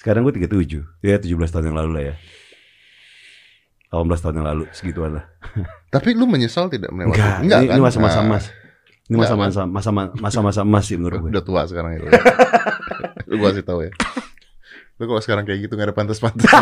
Sekarang 0.00 0.26
gue 0.26 0.34
37. 0.34 0.82
Ya 1.06 1.14
17 1.14 1.30
tahun 1.30 1.70
yang 1.70 1.78
lalu 1.78 1.90
lah 1.94 2.02
ya. 2.10 2.14
18 3.94 4.18
tahun 4.18 4.34
yang 4.42 4.46
lalu 4.50 4.64
segituan 4.74 5.14
lah. 5.14 5.24
Tapi 5.94 6.16
lu 6.18 6.26
menyesal 6.26 6.66
tidak 6.66 6.90
melewati? 6.90 7.22
Enggak, 7.22 7.38
ini, 7.46 7.68
kan? 7.70 7.76
ini 7.78 7.82
masa-masa 7.84 8.18
Nah, 8.18 8.26
emas. 8.26 8.44
Ini 9.06 9.14
Enggak, 9.14 9.30
masa-masa 9.30 9.60
masa-masa 9.68 10.10
masa-masa 10.18 10.60
emas 10.66 10.84
sih 10.90 10.98
menurut 10.98 11.22
gue. 11.22 11.30
Udah 11.30 11.44
tua 11.46 11.62
sekarang 11.70 12.02
itu. 12.02 12.06
lu 13.30 13.34
gua 13.38 13.54
kasih 13.54 13.62
tahu 13.62 13.86
ya. 13.86 13.92
Lu 15.02 15.10
kalau 15.10 15.18
sekarang 15.18 15.42
kayak 15.42 15.66
gitu 15.66 15.74
gak 15.74 15.90
ada 15.90 15.96
pantas-pantas 15.98 16.46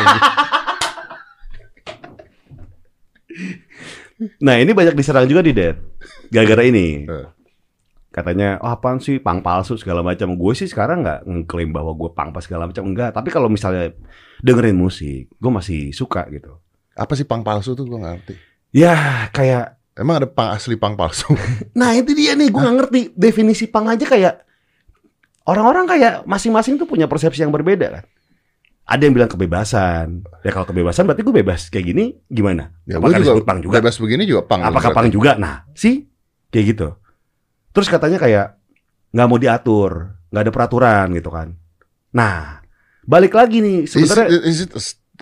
Nah, 4.40 4.60
ini 4.60 4.76
banyak 4.76 4.92
diserang 4.96 5.24
juga 5.24 5.40
di 5.40 5.52
Dad. 5.52 5.76
Gara-gara 6.32 6.64
ini. 6.64 7.04
Eh. 7.08 7.28
Katanya, 8.10 8.58
oh, 8.58 8.74
apaan 8.74 8.98
sih 8.98 9.22
pang 9.22 9.38
palsu 9.38 9.78
segala 9.78 10.02
macam. 10.02 10.34
Gue 10.34 10.50
sih 10.58 10.66
sekarang 10.66 11.06
nggak 11.06 11.30
ngeklaim 11.30 11.70
bahwa 11.70 11.94
gue 11.94 12.10
pang 12.10 12.34
pas 12.34 12.42
segala 12.42 12.66
macam 12.66 12.82
enggak. 12.90 13.14
Tapi 13.14 13.30
kalau 13.30 13.46
misalnya 13.46 13.94
dengerin 14.42 14.74
musik, 14.74 15.30
gue 15.30 15.52
masih 15.54 15.94
suka 15.94 16.26
gitu. 16.34 16.58
Apa 16.98 17.14
sih 17.14 17.22
pang 17.22 17.46
palsu 17.46 17.78
tuh 17.78 17.86
gua 17.86 18.02
gak 18.02 18.12
ngerti. 18.18 18.34
Ya 18.74 18.98
kayak, 19.30 19.78
Emang 19.94 20.22
ada 20.22 20.28
pang 20.30 20.48
asli 20.54 20.80
pang 20.80 20.96
palsu? 20.96 21.28
nah 21.78 21.92
itu 21.92 22.16
dia 22.16 22.32
nih 22.32 22.48
gue 22.48 22.56
nggak 22.56 22.76
ngerti 22.80 23.00
definisi 23.14 23.68
pang 23.68 23.84
aja 23.84 24.06
kayak 24.08 24.48
orang-orang 25.44 25.84
kayak 25.84 26.24
masing-masing 26.24 26.80
tuh 26.80 26.88
punya 26.88 27.04
persepsi 27.04 27.44
yang 27.44 27.52
berbeda 27.52 28.00
kan. 28.00 28.04
Ada 28.90 29.06
yang 29.06 29.14
bilang 29.14 29.30
kebebasan. 29.30 30.26
Ya 30.42 30.50
kalau 30.50 30.66
kebebasan 30.66 31.06
berarti 31.06 31.22
gue 31.22 31.34
bebas 31.34 31.70
kayak 31.70 31.86
gini 31.94 32.18
gimana? 32.26 32.74
Ya, 32.90 32.98
Apakah 32.98 33.22
juga, 33.22 33.24
disebut 33.30 33.46
pang 33.46 33.58
juga? 33.62 33.74
Bebas 33.78 33.96
begini 34.02 34.22
juga 34.26 34.42
pang. 34.50 34.60
Apakah 34.66 34.90
pang 34.90 35.06
juga? 35.06 35.38
Nah, 35.38 35.62
sih 35.78 36.10
kayak 36.50 36.64
gitu. 36.74 36.88
Terus 37.70 37.86
katanya 37.86 38.18
kayak 38.18 38.58
nggak 39.14 39.26
mau 39.30 39.38
diatur, 39.38 40.18
nggak 40.34 40.42
ada 40.42 40.52
peraturan 40.52 41.06
gitu 41.14 41.30
kan. 41.30 41.54
Nah, 42.10 42.58
balik 43.06 43.38
lagi 43.38 43.62
nih 43.62 43.86
Is, 43.86 43.94
sebenarnya 43.94 44.26
is 44.42 44.66
it 44.66 44.74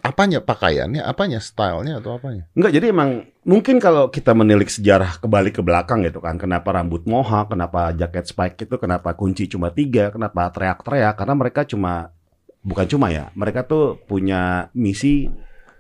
apanya 0.03 0.39
pakaiannya, 0.43 1.03
apanya 1.03 1.43
stylenya 1.43 1.99
atau 1.99 2.19
apanya? 2.19 2.47
Enggak, 2.55 2.73
jadi 2.75 2.87
emang 2.95 3.27
mungkin 3.43 3.83
kalau 3.83 4.11
kita 4.11 4.35
menilik 4.35 4.71
sejarah 4.71 5.19
kebalik 5.19 5.59
ke 5.59 5.63
belakang 5.63 6.07
gitu 6.07 6.23
kan, 6.23 6.39
kenapa 6.39 6.71
rambut 6.71 7.05
mohawk, 7.05 7.51
kenapa 7.53 7.91
jaket 7.95 8.31
spike 8.31 8.69
itu, 8.69 8.77
kenapa 8.79 9.15
kunci 9.19 9.51
cuma 9.51 9.75
tiga, 9.75 10.15
kenapa 10.15 10.51
teriak-teriak, 10.55 11.15
karena 11.19 11.35
mereka 11.35 11.61
cuma, 11.67 12.15
bukan 12.63 12.87
cuma 12.91 13.09
ya, 13.13 13.31
mereka 13.35 13.65
tuh 13.65 14.01
punya 14.07 14.73
misi 14.75 15.29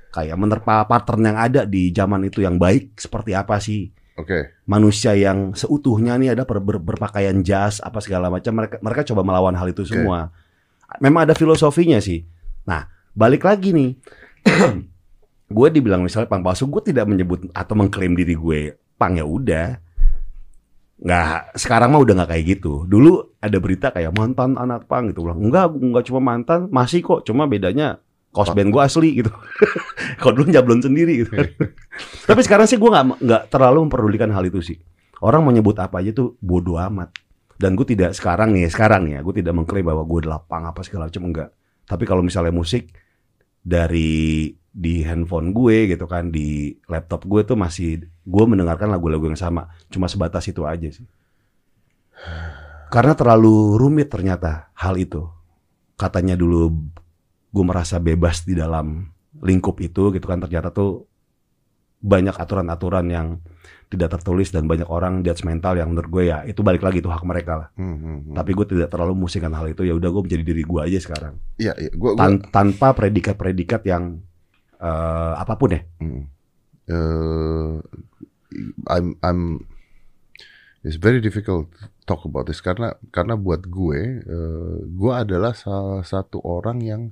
kayak 0.09 0.37
menerpa 0.41 0.89
pattern 0.89 1.23
yang 1.29 1.39
ada 1.39 1.63
di 1.69 1.93
zaman 1.93 2.25
itu 2.27 2.41
yang 2.43 2.57
baik 2.57 2.97
seperti 2.97 3.37
apa 3.37 3.61
sih. 3.61 3.93
Oke. 4.19 4.51
manusia 4.67 5.15
yang 5.15 5.55
seutuhnya 5.55 6.19
nih 6.19 6.35
ada 6.35 6.43
ber- 6.43 6.59
ber- 6.59 6.83
berpakaian 6.83 7.39
jas 7.47 7.79
apa 7.79 8.03
segala 8.03 8.27
macam 8.27 8.51
mereka 8.51 8.77
mereka 8.83 9.07
coba 9.07 9.23
melawan 9.23 9.55
hal 9.55 9.71
itu 9.71 9.87
semua. 9.87 10.35
Memang 10.99 11.31
ada 11.31 11.39
filosofinya 11.39 12.03
sih. 12.03 12.27
Nah 12.67 12.91
balik 13.15 13.47
lagi 13.47 13.71
nih. 13.71 13.95
Gue 15.55 15.71
dibilang 15.71 16.03
misalnya 16.03 16.29
pang 16.29 16.43
palsu 16.43 16.67
gue 16.69 16.93
tidak 16.93 17.09
menyebut 17.09 17.47
atau 17.55 17.73
mengklaim 17.79 18.13
diri 18.13 18.35
gue 18.37 18.75
pang 19.01 19.17
ya 19.17 19.25
udah 19.25 19.81
nggak 20.99 21.55
sekarang 21.55 21.95
mah 21.95 22.01
udah 22.03 22.15
nggak 22.23 22.31
kayak 22.35 22.45
gitu. 22.59 22.83
Dulu 22.85 23.39
ada 23.39 23.59
berita 23.63 23.95
kayak 23.95 24.11
mantan 24.15 24.59
anak 24.59 24.91
pang 24.91 25.11
gitu. 25.11 25.23
Bilang 25.23 25.41
enggak 25.43 25.71
enggak 25.79 26.05
cuma 26.11 26.21
mantan 26.21 26.67
masih 26.75 27.01
kok. 27.07 27.23
Cuma 27.23 27.47
bedanya 27.47 28.03
kaos 28.35 28.51
band 28.53 28.71
gue 28.75 28.83
asli 28.83 29.11
gitu. 29.23 29.33
Kalau 30.21 30.35
dulu 30.35 30.51
nyablon 30.51 30.85
sendiri 30.85 31.25
gitu 31.25 31.33
tapi 32.29 32.41
sekarang 32.45 32.69
sih 32.69 32.77
gue 32.77 32.91
nggak 32.91 33.25
nggak 33.25 33.43
terlalu 33.51 33.89
memperdulikan 33.89 34.31
hal 34.35 34.45
itu 34.47 34.61
sih. 34.61 34.79
Orang 35.19 35.47
mau 35.47 35.51
nyebut 35.55 35.75
apa 35.79 35.99
aja 35.99 36.15
tuh 36.15 36.39
bodoh 36.39 36.79
amat. 36.79 37.15
Dan 37.59 37.75
gue 37.75 37.83
tidak 37.83 38.15
sekarang 38.15 38.55
nih 38.55 38.71
sekarang 38.71 39.07
nih 39.07 39.19
ya 39.19 39.21
gue 39.27 39.35
tidak 39.43 39.55
mengklaim 39.55 39.87
bahwa 39.87 40.07
gue 40.07 40.19
adalah 40.27 40.39
pang 40.43 40.67
apa 40.67 40.83
segala 40.87 41.11
macam 41.11 41.25
enggak. 41.27 41.49
Tapi 41.89 42.05
kalau 42.07 42.23
misalnya 42.23 42.55
musik 42.55 42.91
dari 43.63 44.53
di 44.79 45.03
handphone 45.03 45.51
gue 45.51 45.91
gitu 45.91 46.07
kan 46.07 46.31
di 46.31 46.79
laptop 46.87 47.27
gue 47.27 47.43
tuh 47.43 47.59
masih 47.59 48.07
gue 48.07 48.45
mendengarkan 48.47 48.95
lagu-lagu 48.95 49.27
yang 49.27 49.35
sama. 49.35 49.67
Cuma 49.91 50.07
sebatas 50.07 50.47
itu 50.47 50.63
aja 50.63 50.87
sih. 50.87 51.03
Karena 52.87 53.19
terlalu 53.19 53.75
rumit 53.75 54.07
ternyata 54.07 54.71
hal 54.79 54.95
itu. 54.95 55.27
Katanya 55.99 56.39
dulu 56.39 56.71
gue 57.51 57.65
merasa 57.67 57.99
bebas 57.99 58.47
di 58.47 58.55
dalam 58.55 59.11
lingkup 59.43 59.83
itu 59.83 60.15
gitu 60.15 60.27
kan 60.31 60.39
ternyata 60.39 60.71
tuh 60.71 61.11
banyak 61.99 62.39
aturan-aturan 62.39 63.07
yang 63.11 63.43
tidak 63.91 64.15
tertulis 64.15 64.55
dan 64.55 64.71
banyak 64.71 64.87
orang 64.87 65.27
judgmental 65.27 65.75
yang 65.75 65.91
menurut 65.91 66.11
gue 66.13 66.25
ya 66.31 66.47
itu 66.47 66.63
balik 66.63 66.87
lagi 66.87 67.03
itu 67.03 67.11
hak 67.11 67.25
mereka 67.27 67.67
lah. 67.67 67.69
Hmm, 67.75 67.99
hmm, 67.99 68.19
hmm. 68.31 68.35
tapi 68.39 68.55
gue 68.55 68.67
tidak 68.79 68.95
terlalu 68.95 69.27
musikan 69.27 69.51
hal 69.59 69.67
itu 69.67 69.83
ya 69.83 69.99
udah 69.99 70.07
gue 70.07 70.23
menjadi 70.23 70.45
diri 70.47 70.63
gue 70.63 70.81
aja 70.87 70.99
sekarang. 71.03 71.35
Iya, 71.59 71.75
iya. 71.83 71.91
Gua, 71.99 72.15
gua, 72.15 72.21
Tan- 72.21 72.47
tanpa 72.55 72.95
predikat-predikat 72.95 73.83
yang 73.91 74.23
eh, 74.79 75.35
apa 75.35 75.55
pun 75.55 75.71
ya 75.71 75.81
Hmm. 75.99 76.25
Eh, 76.85 77.75
I'm 78.89 79.13
I'm 79.21 79.41
it's 80.81 80.97
very 80.97 81.19
difficult 81.19 81.69
to 81.69 81.85
talk 82.05 82.25
about 82.25 82.47
this 82.47 82.59
karena 82.59 82.93
karena 83.09 83.37
buat 83.37 83.67
gue 83.67 84.01
eh, 84.19 84.77
gue 84.83 85.13
adalah 85.13 85.53
salah 85.53 86.01
satu 86.03 86.41
orang 86.41 86.81
yang 86.81 87.03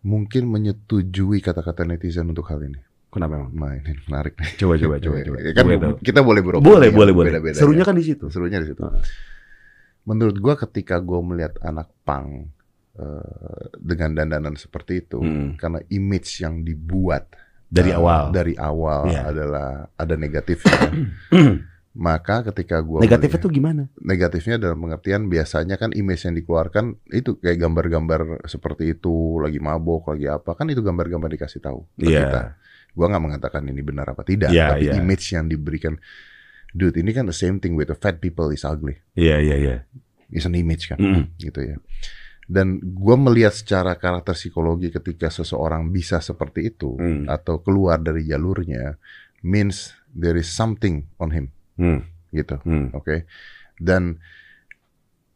mungkin 0.00 0.46
menyetujui 0.46 1.40
kata-kata 1.40 1.82
netizen 1.82 2.30
untuk 2.30 2.46
hal 2.46 2.62
ini. 2.62 2.78
kenapa 3.08 3.34
emang 3.36 3.50
Nah, 3.50 3.72
ini 3.74 3.98
menarik 4.04 4.36
nih. 4.36 4.52
coba 4.54 4.74
coba 4.76 4.94
coba 5.00 5.16
coba 5.26 5.36
Kan 5.50 5.64
tahu. 5.74 5.94
kita 5.98 6.20
boleh 6.20 6.42
beropini. 6.44 6.68
boleh 6.68 6.88
ya, 6.88 6.94
boleh 6.94 7.12
boleh 7.12 7.30
serunya 7.50 7.82
ya. 7.82 7.88
kan 7.88 7.96
di 7.96 8.04
situ 8.04 8.24
serunya 8.28 8.62
di 8.62 8.68
situ. 8.68 8.78
Heeh. 8.78 9.02
Menurut 10.04 10.36
gue 10.36 10.54
ketika 10.62 11.00
gue 11.00 11.18
melihat 11.18 11.58
anak 11.60 11.90
pang 12.02 12.52
eh, 12.98 13.62
dengan 13.78 14.10
dandanan 14.12 14.54
seperti 14.54 15.00
itu, 15.00 15.18
Mm. 15.18 15.54
karena 15.56 15.78
image 15.88 16.42
yang 16.42 16.60
dibuat 16.60 17.30
dari 17.64 17.90
eh, 17.90 17.96
awal 17.96 18.30
dari 18.30 18.54
awal 18.54 19.06
Iya. 19.06 19.22
adalah 19.26 19.68
ada 19.92 20.14
negatifnya. 20.14 20.78
Maka 21.98 22.46
ketika 22.46 22.78
gua 22.78 23.02
negatifnya 23.02 23.38
melihat- 23.38 23.42
tuh 23.42 23.52
gimana 23.52 23.82
negatifnya 23.98 24.56
dalam 24.56 24.78
pengertian 24.78 25.26
biasanya 25.26 25.74
kan 25.74 25.90
image 25.92 26.22
yang 26.22 26.36
dikeluarkan 26.36 26.94
itu 27.10 27.34
kayak 27.36 27.58
gambar-gambar 27.58 28.20
seperti 28.44 28.94
itu 28.94 29.10
lagi 29.38 29.58
mabok 29.58 30.14
lagi 30.14 30.26
apa 30.26 30.54
kan 30.54 30.70
itu 30.70 30.78
gambar-gambar 30.78 31.26
dikasih 31.28 31.58
tahu 31.58 31.82
ke 31.94 32.06
Iya. 32.06 32.22
kita. 32.22 32.40
Gua 32.94 33.06
nggak 33.08 33.24
mengatakan 33.24 33.62
ini 33.64 33.80
benar 33.80 34.06
apa 34.08 34.22
tidak, 34.22 34.48
Iya, 34.48 34.74
tapi 34.74 34.86
iya. 34.86 34.94
image 34.96 35.26
yang 35.28 35.46
diberikan 35.46 35.98
dude 36.70 36.94
ini 36.96 37.10
kan 37.10 37.24
the 37.24 37.34
same 37.34 37.58
thing 37.58 37.74
with 37.74 37.88
the 37.88 37.94
fat 37.94 38.18
people 38.18 38.46
is 38.48 38.62
ugly. 38.62 39.00
iya 39.14 39.38
iya 39.38 39.56
iya 39.56 39.74
Is 40.28 40.44
an 40.44 40.54
image 40.54 40.86
kan 40.86 41.00
Mm-mm. 41.00 41.24
gitu 41.36 41.64
ya. 41.64 41.76
Dan 42.48 42.80
gua 42.96 43.14
melihat 43.14 43.52
secara 43.52 43.92
karakter 43.94 44.32
psikologi 44.32 44.88
ketika 44.88 45.28
seseorang 45.28 45.92
bisa 45.92 46.16
seperti 46.18 46.72
itu 46.72 46.96
Hmm. 46.96 47.28
atau 47.28 47.60
keluar 47.60 48.00
dari 48.00 48.24
jalurnya 48.24 48.96
means 49.44 49.92
there 50.10 50.34
is 50.34 50.48
something 50.48 51.04
on 51.20 51.28
him 51.30 51.46
Hmm. 51.76 52.08
gitu. 52.32 52.56
Hmm. 52.64 52.88
Oke. 52.96 53.28
Dan 53.76 54.16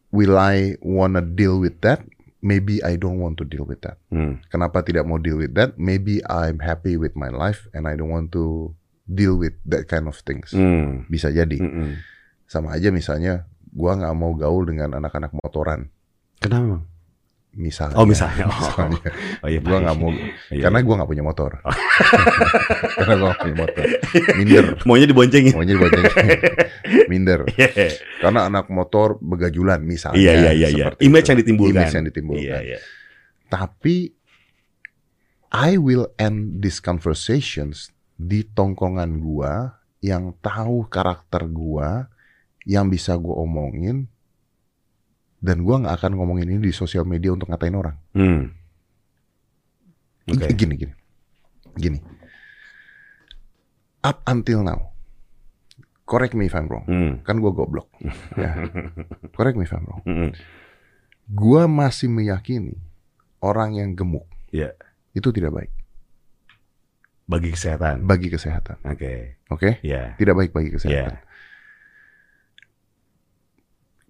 will 0.08 0.34
I 0.34 0.80
wanna 0.80 1.20
deal 1.20 1.60
with 1.60 1.84
that? 1.84 2.00
Maybe 2.42 2.82
I 2.82 2.98
don't 2.98 3.22
want 3.22 3.38
to 3.38 3.46
deal 3.46 3.62
with 3.62 3.86
that. 3.86 4.02
Hmm. 4.10 4.42
Kenapa 4.50 4.82
tidak 4.82 5.06
mau 5.06 5.20
deal 5.20 5.38
with 5.38 5.54
that? 5.54 5.78
Maybe 5.78 6.18
I'm 6.26 6.58
happy 6.58 6.98
with 6.98 7.14
my 7.14 7.30
life 7.30 7.70
and 7.70 7.86
I 7.86 7.94
don't 7.94 8.10
want 8.10 8.34
to 8.34 8.74
deal 9.06 9.38
with 9.38 9.54
that 9.62 9.86
kind 9.86 10.10
of 10.10 10.18
things. 10.26 10.50
Hmm. 10.50 11.06
Bisa 11.06 11.30
jadi. 11.30 11.60
Mm-mm. 11.60 12.02
Sama 12.48 12.74
aja 12.74 12.90
misalnya 12.90 13.46
gua 13.70 13.94
nggak 13.94 14.16
mau 14.16 14.34
gaul 14.34 14.66
dengan 14.66 14.96
anak-anak 14.96 15.36
motoran. 15.38 15.92
kenapa? 16.42 16.82
Misalnya. 17.52 18.00
oh 18.00 18.08
misalnya 18.08 18.44
oh, 18.48 18.56
Misalnya. 18.56 19.00
oh 19.44 19.48
iya 19.52 19.60
Gua 19.60 19.76
baik. 19.76 19.82
nggak 19.84 19.96
mau 20.00 20.10
Iya, 20.48 20.62
karena 20.64 20.78
iya. 20.80 20.86
gua 20.88 20.94
nggak 20.96 21.10
punya 21.12 21.24
motor. 21.24 21.50
karena 22.96 23.14
gua 23.14 23.26
nggak 23.28 23.40
punya 23.44 23.56
motor. 23.60 23.84
Minder. 24.40 24.64
maunya 24.88 25.06
diboncengin 25.06 25.52
Maunya 25.52 25.74
dibonceng. 25.76 26.04
Minder. 27.12 27.40
Iya. 27.52 27.68
Karena 28.18 28.40
anak 28.48 28.66
motor 28.68 29.20
begajulan 29.20 29.80
misalnya. 29.80 30.16
iya 30.16 30.32
iya 30.34 30.50
iya 30.54 30.68
iya 30.70 30.86
image 30.98 31.24
itu. 31.24 31.30
yang 31.30 31.38
ditimbulkan 31.40 31.76
Image 31.76 31.92
yang 31.92 32.06
ditimbulkan. 32.08 32.42
iya 32.42 32.58
iya 32.64 32.78
Tapi 33.46 33.96
I 35.52 35.76
will 35.76 36.08
end 36.16 36.64
these 36.64 36.80
conversations 36.80 37.92
di 38.16 38.48
tongkongan 38.48 39.20
gua 39.20 39.76
yang 40.00 40.32
tahu 40.40 40.88
karakter 40.88 41.44
gua 41.46 42.08
yang 42.64 42.88
bisa 42.88 43.12
gua 43.14 43.44
omongin 43.44 44.08
dan 45.42 45.60
gua 45.60 45.82
nggak 45.82 45.98
akan 45.98 46.12
ngomongin 46.14 46.46
ini 46.48 46.62
di 46.62 46.72
sosial 46.72 47.02
media 47.02 47.34
untuk 47.34 47.50
ngatain 47.50 47.74
orang. 47.74 47.96
Hmm. 48.14 48.54
Oke. 50.24 50.54
Gini 50.54 50.74
gini. 50.76 50.94
Gini. 51.74 51.98
Up 54.00 54.22
until 54.24 54.62
now. 54.62 54.94
Correct 56.02 56.34
me 56.34 56.46
if 56.46 56.54
I'm 56.54 56.66
wrong. 56.66 56.86
Hmm. 56.86 57.12
Kan 57.22 57.38
gua 57.38 57.50
goblok. 57.50 57.90
ya. 58.38 58.66
Correct 59.32 59.54
me 59.54 59.64
if 59.64 59.72
I'm 59.72 59.82
wrong. 59.82 60.02
Mm-mm. 60.04 60.30
Gua 61.26 61.66
masih 61.66 62.06
meyakini 62.06 62.78
orang 63.38 63.74
yang 63.74 63.90
gemuk 63.92 64.26
Iya. 64.50 64.76
itu 65.10 65.32
tidak 65.32 65.50
baik 65.50 65.72
Bagi 67.24 67.50
kesehatan. 67.50 68.04
bagi 68.04 68.28
kesehatan. 68.28 68.76
Oke. 68.84 69.40
Oke? 69.48 69.80
Iya. 69.80 70.12
Tidak 70.14 70.34
baik 70.36 70.52
bagi 70.52 70.70
kesehatan. 70.70 71.16
Iya. 71.16 71.31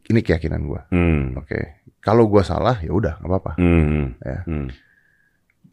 Ini 0.04 0.20
keyakinan 0.20 0.62
gue. 0.62 0.80
Hmm. 0.90 1.36
Oke. 1.36 1.82
Kalau 1.98 2.26
gue 2.26 2.42
salah 2.42 2.78
ya 2.78 2.90
udah 2.90 3.22
nggak 3.22 3.30
apa-apa. 3.30 3.52
Hmm. 3.56 4.18
Ya. 4.18 4.42
Hmm. 4.44 4.68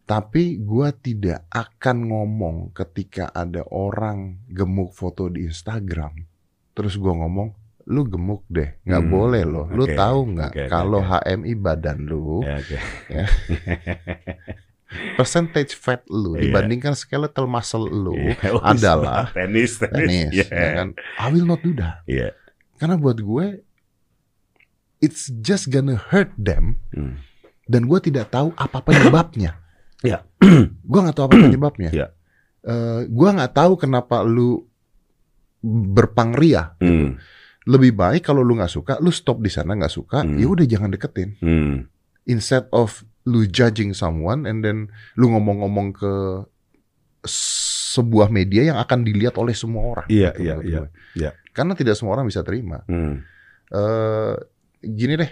Tapi 0.04 0.58
gue 0.58 0.88
tidak 1.00 1.46
akan 1.48 2.10
ngomong 2.10 2.56
ketika 2.74 3.30
ada 3.30 3.62
orang 3.68 4.42
gemuk 4.48 4.90
foto 4.92 5.30
di 5.30 5.46
Instagram. 5.46 6.18
Terus 6.74 6.98
gue 6.98 7.10
ngomong, 7.12 7.54
lu 7.86 8.06
gemuk 8.06 8.42
deh, 8.46 8.78
nggak 8.82 9.04
Hmm, 9.04 9.12
boleh 9.12 9.44
loh. 9.44 9.66
Lu 9.70 9.86
oke, 9.86 9.94
tahu 9.94 10.20
nggak 10.34 10.52
oke, 10.54 10.66
kalau 10.66 11.02
oke. 11.02 11.10
HMI 11.26 11.54
badan 11.56 11.98
lu, 12.06 12.42
Ya, 12.42 12.58
oke. 12.58 12.78
percentage 15.14 15.78
fat 15.78 16.02
lu 16.10 16.34
Iya. 16.34 16.50
dibandingkan 16.50 16.98
skeletal 16.98 17.46
muscle 17.46 17.86
lu. 17.86 18.18
Oh, 18.54 18.62
adalah 18.64 19.30
tenis, 19.30 19.78
tenis, 19.78 20.34
Iya. 20.34 20.46
ya 20.50 20.68
kan? 20.76 20.88
I 21.22 21.28
will 21.30 21.46
not 21.46 21.62
do 21.62 21.74
that. 21.78 22.02
Iya. 22.06 22.34
Karena 22.82 22.98
buat 22.98 23.22
gue, 23.22 23.62
it's 25.00 25.32
just 25.39 25.72
gonna 25.72 25.95
hurt 25.95 26.32
them. 26.36 26.80
Hmm. 26.91 27.20
Dan 27.70 27.86
gue 27.86 28.00
tidak 28.02 28.32
tahu 28.32 28.52
apa 28.56 28.82
penyebabnya. 28.82 29.60
Iya. 30.02 30.24
gue 30.91 31.00
nggak 31.00 31.16
tahu 31.16 31.26
apa 31.28 31.38
penyebabnya. 31.38 31.91
Iya. 31.97 32.08
Eh, 32.60 33.02
gue 33.08 33.30
nggak 33.32 33.56
tahu 33.56 33.80
kenapa 33.80 34.20
lu 34.22 34.68
berpangria. 35.64 36.76
Hmm. 36.80 37.16
Lebih 37.68 37.95
baik 37.95 38.26
kalau 38.26 38.41
lu 38.43 38.56
nggak 38.58 38.72
suka, 38.72 38.93
lu 39.00 39.12
stop 39.12 39.39
di 39.39 39.52
sana 39.52 39.76
nggak 39.76 39.93
suka, 39.93 40.24
Hmm. 40.24 40.36
ya 40.39 40.47
udah 40.50 40.66
jangan 40.68 40.91
deketin. 40.91 41.39
Hmm. 41.39 41.88
Instead 42.28 42.68
of 42.76 43.04
lu 43.28 43.45
judging 43.45 43.93
someone 43.93 44.43
and 44.47 44.64
then 44.64 44.89
lu 45.16 45.30
ngomong-ngomong 45.30 45.93
ke 45.93 46.14
sebuah 47.28 48.32
media 48.32 48.72
yang 48.74 48.78
akan 48.80 49.04
dilihat 49.04 49.36
oleh 49.36 49.52
semua 49.52 49.84
orang. 49.86 50.08
Iya, 50.08 50.32
Gitu 50.36 50.43
iya, 50.43 50.56
iya, 50.64 50.82
iya. 51.16 51.32
Karena 51.52 51.76
tidak 51.76 52.00
semua 52.00 52.16
orang 52.16 52.28
bisa 52.28 52.43
terima. 52.43 52.84
Hmm. 52.88 53.24
eh 53.70 54.36
gini 54.82 55.20
deh, 55.20 55.32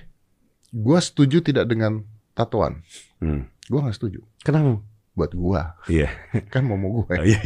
gua 0.71 0.99
setuju 0.99 1.39
tidak 1.39 1.67
dengan 1.67 2.03
tatoan. 2.33 2.83
Hmm. 3.19 3.47
Gua 3.67 3.87
nggak 3.87 3.97
setuju. 3.97 4.19
Kenapa? 4.41 4.79
Buat 5.17 5.33
gua, 5.33 5.73
Iya. 5.89 6.13
kan 6.53 6.61
mau 6.61 6.77
mau 6.77 7.01
gue. 7.01 7.09
Oh, 7.17 7.25
iya. 7.25 7.41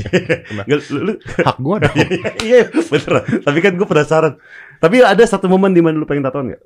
Lu, 0.67 0.75
lu, 1.07 1.13
Hak 1.39 1.55
gua 1.63 1.79
dong. 1.87 1.95
iya, 2.43 2.67
bener. 2.67 3.13
Tapi 3.47 3.59
kan 3.63 3.79
gue 3.79 3.87
penasaran. 3.87 4.35
Tapi 4.83 4.99
ada 4.99 5.23
satu 5.23 5.47
momen 5.47 5.71
di 5.71 5.79
mana 5.79 5.95
lu 5.95 6.03
pengen 6.03 6.27
tatoan 6.27 6.51
nggak? 6.51 6.63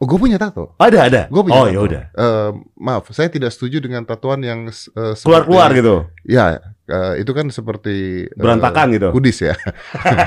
Oh, 0.00 0.08
gue 0.08 0.16
punya 0.16 0.40
tato. 0.40 0.72
Ada, 0.80 0.98
ada. 1.12 1.22
Gue 1.28 1.44
punya 1.44 1.60
oh, 1.60 1.66
tato. 1.68 1.74
ya 1.76 1.80
udah. 1.84 2.02
Eh, 2.14 2.50
maaf, 2.80 3.04
saya 3.12 3.28
tidak 3.28 3.52
setuju 3.52 3.84
dengan 3.84 4.00
tatuan 4.08 4.40
yang 4.40 4.70
eh, 4.70 5.12
Keluar-keluar 5.18 5.74
gitu. 5.76 6.08
Ya, 6.24 6.56
eh, 6.88 7.20
itu 7.20 7.34
kan 7.36 7.50
seperti 7.52 8.24
eh, 8.24 8.38
Berantakan 8.38 8.96
gitu. 8.96 9.12
Kudis 9.12 9.44
ya, 9.44 9.52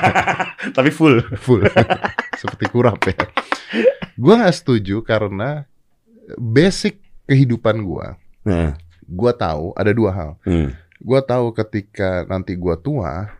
Tapi 0.78 0.94
full. 0.94 1.26
full. 1.42 1.66
Seperti 2.44 2.68
kurap 2.68 3.00
ya. 3.08 3.16
Gua 4.14 4.44
nggak 4.44 4.54
setuju 4.54 5.00
karena 5.02 5.64
basic 6.36 7.00
kehidupan 7.24 7.80
gua, 7.82 8.20
Nah. 8.44 8.76
gua 9.08 9.32
tahu 9.32 9.72
ada 9.74 9.96
dua 9.96 10.12
hal. 10.12 10.32
Hmm. 10.44 10.76
Gua 11.00 11.24
tahu 11.24 11.52
ketika 11.54 12.28
nanti 12.28 12.54
gua 12.54 12.76
tua, 12.76 13.32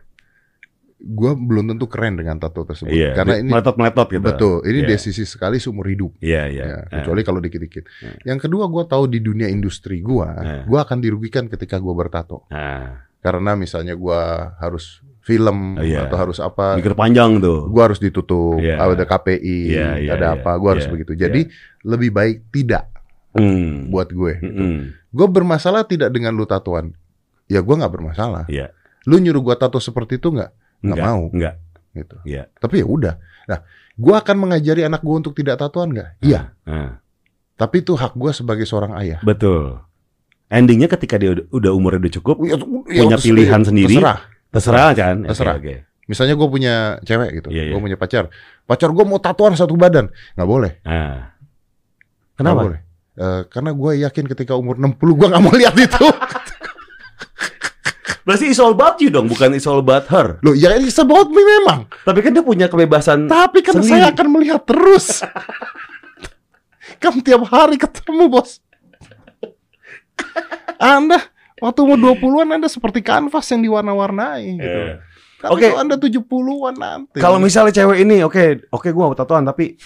gua 0.98 1.36
belum 1.36 1.68
tentu 1.68 1.84
keren 1.84 2.16
dengan 2.16 2.40
tato 2.40 2.64
tersebut. 2.64 2.88
Iya. 2.90 3.12
Karena 3.12 3.40
ini 3.40 3.48
meletot-meletot 3.52 4.08
gitu. 4.10 4.24
betul, 4.24 4.54
ini 4.64 4.80
Iya. 4.84 4.88
desisi 4.90 5.24
sekali 5.24 5.60
seumur 5.60 5.84
hidup. 5.86 6.16
Iya, 6.18 6.48
iya. 6.48 6.64
Ya, 6.64 6.78
Eh. 6.82 7.00
kecuali 7.00 7.20
kalau 7.20 7.40
dikit-dikit. 7.40 7.84
Hmm. 8.00 8.16
Yang 8.24 8.38
kedua, 8.48 8.64
gua 8.66 8.84
tahu 8.84 9.04
di 9.06 9.20
dunia 9.20 9.48
industri 9.48 10.00
gua, 10.00 10.32
Hmm. 10.32 10.62
gua 10.64 10.84
akan 10.84 10.98
dirugikan 10.98 11.44
ketika 11.46 11.76
gua 11.76 11.92
bertato. 11.94 12.48
Nah, 12.48 13.04
Karena 13.20 13.56
misalnya 13.56 13.96
gua 13.96 14.52
harus 14.60 15.00
film 15.24 15.74
Oh, 15.74 15.82
iya. 15.82 16.04
atau 16.04 16.16
harus 16.16 16.36
apa, 16.36 16.76
mikir 16.76 16.92
panjang 16.92 17.40
tuh. 17.40 17.66
gua 17.66 17.88
harus 17.88 17.96
ditutup, 17.96 18.60
Iya. 18.60 18.76
ada 18.76 19.02
KPI, 19.02 19.72
Iya, 19.72 19.88
iya, 19.98 20.10
ada 20.12 20.26
iya. 20.28 20.36
apa, 20.36 20.52
gua 20.54 20.76
harus 20.76 20.84
Iya, 20.84 20.92
begitu. 20.92 21.12
Jadi 21.14 21.40
lebih 21.82 22.10
baik 22.10 22.36
tidak 22.50 22.92
Hmm. 23.32 23.88
buat 23.88 24.08
gue. 24.08 24.32
Hmm. 24.38 24.80
Gue 25.10 25.26
bermasalah 25.26 25.82
tidak 25.82 26.10
dengan 26.10 26.30
lu 26.30 26.44
tatoan. 26.44 26.94
Ya 27.46 27.58
gua 27.58 27.74
nggak 27.76 27.90
bermasalah. 27.90 28.44
Iya. 28.46 28.70
Lu 29.04 29.16
nyuruh 29.16 29.42
gua 29.42 29.56
tato 29.56 29.76
seperti 29.76 30.16
itu 30.16 30.30
nggak? 30.30 30.50
Nggak 30.80 30.98
mau. 31.00 31.22
Enggak. 31.28 31.56
Gitu. 31.90 32.16
Iya. 32.24 32.46
Tapi 32.54 32.78
ya 32.78 32.86
udah. 32.86 33.14
Nah, 33.44 33.58
gua 33.94 34.20
akan 34.20 34.36
mengajari 34.38 34.82
anak 34.82 35.00
gua 35.00 35.18
untuk 35.18 35.32
tidak 35.32 35.56
tatoan 35.56 35.90
nggak? 35.90 36.20
Iya. 36.20 36.52
Nah, 36.62 37.00
Tapi 37.54 37.80
itu 37.80 37.94
hak 37.94 38.12
gua 38.12 38.30
sebagai 38.30 38.66
seorang 38.66 38.98
ayah. 38.98 39.18
betul. 39.20 39.78
Endingnya 40.46 40.86
ketika 40.86 41.14
dia 41.16 41.32
udah, 41.32 41.46
udah 41.48 41.70
umurnya 41.70 42.00
udah 42.00 42.14
cukup, 42.14 42.36
Ya, 42.40 42.54
Punya 42.58 43.14
terus- 43.14 43.24
pilihan 43.24 43.62
sendiri. 43.62 43.94
Terserah. 43.94 44.20
Terserah 44.54 44.90
kan? 44.94 45.16
Oke, 45.20 45.28
Terserah. 45.34 45.54
Oke. 45.58 45.74
Misalnya 46.04 46.34
gue 46.36 46.48
punya 46.48 46.74
cewek 47.00 47.30
gitu, 47.42 47.48
Iya, 47.48 47.72
gue 47.72 47.80
iya. 47.80 47.84
punya 47.90 47.96
pacar. 47.98 48.28
Pacar 48.64 48.92
gue 48.92 49.04
mau 49.04 49.18
tatoan 49.18 49.56
satu 49.56 49.74
badan, 49.74 50.12
nggak 50.38 50.48
boleh. 50.48 50.72
Nah. 50.84 51.32
Kenapa? 52.36 52.60
boleh. 52.70 52.80
Eh, 53.14 53.42
karena 53.46 53.70
gue 53.72 53.92
yakin 54.04 54.24
ketika 54.26 54.52
umur 54.58 54.74
60 54.76 55.00
gue 55.00 55.26
nggak 55.32 55.42
mau 55.42 55.54
lihat 55.60 55.74
itu. 55.74 56.06
Berarti 58.24 58.48
it's 58.48 58.56
all 58.56 58.72
about 58.72 58.96
you 59.04 59.12
dong, 59.12 59.28
bukan 59.28 59.52
it's 59.52 59.68
all 59.68 59.80
about 59.80 60.08
her. 60.08 60.40
Loh, 60.40 60.56
ya 60.56 60.72
it's 60.80 60.96
about 60.96 61.28
me 61.28 61.44
memang. 61.44 61.84
Tapi 62.08 62.24
kan 62.24 62.32
dia 62.32 62.40
punya 62.40 62.66
kebebasan. 62.72 63.28
Tapi 63.28 63.60
kan 63.60 63.76
Sendiri. 63.80 64.00
saya 64.00 64.04
akan 64.16 64.26
melihat 64.32 64.64
terus. 64.64 65.20
kan 67.04 67.12
tiap 67.20 67.44
hari 67.48 67.76
ketemu 67.76 68.32
bos. 68.32 68.64
Anda 70.80 71.20
waktu 71.64 71.80
umur 71.80 71.96
20-an 72.12 72.60
Anda 72.60 72.68
seperti 72.68 73.00
kanvas 73.00 73.48
yang 73.48 73.64
diwarna-warnai 73.64 74.44
gitu. 74.60 74.80
Eh. 74.92 74.96
Tapi 75.40 75.52
Oke. 75.56 75.64
kalau 75.72 75.80
Anda 75.80 75.96
70-an 75.96 76.74
nanti. 76.76 77.18
Kalau 77.20 77.38
misalnya 77.40 77.72
cewek 77.72 78.04
ini, 78.04 78.20
oke, 78.20 78.68
oke 78.68 78.88
gue 78.92 79.02
mau 79.04 79.16
tatoan, 79.16 79.48
tapi 79.48 79.76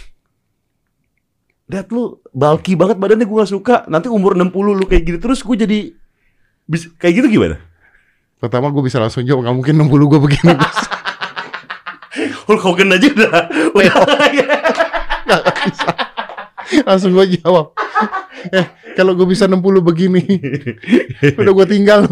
lihat 1.68 1.86
lu 1.94 2.18
bulky 2.34 2.74
banget 2.74 2.98
badannya 2.98 3.26
gue 3.26 3.38
gak 3.38 3.52
suka. 3.54 3.76
Nanti 3.86 4.10
umur 4.10 4.34
60 4.34 4.50
lu 4.74 4.84
kayak 4.86 5.02
gitu 5.06 5.18
terus 5.22 5.42
gue 5.46 5.54
jadi 5.54 5.78
bis- 6.66 6.90
kayak 6.98 7.22
gitu 7.22 7.26
gimana? 7.30 7.62
Pertama 8.38 8.70
gue 8.70 8.82
bisa 8.86 9.02
langsung 9.02 9.26
jawab, 9.26 9.46
nggak 9.46 9.56
mungkin 9.58 9.74
60 9.82 10.10
gue 10.14 10.20
begini. 10.22 10.54
Hulk 12.46 12.62
Hogan 12.64 12.94
aja 12.94 13.06
udah, 13.12 13.30
udah 13.74 13.94
Nggak 15.26 15.42
bisa. 15.66 15.88
Langsung 16.86 17.10
gue 17.18 17.26
jawab. 17.42 17.74
Eh, 18.48 18.66
kalau 18.94 19.14
gue 19.14 19.26
bisa 19.26 19.44
60 19.44 19.58
begini, 19.80 20.22
udah 21.34 21.52
gue 21.52 21.66
tinggal. 21.66 22.06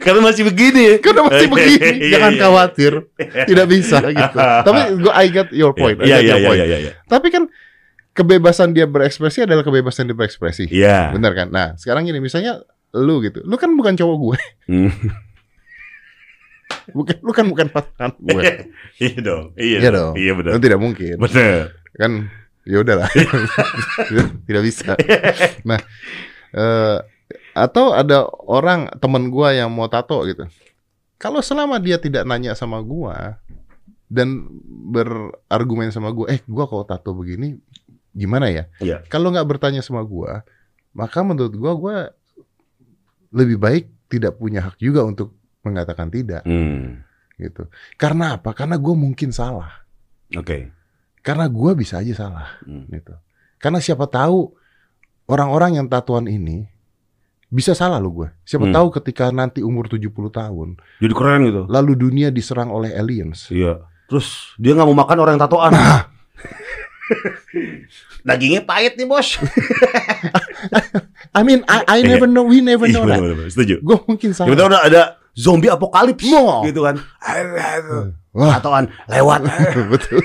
karena 0.00 0.20
masih 0.24 0.42
begini. 0.46 0.96
Karena 0.98 1.28
masih 1.28 1.48
begini, 1.52 1.90
Iya, 2.00 2.10
jangan 2.16 2.32
iya. 2.32 2.40
khawatir. 2.40 2.92
Tidak 3.44 3.66
bisa 3.68 3.98
gitu. 4.16 4.36
Tapi 4.36 4.80
gue 4.96 5.12
I 5.12 5.26
get 5.28 5.48
your 5.52 5.72
point. 5.72 6.00
Iya 6.00 6.24
iya 6.24 6.36
iya 6.40 6.52
iya 6.56 6.78
iya. 6.80 6.92
Tapi 7.04 7.28
kan 7.28 7.44
kebebasan 8.16 8.72
dia 8.72 8.88
berekspresi 8.88 9.44
adalah 9.44 9.60
kebebasan 9.60 10.08
dia 10.08 10.16
berekspresi. 10.16 10.64
Iya. 10.72 11.12
Benar 11.12 11.32
kan? 11.36 11.48
Nah, 11.52 11.76
sekarang 11.76 12.08
gini, 12.08 12.16
misalnya 12.16 12.64
lu 12.96 13.20
gitu. 13.20 13.44
Lu 13.44 13.60
kan 13.60 13.68
bukan 13.76 13.92
cowok 13.94 14.16
gue. 14.16 14.38
Hmm. 14.72 14.92
Bukan 16.86 17.18
lu 17.22 17.34
kan 17.34 17.46
bukan 17.46 17.66
pasangan 17.66 18.14
gue. 18.18 18.42
Iya 19.02 19.18
dong. 19.18 19.44
Iya, 19.58 19.78
Iya 19.82 19.90
dong. 19.90 20.14
Iya 20.14 20.32
benar. 20.38 20.50
Lu 20.54 20.60
tidak 20.62 20.78
mungkin. 20.78 21.18
Benar. 21.18 21.74
Kan 21.98 22.30
ya 22.66 22.82
udahlah. 22.82 23.08
tidak 24.46 24.62
bisa. 24.66 24.92
Nah, 25.62 25.78
eh, 26.52 26.98
atau 27.56 27.94
ada 27.94 28.28
orang 28.44 28.90
temen 28.98 29.30
gua 29.30 29.54
yang 29.54 29.72
mau 29.72 29.88
tato 29.88 30.20
gitu. 30.26 30.44
Kalau 31.16 31.40
selama 31.40 31.80
dia 31.80 31.96
tidak 31.96 32.28
nanya 32.28 32.52
sama 32.52 32.82
gua 32.84 33.40
dan 34.10 34.44
berargumen 34.92 35.88
sama 35.88 36.12
gua, 36.12 36.28
eh 36.28 36.44
gua 36.44 36.68
kalau 36.68 36.84
tato 36.84 37.16
begini 37.16 37.56
gimana 38.12 38.52
ya? 38.52 38.68
Iya. 38.82 39.00
Kalau 39.08 39.32
nggak 39.32 39.48
bertanya 39.48 39.80
sama 39.80 40.04
gua, 40.04 40.44
maka 40.92 41.24
menurut 41.24 41.54
gua 41.56 41.72
gua 41.72 41.96
lebih 43.32 43.56
baik 43.56 43.84
tidak 44.12 44.36
punya 44.36 44.62
hak 44.62 44.76
juga 44.78 45.02
untuk 45.02 45.34
mengatakan 45.64 46.12
tidak 46.12 46.44
Hmm. 46.46 47.02
gitu. 47.40 47.66
Karena 47.96 48.36
apa? 48.38 48.52
Karena 48.52 48.76
gua 48.76 48.94
mungkin 48.94 49.32
salah. 49.32 49.82
Oke. 50.36 50.70
Karena 51.26 51.50
gua 51.50 51.74
bisa 51.74 51.98
aja 51.98 52.14
salah 52.14 52.46
Hmm. 52.62 52.86
gitu. 52.86 53.10
Karena 53.58 53.82
siapa 53.82 54.06
tahu 54.06 54.54
orang-orang 55.26 55.74
yang 55.74 55.90
tatuan 55.90 56.24
ini 56.24 56.70
bisa 57.46 57.74
salah 57.74 57.98
loh 57.98 58.10
gue. 58.12 58.28
Siapa 58.42 58.62
Hmm. 58.64 58.74
tahu 58.74 58.86
ketika 58.94 59.30
nanti 59.30 59.58
umur 59.58 59.86
70 59.86 60.30
tahun, 60.30 60.78
Jadi 60.98 61.12
keren 61.12 61.40
gitu. 61.42 61.62
lalu 61.66 61.92
dunia 61.96 62.28
diserang 62.30 62.70
oleh 62.70 62.90
aliens. 62.92 63.50
Iya. 63.50 63.82
Terus 64.06 64.54
dia 64.54 64.70
nggak 64.72 64.86
mau 64.86 64.94
makan 64.96 65.18
orang 65.18 65.32
yang 65.34 65.42
tatoan. 65.42 65.72
Dagingnya 68.22 68.62
pahit 68.62 68.94
nih 68.94 69.06
bos. 69.06 69.38
I 71.36 71.42
mean, 71.42 71.62
I, 71.66 71.84
I 71.86 71.98
never 72.02 72.26
know, 72.26 72.42
we 72.42 72.58
never 72.58 72.86
Iya 72.86 72.94
know 72.96 73.04
that. 73.06 73.18
benar-benar. 73.18 73.50
Setuju. 73.50 73.74
Gue 73.80 73.96
mungkin 74.04 74.30
salah. 74.32 74.50
udah 74.50 74.82
ada 74.82 75.02
zombie 75.32 75.68
apokalips 75.68 76.26
Mau. 76.26 76.64
gitu 76.64 76.82
kan. 76.82 76.96
Wah, 78.32 78.58
Tatoan 78.58 78.90
lewat. 79.06 79.40
betul. 79.92 80.18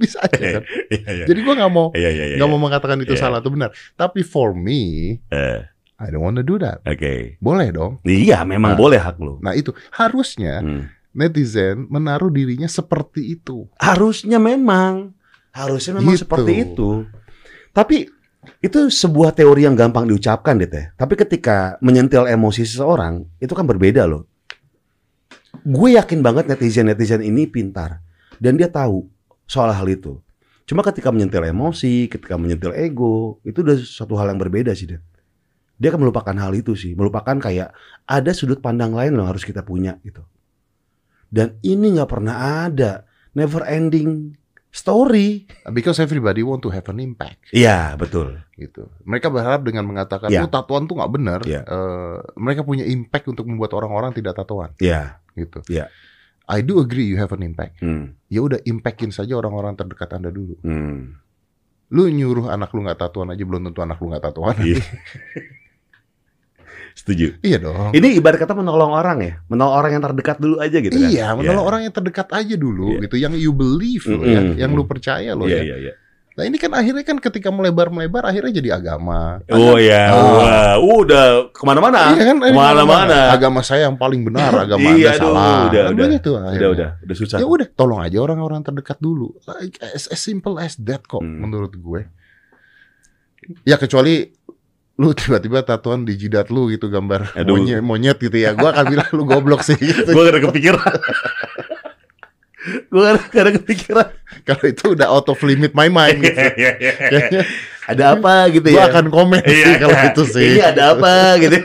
Bisa 0.00 0.16
aja 0.24 0.32
kan. 0.58 0.62
Iya 0.88 1.10
iya. 1.12 1.24
Jadi 1.28 1.40
gue 1.40 1.54
nggak 1.54 1.72
mau 1.72 1.92
Iya 1.92 2.08
iya 2.08 2.24
iya. 2.32 2.36
nggak 2.40 2.48
mau 2.48 2.58
mengatakan 2.58 2.96
itu 2.98 3.12
Iya. 3.12 3.20
salah 3.20 3.38
atau 3.38 3.52
benar. 3.52 3.68
Tapi 3.94 4.24
for 4.24 4.50
me, 4.50 5.14
Eh, 5.28 5.60
I 6.00 6.06
don't 6.08 6.24
want 6.24 6.34
to 6.34 6.42
do 6.42 6.56
that. 6.56 6.80
Oke. 6.82 7.36
Boleh 7.38 7.68
dong. 7.68 8.00
Iya, 8.02 8.40
memang 8.42 8.72
Nah. 8.72 8.80
boleh 8.80 8.96
hak 8.96 9.20
lu. 9.20 9.36
Nah 9.38 9.52
itu 9.52 9.68
harusnya 9.92 10.64
Hmm. 10.64 10.88
netizen 11.12 11.84
menaruh 11.86 12.32
dirinya 12.32 12.64
seperti 12.64 13.36
itu. 13.36 13.68
Harusnya 13.76 14.40
memang, 14.40 15.12
harusnya 15.52 16.00
memang 16.00 16.16
Gitu. 16.16 16.24
seperti 16.24 16.52
itu. 16.64 17.04
Tapi 17.70 18.08
itu 18.58 18.78
sebuah 18.88 19.36
teori 19.36 19.68
yang 19.68 19.76
gampang 19.76 20.08
diucapkan, 20.08 20.56
ya. 20.56 20.96
Tapi 20.96 21.12
ketika 21.14 21.76
menyentil 21.78 22.24
emosi 22.24 22.64
seseorang, 22.64 23.28
itu 23.36 23.52
kan 23.52 23.68
berbeda 23.68 24.08
loh. 24.08 24.24
Gue 25.60 25.98
yakin 25.98 26.24
banget 26.24 26.48
netizen-netizen 26.48 27.20
ini 27.20 27.44
pintar 27.44 28.00
dan 28.40 28.56
dia 28.56 28.70
tahu 28.70 29.04
soal 29.50 29.74
hal 29.74 29.86
itu. 29.90 30.22
Cuma 30.62 30.86
ketika 30.86 31.10
menyentil 31.10 31.42
emosi, 31.42 32.06
ketika 32.06 32.38
menyentil 32.38 32.70
ego, 32.70 33.42
itu 33.42 33.66
udah 33.66 33.74
suatu 33.74 34.14
hal 34.14 34.30
yang 34.30 34.38
berbeda 34.38 34.70
sih, 34.70 34.86
Det. 34.86 35.02
Dia 35.74 35.90
akan 35.90 36.06
melupakan 36.06 36.36
hal 36.38 36.54
itu 36.54 36.78
sih, 36.78 36.94
melupakan 36.94 37.34
kayak 37.34 37.74
ada 38.06 38.30
sudut 38.30 38.62
pandang 38.62 38.94
lain 38.94 39.18
loh 39.18 39.26
yang 39.26 39.34
harus 39.34 39.42
kita 39.42 39.66
punya 39.66 39.98
gitu. 40.06 40.22
Dan 41.26 41.58
ini 41.62 41.98
nggak 41.98 42.06
pernah 42.06 42.68
ada, 42.70 43.02
never 43.34 43.66
ending 43.66 44.38
story. 44.70 45.50
Because 45.66 45.98
everybody 45.98 46.46
want 46.46 46.62
to 46.62 46.70
have 46.70 46.86
an 46.86 47.02
impact 47.02 47.50
Iya, 47.50 47.98
betul. 47.98 48.38
gitu. 48.54 48.86
Mereka 49.02 49.26
berharap 49.26 49.66
dengan 49.66 49.82
mengatakan 49.88 50.30
Ya. 50.30 50.46
oh 50.46 50.50
tatoan 50.52 50.86
tuh 50.86 51.00
nggak 51.00 51.12
benar, 51.16 51.40
Ya. 51.42 51.66
eh, 51.66 52.16
mereka 52.38 52.62
punya 52.62 52.86
impact 52.86 53.26
untuk 53.26 53.50
membuat 53.50 53.74
orang-orang 53.74 54.14
tidak 54.14 54.38
tatoan 54.38 54.70
Iya. 54.78 55.18
gitu. 55.34 55.64
Ya. 55.66 55.90
I 56.50 56.60
do 56.60 56.82
agree 56.82 57.06
you 57.06 57.14
have 57.14 57.30
an 57.30 57.46
impact. 57.46 57.78
Hmm. 57.78 58.18
Ya 58.26 58.42
udah 58.42 58.58
impactin 58.66 59.14
saja 59.14 59.38
orang-orang 59.38 59.78
terdekat 59.78 60.10
Anda 60.10 60.34
dulu. 60.34 60.58
Hmm. 60.66 61.14
Lu 61.90 62.06
nyuruh 62.06 62.50
anak 62.50 62.74
lu 62.74 62.82
nggak 62.82 62.98
tatuan 62.98 63.30
aja 63.30 63.42
belum 63.42 63.70
tentu 63.70 63.80
anak 63.80 63.98
lu 63.98 64.10
nggak 64.10 64.24
tatuan. 64.26 64.58
Iya. 64.58 64.82
Setuju. 66.90 67.38
iya 67.40 67.56
dong. 67.56 67.94
Ini 67.94 68.18
ibarat 68.18 68.36
kata 68.36 68.52
menolong 68.52 68.92
orang 68.92 69.18
ya, 69.22 69.32
menolong 69.46 69.74
orang 69.78 69.90
yang 69.96 70.02
terdekat 70.04 70.36
dulu 70.42 70.58
aja 70.58 70.76
gitu 70.82 70.98
kan. 70.98 71.06
Iya, 71.08 71.26
menolong 71.38 71.62
Iya. 71.64 71.70
orang 71.70 71.80
yang 71.86 71.94
terdekat 71.94 72.28
aja 72.34 72.54
dulu 72.58 72.98
Iya. 72.98 73.00
gitu, 73.06 73.16
yang 73.16 73.32
you 73.38 73.52
believe 73.54 74.04
loh 74.04 74.20
Mm-mm. 74.20 74.58
ya, 74.58 74.66
yang 74.66 74.74
lu 74.74 74.84
percaya 74.84 75.32
loh 75.32 75.46
Iya, 75.46 75.56
ya. 75.56 75.62
iya, 75.64 75.76
iya. 75.80 75.92
Nah 76.40 76.48
ini 76.48 76.56
kan 76.56 76.72
akhirnya 76.72 77.04
kan 77.04 77.20
ketika 77.20 77.52
melebar-melebar 77.52 78.24
akhirnya 78.24 78.48
jadi 78.50 78.70
agama. 78.74 79.44
Oh 79.52 79.76
ya, 79.76 80.08
Ah. 80.08 80.16
wah, 80.16 80.74
udah 80.80 81.52
ke 81.52 81.60
mana-mana. 81.60 82.16
Iya 82.16 82.32
kan? 82.32 82.36
Ke 82.40 82.48
mana-mana. 82.50 83.28
Agama 83.28 83.60
saya 83.60 83.84
yang 83.84 84.00
paling 84.00 84.24
benar, 84.24 84.48
agama 84.64 84.88
Iya, 84.88 84.88
anda 84.88 85.10
aduh, 85.12 85.20
salah. 85.20 85.44
udah, 85.68 85.82
Kan 85.84 85.92
udah. 85.92 86.04
begitu 86.08 86.30
Udah, 86.30 86.40
akhirnya. 86.48 86.70
udah, 86.72 86.88
udah 87.04 87.16
susah. 87.18 87.36
Ya 87.36 87.44
udah, 87.44 87.68
tolong 87.70 88.00
aja 88.00 88.16
orang-orang 88.18 88.64
terdekat 88.64 88.96
dulu. 88.98 89.36
Like, 89.44 89.76
As, 89.84 90.08
as 90.08 90.16
simple 90.16 90.56
as 90.56 90.80
that 90.80 91.04
kok 91.04 91.20
Hmm. 91.20 91.44
menurut 91.44 91.76
gue. 91.76 92.08
Ya 93.62 93.76
kecuali 93.76 94.32
lu 94.96 95.12
tiba-tiba 95.12 95.60
tatuan 95.60 96.04
di 96.04 96.12
jidat 96.14 96.48
lu 96.48 96.68
gitu 96.68 96.88
gambar 96.88 97.32
Aduh. 97.34 97.56
monyet, 97.56 97.80
monyet 97.80 98.16
gitu 98.16 98.36
ya. 98.36 98.52
Gua 98.52 98.72
akan 98.72 98.84
bilang 98.88 99.10
lu 99.12 99.24
goblok 99.24 99.60
sih 99.60 99.76
gitu. 99.82 100.08
Gue 100.08 100.24
gak 100.24 100.34
ada 100.34 100.42
kepikiran. 100.42 100.88
Gue 102.60 103.02
gak 103.32 103.40
ada 103.40 103.52
kepikiran. 103.56 104.08
Kalau 104.44 104.64
itu 104.64 104.84
udah 104.92 105.08
out 105.08 105.26
of 105.26 105.40
limit 105.40 105.72
my 105.72 105.88
mind 105.88 106.20
gitu. 106.24 106.36
Kayaknya 106.36 107.42
ada 107.88 108.04
apa 108.14 108.32
gitu 108.52 108.68
gua 108.68 108.78
ya? 108.78 108.92
akan 108.92 109.06
komen 109.08 109.40
sih 109.42 109.74
kalau 109.80 109.96
itu 110.06 110.22
sih. 110.28 110.48
Ini 110.54 110.62
ada 110.62 110.82
apa 110.92 111.12
gitu. 111.40 111.56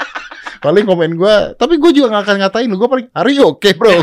Paling 0.64 0.84
komen 0.84 1.10
gua, 1.16 1.52
tapi 1.52 1.76
gua 1.76 1.90
juga 1.90 2.12
gak 2.12 2.24
akan 2.24 2.36
ngatain 2.40 2.68
lu. 2.68 2.76
Gua 2.76 2.88
paling, 2.88 3.08
are 3.12 3.28
you 3.28 3.44
okay 3.46 3.72
bro? 3.72 3.92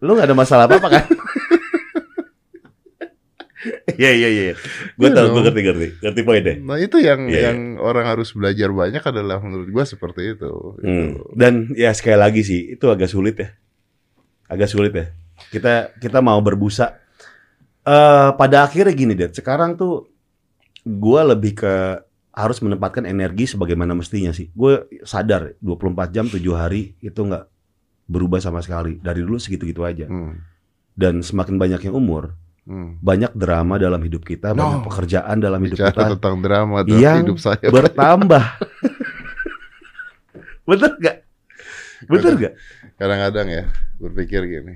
Lu 0.00 0.12
gak 0.14 0.28
ada 0.28 0.36
masalah 0.36 0.64
apa-apa 0.68 0.88
kan? 0.90 1.04
Iya 3.96 4.10
iya 4.12 4.28
iya. 4.28 4.42
Gue 5.00 5.08
Iya 5.08 5.16
tau, 5.16 5.32
gue 5.32 5.40
ngerti 5.40 5.60
ngerti, 5.64 5.86
ngerti 6.04 6.20
poin 6.20 6.42
deh. 6.42 6.56
nah 6.60 6.76
itu 6.76 7.00
yang 7.00 7.24
Iya, 7.24 7.48
yang 7.48 7.80
orang 7.80 8.04
harus 8.04 8.36
belajar 8.36 8.68
banyak 8.68 9.00
adalah 9.00 9.40
menurut 9.40 9.68
gua 9.72 9.84
seperti 9.88 10.36
itu. 10.36 10.52
gitu. 10.76 10.84
Hmm. 10.84 11.16
Dan 11.32 11.72
ya 11.72 11.96
sekali 11.96 12.20
lagi 12.20 12.44
sih, 12.44 12.76
itu 12.76 12.84
agak 12.92 13.08
sulit 13.08 13.40
ya, 13.40 13.48
agak 14.46 14.68
sulit 14.68 14.92
ya. 14.92 15.06
Kita 15.50 15.72
kita 15.96 16.18
mau 16.18 16.38
berbusa. 16.38 17.00
eh 17.82 18.30
pada 18.34 18.64
akhirnya 18.64 18.92
gini 18.92 19.12
deh. 19.12 19.28
Sekarang 19.28 19.76
tuh 19.76 20.08
gue 20.80 21.20
lebih 21.26 21.52
ke 21.54 22.00
harus 22.32 22.58
menempatkan 22.58 23.04
energi 23.04 23.44
sebagaimana 23.46 23.92
mestinya 23.92 24.30
sih. 24.30 24.48
Gue 24.50 24.88
sadar 25.02 25.52
24 25.60 26.08
jam 26.10 26.24
7 26.24 26.40
hari 26.52 26.96
itu 26.98 27.20
nggak 27.20 27.44
berubah 28.04 28.40
sama 28.40 28.58
sekali. 28.58 28.96
Dari 28.98 29.20
dulu 29.20 29.36
segitu-gitu 29.36 29.84
aja. 29.84 30.08
Hmm. 30.08 30.40
Dan 30.94 31.20
semakin 31.20 31.58
banyaknya 31.58 31.90
umur, 31.90 32.32
Hmm. 32.64 32.96
banyak 32.98 33.36
drama 33.36 33.76
dalam 33.76 34.00
hidup 34.00 34.24
kita, 34.24 34.56
banyak 34.56 34.80
No. 34.80 34.86
pekerjaan 34.88 35.36
dalam 35.36 35.60
hidup 35.60 35.76
Bicara 35.76 35.92
kita 35.92 36.04
tentang 36.16 36.36
drama 36.40 36.80
dalam 36.80 36.96
Yang 36.96 37.16
hidup 37.20 37.38
saya. 37.38 37.68
bertambah. 37.68 38.44
Bener 40.64 40.90
gak? 40.96 41.16
Bener 42.04 42.32
gak? 42.36 42.54
Kadang-kadang 42.96 43.46
ya 43.48 43.62
berpikir 43.96 44.42
gini, 44.44 44.74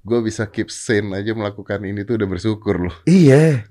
gue 0.00 0.18
bisa 0.20 0.44
keep 0.46 0.68
sane 0.68 1.12
aja 1.12 1.32
melakukan 1.32 1.80
ini 1.82 2.02
tuh 2.02 2.16
udah 2.16 2.28
bersyukur 2.28 2.76
loh. 2.78 2.96
Iya. 3.04 3.64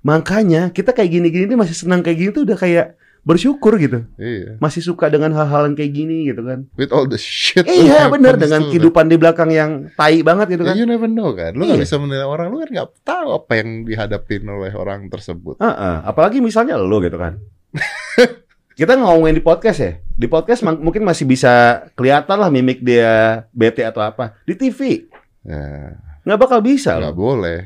Makanya 0.00 0.70
kita 0.70 0.94
kayak 0.94 1.10
gini-gini 1.10 1.52
masih 1.54 1.74
senang 1.74 2.00
kayak 2.00 2.18
gini 2.18 2.30
tuh 2.30 2.46
udah 2.46 2.54
kayak 2.54 2.86
bersyukur 3.26 3.76
gitu. 3.76 4.06
Iya. 4.16 4.56
Masih 4.56 4.80
suka 4.80 5.10
dengan 5.10 5.34
hal-hal 5.36 5.68
yang 5.68 5.76
kayak 5.76 5.92
gini 5.92 6.30
gitu 6.30 6.40
kan. 6.40 6.64
With 6.80 6.94
all 6.94 7.04
the 7.04 7.20
shit. 7.20 7.66
Iya 7.66 8.08
bener 8.08 8.40
dengan 8.40 8.64
kehidupan 8.64 9.04
di 9.04 9.20
belakang 9.20 9.50
yang 9.52 9.92
tai 9.92 10.22
banget 10.24 10.56
gitu 10.56 10.64
kan. 10.64 10.78
you 10.78 10.88
never 10.88 11.10
know 11.10 11.34
kan. 11.36 11.52
Lu 11.52 11.66
Iya. 11.66 11.76
bisa 11.76 12.00
menilai 12.00 12.24
orang. 12.24 12.48
Lu 12.48 12.62
kan 12.62 12.70
nggak 12.72 12.88
tahu 13.04 13.28
apa 13.36 13.52
yang 13.60 13.84
dihadapin 13.84 14.48
oleh 14.48 14.72
orang 14.72 15.10
tersebut. 15.12 15.60
Heeh, 15.60 15.96
apalagi 16.08 16.40
misalnya 16.40 16.80
lo 16.80 17.02
gitu 17.04 17.20
kan. 17.20 17.36
kita 18.78 18.94
ngomongin 18.94 19.34
di 19.34 19.42
podcast 19.42 19.78
ya. 19.82 19.92
Di 20.14 20.30
podcast 20.30 20.62
mungkin 20.62 21.02
masih 21.02 21.26
bisa 21.26 21.82
kelihatan 21.98 22.38
lah 22.38 22.46
mimik 22.46 22.78
dia 22.78 23.42
bete 23.50 23.82
atau 23.82 23.98
apa. 23.98 24.38
Di 24.46 24.54
TV 24.54 25.10
Ya, 25.42 25.96
nggak 26.28 26.38
bakal 26.38 26.60
bisa 26.60 26.94
nggak 27.00 27.16
loh. 27.16 27.34
boleh. 27.34 27.58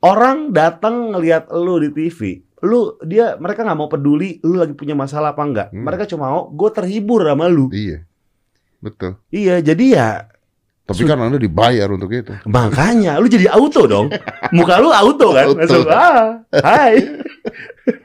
Orang 0.00 0.54
datang 0.54 1.10
ngelihat 1.12 1.50
lu 1.50 1.82
di 1.82 1.90
TV, 1.90 2.40
lu 2.62 2.94
dia 3.02 3.34
mereka 3.36 3.64
nggak 3.66 3.74
mau 3.74 3.90
peduli 3.90 4.38
lu 4.40 4.54
lagi 4.54 4.72
punya 4.72 4.94
masalah 4.94 5.34
apa 5.34 5.42
enggak. 5.42 5.68
Hmm. 5.74 5.82
Mereka 5.82 6.04
cuma 6.08 6.30
mau 6.30 6.46
gue 6.46 6.70
terhibur 6.70 7.26
sama 7.26 7.50
lu. 7.50 7.68
Iya. 7.74 8.06
Betul. 8.78 9.18
Iya, 9.32 9.64
jadi 9.64 9.84
ya 9.90 10.08
Tapi 10.84 11.08
kan 11.08 11.16
Anda 11.16 11.40
dibayar 11.40 11.88
untuk 11.88 12.12
itu. 12.12 12.36
makanya 12.44 13.16
lu 13.16 13.24
jadi 13.24 13.48
auto 13.48 13.88
dong. 13.88 14.12
Muka 14.56 14.76
lu 14.78 14.92
auto 14.92 15.32
kan? 15.32 15.48
Auto. 15.48 15.58
Langsung, 15.58 15.84
ah, 15.88 16.44
hai. 16.60 17.00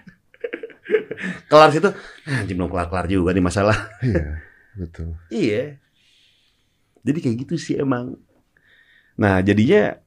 kelar 1.51 1.69
situ, 1.73 1.89
"Ah, 2.27 2.41
anjing 2.41 2.57
belum 2.57 2.71
kelar-kelar 2.71 3.05
juga 3.09 3.33
nih 3.35 3.43
masalah. 3.43 3.77
Iya. 4.01 4.49
Betul. 4.79 5.19
Iya. 5.27 5.79
Jadi 7.03 7.19
kayak 7.19 7.37
gitu 7.47 7.55
sih 7.59 7.75
emang. 7.79 8.15
Nah, 9.19 9.43
jadinya 9.43 9.99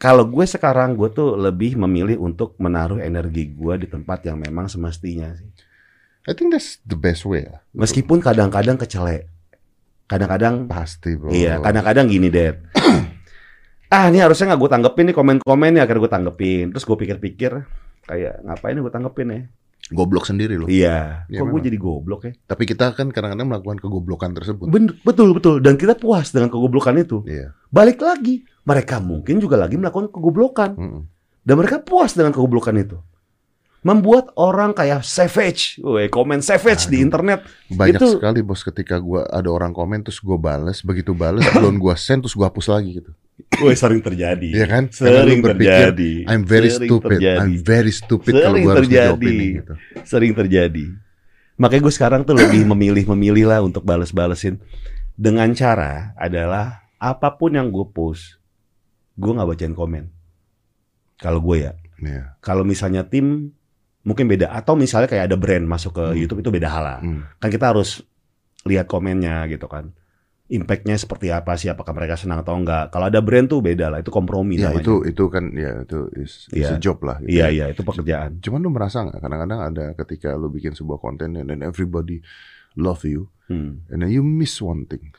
kalau 0.00 0.24
gue 0.28 0.44
sekarang 0.48 0.96
gue 0.96 1.08
tuh 1.12 1.36
lebih 1.36 1.76
memilih 1.76 2.20
untuk 2.20 2.56
menaruh 2.56 3.00
energi 3.00 3.52
gue 3.52 3.74
di 3.84 3.86
tempat 3.88 4.24
yang 4.24 4.40
memang 4.40 4.68
semestinya 4.68 5.32
sih. 5.36 5.48
I 6.28 6.36
think 6.36 6.52
that's 6.52 6.80
the 6.84 6.96
best 6.96 7.24
way 7.24 7.48
lah. 7.48 7.64
Meskipun 7.72 8.20
kadang-kadang 8.20 8.76
kecele. 8.76 9.28
Kadang-kadang 10.04 10.68
Pasti 10.68 11.16
bro. 11.16 11.32
Iya, 11.32 11.62
kadang-kadang 11.62 12.10
gini, 12.10 12.28
Dad. 12.28 12.60
ah, 13.94 14.10
ini 14.12 14.20
harusnya 14.20 14.52
nggak 14.52 14.60
gue 14.60 14.70
tanggepin 14.72 15.04
nih 15.12 15.16
komen-komen 15.16 15.70
nih, 15.76 15.80
akhirnya 15.80 16.02
gue 16.04 16.12
tanggepin. 16.12 16.64
Terus 16.74 16.84
gue 16.84 16.96
pikir-pikir, 16.98 17.52
kayak 18.04 18.34
ngapain 18.44 18.76
gue 18.76 18.92
tanggepin 18.92 19.28
ya? 19.32 19.40
Goblok 19.88 20.28
sendiri 20.28 20.54
loh. 20.60 20.68
Iya, 20.70 21.24
Iya, 21.26 21.40
kok 21.40 21.50
gue 21.50 21.62
jadi 21.66 21.78
goblok 21.80 22.20
ya? 22.28 22.32
Tapi 22.46 22.62
kita 22.68 22.94
kan 22.94 23.10
kadang-kadang 23.10 23.48
melakukan 23.48 23.78
kegoblokan 23.80 24.30
tersebut. 24.36 24.70
Ben- 24.70 24.94
betul, 25.02 25.34
betul. 25.34 25.58
Dan 25.58 25.74
kita 25.80 25.96
puas 25.98 26.30
dengan 26.30 26.52
kegoblokan 26.52 26.94
itu. 27.00 27.26
Iya. 27.26 27.56
Balik 27.72 27.98
lagi, 27.98 28.46
mereka 28.62 29.02
mungkin 29.02 29.42
juga 29.42 29.58
lagi 29.58 29.74
melakukan 29.74 30.12
kegoblokan. 30.14 30.70
Mm-mm. 30.78 31.02
Dan 31.42 31.54
mereka 31.58 31.82
puas 31.82 32.14
dengan 32.14 32.30
kegoblokan 32.30 32.76
itu. 32.78 33.00
Membuat 33.80 34.36
orang 34.36 34.76
kayak 34.76 35.00
savage, 35.00 35.80
Woi, 35.80 36.12
komen 36.12 36.44
savage 36.44 36.84
di 36.84 37.00
Aduh. 37.00 37.06
internet. 37.08 37.40
Banyak 37.66 37.96
Itu- 37.96 38.12
sekali 38.20 38.44
bos 38.44 38.60
ketika 38.60 39.00
gua 39.00 39.24
ada 39.26 39.48
orang 39.48 39.72
komen 39.72 40.04
terus 40.04 40.20
gua 40.20 40.36
bales, 40.36 40.84
begitu 40.84 41.16
bales 41.16 41.40
belum 41.50 41.80
gua 41.82 41.96
send 41.96 42.20
terus 42.20 42.36
gua 42.36 42.52
hapus 42.52 42.68
lagi 42.68 43.00
gitu. 43.00 43.12
Woi, 43.58 43.72
sering 43.72 44.04
terjadi. 44.04 44.48
Iya 44.52 44.66
kan? 44.68 44.84
Sering 44.92 45.40
berpikir, 45.40 45.96
terjadi. 45.96 46.12
I'm 46.28 46.44
very 46.44 46.68
Sering 46.68 46.90
stupid. 46.92 47.08
terjadi. 47.16 47.40
I'm 47.40 47.56
very 47.56 47.88
stupid 47.90 48.32
kalau 48.34 48.44
Sering 48.52 48.64
gua 48.64 48.72
harus 48.76 48.84
terjadi. 48.84 49.00
ngejawab 49.08 49.20
ini 49.24 49.46
gitu. 49.56 49.72
sering 50.04 50.32
terjadi. 50.36 50.84
Makanya 51.56 51.82
gue 51.82 51.94
sekarang 51.94 52.20
tuh 52.22 52.36
lebih 52.36 52.64
memilih-memilih 52.66 53.44
lah 53.46 53.60
untuk 53.60 53.80
bales-balesin 53.82 54.60
dengan 55.12 55.48
cara 55.52 56.16
adalah 56.16 56.84
apa 56.96 57.32
pun 57.32 57.52
yang 57.52 57.68
gue 57.68 57.84
post, 57.86 58.40
gue 59.14 59.28
nggak 59.28 59.44
bacain 59.46 59.72
komen. 59.72 60.08
Kalau 61.16 61.36
gue 61.38 61.56
ya, 61.60 61.72
Iya. 61.96 62.36
kalau 62.40 62.60
misalnya 62.62 63.04
tim 63.04 63.52
mungkin 64.00 64.24
beda 64.26 64.48
atau 64.50 64.72
misalnya 64.74 65.06
kayak 65.06 65.28
ada 65.28 65.36
brand 65.36 65.64
masuk 65.64 65.92
ke 65.92 66.04
Hmm. 66.04 66.16
YouTube 66.16 66.40
itu 66.40 66.50
beda 66.50 66.68
hal 66.68 66.82
lah. 66.82 66.98
Hmm. 67.00 67.22
Kan 67.36 67.48
kita 67.48 67.68
harus 67.68 68.00
lihat 68.64 68.84
komennya 68.84 69.44
gitu 69.46 69.66
kan. 69.66 69.92
Impactnya 70.50 70.98
seperti 70.98 71.30
apa 71.30 71.54
sih? 71.54 71.70
Apakah 71.70 71.94
mereka 71.94 72.18
senang 72.18 72.42
atau 72.42 72.58
enggak? 72.58 72.90
Kalau 72.90 73.06
ada 73.06 73.22
brand 73.22 73.46
tuh 73.46 73.62
beda 73.62 73.86
lah, 73.86 74.02
itu 74.02 74.10
kompromi 74.10 74.58
Ya 74.58 74.68
namanya. 74.68 74.82
itu 74.82 74.94
itu 75.06 75.24
kan 75.30 75.44
ya 75.54 75.86
itu 75.86 76.10
is, 76.18 76.50
is 76.50 76.66
a 76.66 76.76
job 76.76 76.98
lah. 77.00 77.22
Gitu. 77.22 77.38
Iya 77.38 77.46
iya 77.48 77.64
itu 77.70 77.80
pekerjaan. 77.80 78.42
Cuman 78.42 78.58
lu 78.58 78.68
merasa 78.68 79.06
nggak 79.06 79.20
kadang-kadang 79.20 79.60
ada 79.62 79.84
ketika 79.94 80.34
lu 80.34 80.50
bikin 80.50 80.74
sebuah 80.74 80.98
konten 80.98 81.38
and 81.38 81.48
then 81.48 81.62
everybody 81.62 82.18
love 82.74 83.02
you 83.02 83.30
Hmm. 83.46 83.82
and 83.90 83.98
then 83.98 84.10
you 84.10 84.22
miss 84.22 84.58
one 84.58 84.86
thing. 84.86 85.14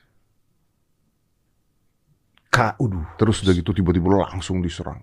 Kak, 2.52 2.76
Terus 3.16 3.48
udah 3.48 3.54
gitu 3.56 3.72
tiba-tiba 3.72 4.28
langsung 4.28 4.60
diserang. 4.60 5.00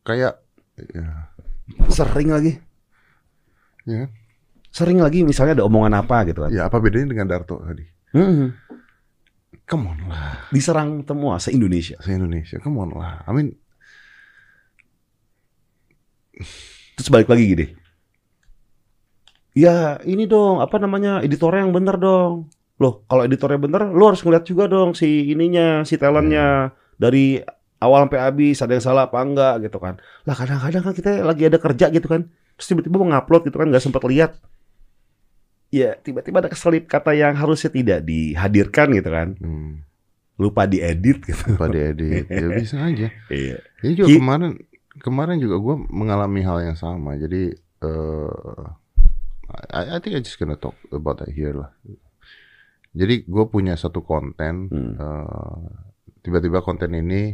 Kayak 0.00 0.40
ya, 0.88 1.28
sering 1.92 2.32
lagi. 2.32 2.56
Ya, 3.90 4.06
Sering 4.70 5.02
lagi 5.02 5.26
misalnya 5.26 5.58
ada 5.58 5.66
omongan 5.66 5.98
apa 5.98 6.22
gitu 6.30 6.46
kan. 6.46 6.50
ya 6.54 6.70
apa 6.70 6.78
bedanya 6.78 7.10
dengan 7.10 7.26
Darto 7.26 7.58
tadi? 7.58 7.82
Hmm. 8.14 8.54
Come 9.66 9.86
on 9.86 9.98
lah, 10.06 10.46
Diserang 10.50 11.02
semua 11.02 11.38
se-Indonesia. 11.38 11.98
se 11.98 12.10
Indonesia, 12.14 12.58
come 12.58 12.78
on 12.78 12.90
lah. 12.94 13.22
I 13.26 13.30
mean, 13.34 13.54
Terus 16.96 17.08
balik 17.08 17.28
lagi 17.28 17.44
gini. 17.48 17.66
Ya 19.56 19.98
ini 20.06 20.30
dong, 20.30 20.62
apa 20.62 20.78
namanya, 20.78 21.20
editornya 21.20 21.66
yang 21.66 21.74
bener 21.74 21.96
dong. 21.98 22.48
Loh, 22.80 23.04
kalau 23.10 23.26
editornya 23.26 23.60
bener, 23.60 23.82
lu 23.92 24.04
harus 24.08 24.22
ngeliat 24.24 24.44
juga 24.46 24.70
dong 24.70 24.96
si 24.96 25.32
ininya, 25.32 25.82
si 25.84 25.98
talentnya. 26.00 26.72
Dari 26.96 27.40
awal 27.80 28.06
sampai 28.08 28.20
habis, 28.20 28.60
ada 28.62 28.72
yang 28.76 28.84
salah 28.84 29.10
apa 29.10 29.18
enggak 29.20 29.54
gitu 29.68 29.80
kan. 29.80 29.98
Lah 30.24 30.36
kadang-kadang 30.36 30.82
kan 30.86 30.94
kita 30.96 31.10
lagi 31.24 31.42
ada 31.48 31.58
kerja 31.60 31.86
gitu 31.90 32.06
kan. 32.08 32.30
Terus 32.60 32.68
tiba-tiba 32.68 33.00
mau 33.00 33.08
ngupload 33.08 33.48
gitu 33.48 33.56
kan, 33.56 33.72
nggak 33.72 33.80
sempat 33.80 34.04
lihat. 34.04 34.36
Ya, 35.72 35.96
tiba-tiba 35.96 36.44
ada 36.44 36.52
keselip 36.52 36.84
kata 36.84 37.16
yang 37.16 37.32
harusnya 37.32 37.72
tidak 37.72 38.04
dihadirkan 38.04 38.92
gitu 38.92 39.08
kan. 39.08 39.28
hmm, 39.40 39.80
Lupa 40.36 40.68
diedit 40.68 41.24
gitu. 41.24 41.56
apa 41.56 41.72
diedit? 41.72 42.28
ya 42.28 42.46
bisa 42.52 42.84
aja. 42.84 43.08
Iya. 43.32 43.64
Ini 43.80 43.92
juga 43.96 44.08
Ki- 44.12 44.18
kemarin 44.20 44.52
kemarin 45.00 45.36
juga 45.40 45.56
gue 45.56 45.74
mengalami 45.88 46.44
hal 46.44 46.60
yang 46.60 46.76
sama. 46.76 47.16
Jadi 47.16 47.54
eh 47.80 48.64
I, 49.72 49.96
I 49.96 49.98
think 50.04 50.14
I 50.14 50.20
just 50.20 50.36
gonna 50.36 50.54
talk 50.54 50.76
about 50.90 51.24
that 51.24 51.32
here 51.32 51.56
lah. 51.56 51.72
Jadi 52.92 53.24
gue 53.24 53.44
punya 53.46 53.72
satu 53.72 54.04
konten. 54.04 54.68
Hmm. 54.68 54.92
eh, 55.00 55.64
Tiba-tiba 56.20 56.60
konten 56.60 56.92
ini 56.92 57.32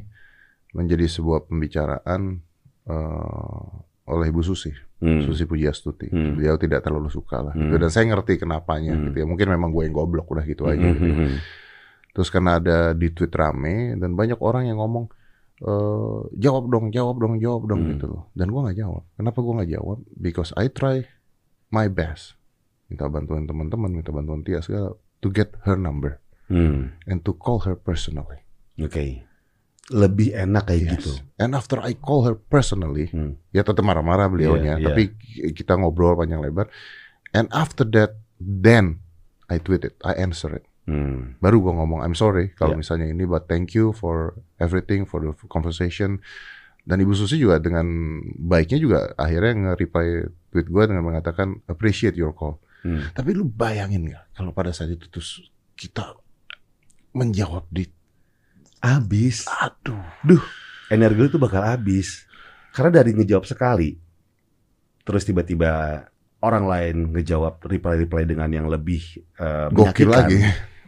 menjadi 0.70 1.11
sebuah 1.11 1.51
pembicaraan 1.51 2.39
eh, 2.87 3.66
oleh 4.07 4.30
Ibu 4.30 4.40
Susi, 4.40 4.70
Hmm. 4.96 5.20
Susi 5.22 5.44
Pujiastuti. 5.44 6.09
Hmm. 6.09 6.38
Beliau 6.38 6.57
tidak 6.57 6.80
terlalu 6.80 7.11
suka 7.11 7.42
lah. 7.42 7.52
Hmm. 7.52 7.68
gitu. 7.68 7.76
Dan 7.76 7.90
saya 7.90 8.09
ngerti 8.09 8.38
kenapanya 8.38 8.94
Hmm. 8.94 9.11
gitu 9.11 9.16
ya. 9.20 9.26
Mungkin 9.26 9.46
memang 9.50 9.70
gue 9.70 9.82
yang 9.84 9.92
goblok 9.92 10.26
udah 10.26 10.42
gitu 10.42 10.64
aja. 10.64 10.78
Hmm, 10.78 10.94
gitu 10.94 11.04
ya. 11.04 11.12
hmm, 11.12 11.26
hmm. 11.26 11.38
Terus 12.11 12.28
karena 12.30 12.50
ada 12.57 12.78
di 12.90 13.09
tweet 13.11 13.28
rame 13.30 13.92
dan 13.94 14.14
banyak 14.14 14.40
orang 14.40 14.66
yang 14.66 14.78
ngomong 14.78 15.11
eh 15.57 16.20
jawab 16.34 16.68
dong, 16.68 16.88
jawab 16.90 17.16
dong, 17.16 17.36
jawab 17.36 17.64
dong 17.66 17.80
Hmm. 17.82 17.90
gitu 17.92 18.07
loh. 18.07 18.22
Dan 18.32 18.48
gua 18.48 18.64
nggak 18.64 18.78
jawab. 18.78 19.04
Kenapa 19.12 19.38
gua 19.38 19.52
nggak 19.61 19.72
jawab? 19.72 19.98
Because 20.12 20.52
I 20.54 20.68
try 20.68 21.04
my 21.68 21.86
best. 21.86 22.36
Minta 22.86 23.04
bantuan 23.07 23.44
teman-teman, 23.44 23.90
minta 23.90 24.11
bantuan 24.11 24.40
Tia 24.40 24.61
segala 24.61 24.92
to 25.18 25.28
get 25.28 25.52
her 25.64 25.74
number 25.74 26.20
Hmm. 26.46 26.94
and 27.04 27.20
to 27.20 27.32
call 27.32 27.64
her 27.64 27.74
personally. 27.74 28.44
Oke. 28.78 29.26
Lebih 29.87 30.34
enak 30.34 30.66
kayak 30.66 30.82
Yes. 30.82 30.93
gitu. 30.99 31.12
And 31.39 31.55
after 31.55 31.78
I 31.78 31.95
call 31.95 32.26
her 32.26 32.34
personally, 32.34 33.07
Hmm. 33.09 33.39
ya 33.51 33.62
tetap 33.62 33.82
marah-marah 33.82 34.26
beliaunya, 34.26 34.76
Iya, 34.76 34.82
iya. 34.82 34.87
tapi 34.91 35.03
kita 35.53 35.78
ngobrol 35.78 36.14
panjang 36.14 36.43
lebar. 36.43 36.66
And 37.30 37.47
after 37.51 37.87
that, 37.95 38.18
then 38.37 38.99
I 39.47 39.59
tweet 39.59 39.82
it, 39.82 39.95
I 40.03 40.14
answer 40.16 40.51
it. 40.53 40.66
Hmm. 40.87 41.34
baru 41.43 41.59
gua 41.59 41.82
ngomong 41.82 41.99
I'm 41.99 42.14
sorry 42.14 42.55
kalau 42.55 42.78
Ya. 42.78 42.87
misalnya 42.87 43.11
ini 43.11 43.26
but 43.26 43.51
thank 43.51 43.74
you 43.74 43.91
for 43.91 44.39
everything 44.62 45.03
for 45.03 45.18
the 45.18 45.34
conversation 45.51 46.22
dan 46.87 47.03
Ibu 47.03 47.11
Susi 47.11 47.43
juga 47.43 47.59
dengan 47.59 47.82
baiknya 48.39 48.78
juga 48.78 48.99
akhirnya 49.18 49.74
nge-reply 49.74 50.07
tweet 50.47 50.70
gua 50.70 50.87
dengan 50.87 51.03
mengatakan 51.03 51.59
appreciate 51.66 52.14
your 52.14 52.30
call 52.30 52.62
Hmm. 52.87 53.03
tapi 53.11 53.34
lu 53.34 53.43
bayangin 53.43 54.07
nggak 54.07 54.30
kalau 54.30 54.55
pada 54.55 54.70
saat 54.70 54.95
itu 54.95 55.11
terus 55.11 55.43
kita 55.74 56.14
menjawab 57.11 57.66
di 57.66 57.91
Abis. 58.81 59.47
aduh 59.49 60.43
Energi 60.87 61.18
lu 61.18 61.29
tuh 61.31 61.43
bakal 61.43 61.66
habis. 61.66 62.24
Karena 62.70 63.03
dari 63.03 63.16
ngejawab 63.16 63.43
sekali, 63.49 63.97
terus 65.03 65.27
tiba-tiba 65.27 66.05
orang 66.45 66.64
lain 66.68 66.97
ngejawab 67.11 67.64
reply-reply 67.64 68.22
dengan 68.29 68.47
yang 68.53 68.66
lebih 68.68 69.03
eh, 69.41 69.66
gokil 69.72 70.07
menyakitkan, 70.07 70.14
lagi 70.14 70.39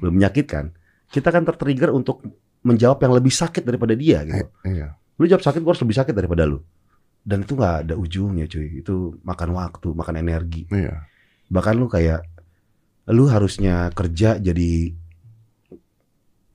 lebih 0.05 0.15
menyakitkan. 0.15 0.65
Kita 1.09 1.29
kan 1.33 1.43
tertrigger 1.49 1.91
untuk 1.91 2.23
menjawab 2.63 3.01
yang 3.03 3.17
lebih 3.17 3.33
sakit 3.33 3.65
daripada 3.65 3.97
dia 3.97 4.23
gitu. 4.29 4.47
iya 4.69 4.95
Lu 5.19 5.27
jawab 5.27 5.43
sakit, 5.43 5.65
gua 5.65 5.75
harus 5.75 5.83
lebih 5.83 5.99
sakit 5.99 6.15
daripada 6.15 6.47
lu. 6.47 6.63
Dan 7.25 7.43
itu 7.43 7.59
nggak 7.59 7.77
ada 7.89 7.95
ujungnya 7.99 8.47
cuy. 8.47 8.85
Itu 8.85 9.19
makan 9.27 9.51
waktu, 9.57 9.89
makan 9.97 10.15
energi. 10.23 10.71
iya 10.71 11.09
bahkan 11.49 11.75
lu 11.81 11.89
kayak 11.89 12.21
lu 13.09 13.25
harusnya 13.33 13.89
kerja 13.97 14.37
jadi 14.37 14.93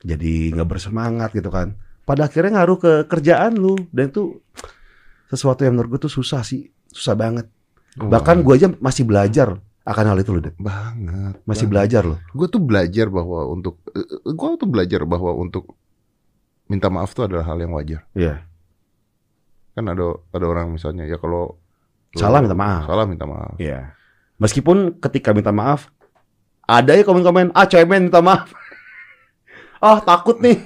jadi 0.04 0.54
nggak 0.54 0.70
bersemangat 0.70 1.32
gitu 1.32 1.48
kan. 1.50 1.80
Pada 2.04 2.28
akhirnya 2.28 2.60
ngaruh 2.60 2.78
ke 2.78 2.92
kerjaan 3.08 3.56
lu. 3.56 3.80
Dan 3.90 4.12
itu 4.12 4.44
sesuatu 5.32 5.64
yang 5.64 5.80
menurut 5.80 5.98
gue 5.98 6.02
tuh 6.06 6.14
susah 6.14 6.44
sih. 6.44 6.68
Susah 6.92 7.16
banget. 7.16 7.48
Bahkan 7.96 8.44
Wah, 8.44 8.44
gue 8.44 8.54
aja 8.60 8.68
masih 8.84 9.08
belajar 9.08 9.58
akan 9.84 10.16
hal 10.16 10.18
itu 10.24 10.32
loh 10.32 10.44
Dep. 10.48 10.56
banget 10.64 11.36
masih 11.44 11.68
belajar 11.68 12.08
loh. 12.08 12.20
Gue 12.32 12.48
tuh 12.48 12.64
belajar 12.64 13.12
bahwa 13.12 13.52
untuk 13.52 13.84
gue 14.24 14.50
tuh 14.56 14.70
belajar 14.70 15.04
bahwa 15.04 15.36
untuk 15.36 15.76
minta 16.72 16.88
maaf 16.88 17.12
tuh 17.12 17.28
adalah 17.28 17.44
hal 17.52 17.60
yang 17.60 17.76
wajar. 17.76 18.08
Iya. 18.16 18.48
Kan 19.76 19.92
ada 19.92 20.24
ada 20.32 20.46
orang 20.48 20.72
misalnya 20.72 21.04
ya 21.04 21.20
kalau 21.20 21.60
salah 22.16 22.40
minta 22.40 22.56
maaf. 22.56 22.88
Salah 22.88 23.06
minta 23.06 23.28
maaf. 23.28 23.60
Iya. 23.60 23.92
Meskipun 24.40 25.04
ketika 25.04 25.36
minta 25.36 25.52
maaf 25.52 25.92
ada 26.64 26.96
ya 26.96 27.04
komen-komen 27.04 27.52
ah 27.52 27.68
cemen 27.68 28.08
minta 28.08 28.24
maaf 28.24 28.56
ah 29.84 30.00
takut 30.00 30.40
nih 30.40 30.64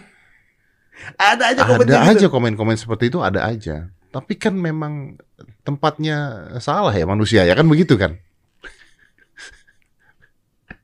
ada 1.17 1.49
aja 1.49 1.61
komen 1.63 1.83
ada 1.83 1.97
gitu. 1.99 2.11
aja 2.13 2.27
komen-komen 2.29 2.75
seperti 2.75 3.09
itu 3.09 3.17
ada 3.19 3.43
aja 3.43 3.89
tapi 4.07 4.33
kan 4.33 4.53
memang 4.53 5.17
tempatnya 5.61 6.17
salah 6.57 6.89
ya 6.91 7.03
manusia 7.03 7.41
ya 7.41 7.53
kan 7.53 7.65
begitu 7.65 7.93
kan 7.95 8.17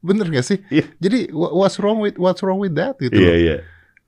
bener 0.03 0.27
gak 0.29 0.43
sih 0.43 0.59
Iya. 0.67 0.85
jadi 0.97 1.31
wha- 1.31 1.53
what's 1.55 1.79
wrong 1.79 1.97
with 1.97 2.17
what's 2.17 2.43
wrong 2.43 2.59
with 2.59 2.73
that 2.73 2.99
gitu 2.99 3.15
iya 3.15 3.23
loh. 3.25 3.37
iya 3.37 3.55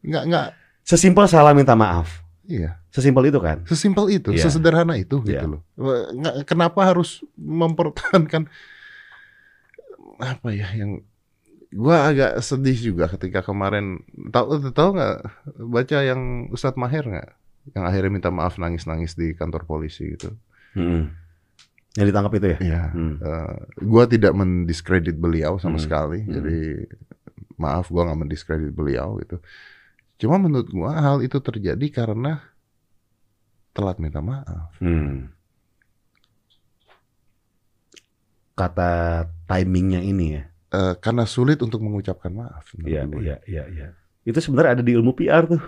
nggak 0.03 0.23
nggak 0.27 0.47
sesimpel 0.83 1.25
salah 1.25 1.55
minta 1.55 1.71
maaf 1.73 2.19
iya 2.43 2.83
sesimpel 2.89 3.23
itu 3.25 3.39
kan 3.39 3.63
sesimpel 3.63 4.11
itu 4.11 4.29
Iya. 4.29 4.43
sesederhana 4.43 4.99
itu 4.99 5.23
gitu 5.23 5.31
Iya. 5.31 5.47
loh 5.47 5.61
Nggak- 6.11 6.43
kenapa 6.45 6.83
harus 6.83 7.23
mempertahankan 7.33 8.51
apa 10.15 10.47
ya 10.51 10.67
yang 10.73 10.99
gua 11.75 12.07
agak 12.07 12.39
sedih 12.39 12.77
juga 12.79 13.05
ketika 13.07 13.43
kemarin 13.43 13.99
tahu 14.31 14.71
tahu 14.71 14.89
nggak 14.95 15.15
baca 15.59 15.97
yang 16.01 16.21
Ustadz 16.49 16.79
Maher 16.79 17.03
nggak 17.03 17.29
yang 17.73 17.83
akhirnya 17.83 18.11
minta 18.13 18.29
maaf 18.31 18.55
nangis-nangis 18.55 19.13
di 19.13 19.35
kantor 19.35 19.67
polisi 19.67 20.15
gitu 20.15 20.31
Mm-mm. 20.73 21.11
Yang 21.95 22.05
ditangkap 22.11 22.33
itu 22.35 22.47
ya? 22.47 22.57
ya 22.59 22.83
Hmm. 22.91 23.15
eh, 23.19 23.55
gua 23.81 24.03
tidak 24.05 24.31
mendiskredit 24.31 25.15
beliau 25.15 25.59
sama 25.59 25.75
Hmm. 25.75 25.83
sekali 25.83 26.19
Hmm. 26.21 26.31
jadi 26.31 26.59
maaf 27.55 27.87
gua 27.87 28.07
nggak 28.07 28.19
mendiskredit 28.21 28.71
beliau 28.71 29.19
gitu 29.19 29.39
cuma 30.15 30.39
menurut 30.39 30.71
gua 30.71 30.95
hal 30.95 31.17
itu 31.19 31.35
terjadi 31.39 31.87
karena 31.91 32.39
telat 33.71 33.99
minta 33.99 34.23
maaf 34.23 34.71
Hmm. 34.79 35.27
Kata 38.55 38.91
timingnya 39.45 39.99
ini 39.99 40.25
ya. 40.31 40.43
Eh, 40.75 40.93
karena 40.99 41.23
sulit 41.23 41.63
untuk 41.63 41.79
mengucapkan 41.79 42.35
maaf. 42.35 42.67
Iya, 42.83 43.07
gue. 43.07 43.23
iya, 43.23 43.37
iya, 43.47 43.63
iya. 43.71 43.87
Itu 44.25 44.41
sebenarnya 44.41 44.81
ada 44.81 44.83
di 44.83 44.91
ilmu 44.91 45.15
PR 45.15 45.47
tuh. 45.47 45.61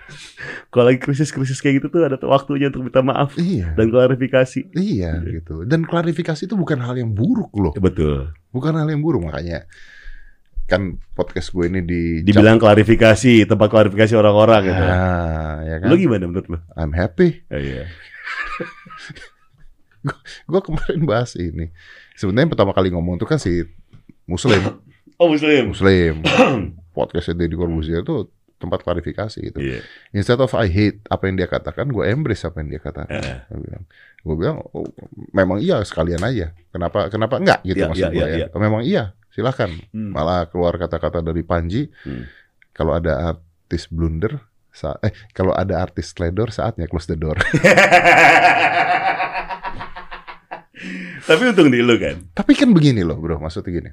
Kalau 0.72 0.88
lagi 0.88 1.02
krisis-krisis 1.02 1.60
kayak 1.60 1.82
gitu 1.84 1.86
tuh 1.92 2.06
ada 2.08 2.16
tuh 2.16 2.30
waktunya 2.32 2.72
untuk 2.72 2.86
minta 2.86 3.02
maaf 3.02 3.34
Iya, 3.36 3.74
dan 3.76 3.90
klarifikasi. 3.92 4.72
iya 4.72 5.18
gitu. 5.20 5.66
Dan 5.68 5.84
klarifikasi 5.84 6.48
itu 6.48 6.54
bukan 6.56 6.78
hal 6.80 6.96
yang 6.96 7.10
buruk 7.12 7.52
loh, 7.58 7.74
Betul. 7.76 8.32
bukan 8.54 8.72
hal 8.78 8.88
yang 8.88 9.02
buruk 9.04 9.26
makanya 9.28 9.66
kan 10.68 11.00
podcast 11.16 11.48
gue 11.50 11.64
ini 11.64 11.80
di 11.80 12.02
Dibilang 12.20 12.60
klarifikasi, 12.60 13.48
tempat 13.48 13.68
klarifikasi 13.72 14.12
orang-orang 14.14 14.68
gitu. 14.68 14.84
Ah, 14.84 15.56
ya 15.64 15.76
kan? 15.80 15.88
Lu 15.88 15.96
gimana 15.96 16.28
menurut 16.28 16.46
lu? 16.46 16.58
I'm 16.76 16.92
happy. 16.92 17.40
Oh, 17.48 17.56
iya. 17.56 17.88
Gue 20.46 20.60
kemarin 20.62 21.02
bahas 21.04 21.34
ini. 21.34 21.72
Sebenarnya 22.14 22.52
pertama 22.52 22.72
kali 22.72 22.92
ngomong 22.92 23.16
itu 23.18 23.26
kan 23.26 23.40
si 23.40 23.64
Muslim, 24.28 24.62
Oh, 25.18 25.26
muslim. 25.26 25.74
Muslim. 25.74 26.22
Podcastnya 26.94 27.34
Deddy 27.42 27.58
Corbuzier 27.58 28.06
itu 28.06 28.30
tempat 28.58 28.86
klarifikasi 28.86 29.38
gitu. 29.50 29.58
Iya. 29.58 29.82
Instead 30.14 30.38
of 30.38 30.54
I 30.54 30.70
hate 30.70 31.02
apa 31.10 31.26
yang 31.26 31.38
dia 31.38 31.50
katakan, 31.50 31.90
gue 31.90 32.06
embrace 32.06 32.46
apa 32.46 32.62
yang 32.62 32.70
dia 32.70 32.78
katakan. 32.82 33.18
Eh. 33.18 33.38
Gue 33.50 33.58
bilang, 33.66 33.82
gue 34.22 34.34
bilang 34.38 34.56
oh, 34.74 34.86
memang 35.34 35.58
iya 35.58 35.82
sekalian 35.82 36.22
aja. 36.22 36.54
Kenapa 36.70 37.10
kenapa 37.10 37.38
enggak 37.42 37.66
gitu 37.66 37.82
Iya, 37.82 37.88
maksud 37.90 38.02
iya, 38.02 38.14
gue 38.14 38.26
iya, 38.30 38.46
ya. 38.46 38.58
Memang 38.58 38.82
iya, 38.86 39.04
silakan. 39.34 39.74
Hmm. 39.90 40.14
Malah 40.14 40.46
keluar 40.50 40.78
kata-kata 40.78 41.18
dari 41.18 41.42
Panji. 41.42 41.90
Hmm. 42.06 42.26
Kalau 42.70 42.94
ada 42.94 43.34
artis 43.34 43.90
blunder, 43.90 44.38
eh 45.02 45.12
kalau 45.34 45.50
ada 45.50 45.82
artis 45.82 46.14
teledor 46.14 46.54
saatnya 46.54 46.86
close 46.86 47.10
the 47.10 47.18
door. 47.18 47.34
Tapi 51.28 51.42
untung 51.42 51.74
di 51.74 51.82
lu 51.82 51.98
kan. 51.98 52.22
Tapi 52.38 52.54
kan 52.54 52.70
begini 52.70 53.02
loh, 53.02 53.18
bro. 53.18 53.42
Maksudnya 53.42 53.82
gini. 53.82 53.90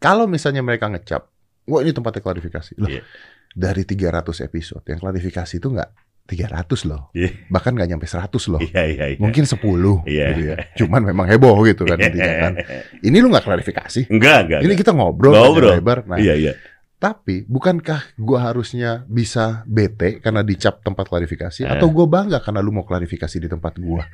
Kalau 0.00 0.24
misalnya 0.24 0.64
mereka 0.64 0.88
ngecap, 0.88 1.28
wah 1.68 1.80
ini 1.84 1.92
tempatnya 1.92 2.24
klarifikasi. 2.24 2.72
Loh, 2.80 2.88
Iya. 2.88 3.04
dari 3.52 3.84
300 3.84 4.40
episode 4.40 4.80
yang 4.86 4.98
klarifikasi 4.98 5.52
itu 5.52 5.68
nggak 5.68 5.90
300 6.24 6.86
loh. 6.86 7.10
Iya. 7.12 7.50
Bahkan 7.50 7.74
nggak 7.74 7.88
nyampe 7.90 8.06
100 8.06 8.48
loh. 8.48 8.62
Iya, 8.62 8.82
iya, 8.86 9.04
iya. 9.12 9.18
Mungkin 9.18 9.44
10 9.44 10.00
Iya. 10.06 10.24
gitu 10.30 10.42
ya. 10.46 10.56
Cuman 10.78 11.02
memang 11.04 11.26
heboh 11.26 11.58
gitu 11.66 11.84
kan 11.84 11.98
intinya 11.98 12.34
kan. 12.40 12.52
Ini 13.06 13.16
lu 13.18 13.28
nggak 13.28 13.44
klarifikasi. 13.44 14.08
Enggak, 14.08 14.38
enggak. 14.46 14.60
Ini 14.62 14.72
kita 14.72 14.94
ngobrol, 14.94 15.34
Ngobrol. 15.34 15.76
lebar. 15.76 16.06
Nah, 16.06 16.16
Iya, 16.16 16.34
iya. 16.34 16.52
tapi 16.96 17.42
bukankah 17.44 18.14
gua 18.16 18.44
harusnya 18.46 19.02
bisa 19.04 19.64
bete 19.64 20.20
karena 20.20 20.40
dicap 20.40 20.80
tempat 20.80 21.08
klarifikasi 21.08 21.64
Eh. 21.64 21.68
atau 21.68 21.88
gua 21.88 22.06
bangga 22.06 22.38
karena 22.38 22.60
lu 22.60 22.70
mau 22.70 22.84
klarifikasi 22.84 23.36
di 23.36 23.48
tempat 23.48 23.76
gua? 23.76 24.04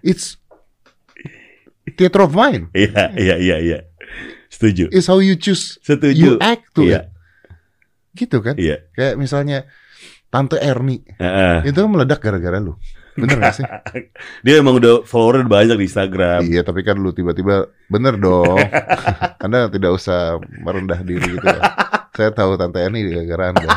It's 0.00 0.38
theater 1.94 2.20
of 2.22 2.32
mind. 2.32 2.70
Iya, 2.72 3.12
iya, 3.14 3.34
iya, 3.36 3.56
iya. 3.58 3.78
Setuju. 4.48 4.88
It's 4.90 5.06
how 5.06 5.20
you 5.20 5.36
choose 5.36 5.76
you 5.78 5.84
Setuju. 5.86 6.28
act 6.40 6.72
to 6.72 6.82
Iya. 6.82 6.98
it. 6.98 7.04
Gitu 8.16 8.36
kan? 8.40 8.54
Iya. 8.56 8.88
Kayak 8.92 9.14
misalnya 9.16 9.58
Tante 10.28 10.58
Erni 10.58 11.04
Heeh. 11.16 11.64
itu 11.64 11.78
kan 11.78 11.88
meledak 11.88 12.18
gara-gara 12.18 12.58
lu. 12.58 12.74
Bener 13.14 13.38
gak 13.40 13.54
sih? 13.56 13.64
Dia 14.46 14.60
emang 14.60 14.76
udah 14.76 15.02
follower 15.02 15.42
banyak 15.42 15.74
di 15.74 15.84
Instagram. 15.84 16.46
iya, 16.46 16.62
tapi 16.62 16.82
kan 16.82 16.96
lu 16.96 17.10
tiba-tiba 17.10 17.66
bener 17.86 18.14
dong. 18.16 18.56
Anda 19.44 19.68
tidak 19.68 19.94
usah 19.94 20.38
merendah 20.62 21.02
diri 21.02 21.28
gitu. 21.28 21.44
ya. 21.44 21.60
Saya 22.12 22.30
tahu 22.30 22.54
Tante 22.54 22.78
Erni 22.78 23.04
gara-gara 23.06 23.52
Anda. 23.52 23.68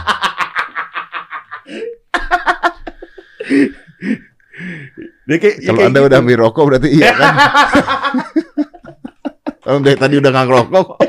Dia 5.22 5.38
kayak, 5.38 5.56
ya 5.58 5.68
Kalau 5.68 5.78
kayak 5.78 5.88
Anda 5.88 6.00
gitu. 6.00 6.08
udah 6.10 6.20
ambil 6.20 6.38
rokok 6.40 6.64
berarti 6.66 6.88
iya 6.90 7.10
kan? 7.14 7.34
Kalau 9.62 9.80
dari 9.80 9.96
tadi 9.96 10.16
udah 10.18 10.30
nggak 10.30 10.46
ngerokok. 10.48 10.86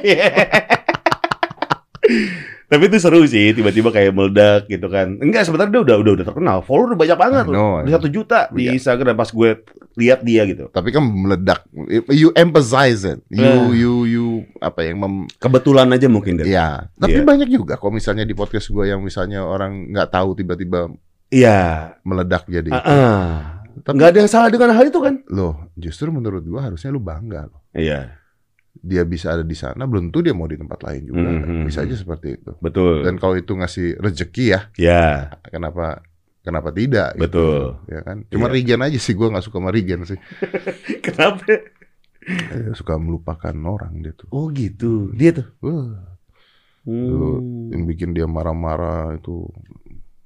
Tapi 2.72 2.88
itu 2.88 2.96
seru 2.96 3.20
sih, 3.24 3.52
tiba-tiba 3.52 3.88
kayak 3.88 4.10
meledak 4.10 4.60
gitu 4.64 4.88
kan. 4.88 5.16
Enggak, 5.20 5.44
sebenarnya 5.44 5.70
dia 5.70 5.80
udah 5.84 5.96
udah 6.00 6.12
udah 6.16 6.24
terkenal. 6.24 6.56
Follower 6.60 6.88
udah 6.88 6.98
banyak 6.98 7.18
banget 7.20 7.44
Udah 7.52 7.90
satu 7.90 8.08
juta 8.08 8.48
di 8.48 8.64
Iya. 8.64 8.70
Instagram 8.72 9.12
pas 9.12 9.28
gue 9.28 9.48
lihat 9.94 10.20
dia 10.20 10.42
gitu. 10.44 10.66
Tapi 10.68 10.88
kan 10.88 11.04
meledak. 11.04 11.62
You 12.08 12.32
emphasize 12.32 13.04
it. 13.04 13.18
You 13.28 13.44
Eh. 13.44 13.68
you 13.76 13.92
you 14.06 14.24
apa 14.56 14.82
yang 14.82 14.98
mem 14.98 15.14
Kebetulan 15.36 15.88
aja 15.88 16.08
mungkin 16.08 16.40
deh. 16.40 16.46
Ya, 16.46 16.88
tapi 16.96 17.20
Iya. 17.20 17.22
banyak 17.22 17.48
juga 17.48 17.76
kok 17.76 17.88
misalnya 17.88 18.24
di 18.24 18.32
podcast 18.32 18.66
gue 18.66 18.84
yang 18.86 19.00
misalnya 19.00 19.44
orang 19.44 19.92
nggak 19.92 20.08
tahu 20.08 20.32
tiba-tiba 20.32 20.88
Iya. 21.28 21.92
meledak 22.00 22.46
jadi. 22.46 22.72
Heeh. 22.72 23.61
Tapi 23.74 23.94
Enggak 23.94 24.08
ada 24.12 24.18
yang 24.20 24.30
salah 24.30 24.48
dengan 24.48 24.70
hal 24.70 24.84
itu 24.84 24.98
kan? 24.98 25.14
loh, 25.28 25.54
justru 25.74 26.08
menurut 26.08 26.42
gue 26.42 26.60
harusnya 26.60 26.88
lu 26.88 26.98
bangga 26.98 27.46
loh. 27.46 27.64
Iya, 27.72 28.18
Dia 28.74 29.04
bisa 29.04 29.32
ada 29.32 29.42
di 29.42 29.52
sana, 29.52 29.84
belum 29.84 30.08
tentu 30.08 30.20
dia 30.20 30.32
mau 30.32 30.44
di 30.44 30.56
tempat 30.56 30.80
lain 30.82 31.02
juga. 31.06 31.28
Mhm. 31.28 31.64
Bisa 31.64 31.82
aja 31.82 31.92
seperti 31.92 32.36
itu. 32.36 32.50
betul. 32.58 33.02
Dan 33.02 33.16
kalau 33.16 33.34
itu 33.34 33.52
ngasih 33.52 33.96
rezeki 33.96 34.44
ya, 34.48 34.60
ya, 34.74 35.04
kenapa 35.46 36.00
kenapa 36.40 36.68
tidak? 36.70 37.14
gitu. 37.14 37.22
betul. 37.22 37.62
Ya 37.86 38.00
kan. 38.00 38.24
Cuma 38.26 38.48
Iya. 38.48 38.54
Regen 38.56 38.80
aja 38.82 38.98
sih 38.98 39.12
gue 39.12 39.28
nggak 39.28 39.44
suka 39.44 39.56
sama 39.56 39.70
Regen 39.70 40.02
sih. 40.02 40.18
Kenapa? 41.06 41.46
Eh, 42.22 42.70
suka 42.72 42.96
melupakan 42.96 43.54
orang 43.62 43.98
dia 43.98 44.10
tuh. 44.12 44.26
Oh 44.30 44.46
gitu. 44.48 45.10
Dia 45.12 45.30
tuh. 45.32 45.46
Wah, 45.60 46.10
Hmm. 46.82 47.70
yang 47.70 47.86
bikin 47.86 48.10
dia 48.10 48.26
marah-marah 48.26 49.14
itu 49.14 49.46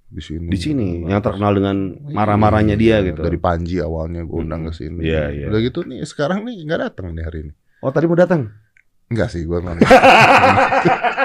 di 0.06 0.22
sini. 0.22 0.46
Di 0.46 0.58
sini 0.58 0.88
yang 1.02 1.18
terkenal 1.18 1.52
dengan 1.56 1.76
marah-marahnya 2.14 2.78
dia 2.78 3.02
Iya, 3.02 3.12
gitu. 3.12 3.20
Dari 3.26 3.38
Panji 3.42 3.82
awalnya 3.82 4.22
gue 4.22 4.38
undang 4.38 4.70
ke 4.70 4.72
sini. 4.72 5.02
Iya, 5.02 5.34
iya. 5.34 5.46
Udah 5.50 5.60
gitu 5.60 5.82
nih 5.82 6.06
sekarang 6.06 6.46
nih 6.46 6.62
nggak 6.62 6.80
datang 6.90 7.12
nih 7.12 7.24
hari 7.26 7.38
ini. 7.48 7.52
Oh 7.82 7.90
tadi 7.90 8.06
mau 8.06 8.16
datang. 8.18 8.48
Enggak 9.10 9.28
sih 9.34 9.42
gue 9.42 9.58
nggak. 9.58 9.76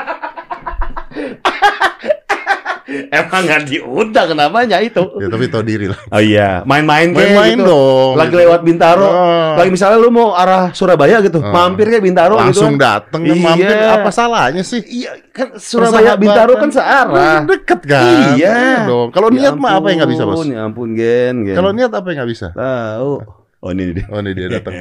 Emang 3.20 3.42
nggak 3.42 3.62
diundang 3.66 4.30
namanya 4.32 4.78
itu. 4.78 5.00
ya 5.18 5.28
tapi 5.28 5.46
tahu 5.48 5.62
diri 5.62 5.86
lah. 5.88 6.00
Oh 6.08 6.18
iya, 6.18 6.62
main-main 6.64 7.10
kayak 7.10 7.32
Main-main 7.32 7.58
gitu. 7.58 7.68
dong. 7.68 8.14
Lagi 8.16 8.36
lewat 8.36 8.62
Bintaro. 8.62 9.08
Ah. 9.08 9.54
Lagi 9.56 9.70
misalnya 9.70 9.98
lu 9.98 10.10
mau 10.10 10.32
arah 10.32 10.72
Surabaya 10.72 11.20
gitu, 11.20 11.38
Ah. 11.38 11.50
mampir 11.50 11.88
kayak 11.88 12.02
Bintaro 12.02 12.36
langsung 12.36 12.74
gitu 12.74 12.80
kan. 12.80 13.02
datang 13.04 13.22
kan 13.22 13.34
Iya. 13.34 13.44
mampir 13.44 13.76
apa 13.78 14.10
salahnya 14.10 14.62
sih? 14.62 14.82
Iya, 14.82 15.12
kan 15.30 15.56
Surabaya. 15.56 16.14
Bintaro 16.14 16.54
kan 16.56 16.70
searah. 16.70 17.44
Deket 17.44 17.82
kan? 17.84 18.36
Iya. 18.36 18.86
dong. 18.86 19.10
Kalau 19.10 19.30
Ya 19.30 19.50
niat 19.50 19.56
mah 19.56 19.72
apa 19.76 19.88
yang 19.88 19.98
nggak 20.02 20.12
bisa 20.12 20.24
bos? 20.24 20.44
Ya 20.44 20.62
ampun, 20.62 20.94
Gen, 20.94 21.36
Gen. 21.44 21.56
Kalau 21.56 21.72
niat 21.72 21.90
apa 21.90 22.08
yang 22.08 22.18
nggak 22.20 22.32
bisa? 22.32 22.48
tahu. 22.52 23.14
Oh, 23.62 23.70
ini 23.70 23.94
dia. 23.94 24.06
Oh 24.10 24.18
ini 24.18 24.34
dia 24.34 24.48
datang. 24.50 24.74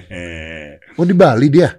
Oh 0.97 1.05
di 1.05 1.13
Bali 1.13 1.47
dia. 1.49 1.77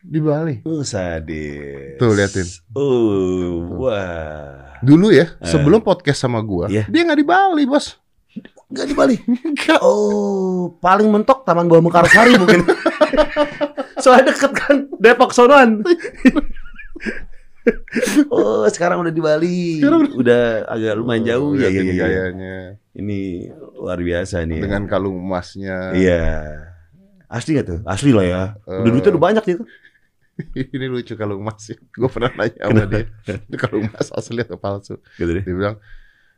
Di 0.00 0.18
Bali. 0.18 0.64
Uh, 0.64 0.82
sadis. 0.82 1.94
Tuh, 1.94 2.10
liatin. 2.10 2.48
Uh, 2.74 3.60
wah. 3.78 4.71
Dulu 4.82 5.08
ya, 5.08 5.32
sebelum 5.40 5.80
podcast 5.80 6.18
sama 6.18 6.40
gua, 6.40 6.66
Iya. 6.66 6.84
dia 6.86 7.00
nggak 7.02 7.16
di 7.16 7.24
Bali 7.24 7.62
bos. 7.64 7.96
Enggak 8.66 8.86
di 8.88 8.94
Bali. 8.94 9.16
Oh, 9.78 10.74
paling 10.76 11.06
mentok 11.06 11.42
Taman 11.42 11.66
Bawah 11.66 11.80
Mekarsari 11.80 12.34
mungkin. 12.34 12.66
Soalnya 14.02 14.30
deket 14.30 14.50
kan 14.52 14.76
Depok 14.96 15.30
sonoan. 15.30 15.82
oh, 18.28 18.64
sekarang 18.66 19.00
udah 19.00 19.12
di 19.12 19.22
Bali. 19.22 19.78
Sekarang 19.78 20.02
udah 20.12 20.42
agak 20.66 20.92
lumayan 20.96 21.22
jauh 21.24 21.52
ya, 21.54 21.68
Lihat 21.68 21.72
ya, 21.72 21.80
ini 21.80 21.92
ya. 21.92 22.00
gayanya. 22.00 22.56
Ini 22.92 23.20
luar 23.76 23.98
biasa 24.00 24.34
nih. 24.42 24.58
ya. 24.58 24.62
Dengan 24.66 24.82
kalung 24.86 25.16
emasnya. 25.20 25.76
Iya. 25.94 26.22
Asli 27.28 27.56
gak 27.56 27.66
tuh? 27.66 27.78
Asli 27.86 28.10
lah 28.12 28.24
ya. 28.26 28.42
Udah 28.66 28.82
Eh. 28.82 28.92
duitnya 28.92 29.10
udah 29.14 29.22
banyak 29.22 29.44
gitu. 29.46 29.62
ini 30.76 30.86
lucu 30.88 31.14
kalung 31.14 31.42
emas 31.42 31.58
sih. 31.62 31.76
Gue 31.92 32.08
pernah 32.10 32.30
nanya 32.34 32.68
sama 32.68 32.84
dia. 32.88 33.06
Itu 33.48 33.56
kalung 33.58 33.86
emas 33.88 34.08
asli 34.12 34.40
atau 34.42 34.58
palsu? 34.58 34.98
Gitu 35.16 35.30
deh. 35.30 35.44
Dia 35.44 35.54
bilang, 35.54 35.76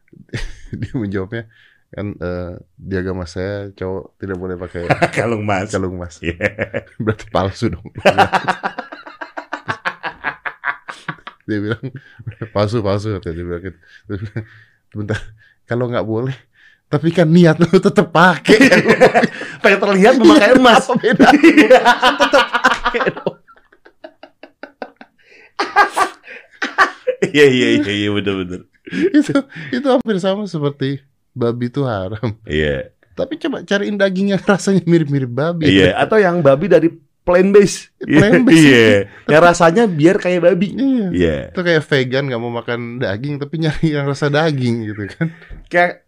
dia 0.80 0.92
menjawabnya 0.94 1.44
kan 1.94 2.10
eh, 2.10 2.52
di 2.74 2.94
agama 2.98 3.22
saya 3.22 3.70
cowok 3.70 4.18
tidak 4.18 4.34
boleh 4.34 4.58
pakai 4.58 4.82
Kalung 5.16 5.46
mas. 5.46 5.70
kalung 5.70 5.94
emas. 5.94 6.18
Iya. 6.18 6.34
Berarti 6.98 7.26
palsu 7.30 7.70
dong. 7.70 7.86
dia 11.44 11.58
bilang 11.60 11.84
palsu 12.50 12.80
palsu 12.82 13.14
dia 13.22 13.30
bilang 13.36 13.62
gitu. 13.62 13.78
Bentar, 14.94 15.18
kalau 15.66 15.86
nggak 15.90 16.06
boleh, 16.06 16.34
tapi 16.90 17.10
kan 17.10 17.26
niat 17.30 17.58
lu 17.58 17.66
tetap 17.66 18.10
pakai. 18.14 18.58
Pengen 19.62 19.78
terlihat 19.82 20.14
memakai 20.18 20.54
emas. 20.54 20.86
Apa 20.86 20.94
beda? 20.98 21.28
Tetap 22.18 22.44
pakai 22.48 23.00
dong. 23.10 23.43
Iya 27.24 27.46
iya 27.48 27.68
iya 27.78 27.92
iya 27.94 28.08
bener 28.10 28.34
bener. 28.44 28.60
itu 29.10 29.32
itu 29.72 29.86
hampir 29.88 30.16
sama 30.18 30.44
seperti 30.44 31.00
babi 31.32 31.66
itu 31.66 31.82
haram. 31.82 32.36
Iya 32.44 32.92
Tapi 33.14 33.38
coba 33.38 33.62
cariin 33.62 33.94
daging 33.94 34.34
yang 34.34 34.42
rasanya 34.42 34.82
mirip-mirip 34.84 35.30
babi. 35.30 35.70
iya 35.70 35.96
atau 35.96 36.18
yang 36.18 36.40
babi 36.40 36.66
dari 36.66 36.88
plain 37.24 37.48
base. 37.50 37.88
Plain 37.96 38.44
base. 38.44 38.58
Iya. 38.60 38.86
Yang 39.26 39.42
rasanya 39.42 39.84
biar 39.86 40.16
kayak 40.18 40.44
babi. 40.44 40.74
Iya. 40.74 41.06
Iya. 41.10 41.36
Itu 41.48 41.60
kayak 41.62 41.82
vegan 41.82 42.28
nggak 42.28 42.38
mau 42.38 42.52
makan 42.52 43.00
daging 43.00 43.40
tapi 43.40 43.54
nyari 43.58 43.86
yang 43.94 44.04
rasa 44.04 44.28
daging 44.28 44.84
gitu 44.84 45.02
kan. 45.08 45.32
Kayak 45.66 46.04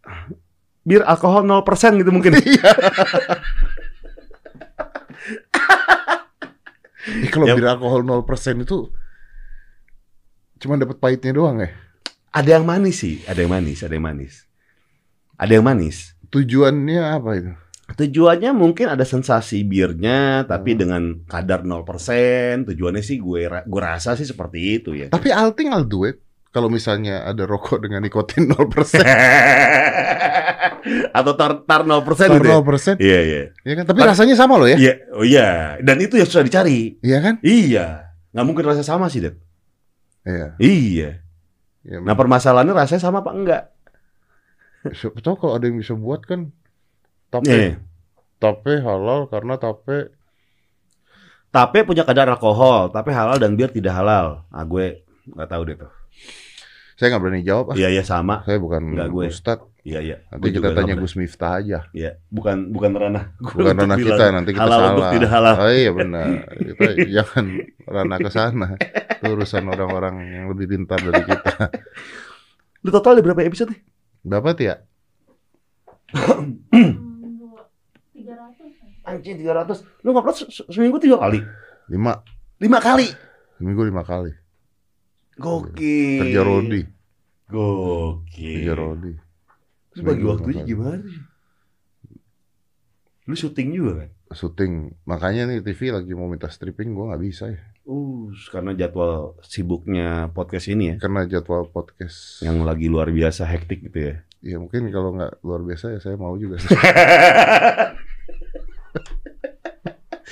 bir 0.85 1.03
alkohol 1.03 1.43
0% 1.43 1.65
gitu 1.97 2.11
mungkin. 2.11 2.37
Iya. 2.45 2.71
Eh, 7.07 7.31
kalau 7.31 7.47
Ya. 7.47 7.55
bir 7.55 7.67
alkohol 7.67 8.03
0% 8.03 8.27
itu 8.61 8.91
cuma 10.57 10.75
dapat 10.75 10.97
pahitnya 10.97 11.33
doang 11.33 11.61
ya. 11.61 11.71
ada 12.31 12.51
yang 12.53 12.65
manis 12.65 13.01
sih, 13.01 13.25
ada 13.25 13.41
yang 13.41 13.49
manis, 13.51 13.81
ada 13.81 13.93
yang 13.93 14.05
manis. 14.05 14.45
Ada 15.37 15.53
yang 15.57 15.65
manis. 15.65 16.13
Tujuannya 16.29 17.01
apa 17.01 17.31
itu? 17.35 17.53
Tujuannya 17.87 18.51
mungkin 18.51 18.91
ada 18.91 19.05
sensasi 19.05 19.63
birnya 19.63 20.43
tapi 20.43 20.75
Hmm. 20.75 20.81
dengan 20.81 21.03
kadar 21.25 21.63
0%. 21.63 22.67
Tujuannya 22.67 23.01
sih 23.01 23.17
gue 23.17 23.47
gue 23.47 23.81
rasa 23.81 24.13
sih 24.15 24.25
seperti 24.25 24.59
itu 24.77 24.93
ya. 24.93 25.09
Tapi 25.09 25.31
I'll 25.31 25.53
think 25.53 25.71
I'll 25.71 25.87
do 25.87 26.05
it. 26.05 26.21
Kalau 26.51 26.69
misalnya 26.69 27.21
ada 27.23 27.45
rokok 27.45 27.85
dengan 27.85 28.01
nikotin 28.01 28.49
0%, 28.49 29.05
Atau 31.13 31.33
tar, 31.37 31.53
tar 31.63 31.83
0% 31.85 32.01
atau 32.01 32.37
gitu. 32.41 32.49
ya? 32.49 32.57
0%, 32.57 32.97
Iya, 32.97 33.21
iya. 33.23 33.43
ya 33.61 33.73
kan? 33.77 33.85
Tapi 33.85 33.99
rasanya 34.01 34.35
sama 34.35 34.57
loh 34.57 34.65
ya. 34.65 34.77
Iya, 34.79 34.93
oh 35.13 35.25
iya. 35.25 35.77
Dan 35.83 36.01
itu 36.01 36.17
yang 36.17 36.25
susah 36.25 36.41
dicari. 36.41 36.97
Iya 37.03 37.19
kan? 37.21 37.35
Iya. 37.43 38.09
Nggak 38.33 38.47
mungkin 38.47 38.65
rasa 38.67 38.81
sama 38.81 39.09
sih, 39.09 39.21
Dad. 39.21 39.37
Iya. 40.27 40.49
Iya. 40.59 41.11
Ya, 41.87 42.03
Nah, 42.03 42.19
permasalahannya 42.19 42.75
rasanya 42.75 43.03
sama 43.03 43.23
apa 43.23 43.31
enggak? 43.31 43.65
siapa 44.87 45.19
tahu 45.19 45.35
kalau 45.39 45.59
ada 45.59 45.67
yang 45.67 45.83
bisa 45.83 45.99
buat 45.99 46.23
kan 46.23 46.55
tape, 47.31 47.47
Nih, 47.47 47.75
tape 48.39 48.79
halal 48.83 49.27
karena 49.27 49.59
tape 49.59 50.15
tape 51.51 51.79
punya 51.83 52.07
kadar 52.07 52.31
alkohol, 52.31 52.91
tapi 52.95 53.11
halal 53.11 53.39
dan 53.39 53.59
bir 53.59 53.71
tidak 53.71 53.99
halal. 53.99 54.47
Ah, 54.51 54.63
gue 54.63 55.03
nggak 55.31 55.49
tahu 55.51 55.63
deh 55.67 55.77
tuh. 55.79 55.93
Saya 56.97 57.13
nggak 57.13 57.23
berani 57.23 57.43
jawab. 57.45 57.65
Ah. 57.73 57.77
Iya 57.77 57.89
iya 57.93 58.03
sama. 58.03 58.41
Saya 58.49 58.57
bukan 58.57 58.83
Nggak 58.97 59.09
gue. 59.13 59.25
Ustadz. 59.29 59.69
Iya 59.87 60.01
iya. 60.03 60.17
Nanti 60.33 60.43
Gue 60.43 60.49
kita 60.51 60.59
juga 60.59 60.69
tanya 60.75 60.95
Gus 60.99 61.15
Miftah 61.15 61.53
aja. 61.63 61.79
Iya, 61.95 62.11
bukan 62.27 62.75
bukan 62.75 62.91
ranah. 62.91 63.25
gue 63.39 63.55
Bukan 63.55 63.77
ranah 63.79 63.95
kita, 63.95 64.25
nanti 64.35 64.51
kita 64.51 64.65
halal 64.67 64.81
salah. 64.81 64.91
untuk 64.91 65.09
tidak 65.15 65.31
halal. 65.31 65.55
Oh 65.63 65.71
iya 65.71 65.93
benar. 65.95 66.27
Kita 66.51 66.85
jangan 67.21 67.45
ranah 67.87 68.19
ke 68.19 68.31
sana. 68.33 68.69
Itu 68.81 69.25
urusan 69.31 69.65
orang-orang 69.69 70.15
yang 70.27 70.45
lebih 70.51 70.67
pintar 70.67 70.99
dari 70.99 71.23
kita. 71.23 71.71
Lu 72.83 72.91
total 72.91 73.21
ada 73.21 73.23
berapa 73.23 73.47
episode 73.47 73.71
nih? 73.71 73.81
Berapa 74.27 74.59
ya? 74.59 74.77
tiga 78.11 78.35
ratus 78.35 78.73
Anjing 79.07 79.37
300. 79.39 80.03
Lu 80.03 80.11
ngupload 80.11 80.35
se- 80.35 80.67
seminggu 80.67 80.99
tiga 80.99 81.21
kali. 81.21 81.39
Lima. 81.87 82.19
Lima 82.59 82.79
kali. 82.83 83.07
Seminggu 83.55 83.87
lima 83.87 84.03
kali. 84.03 84.35
Gokil. 85.37 86.21
Kerja 86.25 86.41
rodi. 86.43 86.83
Gokil. 87.47 88.57
Kerja 88.65 88.75
rodi. 88.75 89.13
Terus 89.93 90.03
bagi 90.05 90.25
waktunya 90.25 90.65
lima 90.65 90.65
kali. 90.65 90.73
gimana 90.73 90.97
sih? 91.05 91.23
Lu 93.27 93.35
syuting 93.35 93.69
juga 93.75 93.93
kan? 94.05 94.11
Syuting. 94.33 94.73
Makanya 95.05 95.43
nih 95.49 95.61
TV 95.61 95.93
lagi 95.93 96.13
mau 96.17 96.29
minta 96.29 96.49
stripping 96.49 96.95
gue 96.95 97.05
nggak 97.13 97.23
bisa 97.23 97.45
ya. 97.53 97.61
Uh, 97.87 98.35
karena 98.51 98.75
jadwal 98.75 99.39
sibuknya 99.47 100.27
podcast 100.35 100.67
ini 100.67 100.91
ya, 100.91 100.95
Karena 100.99 101.23
jadwal 101.23 101.71
podcast. 101.71 102.43
yang 102.43 102.67
lagi 102.67 102.91
luar 102.91 103.15
biasa 103.15 103.47
hektik 103.47 103.87
gitu 103.87 104.11
ya. 104.11 104.15
Ya 104.43 104.57
mungkin 104.59 104.91
kalau 104.91 105.15
nggak 105.15 105.39
luar 105.47 105.63
biasa 105.63 105.95
ya 105.95 106.01
saya 106.03 106.19
mau 106.19 106.35
juga. 106.35 106.59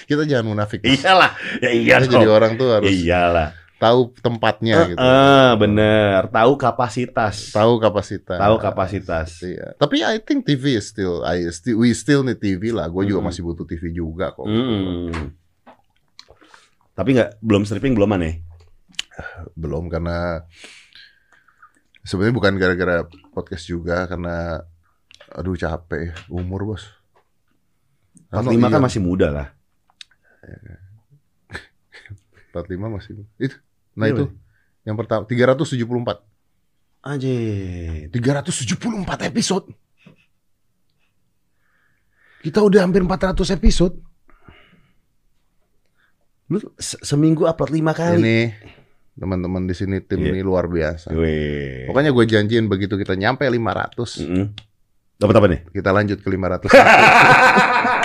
Kita 0.05 0.23
jangan 0.29 0.47
munafik. 0.53 0.85
Iyalah, 0.85 1.33
ya 1.65 1.71
iya 1.73 1.97
Kita 2.03 2.21
jadi 2.21 2.29
orang 2.29 2.61
tuh 2.61 2.69
harus 2.77 2.91
Ya 2.91 2.93
iyalah. 2.93 3.49
Tahu 3.85 4.01
tempatnya 4.17 4.89
gitu. 4.89 4.97
Eh, 4.97 5.53
bener, 5.61 6.33
tahu 6.33 6.57
kapasitas. 6.57 7.53
Tahu 7.53 7.77
kapasitas. 7.77 8.41
Tahu 8.41 8.57
kapasitas. 8.57 9.29
Iya. 9.45 9.77
Tapi 9.77 10.01
I 10.01 10.17
think 10.25 10.49
TV 10.49 10.81
is 10.81 10.89
still, 10.89 11.21
I 11.21 11.45
still, 11.53 11.85
we 11.85 11.93
still 11.93 12.25
need 12.25 12.41
TV 12.41 12.73
lah. 12.73 12.89
Gue 12.89 13.05
juga 13.05 13.21
Mm. 13.21 13.29
masih 13.29 13.45
butuh 13.45 13.69
TV 13.69 13.93
juga 13.93 14.33
kok. 14.33 14.49
Mm. 14.49 15.37
Tapi 16.97 17.09
nggak 17.13 17.45
belum 17.45 17.69
stripping 17.69 17.93
belum 17.93 18.17
aneh. 18.17 18.41
Belum 19.53 19.93
karena 19.93 20.41
sebenarnya 22.01 22.35
bukan 22.41 22.55
gara-gara 22.57 23.05
podcast 23.37 23.69
juga 23.69 24.09
karena 24.09 24.65
aduh 25.29 25.61
capek 25.61 26.17
umur 26.33 26.73
bos. 26.73 26.89
45 28.33 28.57
iya, 28.57 28.67
kan 28.73 28.83
masih 28.83 29.01
muda 29.05 29.29
lah. 29.31 29.49
45 32.55 32.97
masih 32.97 33.13
itu. 33.43 33.57
Nah 33.95 34.07
Iya, 34.07 34.15
itu 34.15 34.25
yang 34.83 34.97
pertama 34.97 35.25
374. 35.25 36.21
Anjir. 37.01 38.09
374 38.09 38.81
episode. 39.25 39.67
Kita 42.41 42.61
udah 42.61 42.81
hampir 42.81 43.01
400 43.01 43.49
episode. 43.51 43.97
Lu 46.47 46.61
se- 46.77 47.01
seminggu 47.01 47.45
upload 47.45 47.73
5 47.73 47.93
kali. 47.95 48.21
Ini 48.21 48.39
teman-teman 49.15 49.65
di 49.65 49.73
sini 49.73 50.01
tim 50.01 50.21
Iya. 50.21 50.29
ini 50.31 50.41
luar 50.41 50.67
biasa. 50.67 51.09
Weh. 51.11 51.89
Pokoknya 51.89 52.11
gue 52.11 52.25
janjiin 52.27 52.67
begitu 52.67 52.97
kita 52.97 53.15
nyampe 53.15 53.47
500, 53.47 54.21
Mm-mm. 54.21 54.47
Dapat 55.15 55.35
apa 55.39 55.47
nih? 55.47 55.61
kita 55.71 55.89
lanjut 55.89 56.19
ke 56.19 56.29
500. 56.29 56.69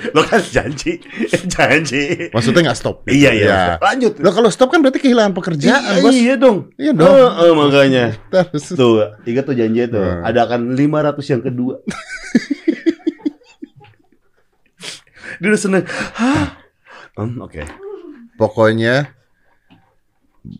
Lo 0.16 0.24
kan 0.24 0.40
janji, 0.40 0.96
janji. 1.52 2.32
Maksudnya 2.32 2.72
nggak 2.72 2.78
stop. 2.78 3.04
gitu. 3.04 3.20
Iya 3.20 3.30
iya. 3.36 3.46
Ya. 3.46 3.62
Lanjut. 3.78 4.16
Loh 4.20 4.32
kalau 4.32 4.48
stop 4.48 4.72
kan 4.72 4.80
berarti 4.80 4.98
kehilangan 4.98 5.36
pekerjaan, 5.36 5.80
iya, 5.80 6.02
bos. 6.02 6.12
iya 6.14 6.34
dong. 6.40 6.58
Iya 6.80 6.92
dong. 6.96 7.08
Heeh, 7.10 7.50
makanya. 7.52 8.04
Terus. 8.32 8.64
Tuh, 8.72 9.04
ingat 9.24 9.44
tuh 9.44 9.56
janji 9.56 9.84
tuh. 9.86 10.00
Hmm. 10.00 10.24
Ada 10.24 10.48
akan 10.48 10.60
500 10.74 11.32
yang 11.32 11.42
kedua. 11.44 11.74
Dia 15.40 15.48
udah 15.48 15.60
seneng. 15.60 15.84
Hah? 16.16 16.60
Hmm, 17.16 17.40
Oke. 17.40 17.64
Pokoknya 18.36 19.12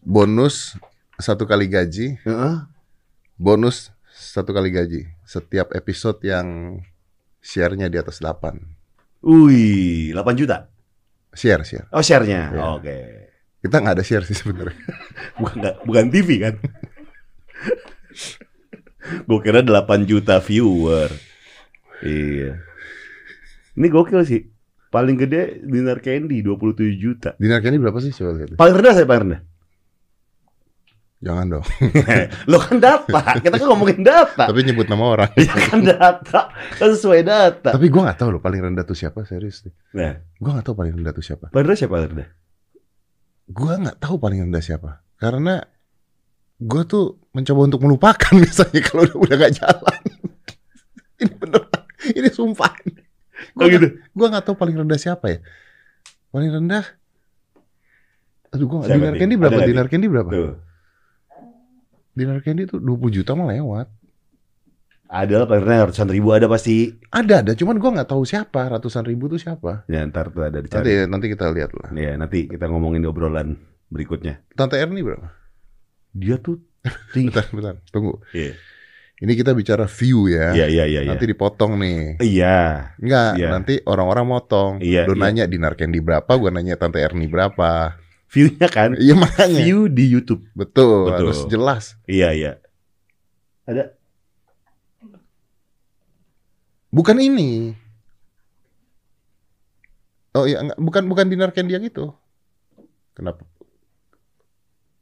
bonus 0.04 0.76
satu 1.16 1.44
kali 1.44 1.68
gaji, 1.68 2.16
Heeh. 2.24 2.54
bonus 3.36 3.92
satu 4.08 4.52
kali 4.52 4.72
gaji. 4.72 5.08
Setiap 5.24 5.72
episode 5.72 6.20
yang 6.24 6.80
share-nya 7.40 7.88
di 7.88 7.96
atas 7.96 8.20
8. 8.20 8.79
Wih, 9.20 10.16
8 10.16 10.36
juta. 10.36 10.72
Share, 11.30 11.62
share. 11.62 11.86
Oh, 11.92 12.00
share-nya. 12.00 12.50
Iya. 12.50 12.62
Oke. 12.74 12.96
Kita 13.60 13.76
nggak 13.78 14.00
ada 14.00 14.04
share 14.04 14.24
sih 14.24 14.32
sebenarnya. 14.34 14.76
Bukan 15.40 15.56
nggak- 15.60 15.78
bukan 15.84 16.06
TV 16.08 16.28
kan? 16.40 16.54
Gue 19.28 19.38
kira 19.40 19.60
8 19.60 20.08
juta 20.08 20.40
viewer. 20.40 21.10
Iya. 22.00 22.56
Ini 23.76 23.86
gokil 23.88 24.24
sih. 24.24 24.48
Paling 24.90 25.14
gede 25.16 25.62
Dinar 25.62 26.02
Candy 26.02 26.42
27 26.42 26.98
juta. 26.98 27.30
Dinar 27.38 27.62
Candy 27.62 27.78
berapa 27.78 28.00
sih 28.02 28.10
coba 28.10 28.34
lihat? 28.36 28.58
Paling 28.58 28.74
rendah 28.74 28.94
saya 28.96 29.06
paling 29.06 29.22
rendah. 29.28 29.40
Jangan 31.20 31.46
dong. 31.52 31.64
Lo 32.50 32.56
kan 32.56 32.80
data, 32.80 33.20
kita 33.44 33.60
kan 33.60 33.68
ngomongin 33.68 34.00
data. 34.00 34.48
Tapi 34.48 34.64
nyebut 34.64 34.88
nama 34.88 35.04
orang. 35.04 35.30
Ya 35.36 35.52
kan 35.52 35.84
data, 35.84 36.48
kan 36.48 36.88
sesuai 36.96 37.20
data. 37.20 37.76
Tapi 37.76 37.92
gua 37.92 38.08
nggak 38.08 38.18
tahu 38.24 38.28
loh 38.32 38.40
paling 38.40 38.64
rendah 38.64 38.88
tuh 38.88 38.96
siapa 38.96 39.28
serius 39.28 39.60
nih. 39.68 39.74
Nah, 40.00 40.16
Gua 40.40 40.56
nggak 40.56 40.72
tahu 40.72 40.76
paling 40.80 40.96
rendah 40.96 41.12
tuh 41.12 41.20
siapa. 41.20 41.52
paling 41.52 41.68
rendah 41.68 41.76
siapa 41.76 41.94
rendah? 42.08 42.28
Gua 43.52 43.72
nggak 43.76 43.98
tahu 44.00 44.14
paling 44.16 44.40
rendah 44.48 44.64
siapa. 44.64 44.90
Karena 45.20 45.60
gua 46.56 46.82
tuh 46.88 47.20
mencoba 47.36 47.60
untuk 47.68 47.80
melupakan 47.84 48.32
misalnya 48.40 48.80
kalau 48.80 49.04
udah 49.04 49.16
udah 49.20 49.36
gak 49.44 49.52
jalan. 49.60 50.00
ini 51.20 51.32
bener. 51.36 51.62
Ini 52.16 52.28
sumpah. 52.32 52.72
Gua 53.52 53.60
Oh 53.60 53.68
gitu. 53.68 53.92
Gua 54.16 54.26
nggak 54.32 54.44
tahu 54.48 54.56
paling 54.56 54.72
rendah 54.80 54.96
siapa 54.96 55.36
ya. 55.36 55.44
Paling 56.32 56.48
rendah. 56.48 56.96
Aduh 58.56 58.66
Dinar 58.88 59.12
nih? 59.12 59.20
Candy 59.20 59.36
Ada 59.36 59.42
berapa? 59.44 59.68
Dinar 59.68 59.86
Candy 59.92 60.08
berapa? 60.08 60.30
Tuh. 60.32 60.69
Dinar 62.12 62.42
Candy 62.42 62.66
tuh 62.66 62.78
20 62.78 63.10
juta 63.12 63.32
mah 63.32 63.48
lewat. 63.48 63.86
Ada 65.10 65.42
lah 65.42 65.46
paling 65.50 65.64
rendah 65.66 65.90
ratusan 65.90 66.06
ribu 66.06 66.30
ada 66.30 66.46
pasti. 66.46 66.94
Ada 67.10 67.42
ada, 67.42 67.52
cuman 67.58 67.82
gua 67.82 67.90
nggak 67.98 68.10
tahu 68.14 68.22
siapa. 68.22 68.70
Ratusan 68.70 69.02
ribu 69.02 69.26
tuh 69.26 69.42
siapa? 69.42 69.82
Ya 69.90 70.06
ntar 70.06 70.30
tuh 70.30 70.46
ada 70.46 70.62
Nanti 70.62 70.70
dicari. 70.70 71.02
nanti 71.10 71.26
kita 71.26 71.50
lihat 71.50 71.74
lah. 71.74 71.90
Ya 71.98 72.14
nanti 72.14 72.46
kita 72.46 72.70
ngomongin 72.70 73.02
di 73.02 73.10
obrolan 73.10 73.58
berikutnya. 73.90 74.38
Tante 74.54 74.78
Erni 74.78 75.02
berapa? 75.02 75.34
Dia 76.14 76.38
tuh. 76.38 76.62
Bentar, 77.12 77.44
bentar. 77.50 77.76
Tunggu. 77.90 78.22
Iya, 78.32 78.54
Ini 79.20 79.36
kita 79.36 79.52
bicara 79.52 79.84
view 79.84 80.32
ya. 80.32 80.56
iya, 80.56 80.64
iya, 80.64 80.84
iya. 80.88 81.00
Nanti 81.04 81.28
dipotong 81.28 81.76
nih. 81.76 82.16
Iya. 82.24 82.96
Enggak, 82.96 83.30
Iya. 83.36 83.48
nanti 83.52 83.74
orang-orang 83.84 84.24
motong. 84.24 84.72
Iya, 84.80 85.04
Lu 85.04 85.12
iya. 85.12 85.20
nanya 85.20 85.44
Dinar 85.44 85.76
Candy 85.76 86.00
berapa, 86.00 86.30
gua 86.40 86.48
nanya 86.48 86.80
Tante 86.80 87.02
Erni 87.04 87.28
berapa. 87.28 88.00
View-nya 88.30 88.70
kan 88.70 88.94
Iya 88.94 89.18
makanya. 89.18 89.58
view 89.58 89.90
di 89.90 90.06
YouTube. 90.06 90.46
Betul, 90.54 91.10
Betul. 91.10 91.14
harus 91.18 91.38
jelas. 91.50 91.84
Iya, 92.06 92.30
iya. 92.30 92.52
Ada 93.66 93.94
Bukan 96.90 97.22
ini. 97.22 97.70
Oh 100.34 100.46
iya, 100.46 100.62
enggak, 100.62 100.78
bukan 100.78 101.02
bukan 101.06 101.26
Dinar 101.30 101.50
Candy 101.54 101.74
yang 101.74 101.86
itu. 101.86 102.10
Kenapa? 103.14 103.46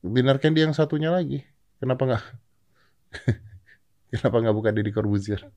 Dinar 0.00 0.36
Candy 0.40 0.64
yang 0.64 0.76
satunya 0.76 1.08
lagi. 1.12 1.44
Kenapa 1.80 2.04
enggak? 2.04 2.24
Kenapa 4.12 4.36
nggak 4.40 4.56
buka 4.56 4.72
Deddy 4.72 4.92
Corbuzier? 4.92 5.40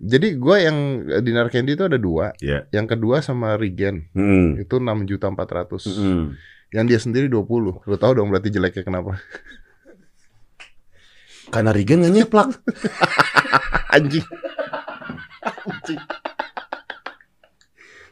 Jadi 0.00 0.32
gue 0.34 0.56
yang 0.58 0.76
Dinar 1.20 1.52
Candy 1.52 1.76
itu 1.76 1.84
ada 1.84 2.00
dua. 2.00 2.32
Iya. 2.40 2.64
Yang 2.72 2.96
kedua 2.96 3.20
sama 3.20 3.54
Regen 3.54 4.08
Hmm. 4.16 4.56
itu 4.56 4.80
6 4.80 5.04
juta 5.04 5.28
400. 5.28 5.84
Hmm. 5.92 6.32
Yang 6.72 6.84
dia 6.88 6.98
sendiri 6.98 7.26
20. 7.28 7.84
Lu 7.84 7.96
tahu 7.96 8.12
dong 8.14 8.32
berarti 8.32 8.48
jeleknya 8.48 8.80
kenapa? 8.80 9.20
Karena 11.50 11.70
Regan 11.70 12.00
nggak 12.00 12.14
nyeplak. 12.14 12.48
Anjing. 13.94 14.24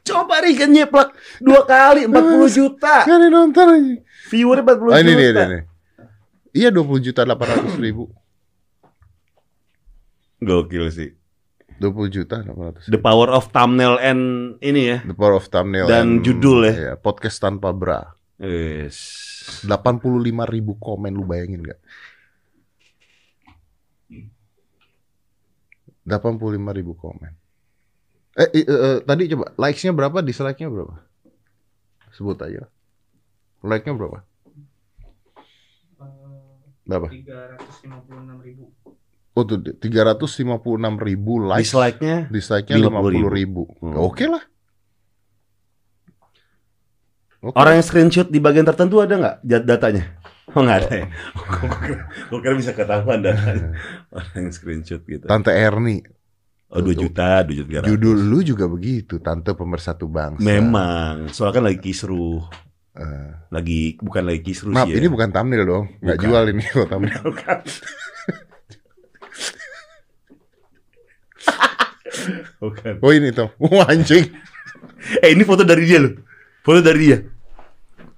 Coba 0.03 0.41
Regan 0.41 0.73
nyeplak 0.73 1.13
dua 1.39 1.63
kali 1.65 2.05
40 2.05 2.49
juta. 2.51 3.05
Kan 3.05 3.21
nonton 3.29 3.67
aja. 3.69 3.95
Viewer 4.29 4.61
40 4.61 4.93
Oh, 4.93 4.97
ini 4.97 5.13
juta. 5.13 5.17
dia, 5.17 5.31
dia, 5.31 5.47
dia. 5.47 5.63
Iya 6.53 6.69
20 6.73 7.01
juta 7.01 7.23
800 7.23 7.77
ribu. 7.79 8.09
Gokil 10.41 10.89
sih. 10.91 11.11
20 11.79 12.11
juta 12.11 12.43
800 12.43 12.91
The 12.91 12.99
power 12.99 13.31
of 13.31 13.49
thumbnail 13.51 13.97
and 13.99 14.23
ini 14.59 14.83
ya. 14.91 14.99
The 15.07 15.15
Power 15.15 15.39
of 15.39 15.47
Thumbnail 15.47 15.87
Dan 15.87 16.19
and- 16.19 16.23
judul 16.27 16.67
ya. 16.67 16.73
Iya, 16.75 16.93
podcast 16.99 17.39
tanpa 17.39 17.71
bra. 17.71 18.15
Yes. 18.39 18.99
85 19.67 20.15
ribu 20.47 20.75
komen 20.79 21.15
lu 21.15 21.23
bayangin 21.23 21.63
gak? 21.63 21.79
85 26.07 26.73
ribu 26.73 26.93
komen. 26.97 27.33
Eh, 28.39 28.49
eh, 28.55 28.65
eh, 28.65 28.99
tadi 29.03 29.27
coba 29.35 29.51
likes-nya 29.59 29.93
berapa, 29.93 30.19
dislike-nya 30.23 30.71
berapa? 30.71 30.95
Sebut 32.15 32.39
aja. 32.41 32.71
Like-nya 33.61 33.93
berapa? 33.93 34.23
Berapa? 36.87 37.07
356 37.13 38.41
ribu. 38.47 38.73
Oh 39.39 39.47
tuh 39.47 39.63
356 39.63 40.51
ribu 40.99 41.39
likes. 41.39 41.71
Dislike-nya 41.71 42.27
Dislike-nya 42.27 42.75
50.000. 42.83 43.23
50 43.23 43.31
ribu. 43.31 43.63
Hmm. 43.79 43.95
Oke 43.97 44.27
lah. 44.27 44.43
Oke. 47.39 47.55
orang 47.55 47.79
yang 47.79 47.87
screenshot 47.87 48.27
di 48.27 48.43
bagian 48.43 48.67
tertentu 48.67 48.99
ada 48.99 49.15
nggak 49.15 49.37
dat- 49.41 49.67
datanya? 49.69 50.05
Oh 50.49 50.65
nggak 50.65 50.79
ada 50.81 50.93
ya. 50.97 51.07
Gue 52.33 52.41
kira 52.41 52.57
bisa 52.57 52.73
ketahuan 52.73 53.21
datanya. 53.21 53.77
Orang 54.09 54.33
yang 54.35 54.51
screenshot 54.51 55.05
gitu. 55.05 55.29
Tante 55.29 55.53
Erni. 55.53 56.01
Oh 56.69 56.81
2 56.81 56.99
juta, 56.99 57.45
2 57.45 57.53
juta. 57.55 57.85
300. 57.85 57.87
Judul 57.87 58.17
lu 58.27 58.41
juga 58.41 58.65
begitu, 58.65 59.21
Tante 59.21 59.53
Pemersatu 59.53 60.09
Bangsa. 60.09 60.41
Memang, 60.41 61.29
soalnya 61.31 61.61
kan 61.61 61.65
lagi 61.69 61.79
kisruh. 61.79 62.41
Eh, 62.97 63.31
Lagi 63.49 63.95
bukan 64.01 64.25
lagi 64.25 64.41
kisruh 64.43 64.73
maaf, 64.73 64.89
sih 64.89 64.97
ya. 64.97 64.99
ini 64.99 65.07
bukan 65.07 65.31
thumbnail 65.31 65.63
dong. 65.63 65.85
Nggak 66.01 66.19
jual 66.19 66.43
ini 66.51 66.63
kalau 66.67 66.87
thumbnail. 66.89 67.29
Bukan. 72.59 72.95
Oh 73.03 73.13
ini 73.13 73.31
tuh. 73.31 73.49
Wah 73.63 73.89
anjing. 73.89 74.29
Eh 75.23 75.31
ini 75.33 75.43
foto 75.47 75.63
dari 75.63 75.85
dia 75.87 76.03
loh. 76.03 76.15
Foto 76.63 76.81
dari 76.83 77.01
dia. 77.01 77.19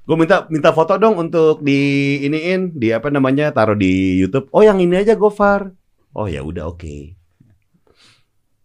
Gue 0.05 0.17
minta 0.19 0.49
minta 0.51 0.75
foto 0.75 0.99
dong 0.99 1.23
untuk 1.23 1.63
di 1.63 2.19
iniin 2.27 2.75
di 2.75 2.91
apa 2.91 3.13
namanya 3.13 3.55
taruh 3.55 3.79
di 3.79 4.19
YouTube. 4.19 4.51
Oh 4.51 4.65
yang 4.65 4.83
ini 4.83 4.99
aja 4.99 5.15
Gofar. 5.15 5.71
Oh 6.17 6.27
ya 6.27 6.43
udah 6.43 6.67
oke. 6.67 7.15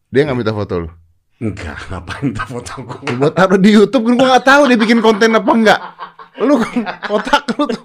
Dia 0.09 0.21
nggak 0.25 0.37
minta 0.37 0.55
foto 0.55 0.87
lu. 0.87 0.89
Enggak, 1.35 1.77
ngapain 1.91 2.31
minta 2.31 2.47
foto 2.47 2.71
gue? 2.81 2.99
Buat 3.19 3.33
taruh 3.35 3.59
di 3.59 3.69
YouTube 3.75 4.07
kan 4.07 4.15
gua 4.15 4.27
nggak 4.35 4.47
tahu 4.47 4.61
dia 4.71 4.79
bikin 4.79 4.99
konten 5.03 5.35
apa 5.35 5.51
enggak. 5.51 5.79
Lu 6.41 6.55
otak 7.11 7.43
lu 7.55 7.63
tuh. 7.67 7.83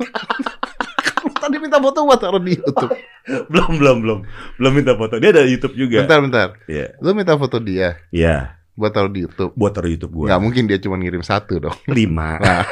Tadi 1.51 1.59
minta 1.59 1.83
foto 1.83 2.07
buat 2.07 2.23
taruh 2.23 2.39
di 2.39 2.55
YouTube. 2.55 2.95
belum 3.51 3.83
belum 3.83 3.97
belum 4.07 4.19
belum 4.63 4.73
minta 4.73 4.95
foto. 4.95 5.19
Dia 5.19 5.35
ada 5.35 5.43
YouTube 5.43 5.75
juga. 5.75 6.07
Bentar 6.07 6.23
bentar. 6.23 6.49
Iya. 6.71 6.95
Lu 7.03 7.11
minta 7.11 7.35
foto 7.35 7.59
dia 7.59 7.99
Iya. 8.15 8.55
buat 8.79 8.95
taruh 8.95 9.11
di 9.11 9.27
YouTube. 9.27 9.51
Buat 9.59 9.75
taruh 9.75 9.91
YouTube 9.91 10.15
gue. 10.15 10.27
Nggak 10.31 10.43
mungkin 10.47 10.71
dia 10.71 10.79
cuma 10.79 10.95
ngirim 10.95 11.27
satu 11.27 11.59
dong. 11.59 11.75
Lima. 11.91 12.39
Nah. 12.47 12.63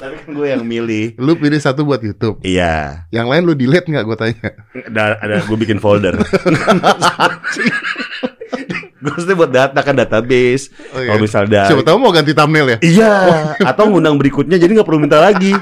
Tapi 0.00 0.14
kan 0.14 0.30
gue 0.30 0.46
yang 0.46 0.62
milih. 0.62 1.18
Lu 1.18 1.34
pilih 1.34 1.58
satu 1.58 1.82
buat 1.82 1.98
YouTube. 2.00 2.38
Iya. 2.46 3.04
Yang 3.10 3.26
lain 3.34 3.42
lu 3.42 3.52
delete 3.58 3.90
nggak 3.90 4.06
gue 4.06 4.16
tanya. 4.16 4.48
Ada, 4.86 5.18
ada 5.18 5.34
gue 5.42 5.58
bikin 5.58 5.82
folder. 5.82 6.14
Gue 9.00 9.12
mesti 9.16 9.32
buat 9.32 9.48
data 9.48 9.80
kan 9.80 9.96
database. 9.96 10.68
Oh, 10.92 11.00
iya. 11.00 11.08
Kalau 11.12 11.20
misalnya 11.24 11.62
Siapa 11.66 11.84
tahu 11.84 11.96
mau 11.96 12.12
ganti 12.12 12.36
thumbnail 12.36 12.76
ya? 12.76 12.78
Iya, 12.84 13.12
atau 13.64 13.88
ngundang 13.88 14.20
berikutnya 14.20 14.60
jadi 14.60 14.76
nggak 14.76 14.88
perlu 14.88 15.00
minta 15.00 15.18
lagi. 15.18 15.50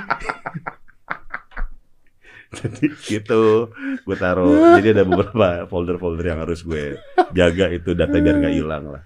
jadi 2.58 2.84
gitu, 3.06 3.70
gue 4.02 4.16
taruh. 4.18 4.74
Jadi 4.80 4.98
ada 4.98 5.04
beberapa 5.06 5.70
folder-folder 5.70 6.26
yang 6.26 6.40
harus 6.42 6.66
gue 6.66 6.98
jaga 7.32 7.70
itu 7.70 7.94
data 7.94 8.18
biar 8.18 8.36
nggak 8.42 8.54
hilang 8.54 8.84
lah. 8.90 9.02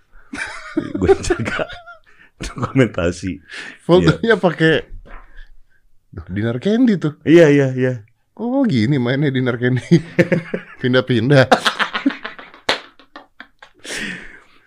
gue 0.72 1.10
jaga 1.20 1.68
dokumentasi. 2.42 3.38
Foldernya 3.84 4.40
pakai 4.40 4.92
Duh, 6.12 6.28
dinner 6.28 6.60
candy 6.60 7.00
tuh. 7.00 7.16
Iya 7.24 7.48
iya 7.48 7.68
iya. 7.72 7.92
Oh 8.36 8.68
gini 8.68 9.00
mainnya 9.00 9.32
dinner 9.32 9.56
candy. 9.56 9.96
Pindah-pindah. 10.80 11.48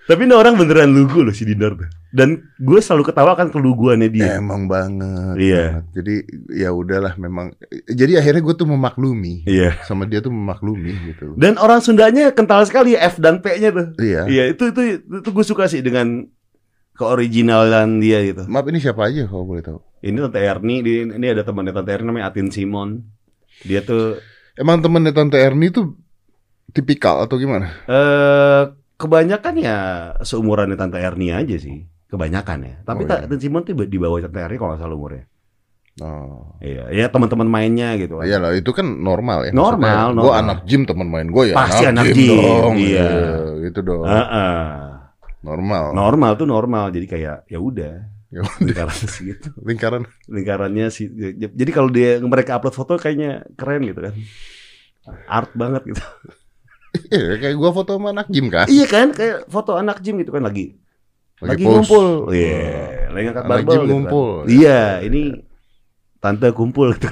Tapi 0.05 0.29
ini 0.29 0.37
orang 0.37 0.53
beneran 0.53 0.93
lugu 0.93 1.25
loh 1.25 1.33
si 1.33 1.49
Dinar 1.49 1.73
tuh. 1.73 1.89
Dan 2.13 2.37
gue 2.61 2.77
selalu 2.77 3.09
ketawa 3.09 3.33
kan 3.33 3.49
keluguannya 3.49 4.13
dia. 4.13 4.37
Emang 4.37 4.69
banget. 4.69 5.33
Iya. 5.41 5.81
banget. 5.81 5.83
Jadi 5.97 6.15
ya 6.61 6.69
udahlah 6.69 7.17
memang. 7.17 7.57
Jadi 7.89 8.13
akhirnya 8.13 8.45
gue 8.45 8.55
tuh 8.55 8.69
memaklumi. 8.69 9.49
Iya. 9.49 9.81
Sama 9.81 10.05
dia 10.05 10.21
tuh 10.21 10.29
memaklumi 10.29 10.93
gitu. 11.09 11.33
Dan 11.33 11.57
orang 11.57 11.81
Sundanya 11.81 12.29
kental 12.37 12.61
sekali 12.69 12.93
F 12.93 13.17
dan 13.17 13.41
P-nya 13.41 13.73
tuh. 13.73 13.87
Iya. 13.97 14.29
Iya, 14.29 14.43
itu 14.53 14.69
itu 14.69 14.81
itu, 15.01 15.29
gue 15.33 15.45
suka 15.45 15.65
sih 15.65 15.81
dengan 15.81 16.29
keoriginalan 16.95 17.97
dia 17.97 18.21
gitu. 18.23 18.45
Maaf 18.45 18.69
ini 18.69 18.77
siapa 18.77 19.09
aja 19.09 19.25
kalau 19.25 19.43
boleh 19.43 19.65
tahu. 19.65 19.81
Ini 20.05 20.21
Tante 20.21 20.37
Erni, 20.37 20.85
ini 20.85 21.25
ada 21.27 21.41
temannya 21.41 21.73
Tante 21.73 21.91
Erni 21.91 22.07
namanya 22.13 22.29
Atin 22.29 22.53
Simon. 22.53 23.01
Dia 23.65 23.81
tuh 23.81 24.21
Emang 24.55 24.79
temennya 24.79 25.11
Tante 25.11 25.35
Erni 25.35 25.67
tuh 25.73 25.97
tipikal 26.71 27.25
atau 27.25 27.35
gimana? 27.35 27.73
eh 27.89 28.63
kebanyakan 28.95 29.53
ya 29.55 29.77
seumurannya 30.21 30.75
Tante 30.75 30.97
Erni 30.97 31.29
aja 31.29 31.55
sih. 31.55 31.83
Kebanyakan 32.05 32.59
ya. 32.63 32.75
Tapi 32.81 33.03
Oh, 33.03 33.09
iya. 33.09 33.25
Atin 33.25 33.39
Simon 33.39 33.63
tuh 33.63 33.75
di 33.75 33.97
bawah 33.97 34.19
Tante 34.19 34.39
Erni 34.39 34.55
kalau 34.55 34.73
nggak 34.73 34.81
salah 34.81 34.95
umurnya. 34.95 35.25
Oh. 35.95 36.59
Iya, 36.59 36.91
ya 36.91 37.05
teman-teman 37.07 37.47
mainnya 37.47 37.95
gitu. 37.95 38.19
Iya 38.19 38.35
lah 38.35 38.51
itu 38.51 38.67
kan 38.75 38.83
normal 38.83 39.47
ya. 39.47 39.51
Normal, 39.55 40.11
Gue 40.11 40.27
normal. 40.27 40.43
anak 40.43 40.57
gym 40.67 40.83
teman 40.83 41.07
main 41.07 41.31
gue 41.31 41.43
ya. 41.51 41.55
Pasti 41.55 41.87
anak 41.87 42.11
gym, 42.11 42.35
dong. 42.35 42.75
iya. 42.75 43.07
gitu 43.63 43.79
dong. 43.79 44.03
Heeh. 44.03 44.59
Normal. 45.39 45.95
Normal 45.95 46.31
tuh 46.35 46.47
normal. 46.47 46.91
Jadi 46.91 47.07
kayak 47.07 47.47
ya 47.47 47.59
udah. 47.59 47.95
Ya 48.27 48.43
udah. 48.43 48.59
Lingkaran 48.59 48.97
segitu. 49.15 49.47
Lingkaran. 49.63 50.03
Lingkarannya 50.27 50.87
sih. 50.91 51.07
Jadi 51.39 51.71
kalau 51.71 51.87
dia 51.87 52.19
mereka 52.19 52.59
upload 52.59 52.75
foto 52.75 52.99
kayaknya 52.99 53.47
keren 53.55 53.87
gitu 53.87 54.03
kan. 54.03 54.13
Art 55.31 55.55
banget 55.55 55.95
gitu. 55.95 56.03
Iya 57.11 57.35
kayak 57.41 57.55
gue 57.55 57.69
foto 57.71 57.91
sama 57.97 58.09
anak 58.15 58.27
gym 58.31 58.47
kan. 58.47 58.65
Iya 58.67 58.85
kan, 58.87 59.07
kayak 59.11 59.49
foto 59.51 59.75
anak 59.75 59.99
gym 60.03 60.19
gitu 60.21 60.31
kan 60.31 60.43
lagi 60.43 60.75
lagi, 61.43 61.63
pose. 61.67 61.73
ngumpul. 61.75 62.07
Iya, 62.31 63.11
lagi 63.11 63.23
ngangkat 63.27 63.43
barbel 63.43 63.59
gitu 63.59 63.75
kan. 63.75 63.87
ngumpul. 63.91 64.29
Iya, 64.47 64.81
ini 65.03 65.21
tante 66.23 66.47
kumpul 66.55 66.95
gitu. 66.95 67.11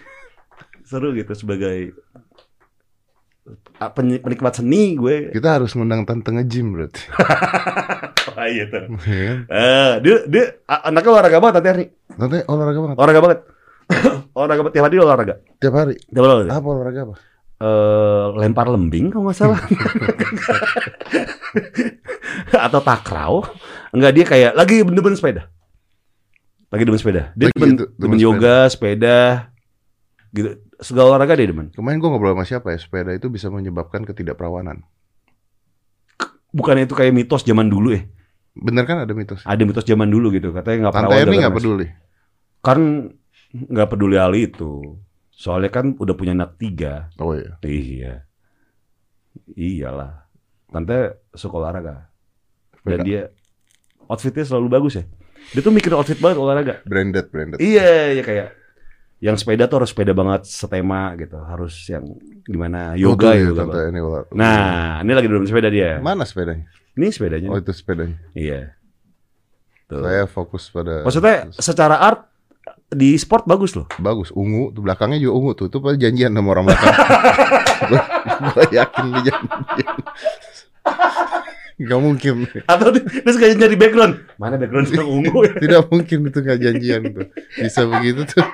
Seru 0.88 1.14
gitu 1.16 1.32
sebagai 1.32 1.96
ah, 3.80 3.88
pen- 3.94 4.20
penikmat 4.20 4.60
seni 4.60 4.92
gue. 4.98 5.32
Kita 5.32 5.56
harus 5.56 5.72
ngundang 5.72 6.04
tante 6.04 6.28
nge-gym 6.28 6.76
berarti. 6.76 7.00
Wah, 8.36 8.46
iya 8.52 8.64
tuh. 8.68 8.84
Iya. 9.08 9.32
Eh, 9.48 9.92
dia 10.04 10.16
dia 10.28 10.44
anaknya 10.68 11.10
olahraga 11.16 11.38
banget 11.40 11.54
tante 11.56 11.68
Erni. 11.72 11.86
Tante 12.12 12.38
olahraga 12.44 12.78
banget. 12.84 12.96
Olahraga 13.00 13.20
banget. 13.24 13.40
olahraga 14.36 14.60
banget 14.68 14.74
tiap 14.76 14.84
hari 14.84 14.96
olahraga. 15.00 15.34
Tiap 15.56 15.74
hari. 15.74 15.94
Tiap 16.12 16.24
hari. 16.28 16.48
Apa 16.52 16.66
olahraga 16.68 17.00
apa? 17.08 17.14
Eh, 17.60 18.26
lempar 18.40 18.72
lembing 18.72 19.12
kalau 19.12 19.28
nggak 19.28 19.36
salah. 19.36 19.60
Atau 22.66 22.80
takraw. 22.80 23.44
Enggak 23.92 24.12
dia 24.16 24.24
kayak 24.24 24.52
lagi 24.56 24.80
demen 24.80 25.12
sepeda. 25.12 25.52
Lagi 26.72 26.88
demen 26.88 26.96
sepeda. 26.96 27.36
Dia 27.36 27.52
Lagi 27.52 27.60
demen, 27.60 27.70
gitu, 27.76 27.84
demen 28.00 28.16
demen 28.16 28.18
yoga, 28.24 28.64
sepeda. 28.72 29.52
Gitu. 30.32 30.56
Segala 30.80 31.12
olahraga 31.12 31.36
dia 31.36 31.52
demen. 31.52 31.68
Kemarin 31.76 32.00
gue 32.00 32.08
ngobrol 32.08 32.32
sama 32.32 32.48
siapa 32.48 32.72
ya, 32.72 32.80
sepeda 32.80 33.12
itu 33.12 33.28
bisa 33.28 33.52
menyebabkan 33.52 34.08
ketidakperawanan. 34.08 34.80
Bukannya 36.56 36.88
itu 36.88 36.96
kayak 36.96 37.12
mitos 37.12 37.44
zaman 37.44 37.68
dulu 37.68 37.92
ya. 37.92 38.08
Bener 38.56 38.88
kan 38.88 39.04
ada 39.04 39.12
mitos? 39.12 39.44
Ada 39.44 39.68
mitos 39.68 39.84
zaman 39.84 40.08
dulu 40.08 40.32
gitu. 40.32 40.48
Katanya 40.56 40.88
nggak 40.88 40.94
Tante 40.96 41.12
perawan. 41.12 41.20
Erni 41.20 41.28
dalam 41.28 41.42
nggak 41.44 41.56
peduli. 41.60 41.86
Kan 42.64 42.78
nggak 43.52 43.88
peduli 43.92 44.16
hal 44.16 44.32
itu. 44.32 44.96
Soalnya 45.40 45.72
kan 45.72 45.96
udah 45.96 46.12
punya 46.12 46.36
anak 46.36 46.60
tiga. 46.60 47.08
Oh 47.16 47.32
iya. 47.32 47.56
Iya. 47.64 48.14
Iyalah. 49.56 50.28
Tante 50.68 51.24
suka 51.32 51.56
olahraga. 51.56 52.12
Dan 52.84 53.00
Sepeda. 53.00 53.04
dia 53.08 53.20
outfitnya 54.04 54.44
selalu 54.44 54.68
bagus 54.68 55.00
ya. 55.00 55.04
Dia 55.56 55.64
tuh 55.64 55.72
mikir 55.72 55.96
outfit 55.96 56.20
banget 56.20 56.36
olahraga. 56.36 56.74
Branded, 56.84 57.32
branded. 57.32 57.58
Iya, 57.58 58.20
ya 58.20 58.22
kayak 58.22 58.48
yang 59.20 59.36
sepeda 59.36 59.68
tuh 59.68 59.84
harus 59.84 59.90
sepeda 59.92 60.12
banget 60.12 60.44
setema 60.44 61.16
gitu. 61.16 61.40
Harus 61.40 61.74
yang 61.88 62.04
gimana 62.44 62.92
Oh, 62.96 63.16
yoga 63.16 63.32
ya, 63.32 63.48
yoga. 63.48 63.64
Tante. 63.64 63.78
Erni 63.80 64.00
olah- 64.00 64.28
Nah, 64.32 65.00
ini 65.00 65.12
lagi 65.16 65.26
dalam 65.28 65.44
sepeda 65.48 65.68
dia. 65.72 65.90
Mana 66.04 66.28
sepedanya? 66.28 66.68
Ini 67.00 67.06
sepedanya. 67.08 67.48
Oh 67.48 67.56
itu 67.56 67.72
sepedanya. 67.72 68.16
Iya. 68.36 68.76
Tuh. 69.88 70.04
Saya 70.04 70.24
fokus 70.28 70.68
pada. 70.68 71.02
Maksudnya 71.02 71.48
secara 71.58 71.96
art 71.98 72.29
di 72.90 73.14
sport 73.14 73.46
bagus 73.46 73.78
loh. 73.78 73.86
bagus 74.02 74.34
ungu 74.34 74.74
tuh 74.74 74.82
belakangnya 74.82 75.22
juga 75.22 75.32
ungu 75.38 75.50
tuh 75.54 75.70
itu 75.70 75.78
pada 75.78 75.94
janjian 75.94 76.34
sama 76.34 76.48
orang 76.50 76.64
belakang 76.66 76.90
gue 77.88 78.64
yakin 78.74 79.04
dia 79.14 79.22
janjian 79.22 79.94
Gak 81.80 81.96
mungkin 81.96 82.44
Atau 82.68 82.92
terus 82.92 83.40
kayak 83.40 83.56
nyari 83.56 83.72
background. 83.72 84.20
Mana 84.36 84.60
background 84.60 84.92
yang 84.92 85.08
ungu 85.08 85.48
ya? 85.48 85.56
Tidak 85.64 85.88
mungkin 85.88 86.28
itu 86.28 86.38
gak 86.44 86.60
janjian 86.60 87.00
tuh 87.08 87.26
Bisa 87.56 87.88
begitu 87.88 88.20
tuh 88.28 88.44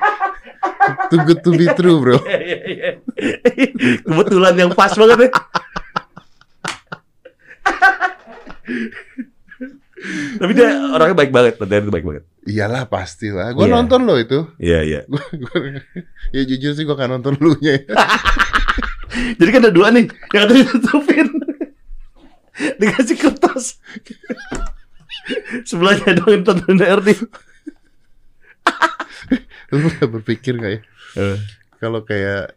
Too 1.11 1.19
good 1.27 1.43
to 1.43 1.51
be 1.51 1.67
true 1.75 1.99
bro 1.99 2.23
Iya, 2.31 2.39
iya, 2.39 2.55
iya. 2.71 2.91
Kebetulan 3.99 4.55
yang 4.55 4.71
pas 4.79 4.95
banget 4.95 5.27
ya. 5.27 5.31
Tapi 10.37 10.53
dia 10.53 10.69
orangnya 10.89 11.17
baik 11.17 11.31
banget, 11.31 11.55
Tante 11.57 11.75
itu 11.75 11.91
baik 11.91 12.05
banget. 12.05 12.25
Iyalah 12.45 12.87
pastilah 12.87 13.51
Gue 13.51 13.67
Iya. 13.67 13.75
nonton 13.75 14.01
loh 14.03 14.15
itu 14.15 14.47
Iya, 14.57 14.81
iya. 14.83 15.01
Gua, 15.11 15.23
gua- 15.33 15.83
Ya 16.31 16.43
jujur 16.43 16.73
sih 16.73 16.83
gue 16.83 16.93
gak 16.93 17.09
nonton 17.09 17.35
lu 17.37 17.57
nya 17.59 17.75
Jadi 19.39 19.49
kan 19.49 19.61
ada 19.61 19.73
dua 19.73 19.89
nih, 19.91 20.07
yang 20.31 20.43
ada 20.45 20.55
ditutupin. 20.55 21.27
Dikasih 22.81 23.17
kertas. 23.17 23.81
Sebelahnya 25.65 26.15
dong 26.15 26.31
yang 26.31 26.45
tonton 26.45 26.77
RD. 26.77 27.09
Lu 29.67 29.77
pernah 29.83 30.09
berpikir 30.11 30.55
gak 30.57 30.73
ya? 30.73 30.81
Kalau 31.77 32.03
kayak 32.03 32.55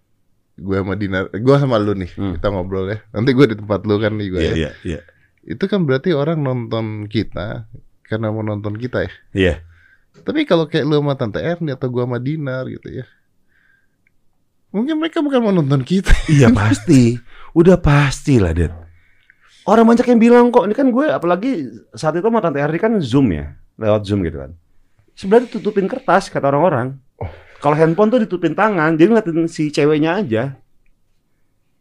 gue 0.56 0.76
sama 0.76 0.94
Dinar, 0.94 1.32
gue 1.32 1.56
sama 1.56 1.80
lu 1.80 1.96
nih, 1.96 2.12
Hmm. 2.14 2.36
kita 2.36 2.48
ngobrol 2.50 2.86
ya. 2.88 3.00
Nanti 3.10 3.32
gue 3.32 3.46
di 3.48 3.56
tempat 3.56 3.82
lu 3.84 3.96
kan 3.98 4.12
nih 4.14 4.28
gue 4.28 4.40
Iya, 4.40 4.50
ya. 4.50 4.56
iya, 4.56 4.72
iya. 4.86 5.02
Itu 5.50 5.66
kan 5.66 5.82
berarti 5.90 6.14
orang 6.14 6.46
nonton 6.46 7.10
kita 7.10 7.66
karena 8.06 8.30
mau 8.30 8.46
nonton 8.46 8.78
kita 8.78 9.02
ya. 9.02 9.12
Iya. 9.34 9.56
Tapi 10.22 10.46
kalau 10.46 10.70
kayak 10.70 10.86
lu 10.86 11.02
sama 11.02 11.18
Tante 11.18 11.42
Erni 11.42 11.74
atau 11.74 11.90
gue 11.90 12.06
sama 12.06 12.22
Dinar 12.22 12.70
gitu 12.70 13.02
ya. 13.02 13.06
Mungkin 14.70 15.02
mereka 15.02 15.26
bukan 15.26 15.42
mau 15.42 15.50
nonton 15.50 15.82
kita. 15.82 16.14
Iya 16.30 16.54
pasti, 16.54 17.18
udah 17.58 17.82
pasti 17.82 18.38
lah, 18.38 18.54
Ded. 18.54 18.70
Orang 19.66 19.90
banyak 19.90 20.06
yang 20.06 20.22
bilang 20.22 20.46
kok, 20.54 20.70
ini 20.70 20.78
kan 20.78 20.94
gue 20.94 21.10
apalagi 21.10 21.66
saat 21.98 22.14
itu 22.14 22.26
sama 22.26 22.42
Tante 22.46 22.62
Erdi 22.62 22.78
kan 22.78 22.94
Zoom 23.02 23.34
ya, 23.34 23.58
lewat 23.82 24.06
Zoom 24.06 24.22
gitu 24.22 24.46
kan. 24.46 24.54
Sebenarnya 25.18 25.50
tutupin 25.50 25.90
kertas 25.90 26.30
kata 26.30 26.54
orang-orang. 26.54 27.02
Kalau 27.60 27.76
handphone 27.76 28.14
tuh 28.14 28.22
ditutupin 28.24 28.54
tangan, 28.56 28.96
jadi 28.96 29.10
ngeliatin 29.12 29.50
si 29.50 29.74
ceweknya 29.74 30.22
aja. 30.22 30.44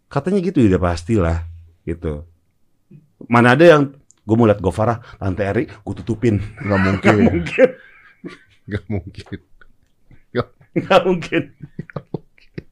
Katanya 0.08 0.40
gitu, 0.40 0.64
ya 0.64 0.74
udah 0.74 0.82
pastilah 0.82 1.38
gitu. 1.84 2.24
Mana 3.26 3.58
ada 3.58 3.64
yang 3.66 3.82
gue 4.22 4.36
mau 4.36 4.46
liat 4.46 4.62
Gofara, 4.62 5.00
Tante 5.18 5.42
Eri, 5.42 5.66
gue 5.66 5.94
tutupin. 5.98 6.38
Gak 6.38 6.78
mungkin. 6.86 7.16
Gak 8.68 8.84
mungkin, 8.86 9.38
Gak 10.78 11.02
mungkin. 11.08 11.42
gak 11.80 12.04
mungkin. 12.12 12.62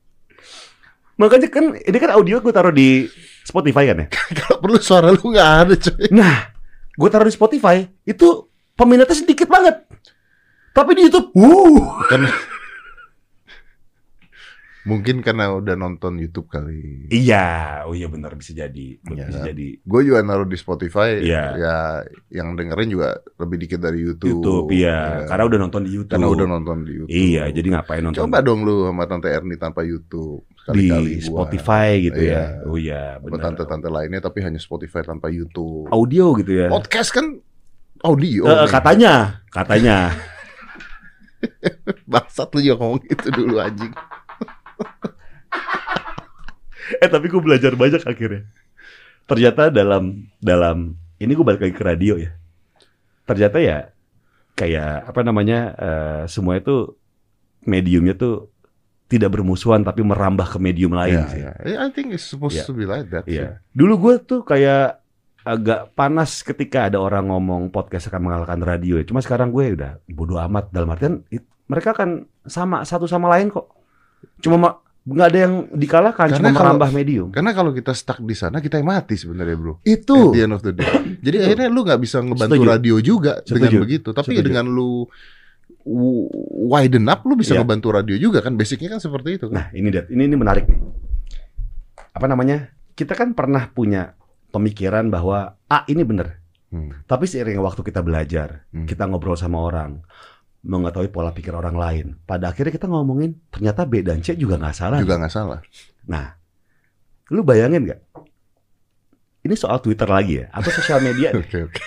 Makanya 1.16 1.48
kan, 1.48 1.64
ini 1.74 1.96
kan 1.96 2.12
audio 2.12 2.44
gue 2.44 2.52
taruh 2.52 2.70
di 2.70 3.08
Spotify 3.42 3.88
kan 3.88 4.04
ya. 4.04 4.06
Kalau 4.36 4.60
perlu 4.60 4.78
suara 4.78 5.08
lu 5.10 5.32
gak 5.32 5.50
ada 5.64 5.74
coy. 5.74 6.12
Nah, 6.12 6.52
gue 6.92 7.08
taruh 7.08 7.24
di 7.24 7.32
Spotify 7.32 7.80
itu 8.04 8.46
peminatnya 8.76 9.16
sedikit 9.16 9.48
banget. 9.48 9.80
Tapi 10.76 10.92
di 10.92 11.08
YouTube, 11.08 11.32
wuh, 11.32 12.04
Kan 12.12 12.28
Mungkin 14.86 15.18
karena 15.18 15.50
udah 15.50 15.74
nonton 15.74 16.14
YouTube 16.16 16.46
kali. 16.46 17.10
iya, 17.10 17.82
oh 17.82 17.90
iya 17.90 18.06
benar 18.06 18.32
bisa 18.32 18.50
jadi, 18.50 18.96
Iya 18.96 19.26
bisa 19.26 19.42
kan? 19.42 19.46
jadi 19.50 19.66
Gue 19.82 20.00
juga 20.02 20.22
naruh 20.22 20.46
di 20.46 20.54
Spotify. 20.54 21.18
Iya. 21.18 21.42
Ya, 21.54 21.76
yang 22.32 22.54
dengerin 22.54 22.88
juga 22.88 23.08
lebih 23.36 23.58
dikit 23.58 23.78
dari 23.78 23.98
YouTube. 24.00 24.38
YouTube, 24.38 24.66
iya, 24.72 25.20
Ya. 25.20 25.26
karena 25.26 25.44
udah 25.44 25.58
nonton 25.60 25.82
di 25.82 25.90
YouTube. 25.90 26.14
Karena 26.14 26.28
udah 26.30 26.46
nonton 26.48 26.76
di 26.80 26.92
YouTube. 26.96 27.10
Iya, 27.12 27.44
jadi 27.50 27.68
ngapain 27.68 28.00
nonton 28.00 28.20
Coba 28.22 28.38
dong 28.40 28.62
lu 28.62 28.86
sama 28.86 29.04
Tante 29.04 29.26
Erni 29.26 29.56
tanpa 29.56 29.82
YouTube. 29.82 30.46
di 30.66 30.86
Sekali-kali 30.86 31.10
gua. 31.12 31.26
Spotify 31.26 31.88
gitu 32.00 32.20
Iya. 32.20 32.34
ya. 32.34 32.44
Oh 32.64 32.74
iya, 32.74 33.02
benar. 33.18 33.38
tante-tante 33.44 33.86
lainnya 33.86 34.18
tapi 34.18 34.38
hanya 34.40 34.58
Spotify 34.58 34.98
tanpa 35.00 35.26
YouTube. 35.28 35.86
Audio 35.88 36.34
gitu 36.36 36.52
ya. 36.52 36.66
Podcast 36.66 37.10
kan 37.10 37.38
audio. 38.00 38.42
Nih. 38.44 38.66
katanya, 38.68 39.12
katanya. 39.48 40.10
Bangsat 42.06 42.50
lu 42.50 42.60
juga 42.62 42.76
ngomong 42.78 43.02
gitu 43.04 43.28
dulu 43.30 43.58
anjing. 43.58 43.92
eh 47.02 47.08
tapi 47.08 47.26
gue 47.26 47.40
belajar 47.42 47.72
banyak 47.74 48.02
akhirnya. 48.02 48.46
Ternyata 49.26 49.68
dalam 49.68 50.30
dalam 50.38 50.94
ini 51.18 51.32
gue 51.32 51.42
balik 51.42 51.60
lagi 51.60 51.74
ke 51.74 51.82
radio 51.82 52.14
ya. 52.14 52.30
Ternyata 53.26 53.58
ya 53.58 53.90
kayak 54.54 55.10
apa 55.10 55.20
namanya 55.20 55.58
eh, 55.74 56.22
semua 56.30 56.56
itu 56.56 56.94
mediumnya 57.66 58.14
tuh 58.14 58.48
tidak 59.06 59.34
bermusuhan 59.34 59.82
tapi 59.82 60.02
merambah 60.02 60.46
ke 60.46 60.58
medium 60.58 60.90
lain 60.90 61.22
Iya, 61.22 61.30
sih. 61.30 61.40
iya. 61.42 61.52
Yeah, 61.62 61.78
I 61.86 61.90
think 61.90 62.10
it's 62.10 62.26
supposed 62.26 62.58
Iya. 62.58 62.66
to 62.66 62.74
be 62.74 62.86
like 62.86 63.06
that. 63.10 63.26
Iya. 63.26 63.62
Dulu 63.70 63.94
gue 63.98 64.14
tuh 64.22 64.40
kayak 64.42 65.02
agak 65.46 65.94
panas 65.94 66.42
ketika 66.42 66.90
ada 66.90 66.98
orang 66.98 67.30
ngomong 67.30 67.70
podcast 67.70 68.10
akan 68.10 68.22
mengalahkan 68.26 68.58
radio. 68.62 68.98
ya. 68.98 69.06
Cuma 69.06 69.22
sekarang 69.22 69.50
gue 69.50 69.78
udah 69.78 70.02
bodo 70.10 70.38
amat 70.42 70.70
dalam 70.70 70.90
artian 70.90 71.22
it- 71.30 71.46
mereka 71.66 71.94
kan 71.94 72.26
sama 72.46 72.82
satu 72.82 73.06
sama 73.06 73.30
lain 73.30 73.50
kok. 73.50 73.70
Cuma 74.38 74.56
ma- 74.56 74.76
nggak 75.06 75.28
ada 75.28 75.38
yang 75.38 75.54
dikalahkan, 75.70 76.26
Karena 76.28 76.38
cuma 76.42 76.50
kalau- 76.50 76.58
merambah 76.74 76.90
medium. 76.90 77.28
Karena 77.30 77.50
kalau 77.50 77.70
kita 77.70 77.94
stuck 77.94 78.18
di 78.20 78.34
sana 78.34 78.58
kita 78.58 78.76
yang 78.76 78.88
mati 78.88 79.14
sebenarnya 79.14 79.54
bro. 79.54 79.78
Itu 79.80 80.30
At 80.30 80.34
the 80.34 80.42
end 80.42 80.52
of 80.52 80.62
the 80.62 80.74
day. 80.74 80.90
Jadi 81.22 81.36
Itu. 81.36 81.44
akhirnya 81.46 81.68
lu 81.68 81.80
nggak 81.82 82.00
bisa 82.00 82.18
ngebantu 82.20 82.58
Setuju. 82.58 82.70
radio 82.70 82.96
juga 82.98 83.32
dengan 83.40 83.70
Setuju. 83.70 83.78
begitu. 83.80 84.08
Tapi 84.10 84.30
Setuju. 84.32 84.44
dengan 84.44 84.64
lu 84.66 85.06
widen 86.66 87.06
up 87.06 87.22
lu 87.22 87.34
bisa 87.34 87.54
Iya. 87.54 87.62
ngebantu 87.62 87.88
radio 87.92 88.16
juga 88.16 88.42
kan. 88.42 88.54
Basicnya 88.54 88.90
kan 88.90 89.00
seperti 89.00 89.38
itu 89.38 89.46
kan. 89.46 89.54
Nah, 89.54 89.66
ini 89.70 89.88
Dad, 89.88 90.10
ini 90.10 90.22
ini 90.24 90.34
menarik 90.34 90.66
nih. 90.66 90.80
Apa 92.12 92.26
namanya? 92.26 92.70
Kita 92.92 93.12
kan 93.12 93.30
pernah 93.30 93.68
punya 93.68 94.16
pemikiran 94.50 95.06
bahwa 95.06 95.54
ah 95.62 95.82
ini 95.86 96.02
bener. 96.02 96.42
Hmm. 96.66 96.90
Tapi 97.06 97.24
seiring 97.24 97.62
waktu 97.62 97.80
kita 97.80 98.02
belajar, 98.02 98.66
Hmm. 98.68 98.84
kita 98.84 99.06
ngobrol 99.06 99.38
sama 99.38 99.62
orang, 99.62 100.02
mengetahui 100.66 101.14
pola 101.14 101.30
pikir 101.30 101.54
orang 101.54 101.78
lain. 101.78 102.06
Pada 102.26 102.50
akhirnya 102.50 102.74
kita 102.74 102.90
ngomongin 102.90 103.38
ternyata 103.54 103.86
B 103.86 104.02
dan 104.02 104.18
C 104.18 104.34
juga 104.34 104.58
nggak 104.58 104.74
salah. 104.76 104.98
Juga 104.98 105.22
nggak 105.22 105.32
salah. 105.32 105.62
Nah, 106.10 106.34
lu 107.30 107.46
bayangin 107.46 107.86
nggak? 107.86 108.00
Ini 109.46 109.54
soal 109.54 109.78
Twitter 109.78 110.10
lagi 110.10 110.42
ya, 110.42 110.50
atau 110.50 110.74
sosial 110.74 110.98
media. 110.98 111.30
Oke 111.38 111.70
oke. 111.70 111.82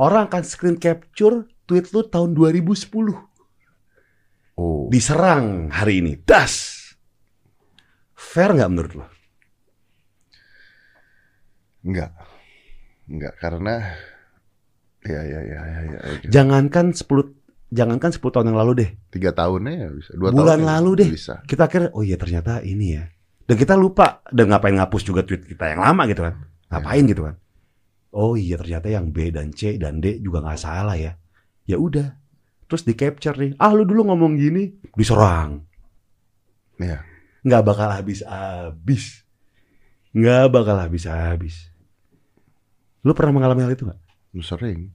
Orang 0.00 0.32
akan 0.32 0.42
screen 0.42 0.80
capture 0.80 1.44
tweet 1.68 1.92
lu 1.92 2.08
tahun 2.08 2.32
2010. 2.32 2.88
Oh. 4.56 4.88
Diserang 4.88 5.68
hari 5.68 6.00
ini. 6.00 6.16
Das! 6.16 6.80
Fair 8.16 8.56
nggak 8.56 8.70
menurut 8.72 8.92
lu? 8.96 9.04
Enggak. 11.84 12.16
Enggak 13.04 13.34
karena 13.36 13.74
ya 15.04 15.20
ya 15.20 15.40
ya 15.44 15.60
ya 15.60 15.80
ya. 15.92 15.98
oke. 16.08 16.26
Jangankan 16.32 16.96
10 16.96 17.41
jangankan 17.72 18.12
10 18.12 18.20
tahun 18.20 18.46
yang 18.52 18.58
lalu 18.60 18.72
deh. 18.84 18.90
Tiga 19.08 19.32
tahunnya 19.32 19.72
ya 19.72 19.88
bisa. 19.88 20.10
Dua 20.12 20.28
Bulan 20.28 20.60
tahun 20.60 20.68
ya 20.68 20.70
lalu 20.76 20.90
deh. 21.00 21.08
Bisa. 21.16 21.34
Kita 21.48 21.66
akhirnya 21.66 21.90
oh 21.96 22.04
iya 22.04 22.16
ternyata 22.20 22.60
ini 22.60 22.86
ya. 23.00 23.08
Dan 23.48 23.56
kita 23.56 23.74
lupa 23.74 24.20
dan 24.28 24.52
ngapain 24.52 24.76
ngapus 24.76 25.02
juga 25.02 25.24
tweet 25.24 25.48
kita 25.48 25.72
yang 25.72 25.80
lama 25.80 26.04
gitu 26.06 26.22
kan. 26.22 26.34
Ngapain 26.68 27.04
gitu 27.08 27.22
kan. 27.26 27.34
Oh 28.12 28.36
iya 28.36 28.60
ternyata 28.60 28.92
yang 28.92 29.08
B 29.08 29.32
dan 29.32 29.56
C 29.56 29.80
dan 29.80 30.04
D 30.04 30.20
juga 30.20 30.44
nggak 30.44 30.60
salah 30.60 30.94
ya. 31.00 31.16
Ya 31.64 31.80
udah. 31.80 32.12
Terus 32.68 32.84
di 32.84 32.92
capture 32.92 33.34
nih. 33.40 33.56
Ah 33.56 33.72
lu 33.72 33.88
dulu 33.88 34.12
ngomong 34.12 34.36
gini 34.36 34.76
diserang. 34.92 35.64
Iya. 36.76 37.00
Nggak 37.42 37.62
bakal 37.64 37.88
habis-habis. 37.88 39.24
Nggak 40.12 40.44
bakal 40.52 40.76
habis-habis. 40.76 41.72
Lu 43.02 43.16
pernah 43.16 43.40
mengalami 43.40 43.64
hal 43.64 43.72
itu 43.74 43.88
nggak? 43.88 44.00
Sering. 44.44 44.92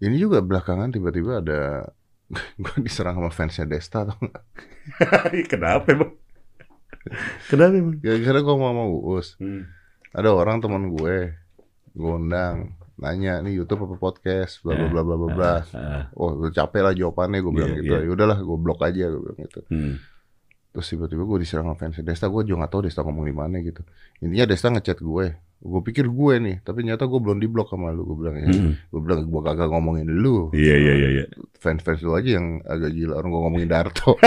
Ini 0.00 0.16
juga 0.16 0.40
belakangan 0.40 0.92
tiba-tiba 0.92 1.44
ada 1.44 1.90
gue 2.62 2.74
diserang 2.80 3.18
sama 3.18 3.30
fansnya 3.30 3.66
Desta 3.66 4.06
atau 4.06 4.16
enggak? 4.18 4.44
Kenapa 5.50 5.86
emang? 5.90 6.12
Kenapa 7.48 7.74
emang? 7.74 7.96
Gara-gara 7.98 8.38
gue 8.38 8.54
mau 8.54 8.70
sama 8.70 8.82
Uus. 8.86 9.28
Hmm. 9.38 9.66
Ada 10.10 10.30
orang 10.30 10.58
teman 10.58 10.90
gue, 10.90 11.34
gue 11.92 12.12
undang, 12.12 12.74
nanya 12.98 13.38
nih 13.40 13.58
YouTube 13.58 13.86
apa 13.86 13.96
podcast, 13.96 14.62
bla 14.62 14.74
bla 14.74 14.88
bla 14.88 15.02
bla 15.02 15.16
bla 15.16 15.28
bla. 15.30 15.52
Ah, 15.72 16.02
Oh, 16.14 16.34
udah 16.36 16.50
capek 16.50 16.82
lah 16.82 16.92
jawabannya, 16.92 17.38
gue 17.40 17.52
bilang 17.54 17.72
Iya, 17.74 17.78
gitu. 17.82 17.94
iya. 17.94 18.06
Ya 18.06 18.10
udahlah, 18.10 18.38
gue 18.38 18.58
blok 18.58 18.80
aja, 18.82 19.04
gue 19.06 19.20
bilang 19.22 19.38
gitu. 19.40 19.60
hmm. 19.70 19.94
Terus 20.70 20.86
tiba-tiba 20.86 21.22
gue 21.26 21.38
diserang 21.42 21.66
sama 21.66 21.78
fansnya 21.78 22.04
Desta, 22.06 22.30
gue 22.30 22.42
juga 22.46 22.62
gak 22.62 22.70
tahu 22.70 22.82
Desta 22.86 23.02
ngomong 23.02 23.26
di 23.26 23.34
mana 23.34 23.58
gitu. 23.58 23.82
Intinya 24.22 24.46
Desta 24.46 24.70
ngechat 24.70 24.98
gue, 25.02 25.26
gue 25.60 25.80
pikir 25.82 26.08
gue 26.08 26.34
nih, 26.36 26.56
tapi 26.60 26.80
ternyata 26.80 27.04
gue 27.04 27.16
belum 27.16 27.36
diblok 27.36 27.68
sama 27.68 27.90
lu. 27.90 28.02
Gue 28.02 28.16
bilang 28.18 28.36
ya, 28.36 28.48
Hmm. 28.48 28.72
gue 28.80 29.00
bilang 29.00 29.20
gue 29.22 29.40
kagak 29.42 29.68
ngomongin 29.68 30.08
lu. 30.08 30.48
Iya 30.50 30.74
iya 30.74 30.92
iya. 30.94 31.08
iya. 31.14 31.24
Fans-fans 31.54 32.00
lu 32.00 32.12
aja 32.12 32.40
yang 32.40 32.64
agak 32.64 32.90
gila, 32.90 33.14
orang 33.14 33.28
gue 33.28 33.42
ngomongin 33.42 33.68
Darto. 33.68 34.16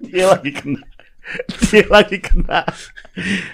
Dia 0.00 0.26
lagi 0.28 0.50
kena. 0.50 0.80
Dia 1.62 1.84
lagi 1.86 2.18
kena. 2.18 2.64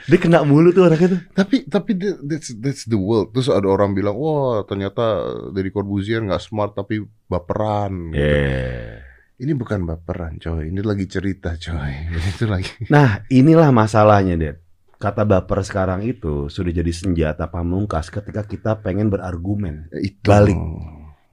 Dia 0.06 0.18
kena 0.18 0.40
mulu 0.42 0.70
tuh 0.70 0.86
orangnya 0.86 1.08
tuh. 1.12 1.20
tapi 1.34 1.66
tapi 1.66 1.90
that- 1.94 2.22
that's 2.22 2.50
that's 2.56 2.84
the 2.86 2.96
world. 2.96 3.30
Terus 3.30 3.50
ada 3.50 3.66
orang 3.66 3.92
bilang, 3.92 4.14
wah 4.16 4.62
ternyata 4.62 5.26
Deddy 5.50 5.70
Corbuzier 5.70 6.22
nggak 6.22 6.40
smart 6.40 6.72
tapi 6.72 7.02
baperan. 7.26 8.10
gitu. 8.10 8.22
Ini 9.36 9.52
bukan 9.52 9.84
baperan, 9.84 10.40
coy. 10.40 10.72
Ini 10.72 10.80
lagi 10.80 11.04
cerita, 11.04 11.52
coy. 11.54 11.92
Itu 12.32 12.48
lagi. 12.48 12.72
Nah, 12.88 13.20
inilah 13.28 13.68
masalahnya, 13.68 14.34
Dad. 14.34 14.56
Kata 14.96 15.28
baper 15.28 15.60
sekarang 15.60 16.00
itu 16.00 16.48
sudah 16.48 16.72
jadi 16.72 16.88
senjata 16.88 17.44
pamungkas 17.44 18.08
ketika 18.08 18.40
kita 18.42 18.80
pengen 18.80 19.12
berargumen. 19.12 19.92
Ya, 19.92 20.00
Itu. 20.00 20.24
Balik. 20.24 20.56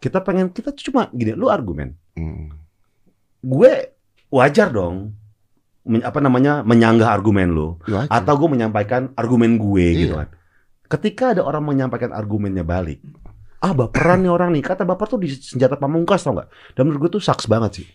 Kita 0.03 0.19
pengen 0.19 0.51
kita 0.51 0.75
cuma 0.83 1.07
gini, 1.09 1.31
lu 1.31 1.47
argumen. 1.47 1.95
Hmm. 2.11 2.51
Gue 3.39 3.95
wajar 4.27 4.67
dong 4.67 5.15
men- 5.83 6.03
apa 6.03 6.19
namanya 6.19 6.59
menyanggah 6.59 7.07
argumen 7.07 7.51
lu 7.51 7.79
Itu 7.83 7.95
aja. 7.95 8.11
atau 8.11 8.35
gue 8.35 8.49
menyampaikan 8.51 9.15
argumen 9.15 9.55
gue 9.55 9.79
Iya. 9.85 9.99
gitu 10.03 10.13
kan. 10.19 10.29
Ketika 10.91 11.25
ada 11.31 11.41
orang 11.41 11.63
menyampaikan 11.63 12.11
argumennya 12.11 12.67
balik, 12.67 12.99
ah 13.63 13.73
baperan 13.73 14.21
nih 14.21 14.31
orang 14.31 14.51
nih. 14.51 14.61
Kata 14.61 14.83
baper 14.83 15.07
tuh 15.07 15.19
di 15.19 15.31
senjata 15.31 15.79
pamungkas 15.79 16.21
tau 16.21 16.35
nggak? 16.35 16.49
Dan 16.75 16.81
menurut 16.85 17.07
gue 17.07 17.11
tuh 17.15 17.23
saks 17.23 17.47
banget 17.47 17.83
sih. 17.83 17.87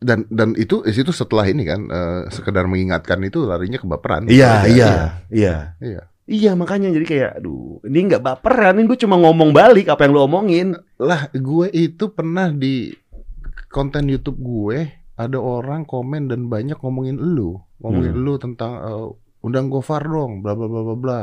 dan 0.00 0.24
dan 0.32 0.56
itu 0.56 0.80
itu 0.82 1.12
setelah 1.12 1.44
ini 1.44 1.60
kan 1.62 1.84
eh, 1.86 2.20
sekedar 2.32 2.64
mengingatkan 2.64 3.20
itu 3.20 3.44
larinya 3.44 3.76
ke 3.76 3.84
baperan. 3.84 4.24
Iya, 4.26 4.64
Aja, 4.64 4.66
iya, 4.66 4.92
iya. 5.28 5.56
Iya. 5.78 6.02
Iya 6.24 6.50
makanya 6.54 6.88
jadi 6.88 7.04
kayak 7.04 7.30
aduh 7.42 7.82
ini 7.84 8.08
nggak 8.08 8.22
baperan 8.22 8.80
ini 8.80 8.88
gue 8.88 8.96
cuma 8.96 9.20
ngomong 9.20 9.52
balik 9.52 9.92
apa 9.92 10.08
yang 10.08 10.16
lu 10.16 10.24
omongin. 10.24 10.72
Lah, 10.96 11.28
gue 11.30 11.66
itu 11.70 12.08
pernah 12.10 12.48
di 12.48 12.96
konten 13.68 14.08
YouTube 14.08 14.40
gue 14.40 14.88
ada 15.14 15.36
orang 15.36 15.84
komen 15.84 16.32
dan 16.32 16.48
banyak 16.48 16.80
ngomongin 16.80 17.20
lu, 17.20 17.60
ngomongin 17.78 18.14
Hmm. 18.16 18.24
lu 18.24 18.34
tentang 18.40 18.72
eh, 18.80 19.08
undang 19.42 19.68
Gofar 19.68 20.00
dong, 20.00 20.40
bla 20.40 20.56
bla 20.56 20.64
bla 20.64 20.80
bla 20.80 20.96
bla. 20.96 21.20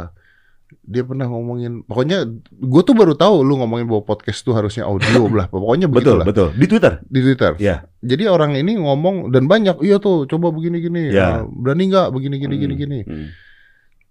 Dia 0.88 1.04
pernah 1.04 1.28
ngomongin, 1.28 1.84
pokoknya 1.84 2.24
gue 2.48 2.82
tuh 2.82 2.96
baru 2.96 3.12
tahu 3.12 3.44
lu 3.44 3.60
ngomongin 3.60 3.92
bahwa 3.92 4.08
podcast 4.08 4.40
tuh 4.40 4.56
harusnya 4.56 4.88
audio 4.88 5.28
blah. 5.32 5.52
Pokoknya 5.52 5.92
Betul 5.92 6.24
begitulah 6.24 6.26
betul 6.26 6.48
di 6.56 6.66
Twitter. 6.66 6.94
di 7.04 7.20
Twitter. 7.20 7.52
Ya. 7.60 7.84
Jadi 8.00 8.24
orang 8.26 8.56
ini 8.56 8.80
ngomong 8.80 9.28
dan 9.30 9.46
banyak, 9.46 9.84
iya 9.84 10.00
tuh 10.00 10.24
coba 10.26 10.48
begini 10.50 10.80
gini, 10.80 11.12
Ya. 11.12 11.44
berani 11.44 11.92
nggak 11.92 12.08
begini 12.10 12.36
gini 12.40 12.56
Hmm, 12.56 12.64
gini 12.64 12.74
gini. 12.74 13.00
hmm. 13.04 13.28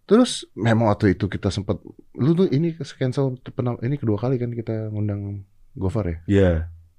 Terus 0.05 0.45
memang 0.53 0.87
waktu 0.87 1.17
itu 1.17 1.27
kita 1.27 1.49
sempat, 1.49 1.81
lu 2.13 2.31
tuh 2.31 2.47
ini 2.47 2.77
cancel 2.77 3.35
pernah 3.43 3.75
ini 3.81 3.97
kedua 3.97 4.21
kali 4.21 4.37
kan 4.37 4.53
kita 4.53 4.93
ngundang 4.93 5.43
Gofar 5.75 6.05
ya. 6.07 6.19
Iya. 6.29 6.51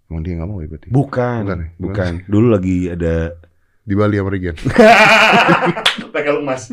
Emang 0.09 0.21
dia 0.21 0.33
nggak 0.35 0.49
mau 0.49 0.57
ya 0.57 0.67
berarti? 0.67 0.87
Bukan. 0.89 1.41
Bukan 1.45 1.57
ya? 1.59 1.67
Bukan. 1.77 2.11
Dulu 2.25 2.47
lagi 2.49 2.89
ada 2.89 3.31
Di 3.83 3.95
Bali 3.95 4.19
sama 4.19 4.29
Regen. 4.33 4.55
Pakai 6.11 6.31
emas. 6.35 6.67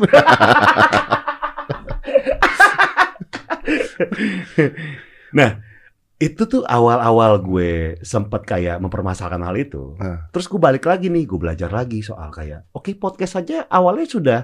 nah, 5.37 5.59
itu 6.15 6.47
tuh 6.47 6.63
awal-awal 6.63 7.43
gue 7.43 7.99
sempet 7.99 8.47
kayak 8.47 8.79
mempermasalahkan 8.79 9.43
hal 9.43 9.55
itu. 9.59 9.99
Nah. 9.99 10.31
Terus 10.31 10.47
gue 10.47 10.59
balik 10.59 10.87
lagi 10.87 11.11
nih, 11.11 11.27
gue 11.27 11.39
belajar 11.39 11.67
lagi 11.73 11.99
soal 11.99 12.31
kayak, 12.31 12.71
oke 12.71 12.95
podcast 12.95 13.43
aja 13.43 13.67
awalnya 13.67 14.07
sudah 14.07 14.39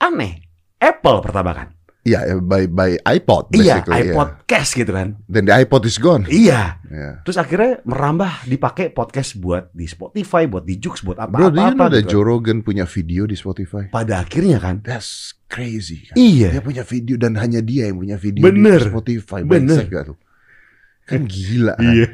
aneh. 0.00 0.48
Apple 0.82 1.22
pertama 1.22 1.52
kan. 1.54 1.68
Iya, 2.02 2.34
by 2.42 2.66
by 2.66 2.98
iPod 2.98 3.54
Iya, 3.54 3.78
basically. 3.78 4.10
iPod 4.10 4.28
Cash 4.50 4.74
gitu 4.74 4.90
kan. 4.90 5.22
Dan 5.30 5.46
the 5.46 5.54
iPod 5.54 5.86
is 5.86 6.02
gone. 6.02 6.26
Iya. 6.26 6.82
Iya. 6.90 7.22
Terus 7.22 7.38
akhirnya 7.38 7.78
merambah 7.86 8.42
dipakai 8.50 8.90
podcast 8.90 9.38
buat 9.38 9.70
di 9.70 9.86
Spotify, 9.86 10.50
buat 10.50 10.66
di 10.66 10.82
Joox, 10.82 11.06
buat 11.06 11.22
Bro, 11.22 11.54
do 11.54 11.62
you 11.62 11.62
know 11.62 11.78
apa-apa 11.78 11.94
that 11.94 12.10
gitu. 12.10 12.18
Joe 12.18 12.24
Rogan 12.26 12.66
punya 12.66 12.90
video 12.90 13.22
di 13.30 13.38
Spotify? 13.38 13.86
Pada 13.86 14.26
akhirnya 14.26 14.58
kan. 14.58 14.82
That's 14.82 15.38
crazy 15.46 16.10
kan. 16.10 16.18
Iya. 16.18 16.58
Dia 16.58 16.62
punya 16.66 16.82
video 16.82 17.14
dan 17.14 17.38
hanya 17.38 17.62
dia 17.62 17.86
yang 17.86 18.02
punya 18.02 18.18
video 18.18 18.50
Bener. 18.50 18.82
di 18.82 18.90
Spotify. 18.90 19.40
Bener. 19.46 19.86
Gak 19.86 20.04
tuh? 20.10 20.18
Kan 21.06 21.22
gila 21.30 21.78
kan. 21.78 21.86
Iya. 21.86 22.08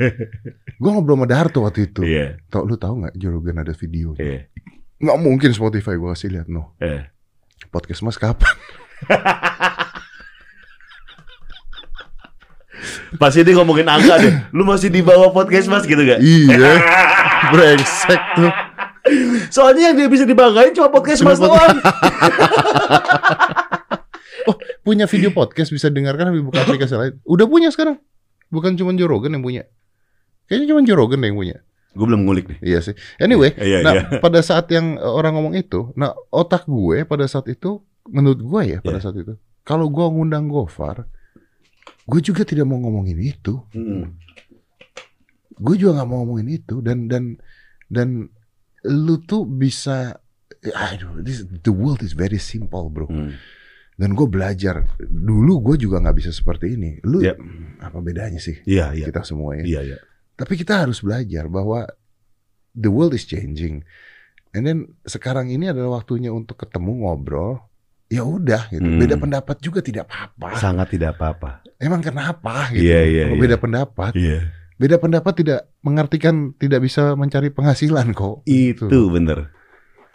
Gue 0.77 0.91
ngobrol 0.93 1.17
sama 1.17 1.27
Darto 1.33 1.65
waktu 1.65 1.89
itu. 1.89 2.05
Iya. 2.05 2.37
Tau 2.53 2.69
lu 2.69 2.77
tahu 2.77 3.09
nggak 3.09 3.17
Joe 3.17 3.33
Rogan 3.33 3.65
ada 3.65 3.73
video? 3.73 4.13
Iya. 4.21 4.53
Nggak 5.01 5.17
mungkin 5.17 5.51
Spotify 5.57 5.97
gue 5.97 6.09
kasih 6.13 6.29
lihat 6.37 6.49
no. 6.53 6.77
Iya. 6.77 7.09
Podcast 7.73 8.05
mas 8.05 8.21
kapan? 8.21 8.53
Pasti 13.17 13.41
dia 13.41 13.57
ngomongin 13.57 13.89
angka 13.89 14.21
deh. 14.21 14.35
Lu 14.53 14.63
masih 14.63 14.93
di 14.93 15.01
bawah 15.01 15.33
podcast 15.33 15.65
mas 15.67 15.89
gitu 15.89 16.05
gak? 16.05 16.21
iya. 16.21 16.77
Brengsek 17.55 18.21
tuh. 18.37 18.53
Soalnya 19.49 19.89
yang 19.89 19.97
dia 19.97 20.09
bisa 20.13 20.29
dibanggain 20.29 20.77
cuma 20.77 20.93
podcast 20.93 21.25
mas 21.25 21.41
doang. 21.41 21.81
Punya 24.81 25.05
video 25.05 25.29
podcast 25.31 25.69
bisa 25.69 25.89
dengarkan 25.89 26.33
tapi 26.33 26.41
bukan 26.41 26.61
aplikasi 26.61 26.95
lain. 26.97 27.15
Udah 27.25 27.45
punya 27.45 27.69
sekarang. 27.69 28.01
Bukan 28.49 28.77
cuma 28.77 28.97
Joe 28.97 29.05
Rogan 29.05 29.37
yang 29.37 29.45
punya. 29.45 29.63
Kayaknya 30.49 30.67
cuma 30.73 30.81
Joe 30.81 30.97
Rogan 30.97 31.21
yang 31.21 31.37
punya. 31.37 31.57
Gue 31.93 32.07
belum 32.09 32.25
ngulik 32.25 32.49
nih. 32.49 32.59
Iya 32.65 32.79
sih. 32.81 32.95
Anyway, 33.21 33.53
Iya, 33.57 33.85
nah 33.85 33.93
iya. 33.93 34.05
pada 34.25 34.41
saat 34.41 34.65
yang 34.73 34.97
uh, 34.97 35.13
orang 35.13 35.37
ngomong 35.37 35.55
itu, 35.57 35.93
nah 35.93 36.17
otak 36.33 36.65
gue 36.65 37.05
pada 37.05 37.29
saat 37.29 37.45
itu, 37.53 37.85
menurut 38.09 38.41
gue 38.41 38.61
ya 38.65 38.79
pada 38.81 38.97
Iya. 38.97 39.05
saat 39.05 39.17
itu, 39.21 39.37
kalau 39.61 39.93
gue 39.93 40.07
ngundang 40.09 40.49
Gofar, 40.49 41.05
gue 42.09 42.21
juga 42.25 42.43
tidak 42.43 42.65
mau 42.65 42.81
ngomongin 42.81 43.21
itu. 43.21 43.61
Mm. 43.77 44.17
Gue 45.59 45.75
juga 45.77 46.01
nggak 46.01 46.09
mau 46.09 46.25
ngomongin 46.25 46.49
itu 46.57 46.81
dan 46.81 47.05
dan 47.11 47.37
dan 47.91 48.31
lu 48.87 49.19
tuh 49.21 49.43
bisa, 49.45 50.17
aduh, 50.65 51.19
this, 51.21 51.43
the 51.45 51.73
world 51.75 52.01
is 52.01 52.15
very 52.15 52.39
simple 52.41 52.89
bro. 52.89 53.11
Mm. 53.11 53.37
Dan 53.99 54.15
gue 54.15 54.31
belajar 54.31 54.87
dulu 55.03 55.59
gue 55.61 55.85
juga 55.85 55.99
nggak 55.99 56.17
bisa 56.17 56.31
seperti 56.31 56.79
ini. 56.79 57.03
Lu 57.03 57.19
Iya. 57.19 57.35
apa 57.83 57.99
bedanya 57.99 58.39
sih 58.39 58.55
Iya, 58.63 58.95
iya. 58.95 59.07
kita 59.11 59.27
semua 59.27 59.59
ya? 59.59 59.67
Iya, 59.67 59.81
iya. 59.95 59.99
Tapi 60.39 60.55
kita 60.55 60.87
harus 60.87 61.03
belajar 61.03 61.51
bahwa 61.51 61.83
the 62.79 62.87
world 62.87 63.11
is 63.13 63.27
changing. 63.27 63.83
And 64.55 64.65
then 64.65 64.79
sekarang 65.03 65.51
ini 65.51 65.69
adalah 65.69 65.99
waktunya 66.01 66.31
untuk 66.31 66.63
ketemu 66.63 67.05
ngobrol. 67.05 67.59
Ya 68.09 68.25
udah 68.25 68.73
gitu. 68.73 68.81
Hmm. 68.81 68.97
Beda 68.97 69.21
pendapat 69.21 69.57
juga 69.61 69.85
tidak 69.85 70.09
apa-apa. 70.09 70.57
Sangat 70.57 70.89
tidak 70.89 71.17
apa-apa. 71.17 71.61
Emang 71.77 72.01
kenapa 72.01 72.73
gitu? 72.73 72.81
Iya, 72.83 73.01
iya, 73.05 73.23
Kalau 73.29 73.37
iya. 73.37 73.43
beda 73.45 73.57
pendapat, 73.61 74.13
Iya. 74.17 74.39
beda 74.81 74.97
pendapat 74.97 75.33
tidak 75.37 75.61
mengartikan 75.85 76.35
tidak 76.57 76.81
bisa 76.83 77.13
mencari 77.15 77.53
penghasilan 77.53 78.17
kok. 78.17 78.43
Itu 78.45 78.89
Tuh. 78.89 79.13
bener. 79.13 79.53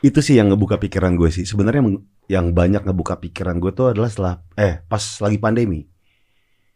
Itu 0.01 0.19
sih 0.19 0.35
yang 0.35 0.51
ngebuka 0.51 0.81
pikiran 0.81 1.15
gue 1.15 1.29
sih. 1.29 1.45
Sebenarnya 1.45 1.79
yang- 1.85 2.03
yang 2.27 2.45
banyak 2.51 2.81
ngebuka 2.83 3.21
pikiran 3.21 3.61
gue 3.61 3.71
tuh 3.71 3.93
adalah 3.93 4.09
setelah 4.09 4.35
eh 4.57 4.81
pas 4.83 4.99
lagi 5.21 5.37
pandemi. 5.37 5.85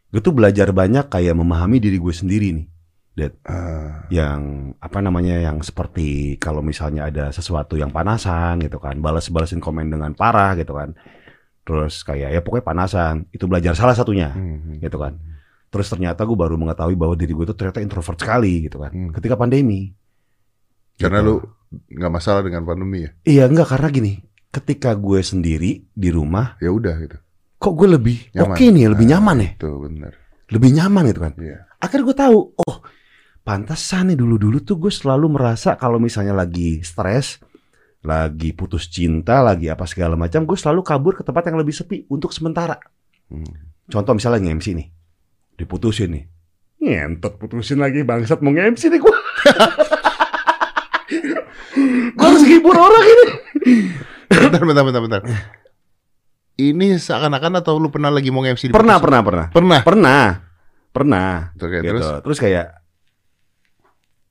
Gue 0.07 0.21
tuh 0.21 0.31
belajar 0.31 0.71
banyak 0.71 1.09
kayak 1.09 1.35
memahami 1.35 1.81
diri 1.81 1.97
gue 1.97 2.13
sendiri 2.13 2.55
nih. 2.55 2.67
Ah, 3.43 4.05
Yang 4.13 4.41
apa 4.77 4.99
namanya 5.01 5.41
yang 5.41 5.57
seperti 5.59 6.37
kalau 6.37 6.61
misalnya 6.61 7.09
ada 7.09 7.33
sesuatu 7.33 7.73
yang 7.73 7.89
panasan 7.89 8.61
gitu 8.61 8.77
kan, 8.77 9.01
balas-balasin 9.01 9.57
komen 9.57 9.89
dengan 9.89 10.13
parah 10.13 10.53
gitu 10.53 10.77
kan. 10.77 10.93
Terus 11.65 12.05
kayak 12.05 12.29
ya 12.29 12.39
pokoknya 12.45 12.65
panasan. 12.65 13.15
Itu 13.33 13.49
belajar 13.49 13.73
salah 13.73 13.97
satunya 13.97 14.29
hmm, 14.31 14.79
gitu 14.79 15.01
kan. 15.01 15.17
Terus 15.67 15.89
ternyata 15.89 16.23
gue 16.23 16.37
baru 16.37 16.55
mengetahui 16.55 16.95
bahwa 16.95 17.17
diri 17.17 17.33
gue 17.33 17.43
tuh 17.43 17.57
ternyata 17.57 17.81
introvert 17.81 18.15
sekali 18.15 18.69
gitu 18.69 18.79
kan. 18.79 18.93
Hmm. 18.93 19.11
Ketika 19.11 19.33
pandemi. 19.35 19.91
Karena 20.95 21.19
Gitu. 21.21 21.27
lu 21.27 21.35
nggak 21.97 22.11
masalah 22.13 22.41
dengan 22.41 22.63
pandemi 22.63 23.03
ya. 23.03 23.11
Iya 23.25 23.43
enggak 23.49 23.67
karena 23.69 23.89
gini, 23.91 24.13
ketika 24.49 24.93
gue 24.93 25.19
sendiri 25.19 25.83
di 25.89 26.09
rumah, 26.09 26.55
Ya 26.57 26.69
udah 26.71 26.95
gitu. 27.01 27.17
kok 27.57 27.73
gue 27.73 27.89
lebih 27.89 28.17
oke 28.33 28.63
nih, 28.63 28.85
lebih 28.87 29.05
Ah. 29.05 29.11
nyaman 29.17 29.37
ya, 29.41 29.49
Tuh 29.59 29.75
benar. 29.83 30.13
lebih 30.49 30.69
nyaman 30.71 31.03
gitu 31.09 31.21
kan. 31.21 31.33
Iya. 31.35 31.57
Akhirnya 31.77 32.05
gue 32.07 32.17
tahu, 32.17 32.37
oh 32.55 32.77
pantasan 33.47 34.11
nih 34.11 34.19
dulu-dulu 34.19 34.59
tuh 34.59 34.75
gue 34.75 34.91
selalu 34.91 35.39
merasa 35.39 35.79
kalau 35.79 36.03
misalnya 36.03 36.35
lagi 36.35 36.83
stres, 36.83 37.39
lagi 38.03 38.51
putus 38.51 38.91
cinta, 38.91 39.39
lagi 39.39 39.71
apa 39.71 39.87
segala 39.87 40.19
macam, 40.19 40.43
gue 40.43 40.57
selalu 40.59 40.83
kabur 40.83 41.15
ke 41.15 41.23
tempat 41.23 41.47
yang 41.47 41.55
lebih 41.55 41.71
sepi 41.71 42.03
untuk 42.11 42.35
sementara. 42.35 42.75
Hmm. 43.31 43.47
Contoh 43.87 44.11
misalnya 44.11 44.43
nge-MC 44.43 44.75
nih, 44.75 44.87
diputusin 45.55 46.11
nih, 46.11 46.27
ngentot 46.83 47.39
putusin 47.39 47.79
lagi 47.79 48.03
bangsat 48.03 48.43
mau 48.43 48.51
nge-MC 48.51 48.91
nih 48.91 48.99
gue. 48.99 49.15
gue 52.19 52.27
harus 52.27 52.43
hibur 52.43 52.75
orang 52.75 53.05
ini. 53.07 53.25
bentar, 54.27 54.59
bentar, 54.59 54.83
bentar, 54.83 55.01
bentar. 55.07 55.21
Ini 56.57 56.99
seakan-akan 56.99 57.63
atau 57.63 57.79
lu 57.79 57.87
pernah 57.93 58.09
lagi 58.09 58.33
mau 58.33 58.41
MC 58.41 58.67
di 58.67 58.73
Pernah, 58.73 58.97
pernah, 58.97 59.21
pernah. 59.21 59.45
Pernah. 59.53 59.79
Pernah. 59.85 60.23
Pernah. 60.89 61.53
Oke, 61.53 61.85
gitu. 61.85 61.93
terus 61.93 62.07
Terus? 62.25 62.37
kayak 62.41 62.86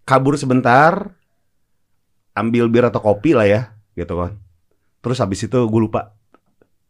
kabur 0.06 0.38
sebentar, 0.38 1.12
ambil 2.32 2.70
bir 2.70 2.86
atau 2.86 3.02
kopi 3.02 3.34
lah 3.34 3.44
ya, 3.44 3.60
gitu 3.98 4.14
kan. 4.16 4.38
Terus 5.02 5.18
habis 5.18 5.42
itu 5.42 5.58
gue 5.58 5.80
lupa 5.82 6.14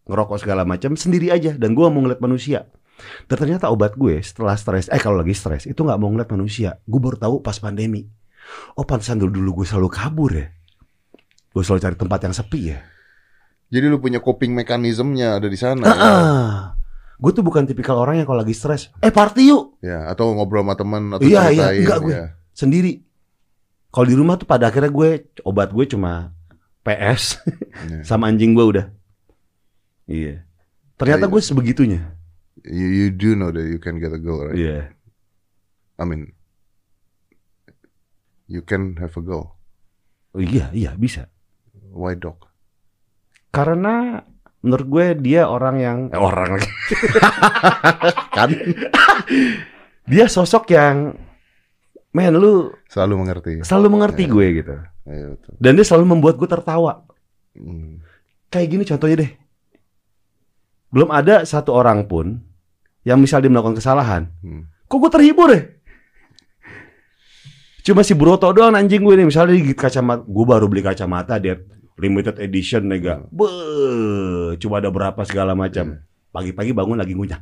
ngerokok 0.07 0.39
segala 0.39 0.63
macam 0.63 0.95
sendiri 0.95 1.35
aja 1.35 1.57
dan 1.59 1.75
gue 1.75 1.87
mau 1.89 2.05
ngeliat 2.05 2.23
manusia. 2.23 2.69
Dan 3.29 3.37
ternyata 3.37 3.69
obat 3.69 3.97
gue 3.97 4.21
setelah 4.25 4.57
stres, 4.57 4.89
eh 4.89 5.01
kalau 5.01 5.21
lagi 5.21 5.37
stres 5.37 5.69
itu 5.69 5.77
nggak 5.81 5.99
mau 6.01 6.09
ngeliat 6.13 6.31
manusia. 6.33 6.81
Gue 6.85 7.01
baru 7.01 7.17
tahu 7.19 7.35
pas 7.41 7.57
pandemi. 7.59 8.07
Oh 8.79 8.87
pantesan 8.87 9.19
dulu 9.19 9.33
dulu 9.43 9.51
gue 9.63 9.67
selalu 9.69 9.89
kabur 9.91 10.31
ya. 10.33 10.47
Gue 11.53 11.63
selalu 11.65 11.81
cari 11.83 11.97
tempat 11.97 12.21
yang 12.25 12.35
sepi 12.37 12.61
ya. 12.73 12.79
Jadi 13.67 13.85
lu 13.91 13.99
punya 13.99 14.23
coping 14.23 14.55
mekanismenya 14.55 15.43
ada 15.43 15.49
di 15.51 15.59
sana. 15.59 15.85
Ah, 15.85 15.97
ah. 15.99 16.53
Gue 17.17 17.33
tuh 17.33 17.41
bukan 17.43 17.65
tipikal 17.65 17.97
orang 17.97 18.21
yang 18.21 18.29
kalau 18.29 18.45
lagi 18.45 18.53
stres, 18.53 18.93
eh 19.01 19.09
party 19.09 19.49
yuk 19.49 19.81
ya. 19.81 20.05
ya, 20.05 20.13
atau 20.13 20.37
ngobrol 20.37 20.61
sama 20.63 20.77
teman 20.77 21.03
atau 21.17 21.25
Iya, 21.25 21.49
iya, 21.49 21.67
enggak 21.73 21.99
gue. 22.05 22.13
ya. 22.13 22.27
sendiri. 22.53 23.06
Kalau 23.97 24.05
di 24.05 24.13
rumah 24.13 24.37
tuh 24.37 24.45
pada 24.45 24.69
akhirnya 24.69 24.93
gue 24.93 25.25
obat 25.41 25.73
gue 25.73 25.89
cuma 25.89 26.37
PS 26.85 27.41
Iya. 27.89 28.05
sama 28.05 28.29
anjing 28.29 28.53
gue 28.53 28.61
udah. 28.61 28.87
Iya. 30.05 30.45
Ternyata 31.01 31.25
Iya. 31.25 31.33
gue 31.33 31.41
sebegitunya. 31.41 32.01
You, 32.61 32.89
you 32.93 33.09
do 33.09 33.33
know 33.33 33.49
that 33.49 33.65
you 33.65 33.81
can 33.81 33.97
get 33.97 34.13
a 34.13 34.21
girl, 34.21 34.45
right? 34.45 34.53
Iya. 34.53 34.93
I 35.97 36.05
mean, 36.05 36.37
you 38.47 38.61
can 38.61 39.01
have 39.01 39.17
a 39.17 39.25
girl. 39.25 39.57
Oh, 40.37 40.45
iya, 40.45 40.69
iya 40.77 40.93
bisa. 40.93 41.33
Why 41.97 42.21
dog? 42.21 42.45
Karena 43.49 44.21
menurut 44.61 44.87
gue 44.93 45.07
dia 45.25 45.49
orang 45.49 45.77
yang 45.81 45.99
eh, 46.13 46.21
orang. 46.21 46.61
Kan 48.37 48.53
Dia 50.05 50.29
sosok 50.29 50.69
yang 50.71 51.17
men 52.17 52.33
lu 52.33 52.73
selalu 52.89 53.15
mengerti. 53.19 53.51
selalu 53.61 53.87
mengerti 53.93 54.25
Iya. 54.25 54.33
gue 54.33 54.47
gitu. 54.55 54.75
Iya, 55.05 55.27
betul. 55.37 55.53
Dan 55.55 55.71
dia 55.77 55.85
selalu 55.85 56.05
membuat 56.09 56.35
gue 56.35 56.49
tertawa. 56.49 57.05
Hmm. 57.53 58.01
Kayak 58.49 58.69
gini 58.71 58.85
contohnya 58.87 59.17
deh. 59.19 59.33
belum 60.87 61.11
ada 61.11 61.45
satu 61.45 61.71
orang 61.71 62.07
pun 62.07 62.41
yang 63.03 63.19
misal 63.19 63.39
dia 63.39 63.53
melakukan 63.53 63.77
kesalahan, 63.77 64.33
Hmm. 64.39 64.65
kok 64.83 64.97
gue 64.97 65.11
terhibur 65.13 65.51
ya? 65.51 65.61
Cuma 67.83 68.01
si 68.01 68.15
Broto 68.15 68.49
doang 68.49 68.73
anjing 68.73 68.99
gue 68.99 69.15
nih, 69.15 69.27
misalnya 69.27 69.55
gigit 69.55 69.77
kacamata, 69.77 70.25
gue 70.25 70.45
baru 70.45 70.67
beli 70.67 70.81
kacamata 70.81 71.37
dia 71.37 71.61
limited 71.97 72.39
edition 72.39 72.87
nega, 72.87 73.23
be, 73.29 73.47
cuma 74.57 74.79
ada 74.79 74.89
berapa 74.89 75.21
segala 75.23 75.53
macam. 75.53 76.01
Pagi-pagi 76.29 76.73
bangun 76.73 76.97
lagi 76.97 77.13
ngunyah. 77.13 77.41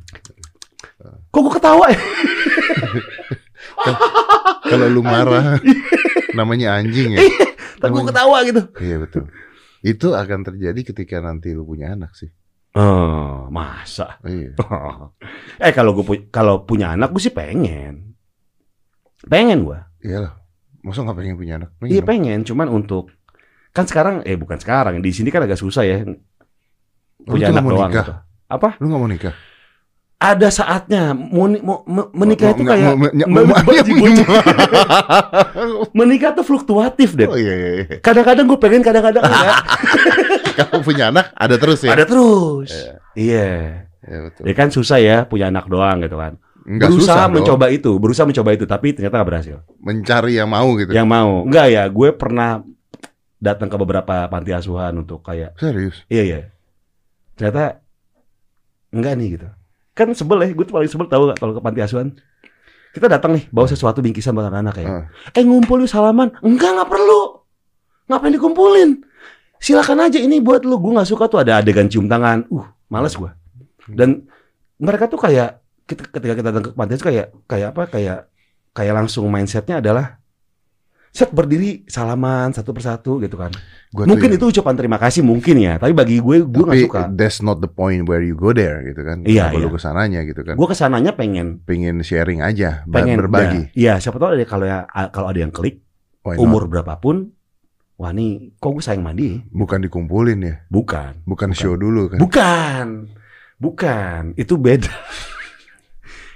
Kok 1.29 1.39
gue 1.39 1.53
ketawa 1.53 1.85
ya? 1.87 1.97
Kalau 4.65 4.87
lu 4.89 5.01
marah, 5.05 5.61
namanya 6.33 6.81
anjing 6.81 7.15
ya. 7.15 7.21
Tapi 7.77 7.91
gue 7.91 8.05
ketawa 8.09 8.37
gitu. 8.47 8.61
Iya 8.81 8.97
betul. 9.03 9.29
Itu 9.85 10.17
akan 10.17 10.41
terjadi 10.41 10.81
ketika 10.93 11.21
nanti 11.21 11.53
lu 11.53 11.67
punya 11.67 11.93
anak 11.93 12.17
sih. 12.17 12.33
Oh, 12.75 13.47
masa? 13.53 14.19
Iya. 14.25 14.57
eh 15.63 15.71
kalau 15.71 15.95
gue 15.95 16.03
pu- 16.03 16.27
kalau 16.27 16.67
punya 16.67 16.91
anak 16.97 17.13
gue 17.15 17.21
sih 17.23 17.31
pengen, 17.31 18.17
pengen 19.29 19.63
gue. 19.63 19.79
Iyalah. 20.03 20.35
Masa 20.83 21.01
nggak 21.01 21.17
pengen 21.17 21.35
punya 21.39 21.53
anak? 21.61 21.69
Iya 21.81 22.03
dong. 22.03 22.09
pengen, 22.09 22.39
cuman 22.43 22.67
untuk 22.67 23.09
kan 23.71 23.83
sekarang 23.87 24.23
eh 24.23 24.39
bukan 24.39 24.55
sekarang 24.59 25.03
di 25.03 25.11
sini 25.11 25.27
kan 25.31 25.43
agak 25.43 25.59
susah 25.59 25.83
ya 25.83 25.99
punya 27.27 27.51
tuh 27.51 27.55
anak 27.57 27.63
mau 27.65 27.71
doang. 27.75 27.91
nikah? 27.91 28.05
gitu. 28.05 28.13
Apa? 28.45 28.69
Lu 28.79 28.85
nggak 28.87 29.01
mau 29.01 29.09
nikah? 29.09 29.35
Ada 30.15 30.47
saatnya 30.47 31.11
mau, 31.11 31.51
mau 31.59 31.83
menikah 32.15 32.55
itu 32.55 32.63
kayak 32.63 32.95
menikah 35.99 36.31
tuh 36.31 36.45
fluktuatif 36.47 37.19
deh. 37.19 37.27
Oh 37.27 37.35
iya 37.35 37.53
iya. 37.53 37.69
iya. 37.83 37.85
Kadang-kadang 37.99 38.47
gue 38.47 38.59
pengen, 38.59 38.79
kadang-kadang 38.79 39.21
enggak. 39.27 39.59
Kalau 40.57 40.79
punya 40.81 41.11
anak 41.11 41.35
ada 41.35 41.55
terus 41.59 41.83
ya. 41.83 41.91
Ada 41.91 42.07
terus. 42.07 42.71
Iya. 43.11 43.83
Ya 44.05 44.17
betul. 44.23 44.43
Ya 44.47 44.53
kan 44.55 44.69
susah 44.71 44.97
ya 45.03 45.17
punya 45.27 45.51
anak 45.51 45.67
doang 45.67 45.99
gitu 45.99 46.15
kan. 46.15 46.39
Nggak 46.65 46.89
berusaha 46.89 47.13
susah 47.13 47.25
dong. 47.27 47.33
mencoba 47.35 47.65
itu, 47.69 47.91
berusaha 48.01 48.25
mencoba 48.25 48.49
itu, 48.57 48.65
tapi 48.65 48.87
ternyata 48.97 49.21
nggak 49.21 49.29
berhasil. 49.29 49.57
mencari 49.77 50.33
yang 50.33 50.49
mau 50.49 50.73
gitu. 50.81 50.89
Yang 50.95 51.07
mau, 51.11 51.45
enggak 51.45 51.67
ya? 51.69 51.83
Gue 51.93 52.09
pernah 52.09 52.65
datang 53.37 53.69
ke 53.69 53.77
beberapa 53.77 54.25
panti 54.25 54.49
asuhan 54.49 54.97
untuk 54.97 55.21
kayak 55.21 55.53
Serius. 55.61 56.01
Iya 56.09 56.23
iya. 56.25 56.39
Ternyata 57.37 57.85
enggak 58.89 59.13
nih 59.19 59.27
gitu. 59.37 59.47
Kan 59.95 60.11
sebel 60.11 60.43
ya, 60.43 60.51
gue 60.51 60.65
tuh 60.67 60.75
paling 60.75 60.91
sebel 60.91 61.07
tahu 61.07 61.31
gak 61.31 61.39
kalau 61.39 61.55
ke 61.55 61.61
panti 61.63 61.79
asuhan. 61.79 62.11
Kita 62.91 63.07
datang 63.07 63.35
nih 63.35 63.47
bawa 63.51 63.67
sesuatu 63.67 63.99
bingkisan 64.03 64.35
buat 64.35 64.47
anak-anak 64.47 64.75
ya. 64.79 64.87
Ah. 64.87 65.03
Eh 65.35 65.43
ngumpul 65.43 65.83
yuk 65.83 65.91
salaman. 65.91 66.31
Enggak 66.43 66.75
nggak 66.79 66.89
perlu. 66.91 67.43
Ngapain 68.07 68.31
dikumpulin? 68.31 68.89
Silakan 69.59 70.07
aja 70.07 70.19
ini 70.19 70.39
buat 70.39 70.63
lu. 70.63 70.79
Gue 70.79 70.95
nggak 70.95 71.07
suka 71.07 71.27
tuh 71.27 71.43
ada 71.43 71.59
adegan 71.59 71.87
cium 71.91 72.07
tangan. 72.07 72.47
Uh, 72.47 72.63
males 72.87 73.15
gue. 73.15 73.31
Dan 73.91 74.27
mereka 74.79 75.11
tuh 75.11 75.19
kayak 75.19 75.59
kita- 75.87 76.07
ketika 76.11 76.33
kita 76.39 76.47
datang 76.51 76.63
ke 76.67 76.71
panti 76.71 76.95
kayak 76.99 77.35
kayak 77.47 77.67
apa? 77.75 77.83
Kayak 77.91 78.19
kayak 78.71 78.93
langsung 78.95 79.27
mindsetnya 79.27 79.79
adalah 79.83 80.19
set 81.15 81.31
berdiri 81.31 81.87
salaman 81.87 82.51
satu 82.51 82.75
persatu 82.75 83.23
gitu 83.23 83.39
kan. 83.39 83.47
Gua 83.89 84.03
Mungkin 84.03 84.27
ya- 84.27 84.35
itu 84.35 84.51
ucapan 84.51 84.75
terima 84.75 84.99
kasih 84.99 85.23
mungkin 85.23 85.55
ya, 85.57 85.79
tapi 85.79 85.95
bagi 85.95 86.19
gue 86.19 86.43
gue 86.43 86.63
nggak 86.67 86.83
suka. 86.83 87.07
that's 87.09 87.39
not 87.39 87.57
the 87.57 87.71
point 87.71 88.03
where 88.03 88.19
you 88.19 88.35
go 88.35 88.51
there 88.51 88.83
gitu 88.83 88.99
kan. 88.99 89.23
Iya, 89.23 89.47
Kenapa 89.47 89.57
lu 89.57 89.63
iya. 89.63 89.71
ke 89.71 89.79
sananya 89.79 90.19
gitu 90.21 90.41
kan. 90.43 90.53
Gue 90.53 90.67
ke 90.67 90.75
sananya 90.75 91.15
pengen 91.15 91.63
pengen 91.63 92.03
sharing 92.03 92.43
aja, 92.43 92.83
pengen 92.85 93.15
berbagi. 93.17 93.71
Iya, 93.71 93.97
siapa 93.97 94.19
tahu 94.19 94.35
ada 94.35 94.43
kalau 94.43 94.67
ya 94.67 94.83
kalau 95.09 95.31
ada 95.31 95.39
yang 95.39 95.49
klik 95.49 95.79
Why 96.21 96.35
not? 96.35 96.43
umur 96.43 96.67
berapapun, 96.67 97.31
wah 97.95 98.11
nih 98.11 98.51
kok 98.53 98.69
gue 98.69 98.83
sayang 98.83 98.99
mandi? 98.99 99.39
bukan 99.47 99.79
dikumpulin 99.79 100.39
ya, 100.41 100.55
Bukan, 100.67 101.23
bukan, 101.23 101.47
Bukan. 101.47 101.49
show 101.55 101.73
dulu 101.73 102.11
kan. 102.11 102.19
bukan, 102.19 102.87
bukan. 103.55 104.21
Itu 104.35 104.59
beda. 104.59 104.91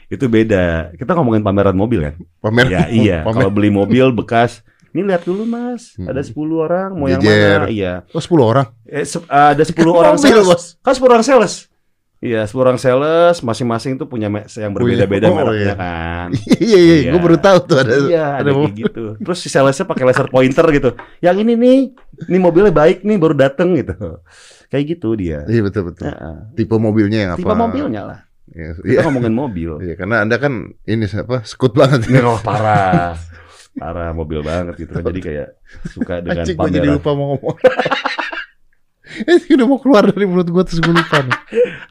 itu 0.10 0.26
beda. 0.26 0.96
Kita 0.96 1.14
ngomongin 1.14 1.44
pameran 1.44 1.76
mobil 1.76 2.02
kan? 2.02 2.16
Pamer. 2.40 2.66
Ya 2.66 2.84
iya. 2.88 3.18
Pamer. 3.22 3.36
Kalau 3.36 3.52
beli 3.52 3.70
mobil 3.70 4.10
bekas, 4.10 4.64
ini 4.90 5.02
lihat 5.04 5.22
dulu 5.22 5.44
mas, 5.44 5.94
Hmm. 5.96 6.08
ada 6.08 6.20
10 6.20 6.34
orang, 6.60 6.90
mau 6.94 7.06
yang 7.06 7.20
Jejer. 7.20 7.60
mana? 7.62 7.68
Iya. 7.68 7.94
Oh 8.10 8.20
10 8.20 8.42
orang. 8.44 8.68
Eh, 8.84 9.04
se- 9.04 9.26
ada 9.26 9.62
10 9.62 9.92
orang 9.92 10.16
sales. 10.16 10.44
Bos. 10.44 10.64
Kan 10.80 10.94
10 10.94 11.10
orang 11.10 11.24
sales. 11.24 11.54
Iya, 12.20 12.44
10 12.44 12.60
orang 12.60 12.76
sales, 12.76 13.40
masing-masing 13.40 13.96
tuh 13.96 14.04
punya 14.04 14.28
yang 14.28 14.76
berbeda-beda 14.76 15.32
Oh, 15.32 15.40
mereknya 15.40 15.72
iya. 15.72 15.76
kan. 15.80 16.28
iya 16.60 16.76
iya, 16.76 16.96
Iya. 17.08 17.12
gue 17.16 17.22
baru 17.24 17.38
tahu 17.40 17.58
tuh 17.64 17.78
ada. 17.80 17.94
iya, 17.96 18.26
ada 18.36 18.44
ada 18.44 18.52
kayak 18.52 18.76
gitu. 18.76 19.04
Terus 19.24 19.38
si 19.40 19.48
salesnya 19.48 19.88
pakai 19.88 20.04
laser 20.04 20.28
pointer 20.28 20.66
gitu. 20.76 20.90
Yang 21.24 21.48
ini 21.48 21.54
nih, 21.56 21.78
ini 22.28 22.38
mobilnya 22.38 22.76
baik 22.76 23.08
nih, 23.08 23.16
baru 23.16 23.40
dateng 23.40 23.72
gitu. 23.80 23.96
Kayak 24.68 25.00
gitu 25.00 25.16
dia. 25.16 25.48
Iya 25.48 25.64
betul 25.64 25.96
betul. 25.96 26.12
Heeh. 26.12 26.36
Tipe 26.60 26.76
mobilnya 26.76 27.18
yang 27.24 27.32
apa? 27.34 27.40
Tipe 27.40 27.56
mobilnya 27.56 28.02
lah. 28.04 28.20
Iya, 28.50 28.70
Kita 28.76 28.90
iya. 28.90 29.02
ngomongin 29.06 29.34
mobil. 29.34 29.72
Iya, 29.80 29.94
karena 29.96 30.16
anda 30.26 30.36
kan 30.42 30.54
ini 30.84 31.06
apa? 31.06 31.46
Skut 31.46 31.72
banget. 31.72 32.10
Ini 32.10 32.20
oh, 32.26 32.36
parah. 32.44 33.14
Parah 33.78 34.12
mobil 34.16 34.42
banget 34.42 34.82
gitu 34.82 34.92
kan. 34.98 35.04
Jadi 35.14 35.22
kayak 35.22 35.48
suka 35.94 36.14
dengan 36.26 36.44
Anjing 36.46 36.58
gue 36.58 36.70
jadi 36.74 36.88
pameran. 36.90 36.98
lupa 36.98 37.10
mau 37.14 37.26
ngomong. 37.36 37.58
Eh, 39.10 39.42
udah 39.58 39.66
mau 39.66 39.82
keluar 39.82 40.06
dari 40.06 40.24
mulut 40.30 40.48
gue 40.48 40.64
terus 40.70 40.80
gue 40.80 40.94
lupa 40.94 41.20
nih. 41.26 41.34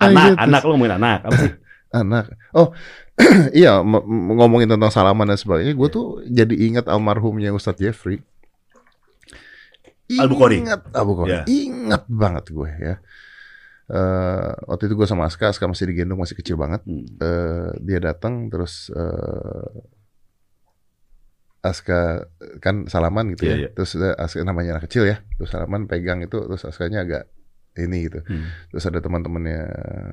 Anak, 0.00 0.22
Anjir, 0.22 0.34
anak 0.38 0.60
lo 0.64 0.70
ngomongin 0.78 0.94
anak. 1.02 1.20
Apa 1.26 1.36
sih? 1.36 1.52
anak. 1.92 2.24
Oh, 2.54 2.70
iya 3.58 3.82
ngomongin 4.14 4.70
tentang 4.70 4.92
salaman 4.94 5.26
dan 5.26 5.36
sebagainya, 5.40 5.74
gue 5.74 5.88
tuh 5.90 6.22
jadi 6.30 6.54
ingat 6.54 6.86
almarhumnya 6.86 7.50
Ustadz 7.50 7.82
Jeffrey. 7.82 8.22
Ingat 10.08 10.80
Al-Bukhari. 10.94 11.30
Ya. 11.32 11.42
Ingat 11.44 12.02
banget 12.08 12.44
gue 12.48 12.70
ya. 12.80 12.94
Eh, 13.88 14.50
waktu 14.68 14.84
itu 14.88 14.94
gue 14.96 15.08
sama 15.08 15.28
Aska, 15.28 15.48
Aska 15.48 15.64
masih 15.64 15.88
digendong 15.88 16.20
masih 16.20 16.36
kecil 16.36 16.56
banget. 16.60 16.80
Hmm. 16.84 17.04
Eh, 17.08 17.70
dia 17.84 17.98
datang 18.00 18.48
terus 18.48 18.92
eh, 18.92 19.68
Aska 21.58 22.30
kan 22.58 22.86
salaman 22.86 23.34
gitu 23.34 23.46
Iya, 23.46 23.52
ya. 23.52 23.58
iya. 23.58 23.68
Terus 23.74 23.98
eh, 23.98 24.14
Aska 24.14 24.42
namanya 24.42 24.78
anak 24.78 24.86
kecil 24.86 25.04
ya. 25.04 25.20
Terus 25.34 25.50
salaman 25.50 25.86
pegang 25.86 26.22
itu 26.22 26.38
terus 26.38 26.62
Askanya 26.62 27.02
agak 27.02 27.26
ini 27.74 28.10
gitu. 28.10 28.22
Hmm. 28.26 28.46
Terus 28.70 28.84
ada 28.86 28.98
teman-temannya 28.98 29.60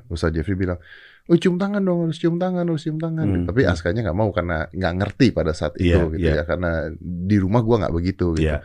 Ustaz 0.06 0.30
Jeffrey 0.30 0.54
bilang, 0.54 0.78
"Oh, 1.26 1.34
cium 1.34 1.58
tangan 1.58 1.82
dong, 1.82 2.06
harus 2.06 2.14
cium 2.16 2.38
tangan, 2.38 2.62
harus 2.62 2.82
cium 2.82 2.98
tangan." 2.98 3.26
Hmm. 3.26 3.44
Tapi 3.44 3.62
Askanya 3.62 4.06
nggak 4.06 4.14
mau 4.14 4.30
karena 4.30 4.70
nggak 4.70 4.94
ngerti 4.96 5.26
pada 5.30 5.50
saat 5.50 5.74
itu 5.76 5.90
Iya, 5.90 6.10
gitu 6.14 6.26
iya. 6.30 6.34
ya. 6.38 6.44
Karena 6.46 6.86
di 6.98 7.36
rumah 7.38 7.66
gua 7.66 7.82
nggak 7.82 7.94
begitu 7.94 8.34
gitu. 8.34 8.46
Iya. 8.46 8.62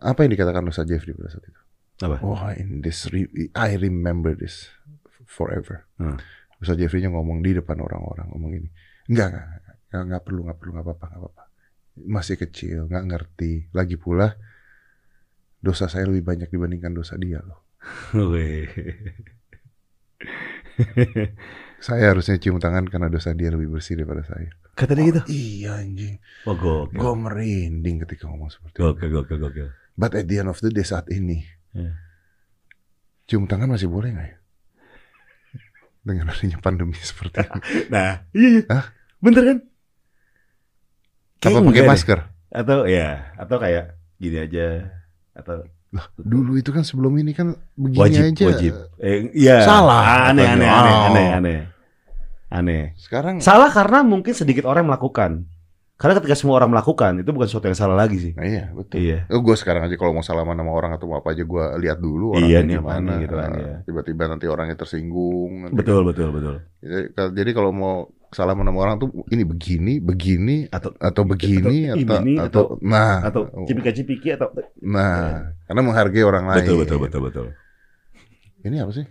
Apa 0.00 0.24
yang 0.24 0.32
dikatakan 0.32 0.64
Ustaz 0.64 0.84
Jeffrey 0.84 1.12
pada 1.12 1.28
saat 1.28 1.44
itu? 1.44 1.60
Apa? 2.00 2.16
Wah, 2.24 2.56
in 2.56 2.80
this 2.80 3.04
re- 3.08 3.28
I 3.52 3.76
remember 3.76 4.32
this 4.32 4.72
forever. 5.26 5.84
Hmm. 5.96 6.16
Ustaz 6.56 6.76
Jeffrey-nya 6.76 7.08
ngomong 7.08 7.40
di 7.40 7.52
depan 7.52 7.76
orang-orang 7.76 8.28
ngomong 8.32 8.52
ini. 8.54 8.68
Enggak, 9.08 9.28
enggak, 9.28 9.44
enggak, 9.90 10.02
enggak 10.04 10.22
perlu, 10.24 10.40
enggak 10.44 10.56
perlu, 10.56 10.70
enggak 10.72 10.86
apa-apa, 10.86 11.06
enggak 11.06 11.20
apa-apa. 11.20 11.42
Masih 12.06 12.36
kecil, 12.40 12.86
enggak 12.88 13.04
ngerti. 13.06 13.68
Lagi 13.72 13.96
pula 14.00 14.36
dosa 15.60 15.88
saya 15.92 16.08
lebih 16.08 16.24
banyak 16.24 16.48
dibandingkan 16.48 16.96
dosa 16.96 17.16
dia 17.20 17.40
loh. 17.44 17.60
Saya 21.80 22.12
harusnya 22.12 22.36
cium 22.36 22.60
tangan 22.60 22.84
karena 22.92 23.08
dosa 23.08 23.32
dia 23.32 23.48
lebih 23.48 23.72
bersih 23.72 23.96
daripada 23.96 24.20
saya. 24.20 24.52
Kata 24.76 24.92
dia 24.92 25.04
gitu. 25.08 25.20
Iya 25.32 25.80
anjing. 25.80 26.20
Oh, 26.44 26.52
gokil. 26.52 26.96
Gue 27.00 27.12
merinding 27.16 28.04
ketika 28.04 28.28
ngomong 28.28 28.52
seperti 28.52 28.76
itu. 28.76 28.84
Gokil, 28.84 29.08
gokil, 29.08 29.38
gokil. 29.40 29.68
But 29.96 30.12
at 30.12 30.28
the 30.28 30.44
end 30.44 30.52
of 30.52 30.60
the 30.60 30.68
day 30.68 30.84
saat 30.84 31.08
ini, 31.08 31.44
Ya. 31.70 31.96
cium 33.30 33.46
tangan 33.48 33.70
masih 33.72 33.88
boleh 33.88 34.12
nggak 34.12 34.28
ya? 34.28 34.36
Dengan 36.06 36.28
adanya 36.36 36.58
pandemi 36.60 36.98
seperti 37.00 37.48
ini. 37.48 37.60
Nah, 37.88 38.28
iya, 38.36 38.48
iya. 38.60 38.62
Hah? 38.68 38.84
Bener 39.24 39.42
kan? 39.44 39.58
Apa 41.40 41.48
Kayaknya 41.48 41.56
pakai 41.58 41.70
enggak 41.72 41.80
deh. 41.82 41.90
masker? 41.90 42.18
Atau 42.50 42.78
ya, 42.84 43.08
atau 43.34 43.56
kayak 43.56 43.84
gini 44.16 44.36
aja. 44.38 44.66
Atau 45.32 45.64
Lah, 45.90 46.06
dulu 46.14 46.54
itu 46.54 46.68
kan 46.68 46.84
sebelum 46.84 47.16
ini 47.16 47.32
kan 47.32 47.50
begini 47.74 47.98
wajib, 47.98 48.22
aja. 48.28 48.44
wajib. 48.46 48.72
Eh, 48.96 49.26
iya. 49.32 49.64
Salah, 49.64 50.28
Aneh, 50.28 50.46
aneh, 50.46 50.46
katanya. 50.46 50.70
aneh, 50.70 50.92
Oh. 50.92 51.06
aneh, 51.08 51.26
aneh. 51.32 51.58
Aneh. 52.48 52.82
Sekarang 52.94 53.40
Salah 53.40 53.66
karena 53.68 54.02
mungkin 54.02 54.30
sedikit 54.30 54.64
orang 54.64 54.84
melakukan. 54.84 55.48
Karena 55.96 56.16
ketika 56.16 56.32
semua 56.32 56.56
orang 56.56 56.70
melakukan, 56.70 57.18
itu 57.18 57.28
bukan 57.28 57.44
sesuatu 57.44 57.66
yang 57.66 57.76
salah 57.76 57.92
lagi 57.94 58.16
sih. 58.18 58.32
Nah, 58.32 58.44
iya 58.44 58.64
betul. 58.70 58.96
Iya. 58.98 59.28
Oh, 59.28 59.40
gue 59.40 59.52
sekarang 59.52 59.82
aja 59.82 59.92
kalau 59.94 60.12
mau 60.12 60.22
salaman 60.22 60.54
sama 60.54 60.70
orang 60.70 60.92
atau 60.94 61.04
mau 61.04 61.18
apa 61.18 61.32
aja 61.32 61.42
gue 61.42 61.64
lihat 61.78 61.98
dulu 61.98 62.32
orangnya 62.32 62.48
Iya, 62.48 62.60
nih, 62.62 62.76
gimana. 62.76 62.96
mana 63.00 63.12
gitu 63.18 63.34
kan, 63.34 63.50
Nah, 63.50 63.60
ya. 63.60 63.74
Tiba-tiba 63.82 64.22
nanti 64.26 64.46
orangnya 64.46 64.76
tersinggung. 64.76 65.50
nanti- 65.64 65.76
Betul, 65.76 66.00
betul, 66.04 66.28
betul. 66.30 66.56
Jadi, 66.78 67.04
Jadi 67.34 67.50
kalau 67.50 67.70
mau 67.70 67.94
salaman 68.30 68.66
sama 68.66 68.78
orang 68.78 68.96
tuh 69.02 69.10
ini 69.30 69.42
begini, 69.42 69.98
begini 69.98 70.70
Atau 70.70 70.94
atau 70.96 71.22
begini 71.26 71.90
atau 71.90 71.98
atau 72.06 72.18
ini, 72.22 72.34
atau, 72.38 72.64
nah 72.78 73.26
atau 73.26 73.42
cipika-cipiki 73.66 74.34
atau 74.38 74.54
nah 74.78 75.50
karena 75.66 75.80
menghargai 75.82 76.22
orang 76.22 76.46
lain. 76.46 76.62
betul, 76.62 76.78
betul, 76.82 76.98
betul, 77.02 77.20
betul. 77.26 77.46
Ini 78.62 78.86
apa 78.86 78.92
sih? 78.94 79.06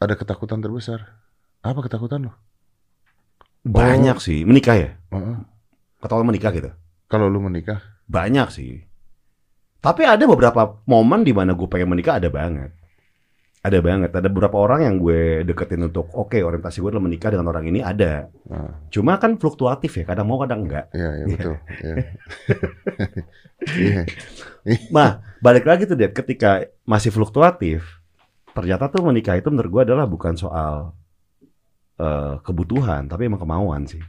Ada 0.00 0.14
ketakutan 0.16 0.60
terbesar. 0.60 1.20
Apa 1.60 1.84
ketakutan 1.84 2.30
lo? 2.30 2.32
Banyak 3.66 4.22
sih 4.22 4.46
menikah 4.46 4.76
ya. 4.78 4.90
Heeh. 5.12 5.36
Ketahuan 6.00 6.28
menikah 6.28 6.54
gitu. 6.54 6.70
Kalau 7.06 7.26
lu 7.26 7.42
menikah, 7.42 7.96
Banyak 8.06 8.48
sih. 8.54 8.86
Tapi 9.82 10.02
ada 10.06 10.22
beberapa 10.26 10.78
momen 10.86 11.26
di 11.26 11.34
mana 11.34 11.54
gue 11.54 11.66
pengen 11.66 11.90
menikah 11.90 12.22
ada 12.22 12.30
banget. 12.30 12.70
Ada 13.66 13.78
banget. 13.82 14.10
Ada 14.14 14.28
beberapa 14.30 14.62
orang 14.62 14.86
yang 14.86 14.94
gue 15.02 15.42
deketin 15.42 15.82
untuk 15.82 16.06
oke 16.14 16.38
orientasi 16.38 16.78
gue 16.78 16.90
adalah 16.94 17.02
menikah 17.02 17.34
dengan 17.34 17.50
orang 17.50 17.66
ini 17.66 17.82
ada. 17.82 18.30
Ah, 18.46 18.78
Cuma 18.94 19.18
kan 19.18 19.34
fluktuatif 19.34 19.90
ya. 19.98 20.04
Kadang 20.06 20.30
mau 20.30 20.38
kadang 20.38 20.62
enggak. 20.70 20.86
Iya, 20.94 21.10
iya 21.18 21.26
betul. 21.26 21.54
Iya. 21.82 21.94
Iya. 23.66 24.04
Nah, 24.92 25.24
balik 25.40 25.64
lagi 25.64 25.88
tuh 25.88 25.96
Dad, 25.96 26.12
ketika 26.12 26.60
masih 26.84 27.08
fluktuatif, 27.08 28.04
ternyata 28.52 28.86
tuh 28.92 29.00
menikah 29.00 29.34
itu 29.34 29.48
menurut 29.48 29.70
gue 29.72 29.82
adalah 29.90 30.04
bukan 30.04 30.36
soal 30.36 30.92
eh, 31.98 32.36
kebutuhan, 32.44 33.08
tapi 33.08 33.26
emang 33.26 33.40
kemauan 33.40 33.88
sih. 33.88 34.04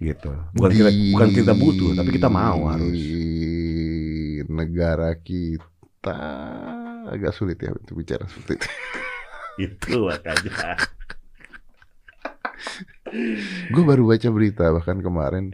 Gitu. 0.00 0.32
Bukan 0.56 0.70
kita 0.72 0.90
Di 0.94 1.12
bukan 1.12 1.28
kita 1.34 1.52
butuh, 1.52 1.90
tapi 1.92 2.10
kita 2.16 2.32
mau 2.32 2.70
harus. 2.70 2.96
negara 4.48 5.12
kita 5.20 6.16
agak 7.10 7.34
sulit 7.34 7.58
ya 7.58 7.74
untuk 7.74 7.98
bicara 7.98 8.24
seperti 8.30 8.62
itu. 8.62 8.68
Itu 9.66 10.06
makanya. 10.06 10.78
Gue 13.74 13.82
baru 13.82 14.06
baca 14.06 14.28
berita 14.30 14.70
bahkan 14.70 15.02
kemarin 15.02 15.52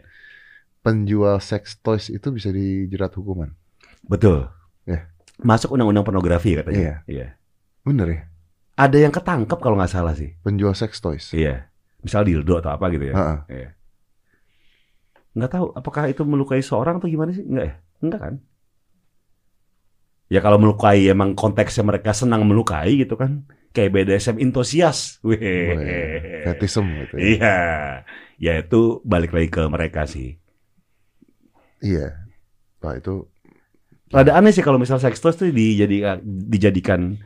penjual 0.85 1.41
sex 1.43 1.75
toys 1.83 2.07
itu 2.07 2.31
bisa 2.31 2.53
dijerat 2.53 3.11
hukuman. 3.17 3.51
Betul. 4.05 4.47
Ya. 4.87 5.11
Masuk 5.41 5.75
undang-undang 5.75 6.07
pornografi 6.07 6.55
katanya. 6.55 7.03
Iya. 7.03 7.11
Iya. 7.11 7.27
Bener 7.83 8.07
ya? 8.07 8.21
Ada 8.77 8.97
yang 9.09 9.11
ketangkep 9.11 9.59
kalau 9.59 9.75
nggak 9.75 9.91
salah 9.91 10.13
sih. 10.15 10.37
Penjual 10.45 10.71
sex 10.77 11.01
toys. 11.01 11.33
Iya. 11.33 11.67
Misal 11.99 12.23
dildo 12.23 12.61
atau 12.61 12.71
apa 12.71 12.87
gitu 12.93 13.11
ya. 13.11 13.13
Ha-ha. 13.17 13.35
Iya. 13.49 13.69
Nggak 15.35 15.51
tahu 15.51 15.65
apakah 15.75 16.03
itu 16.07 16.21
melukai 16.23 16.61
seorang 16.63 17.01
atau 17.01 17.09
gimana 17.09 17.33
sih? 17.33 17.43
Enggak 17.43 17.65
ya? 17.65 17.75
Enggak 17.99 18.21
kan? 18.21 18.33
Ya 20.27 20.43
kalau 20.43 20.59
melukai 20.59 21.07
emang 21.07 21.33
konteksnya 21.33 21.87
mereka 21.87 22.11
senang 22.11 22.43
melukai 22.43 22.99
gitu 22.99 23.15
kan. 23.15 23.47
Kayak 23.71 23.93
BDSM 23.95 24.41
enthusiast. 24.43 25.23
Wih. 25.23 25.39
Weh, 25.39 26.43
Fetism 26.43 26.85
gitu 27.07 27.15
ya. 27.15 27.23
Iya. 27.23 27.57
Ya 28.37 28.53
itu 28.59 28.99
balik 29.07 29.31
lagi 29.31 29.49
ke 29.49 29.63
mereka 29.71 30.03
sih. 30.03 30.35
Iya. 31.79 32.27
Pak 32.77 33.01
itu 33.01 33.25
Rada 34.07 34.39
aneh 34.39 34.55
sih 34.55 34.63
kalau 34.63 34.79
misal 34.79 35.03
sex 35.03 35.19
toys 35.19 35.35
tuh 35.35 35.51
dijadikan 35.51 36.23
dijadikan 36.23 37.19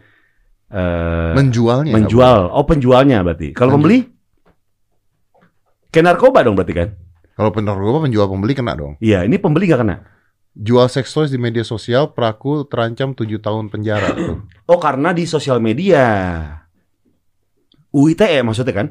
eh, 0.73 1.31
menjualnya. 1.37 1.93
menjual. 1.93 2.49
Oh 2.49 2.65
penjualnya 2.65 3.21
berarti. 3.21 3.53
Kalau 3.53 3.77
pembeli? 3.77 4.01
Kayak 5.93 6.15
narkoba 6.15 6.41
dong 6.41 6.57
berarti 6.57 6.73
kan? 6.73 6.89
Kalau 7.37 7.53
penjual 7.53 8.01
penjual 8.01 8.25
pembeli 8.25 8.53
kena 8.57 8.73
dong. 8.73 8.93
Iya, 8.97 9.29
ini 9.29 9.37
pembeli 9.37 9.69
nggak 9.69 9.81
kena. 9.81 9.95
Jual 10.51 10.91
sex 10.91 11.15
toys 11.15 11.31
di 11.31 11.39
media 11.39 11.63
sosial 11.63 12.11
pelaku 12.11 12.67
terancam 12.67 13.15
7 13.15 13.23
tahun 13.39 13.71
penjara 13.71 14.11
tuh. 14.19 14.43
Oh 14.67 14.79
karena 14.79 15.15
di 15.15 15.23
sosial 15.23 15.63
media. 15.63 16.03
UITE 17.91 18.43
maksudnya 18.43 18.75
kan? 18.75 18.87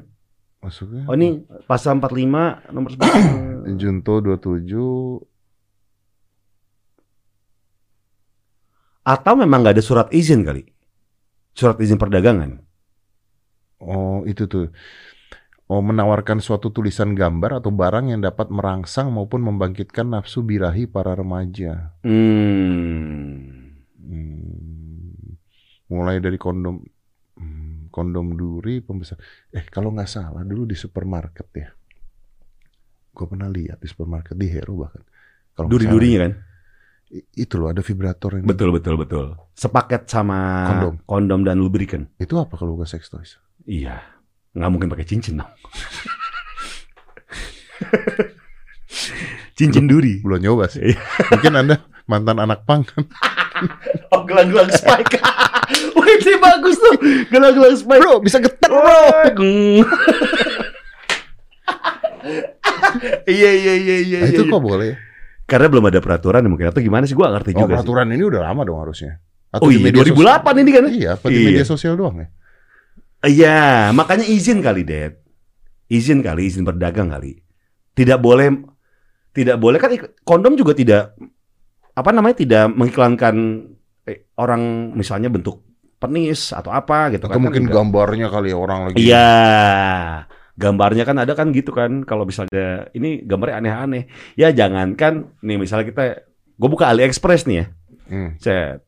Maksudnya? 0.61 1.05
Oh 1.09 1.16
ini 1.16 1.41
pasal 1.69 2.01
45 2.01 2.73
nomor 2.73 2.91
11. 2.97 3.77
Junto 3.81 4.20
27 4.20 5.28
Atau 9.01 9.35
memang 9.37 9.65
nggak 9.65 9.81
ada 9.81 9.85
surat 9.85 10.09
izin 10.12 10.45
kali? 10.45 10.65
Surat 11.57 11.81
izin 11.81 11.97
perdagangan. 11.97 12.61
Oh, 13.81 14.20
itu 14.28 14.45
tuh. 14.45 14.69
Menawarkan 15.71 16.43
suatu 16.43 16.75
tulisan 16.75 17.15
gambar 17.15 17.63
atau 17.63 17.71
barang 17.71 18.11
yang 18.11 18.19
dapat 18.19 18.51
merangsang 18.51 19.15
maupun 19.15 19.39
membangkitkan 19.47 20.11
nafsu 20.11 20.43
birahi 20.43 20.91
para 20.91 21.15
remaja. 21.15 21.95
Hmm. 22.03 23.71
Hmm. 24.03 25.39
Mulai 25.87 26.19
dari 26.19 26.35
kondom 26.43 26.83
hmm, 27.39 27.95
kondom 27.95 28.35
duri 28.35 28.83
pembesar. 28.83 29.15
Eh, 29.55 29.63
kalau 29.71 29.95
nggak 29.95 30.11
salah 30.11 30.43
dulu 30.43 30.67
di 30.67 30.75
supermarket 30.75 31.49
ya. 31.55 31.71
Gue 33.15 33.27
pernah 33.31 33.47
lihat 33.47 33.79
di 33.79 33.87
supermarket 33.87 34.35
di 34.35 34.51
Hero 34.51 34.75
bahkan. 34.75 35.07
Kalau 35.55 35.71
Duri-durinya 35.71 36.21
kan? 36.27 36.35
itu 37.11 37.59
loh 37.59 37.75
ada 37.75 37.83
vibrator 37.83 38.39
yang 38.39 38.47
Betul 38.47 38.71
betul 38.71 38.95
betul. 38.95 39.35
Sepaket 39.59 40.07
sama 40.07 40.67
Kondom. 40.71 40.95
kondom 41.07 41.41
dan 41.43 41.59
lubrikan. 41.59 42.07
Itu 42.23 42.39
apa 42.39 42.55
kalau 42.55 42.79
bukan 42.79 42.87
sex 42.87 43.11
toys? 43.11 43.39
Iya. 43.67 43.99
Nggak 44.51 44.70
mungkin 44.70 44.89
pakai 44.89 45.06
cincin 45.06 45.39
dong. 45.39 45.51
cincin 49.55 49.86
duri. 49.86 50.18
Belum 50.20 50.40
nyoba 50.40 50.66
sih. 50.66 50.82
Iya. 50.85 50.98
Mungkin 51.31 51.52
Anda 51.55 51.77
mantan 52.05 52.39
anak 52.39 52.64
pang 52.64 52.82
kan? 52.82 53.05
Oh 54.10 54.24
gelang-gelang 54.24 54.72
spike. 54.72 55.20
Wih 55.98 56.16
ini 56.16 56.35
bagus 56.40 56.74
tuh. 56.74 56.97
Gelang-gelang 57.28 57.77
spike. 57.77 58.01
Bro, 58.01 58.24
bisa 58.24 58.40
getar 58.40 58.72
bro. 58.72 58.97
Iya 63.27 63.51
iya 63.52 63.74
iya 63.77 63.97
iya. 64.01 64.18
Nah, 64.24 64.28
itu 64.28 64.43
iya. 64.44 64.51
kok 64.51 64.60
boleh? 64.60 64.93
Karena 65.44 65.66
belum 65.68 65.85
ada 65.86 66.01
peraturan 66.01 66.43
mungkin 66.47 66.68
atau 66.68 66.81
gimana 66.81 67.05
sih 67.05 67.12
gua 67.12 67.31
ngerti 67.31 67.52
Oh, 67.52 67.64
juga. 67.64 67.77
sih. 67.77 67.77
peraturan 67.81 68.06
ini 68.10 68.22
udah 68.22 68.40
lama 68.43 68.62
dong 68.64 68.81
harusnya. 68.81 69.20
Oh 69.52 69.66
di 69.66 69.77
iya 69.77 69.85
media 69.85 70.02
2008 70.05 70.62
ini 70.62 70.70
kan? 70.70 70.85
sosial- 70.85 70.97
Iya, 70.97 71.09
apa 71.16 71.27
di 71.27 71.35
Iya. 71.35 71.47
media 71.47 71.64
sosial 71.64 71.94
doang 71.94 72.16
ya? 72.16 72.28
Iya, 73.21 73.93
makanya 73.93 74.25
izin 74.25 74.65
kali, 74.65 74.81
Dad. 74.81 75.21
Izin 75.87 76.25
kali, 76.25 76.49
izin 76.49 76.65
berdagang 76.65 77.11
kali. 77.11 77.37
Tidak 77.93 78.17
boleh 78.17 78.49
tidak 79.31 79.63
boleh 79.63 79.79
kan 79.79 79.95
kondom 80.27 80.59
juga 80.59 80.75
tidak 80.75 81.15
apa 81.95 82.11
namanya 82.11 82.35
tidak 82.35 82.67
mengiklankan 82.75 83.37
eh, 84.03 84.27
orang 84.35 84.91
misalnya 84.91 85.31
bentuk 85.31 85.63
penis 86.01 86.51
atau 86.51 86.73
apa 86.73 87.13
gitu 87.13 87.29
Atau 87.29 87.37
kan. 87.37 87.43
mungkin 87.45 87.69
Kan 87.69 87.75
gambarnya 87.77 88.27
kali 88.27 88.51
ya, 88.51 88.57
orang 88.57 88.79
lagi. 88.89 88.97
Iya. 89.05 89.31
Gambarnya 90.57 91.05
kan 91.05 91.17
ada 91.21 91.33
kan 91.37 91.53
gitu 91.53 91.71
kan. 91.71 92.05
Kalau 92.05 92.25
misalnya 92.25 92.89
ini 92.93 93.21
gambarnya 93.21 93.61
aneh-aneh. 93.61 94.09
Ya 94.35 94.49
jangankan 94.49 95.37
nih 95.41 95.61
misalnya 95.61 95.87
kita 95.89 96.05
gue 96.57 96.69
buka 96.69 96.89
AliExpress 96.89 97.45
nih 97.45 97.57
ya. 97.57 97.67
Hmm. 98.09 98.31
Set. 98.41 98.81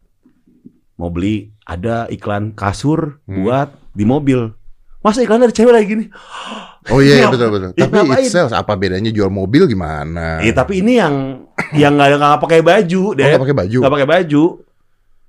Mau 0.97 1.11
beli 1.11 1.53
ada 1.63 2.09
iklan 2.09 2.57
kasur 2.57 3.21
Hmm. 3.27 3.45
buat 3.45 3.69
di 3.93 4.05
mobil. 4.05 4.53
Masa 5.03 5.23
iklan 5.23 5.43
ada 5.43 5.51
cewek 5.51 5.75
lagi 5.75 5.87
gini? 5.87 6.05
Oh 6.91 6.99
iya, 6.99 7.23
iya, 7.23 7.27
betul 7.31 7.51
betul. 7.51 7.71
Tapi 7.75 7.97
it 8.23 8.31
sells. 8.31 8.55
Apa 8.55 8.75
bedanya 8.75 9.11
jual 9.11 9.31
mobil 9.31 9.71
gimana? 9.71 10.43
Eh 10.43 10.55
tapi 10.55 10.83
ini 10.83 10.99
yang 10.99 11.47
yang 11.75 11.95
nggak 11.95 12.19
nggak 12.19 12.41
pakai 12.43 12.61
baju 12.63 13.03
oh, 13.11 13.15
deh. 13.15 13.35
nggak 13.35 13.43
pakai 13.43 13.59
baju. 13.59 13.79
Nggak 13.83 13.95
pakai 13.99 14.09
baju. 14.09 14.45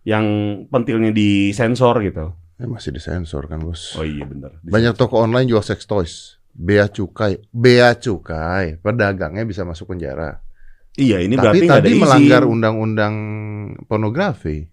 Yang 0.03 0.26
pentilnya 0.69 1.11
di 1.14 1.53
sensor 1.53 2.02
gitu. 2.02 2.34
Eh, 2.61 2.69
masih 2.69 2.94
disensor 2.94 3.49
kan 3.49 3.61
bos. 3.61 3.98
Oh 3.98 4.06
iya 4.06 4.26
bener. 4.26 4.61
Banyak 4.61 4.94
toko 4.98 5.22
online 5.22 5.49
jual 5.49 5.61
sex 5.65 5.85
toys. 5.85 6.38
Bea 6.53 6.85
cukai, 6.85 7.41
bea 7.49 7.98
cukai, 7.98 8.77
pedagangnya 8.77 9.41
bisa 9.41 9.65
masuk 9.65 9.90
penjara. 9.90 10.38
Iya 10.94 11.26
ini 11.26 11.34
Tapi 11.34 11.41
berarti 11.41 11.65
ada 11.65 11.73
tadi 11.81 11.90
izin. 11.90 12.02
melanggar 12.06 12.44
undang-undang 12.45 13.15
pornografi. 13.90 14.69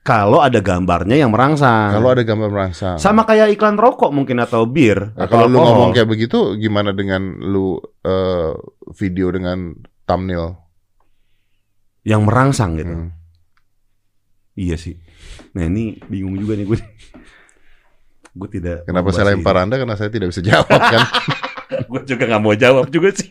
Kalau 0.00 0.40
ada 0.40 0.64
gambarnya 0.64 1.20
yang 1.20 1.28
merangsang. 1.28 1.92
Kalau 1.92 2.08
ada 2.08 2.24
gambar 2.24 2.48
merangsang. 2.48 2.96
Sama 2.96 3.28
kayak 3.28 3.52
iklan 3.52 3.76
rokok 3.76 4.08
mungkin 4.16 4.40
atau 4.40 4.64
bir 4.64 5.12
Nah, 5.12 5.28
atau 5.28 5.44
kalau 5.44 5.46
lu 5.46 5.60
ngomong 5.60 5.92
kayak 5.92 6.08
begitu, 6.08 6.56
gimana 6.56 6.96
dengan 6.96 7.20
lu 7.36 7.76
eh, 8.04 8.56
video 8.96 9.28
dengan 9.28 9.76
thumbnail? 10.08 10.70
yang 12.04 12.24
merangsang 12.24 12.80
gitu. 12.80 12.94
Hmm. 12.94 13.10
Iya 14.56 14.76
sih. 14.76 14.96
Nah 15.56 15.68
ini 15.68 16.00
bingung 16.08 16.36
juga 16.36 16.56
nih 16.56 16.66
gue. 16.68 16.78
gue 18.30 18.48
tidak. 18.50 18.88
Kenapa 18.88 19.08
saya 19.12 19.32
lempar 19.32 19.56
Anda? 19.60 19.76
Karena 19.80 19.96
saya 19.96 20.10
tidak 20.12 20.32
bisa 20.32 20.42
jawab 20.44 20.68
kan. 20.68 21.00
gue 21.90 22.00
juga 22.06 22.24
nggak 22.26 22.42
mau 22.42 22.54
jawab 22.56 22.88
juga 22.88 23.14
sih. 23.14 23.30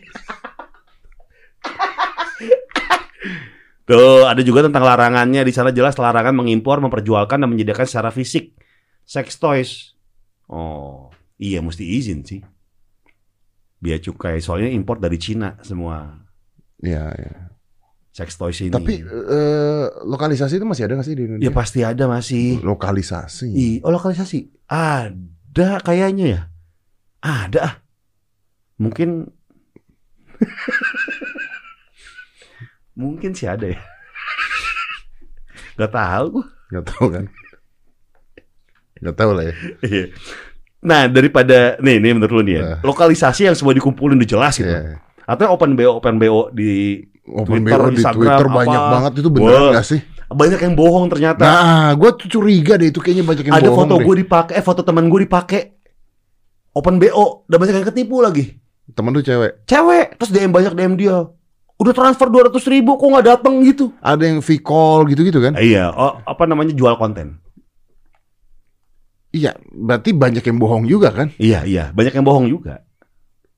Tuh 3.90 4.22
ada 4.30 4.38
juga 4.46 4.62
tentang 4.62 4.86
larangannya 4.86 5.42
di 5.42 5.50
sana 5.50 5.74
jelas 5.74 5.98
larangan 5.98 6.30
mengimpor, 6.30 6.78
memperjualkan 6.78 7.42
dan 7.42 7.50
menyediakan 7.50 7.86
secara 7.90 8.14
fisik 8.14 8.54
sex 9.02 9.34
toys. 9.42 9.98
Oh 10.46 11.10
iya 11.42 11.58
mesti 11.58 11.82
izin 11.82 12.22
sih. 12.22 12.38
Biaya 13.82 13.98
cukai 13.98 14.38
soalnya 14.38 14.70
impor 14.70 15.02
dari 15.02 15.18
Cina 15.18 15.58
semua 15.66 16.20
Iya, 16.80 17.12
iya. 17.12 17.34
sex 18.14 18.38
toys 18.38 18.62
ini. 18.62 18.72
Tapi 18.72 19.02
eh, 19.04 19.86
lokalisasi 20.06 20.62
itu 20.62 20.66
masih 20.68 20.86
ada 20.86 20.94
nggak 21.00 21.06
sih 21.10 21.16
di 21.18 21.22
ya 21.22 21.28
Indonesia? 21.34 21.52
pasti 21.52 21.80
ada 21.82 22.04
masih. 22.06 22.46
Lokalisasi. 22.62 23.48
I, 23.52 23.68
oh 23.82 23.90
lokalisasi 23.90 24.38
ada 24.70 25.82
kayaknya 25.82 26.26
ya. 26.30 26.40
Ada. 27.20 27.60
ah. 27.60 27.74
Mungkin 28.80 29.28
mungkin 33.00 33.32
sih 33.32 33.48
ada 33.48 33.64
ya. 33.64 33.80
Gak 35.76 35.90
tahu. 35.90 36.44
Nggak 36.68 36.84
tahu 36.86 37.06
kan? 37.08 37.24
Nggak 39.00 39.16
tahu 39.16 39.30
lah 39.32 39.44
ya. 39.48 39.54
Iya. 39.80 40.04
Nah 40.80 41.00
daripada 41.08 41.76
nih 41.80 41.96
nih 41.98 42.12
menurut 42.12 42.32
lu 42.32 42.42
nih 42.44 42.54
ya 42.56 42.62
Nah. 42.62 42.78
lokalisasi 42.80 43.48
yang 43.48 43.56
semua 43.56 43.72
dikumpulin 43.72 44.16
udah 44.16 44.28
jelas 44.28 44.54
gitu. 44.56 44.68
Iya. 44.68 45.00
Atau 45.24 45.48
open 45.50 45.72
bo 45.72 45.96
open 45.96 46.16
bo 46.16 46.52
di 46.52 47.00
Open 47.30 47.62
Twitter, 47.62 47.78
BO 47.78 47.88
di 47.88 48.00
Instagram, 48.02 48.16
Twitter 48.18 48.46
apa. 48.48 48.56
banyak 48.58 48.82
banget 48.90 49.12
itu 49.22 49.28
beneran 49.30 49.60
Wah. 49.60 49.70
nggak 49.76 49.86
sih? 49.86 50.00
banyak 50.30 50.60
yang 50.62 50.74
bohong 50.74 51.06
ternyata. 51.10 51.42
Nah, 51.42 51.90
gue 51.94 52.10
tuh 52.14 52.28
curiga 52.30 52.78
deh 52.78 52.94
itu 52.94 53.02
kayaknya 53.02 53.26
banyak 53.26 53.44
yang 53.50 53.54
Ada 53.54 53.66
bohong 53.66 53.78
foto 53.82 53.94
deh. 53.98 54.04
gue 54.06 54.16
dipakai, 54.22 54.52
eh 54.54 54.62
foto 54.62 54.80
teman 54.82 55.10
gue 55.10 55.20
dipakai. 55.26 55.62
Open 56.70 57.02
BO, 57.02 57.50
udah 57.50 57.58
banyak 57.58 57.74
yang 57.74 57.86
ketipu 57.86 58.22
lagi. 58.22 58.46
Temen 58.94 59.10
tuh 59.10 59.26
cewek. 59.26 59.66
Cewek, 59.66 60.06
terus 60.14 60.30
DM 60.30 60.50
banyak 60.50 60.70
DM 60.70 60.94
dia. 60.94 61.18
Udah 61.80 61.96
transfer 61.96 62.28
200 62.28 62.60
ribu, 62.68 63.00
kok 63.00 63.08
nggak 63.08 63.26
datang 63.26 63.64
gitu? 63.64 63.88
Ada 64.04 64.28
yang 64.28 64.44
V-call 64.44 65.08
gitu-gitu 65.08 65.40
kan? 65.40 65.56
Iya, 65.56 65.88
oh, 65.88 66.20
apa 66.28 66.44
namanya 66.44 66.76
jual 66.76 66.92
konten. 67.00 67.40
Iya, 69.32 69.56
berarti 69.72 70.12
banyak 70.12 70.44
yang 70.44 70.58
bohong 70.60 70.84
juga 70.84 71.08
kan? 71.08 71.32
Iya, 71.40 71.64
iya, 71.64 71.84
banyak 71.96 72.12
yang 72.12 72.26
bohong 72.28 72.52
juga. 72.52 72.84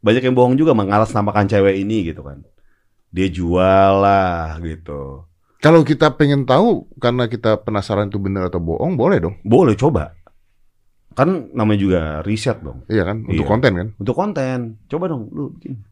Banyak 0.06 0.22
yang 0.22 0.38
bohong 0.38 0.54
juga 0.54 0.70
mengatasnamakan 0.70 1.50
cewek 1.50 1.82
ini 1.82 2.14
gitu 2.14 2.22
kan. 2.22 2.46
Dia 3.10 3.26
jual 3.26 3.92
lah 3.98 4.54
gitu. 4.62 5.26
Kalau 5.58 5.82
kita 5.82 6.14
pengen 6.14 6.46
tahu 6.46 6.86
karena 7.02 7.26
kita 7.26 7.58
penasaran 7.58 8.06
itu 8.06 8.22
benar 8.22 8.46
atau 8.50 8.62
bohong, 8.62 8.94
boleh 8.94 9.18
dong. 9.18 9.34
Boleh 9.42 9.74
coba. 9.74 10.14
Kan 11.18 11.50
namanya 11.58 11.80
juga 11.80 12.00
riset 12.22 12.62
dong. 12.62 12.86
Iya 12.86 13.02
kan? 13.02 13.26
Untuk 13.26 13.46
Iya. 13.46 13.50
konten 13.50 13.72
kan? 13.74 13.88
Untuk 13.98 14.14
konten. 14.14 14.58
Coba 14.86 15.04
dong 15.10 15.26
lu 15.34 15.54
bikin. 15.58 15.82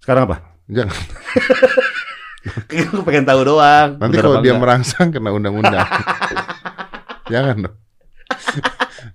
Sekarang 0.00 0.28
apa? 0.28 0.49
Jangan. 0.70 0.98
Gue 2.70 3.02
pengen 3.04 3.24
tahu 3.26 3.40
doang. 3.44 3.98
Nanti 4.00 4.16
Bener 4.16 4.24
kalau 4.24 4.38
dia 4.40 4.54
enggak. 4.54 4.62
merangsang 4.62 5.08
kena 5.12 5.30
undang-undang. 5.34 5.84
Jangan 7.32 7.56
dong. 7.68 7.76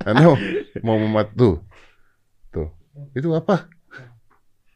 Anda 0.06 0.22
mau, 0.22 0.38
mau 0.86 0.98
memat 0.99 1.34
tuh. 1.34 1.64
Tuh. 2.53 2.69
Itu 3.18 3.34
apa? 3.34 3.72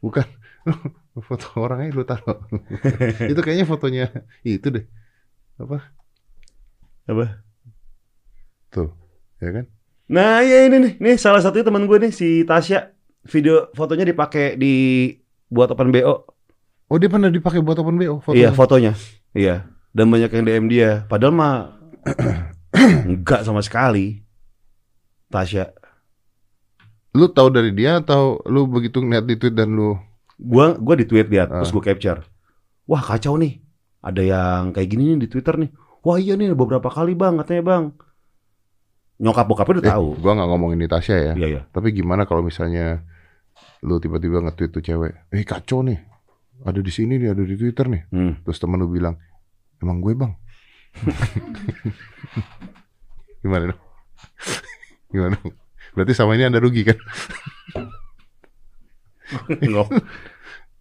Bukan. 0.02 0.26
Foto 1.28 1.52
orangnya 1.60 1.92
lu 1.92 2.08
taruh. 2.08 2.40
itu 3.32 3.40
kayaknya 3.44 3.68
fotonya 3.68 4.08
itu 4.48 4.72
deh. 4.72 4.88
Apa? 5.60 5.92
Apa? 7.12 7.44
Tuh. 8.72 8.96
Ya 9.44 9.52
kan? 9.52 9.66
Nah, 10.08 10.40
ya 10.40 10.64
ini 10.64 10.78
nih. 10.80 10.94
Nih 11.04 11.16
salah 11.20 11.44
satunya 11.44 11.68
teman 11.68 11.84
gue 11.92 11.98
nih 12.08 12.16
si 12.16 12.48
Tasya. 12.48 12.96
Video 13.28 13.68
fotonya 13.76 14.08
dipakai 14.08 14.56
di 14.56 15.12
buat 15.52 15.76
open 15.76 15.92
BO. 15.92 16.39
Oh 16.90 16.98
dia 16.98 17.06
pernah 17.06 17.30
dipakai 17.30 17.62
buat 17.62 17.78
open 17.78 17.96
BO 17.96 18.18
fotonya. 18.20 18.42
Iya, 18.42 18.50
fotonya. 18.52 18.94
Iya. 19.32 19.56
Dan 19.94 20.10
banyak 20.10 20.30
yang 20.34 20.44
DM 20.44 20.66
dia. 20.68 20.90
Padahal 21.06 21.34
mah 21.34 21.54
enggak 23.10 23.46
sama 23.46 23.62
sekali. 23.62 24.26
Tasya. 25.30 25.70
Lu 27.14 27.30
tahu 27.30 27.50
dari 27.54 27.74
dia 27.74 28.02
atau 28.02 28.42
lu 28.46 28.66
begitu 28.66 29.02
ngeliat 29.02 29.26
di 29.26 29.38
tweet 29.38 29.54
dan 29.54 29.74
lu 29.74 29.98
Gua 30.40 30.72
gua 30.80 30.96
di 30.96 31.04
tweet 31.04 31.28
dia, 31.28 31.44
terus 31.46 31.68
Ah. 31.68 31.74
gue 31.76 31.84
capture. 31.84 32.20
Wah, 32.88 33.04
kacau 33.04 33.36
nih. 33.36 33.60
Ada 34.00 34.22
yang 34.24 34.62
kayak 34.72 34.88
gini 34.88 35.04
nih 35.14 35.18
di 35.20 35.28
Twitter 35.28 35.60
nih. 35.60 35.68
Wah, 36.00 36.16
iya 36.16 36.40
nih 36.40 36.56
beberapa 36.56 36.88
kali, 36.88 37.12
Bang, 37.12 37.36
katanya, 37.44 37.60
Bang. 37.68 37.84
Nyokap 39.20 39.46
bokapnya 39.52 39.74
udah 39.76 39.84
eh, 39.84 39.92
tahu. 39.92 40.08
gua 40.24 40.32
nggak 40.40 40.50
ngomongin 40.50 40.80
di 40.80 40.88
Tasya 40.88 41.16
ya. 41.20 41.34
Iya, 41.36 41.48
iya. 41.52 41.62
Tapi 41.76 41.92
gimana 41.92 42.24
kalau 42.24 42.40
misalnya 42.40 43.04
lu 43.84 44.00
tiba-tiba 44.00 44.40
nge-tweet 44.40 44.72
tuh 44.72 44.80
cewek, 44.80 45.12
"Eh 45.36 45.44
kacau 45.44 45.84
nih. 45.84 46.00
Ada 46.62 46.80
di 46.80 46.90
sini 46.90 47.16
nih, 47.16 47.30
ada 47.30 47.42
di 47.42 47.56
Twitter 47.56 47.86
nih." 47.86 48.04
Hmm. 48.10 48.34
Terus 48.42 48.58
temen 48.58 48.78
lu 48.78 48.88
bilang, 48.88 49.16
"Emang 49.78 50.00
gue, 50.00 50.14
Bang." 50.14 50.34
gimana 53.40 53.72
dong? 53.72 53.82
gimana 55.08 55.34
dong? 55.36 55.54
Berarti 55.92 56.14
sama 56.14 56.34
ini 56.34 56.44
Anda 56.44 56.60
rugi 56.60 56.84
kan? 56.84 56.98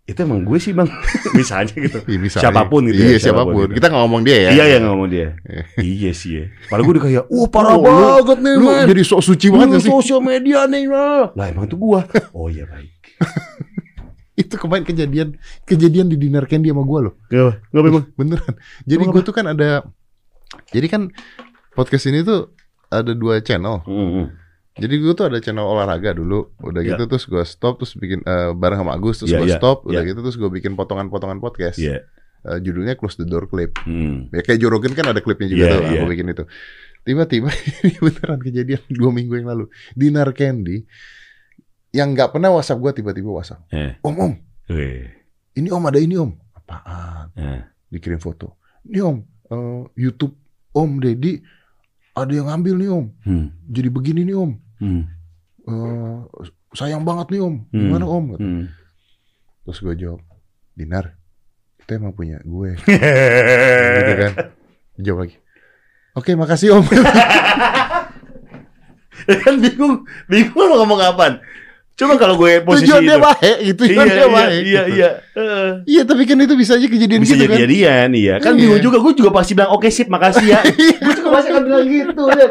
Itu 0.04 0.24
emang 0.24 0.40
gue 0.40 0.56
sih, 0.56 0.72
Bang. 0.72 0.88
Bisa 1.36 1.60
aja 1.60 1.68
gitu. 1.70 2.00
Iya, 2.02 2.18
bisa 2.18 2.36
Siapa 2.40 2.64
pun 2.64 2.80
aja. 2.80 2.88
gitu 2.88 2.96
ya, 2.98 3.08
Iya, 3.10 3.18
siapa 3.20 3.44
pun 3.44 3.52
siapa 3.52 3.52
pun. 3.52 3.60
gitu. 3.62 3.74
Kita 3.76 3.86
nggak 3.86 4.02
ngomong 4.02 4.22
dia 4.24 4.36
ya. 4.40 4.50
Iya, 4.50 4.64
yang 4.72 4.84
ngomong 4.88 5.08
dia. 5.08 5.28
iya 5.84 6.10
sih 6.12 6.32
ya. 6.32 6.44
Padahal 6.66 6.82
gue 6.82 6.92
udah 6.96 7.04
kayak, 7.04 7.24
"Uh, 7.28 7.46
parah 7.46 7.76
Oh, 7.76 7.84
banget 7.84 8.38
nih, 8.40 8.54
Lu 8.56 8.66
man." 8.66 8.84
jadi 8.88 9.02
sok 9.04 9.20
suci 9.22 9.46
banget 9.48 9.84
sih? 9.84 9.92
sosial 9.92 10.20
media 10.20 10.64
nih, 10.64 10.88
lah. 10.88 11.28
Lah 11.36 11.46
emang 11.46 11.68
itu 11.68 11.76
gua. 11.76 12.08
Oh 12.32 12.48
iya 12.48 12.64
baik. 12.64 12.88
Itu 14.38 14.54
kemarin 14.54 14.86
kejadian 14.86 15.34
kejadian 15.64 16.06
di 16.06 16.16
dinner 16.16 16.46
candy 16.46 16.70
sama 16.70 16.82
gua 16.82 17.10
loh. 17.10 17.14
Gak, 17.26 17.58
gak 17.68 17.82
memang. 17.82 18.04
Beneran. 18.14 18.54
Jadi 18.86 19.02
gue 19.04 19.22
tuh 19.22 19.34
kan 19.34 19.46
ada 19.46 19.82
Jadi 20.70 20.86
kan 20.86 21.10
podcast 21.74 22.06
ini 22.06 22.22
tuh 22.22 22.54
ada 22.88 23.12
dua 23.12 23.42
channel. 23.42 23.82
Hmm, 23.84 24.32
Jadi 24.74 24.94
gue 24.96 25.12
tuh 25.12 25.26
ada 25.26 25.36
channel 25.38 25.66
olahraga 25.66 26.14
dulu, 26.14 26.54
udah 26.56 26.80
Ya. 26.80 26.94
gitu 26.94 27.04
terus 27.04 27.26
gue 27.26 27.42
stop 27.42 27.82
terus 27.82 27.92
bikin 27.92 28.22
eh, 28.22 28.54
bareng 28.54 28.78
sama 28.78 28.94
Agus 28.94 29.18
terus 29.18 29.28
Ya, 29.28 29.42
gue 29.42 29.50
ya, 29.50 29.58
stop, 29.58 29.82
udah 29.84 30.00
ya. 30.00 30.08
gitu 30.08 30.22
terus 30.22 30.38
gue 30.38 30.46
bikin 30.48 30.72
potongan-potongan 30.72 31.36
podcast. 31.38 31.76
Iya. 31.76 32.06
Eh, 32.46 32.58
judulnya 32.62 32.94
Close 32.94 33.18
the 33.18 33.26
Door 33.26 33.50
Clip. 33.50 33.74
Hmm. 33.82 34.30
Ya 34.30 34.40
kayak 34.40 34.62
Jorogen 34.62 34.94
kan 34.94 35.10
ada 35.10 35.18
klipnya 35.18 35.50
juga 35.50 35.64
Iya, 35.64 35.72
tuh, 35.74 35.82
iya. 35.84 35.98
aku 35.98 36.06
bikin 36.08 36.26
itu. 36.30 36.44
Tiba-tiba 37.02 37.48
ini 37.82 37.98
beneran 37.98 38.38
kejadian 38.38 38.80
dua 38.88 39.10
minggu 39.10 39.34
yang 39.34 39.48
lalu 39.50 39.64
di 39.92 40.06
Narkendi 40.08 40.76
yang 41.92 42.12
nggak 42.12 42.36
pernah 42.36 42.52
WhatsApp 42.52 42.80
gue 42.80 42.92
tiba-tiba 43.00 43.30
WhatsApp. 43.32 43.64
Eh. 43.72 43.96
Om 44.04 44.16
om, 44.16 44.32
Weh. 44.68 45.08
ini 45.56 45.68
om 45.72 45.84
ada 45.84 45.98
ini 45.98 46.16
om. 46.20 46.32
Apaan? 46.52 47.32
Eh. 47.36 47.60
Dikirim 47.88 48.20
foto. 48.20 48.60
Ini 48.84 49.00
om, 49.00 49.24
eh, 49.24 49.82
YouTube 49.96 50.36
Om 50.76 51.00
Deddy 51.00 51.40
ada 52.18 52.32
yang 52.34 52.50
ngambil 52.50 52.74
nih 52.76 52.90
om. 52.90 53.06
Hmm. 53.24 53.46
Jadi 53.70 53.88
begini 53.88 54.22
nih 54.26 54.36
om. 54.36 54.52
Hmm. 54.82 55.02
Eh, 55.68 56.18
sayang 56.74 57.06
banget 57.06 57.30
nih 57.32 57.42
om. 57.42 57.54
Hmm. 57.70 57.78
Gimana 57.78 58.04
om? 58.04 58.24
Hmm. 58.36 58.64
Terus 59.64 59.80
gue 59.84 59.94
jawab, 59.96 60.20
Dinar, 60.72 61.12
kita 61.82 62.00
emang 62.00 62.16
punya 62.16 62.40
gue. 62.42 62.70
gitu 63.98 64.12
kan. 64.16 64.32
Jawab 64.98 65.18
lagi. 65.24 65.36
Oke, 66.18 66.34
makasih 66.34 66.80
om. 66.80 66.84
kan 69.44 69.54
bingung, 69.60 70.08
bingung 70.26 70.66
lo 70.66 70.74
ngomong 70.82 71.00
apaan. 71.04 71.38
Coba 71.98 72.14
kalau 72.14 72.38
gue 72.38 72.62
posisi 72.62 72.86
Tujuan 72.86 73.02
itu. 73.02 73.10
dia 73.10 73.18
baik, 73.18 73.56
gitu. 73.60 73.82
iya, 73.82 73.90
Tujuan 73.90 74.06
dia 74.06 74.14
iya, 74.14 74.28
baik. 74.30 74.52
iya, 74.54 74.62
gitu. 74.62 74.94
iya. 74.94 75.10
Eh. 75.34 75.70
Iya, 75.82 76.02
tapi 76.06 76.22
kan 76.24 76.38
itu 76.38 76.54
bisa 76.54 76.72
aja 76.72 76.86
kejadian 76.86 77.20
Bisa 77.20 77.34
gitu 77.34 77.42
jadi 77.42 77.50
kan. 77.50 77.58
jadian, 77.58 78.08
iya. 78.14 78.34
Kan 78.38 78.52
Iya. 78.54 78.60
bingung 78.60 78.78
juga, 78.80 78.96
gue 78.98 79.12
juga 79.14 79.30
pasti 79.34 79.52
bilang 79.52 79.70
oke 79.72 79.88
sip, 79.88 80.06
makasih 80.06 80.46
ya. 80.46 80.60
gue 81.02 81.12
juga 81.12 81.30
pasti 81.34 81.48
akan 81.50 81.62
bilang 81.66 81.84
gitu. 81.84 82.22
Ya. 82.30 82.48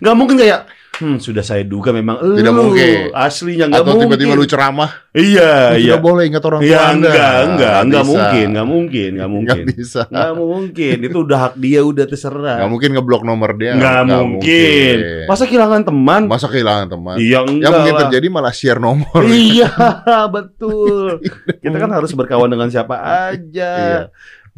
Gak 0.00 0.14
mungkin 0.14 0.36
kayak, 0.36 0.66
hmm 0.98 1.16
sudah 1.18 1.40
saya 1.40 1.62
duga 1.62 1.90
memang 1.90 2.18
Tidak 2.18 2.50
lu 2.50 2.70
mungkin. 2.70 3.10
aslinya 3.10 3.66
nggak 3.66 3.80
Atau 3.80 3.92
mungkin. 3.92 4.04
tiba-tiba 4.10 4.34
lu 4.34 4.44
ceramah, 4.44 4.90
Iya, 5.10 5.52
lu 5.72 5.78
iya. 5.78 5.92
tidak 5.94 6.02
boleh 6.02 6.22
ingat 6.24 6.42
orang 6.42 6.60
tua 6.60 6.68
Iya, 6.68 6.78
Anda. 6.84 7.08
enggak, 7.08 7.36
enggak, 7.44 7.76
enggak 7.78 8.02
bisa. 8.02 8.10
mungkin, 8.10 8.46
enggak 8.48 8.68
mungkin, 8.68 9.10
enggak 9.10 9.30
mungkin. 9.30 9.46
Nggak 9.48 9.66
bisa. 9.74 10.00
Enggak 10.06 10.32
mungkin, 10.34 10.96
itu 11.00 11.18
udah 11.20 11.38
hak 11.40 11.54
dia, 11.56 11.80
udah 11.82 12.04
terserah. 12.04 12.56
Nggak 12.58 12.70
mungkin 12.70 12.88
ngeblok 12.92 13.22
nomor 13.22 13.50
dia. 13.54 13.72
Nggak 13.72 14.00
mungkin. 14.06 14.96
Masa 15.26 15.42
kehilangan 15.44 15.82
teman? 15.84 16.22
Masa 16.26 16.46
kehilangan 16.46 16.86
teman? 16.88 17.16
Iya, 17.16 17.38
enggak 17.40 17.62
Yang 17.62 17.72
mungkin 17.74 17.94
lah. 17.94 18.00
terjadi 18.04 18.26
malah 18.28 18.52
share 18.52 18.78
nomor. 18.78 19.20
Iya, 19.24 19.70
betul. 20.34 21.22
Kita 21.58 21.76
kan 21.76 21.90
harus 21.90 22.10
berkawan 22.12 22.46
dengan 22.46 22.68
siapa 22.68 22.94
aja. 23.30 23.70
Iya. 23.74 24.00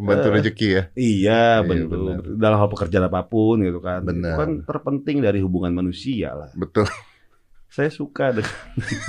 Membantu 0.00 0.26
Eh. 0.26 0.34
rezeki 0.34 0.66
ya. 0.66 0.82
Iya, 0.90 1.42
Iya, 1.60 1.62
betul. 1.62 1.86
benar. 1.86 2.20
Dalam 2.34 2.56
hal 2.56 2.68
pekerjaan 2.68 3.04
apa 3.04 3.20
pun 3.22 3.60
gitu 3.60 3.78
kan. 3.78 4.00
Benar. 4.00 4.32
Itu 4.32 4.40
kan 4.40 4.50
terpenting 4.64 5.20
dari 5.20 5.38
hubungan 5.38 5.70
manusia 5.70 6.32
lah. 6.32 6.48
Betul. 6.52 6.88
Saya 7.70 7.86
suka 7.86 8.32
dengan 8.32 8.50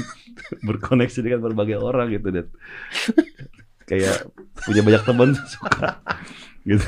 berkoneksi 0.67 1.19
dengan 1.19 1.41
berbagai 1.41 1.75
orang 1.75 2.11
gitu 2.11 2.29
dan 2.29 2.45
kayak 3.83 4.29
punya 4.61 4.81
banyak 4.81 5.01
teman 5.01 5.29
suka 5.49 5.97
gitu. 6.63 6.85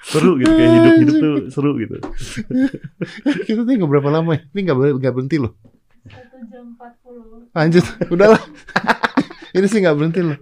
seru 0.00 0.38
gitu 0.38 0.48
kayak 0.48 0.70
hidup-hidup 0.72 1.14
tuh 1.16 1.34
seru 1.50 1.76
gitu. 1.76 2.00
Kita 3.44 3.60
tuh 3.60 3.72
nggak 3.74 3.90
berapa 3.90 4.08
lama 4.10 4.30
ya. 4.32 4.40
Ini 4.48 4.60
nggak 4.64 4.76
ber- 4.78 4.96
nggak 4.96 5.12
berhenti 5.12 5.36
loh. 5.36 5.52
Satu 6.08 6.38
jam 6.48 6.64
40. 6.72 7.52
Lanjut. 7.52 7.84
Udahlah. 8.08 8.40
Ini 9.50 9.66
sih 9.66 9.78
nggak 9.78 9.96
berhenti 9.96 10.20
loh. 10.22 10.38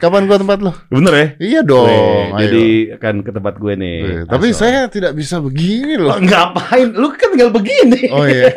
Kapan 0.00 0.24
gua 0.24 0.40
tempat 0.40 0.58
lo? 0.64 0.72
Bener 0.88 1.12
ya? 1.12 1.26
Iya 1.36 1.60
dong. 1.60 1.84
Weh, 1.84 2.32
jadi 2.40 2.66
akan 2.96 3.14
ke 3.20 3.30
tempat 3.36 3.54
gue 3.60 3.72
nih. 3.76 3.98
Eh, 4.00 4.22
tapi 4.24 4.48
Asal. 4.48 4.60
saya 4.64 4.80
tidak 4.88 5.12
bisa 5.12 5.44
begini 5.44 6.00
loh. 6.00 6.16
Oh, 6.16 6.20
ngapain? 6.24 6.88
Lu 6.96 7.12
kan 7.12 7.36
tinggal 7.36 7.52
begini. 7.52 8.08
Oh 8.08 8.24
iya. 8.24 8.48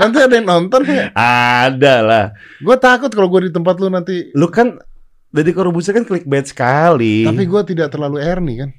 Nanti 0.00 0.24
ada 0.24 0.32
yang 0.32 0.48
nonton 0.48 0.88
ya. 0.88 1.12
Ada 1.12 1.94
lah. 2.00 2.24
Gue 2.64 2.76
takut 2.80 3.12
kalau 3.12 3.28
gue 3.28 3.46
di 3.46 3.52
tempat 3.52 3.76
lu 3.76 3.92
nanti. 3.92 4.32
Lu 4.32 4.48
kan 4.48 4.80
Deddy 5.28 5.52
Corbuzier 5.52 5.92
kan 5.92 6.08
clickbait 6.08 6.48
sekali. 6.48 7.28
Tapi 7.28 7.44
gue 7.44 7.62
tidak 7.76 7.92
terlalu 7.92 8.16
Ernie 8.24 8.64
kan. 8.64 8.70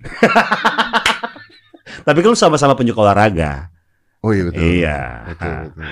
Tapi 2.07 2.17
kan 2.25 2.29
lu 2.33 2.39
sama-sama 2.39 2.73
penyuka 2.73 3.05
olahraga. 3.05 3.69
Oh 4.27 4.35
iya 4.35 4.43
betul. 4.51 4.59
Iya. 4.59 4.97
Betul, 5.31 5.51
betul. 5.71 5.83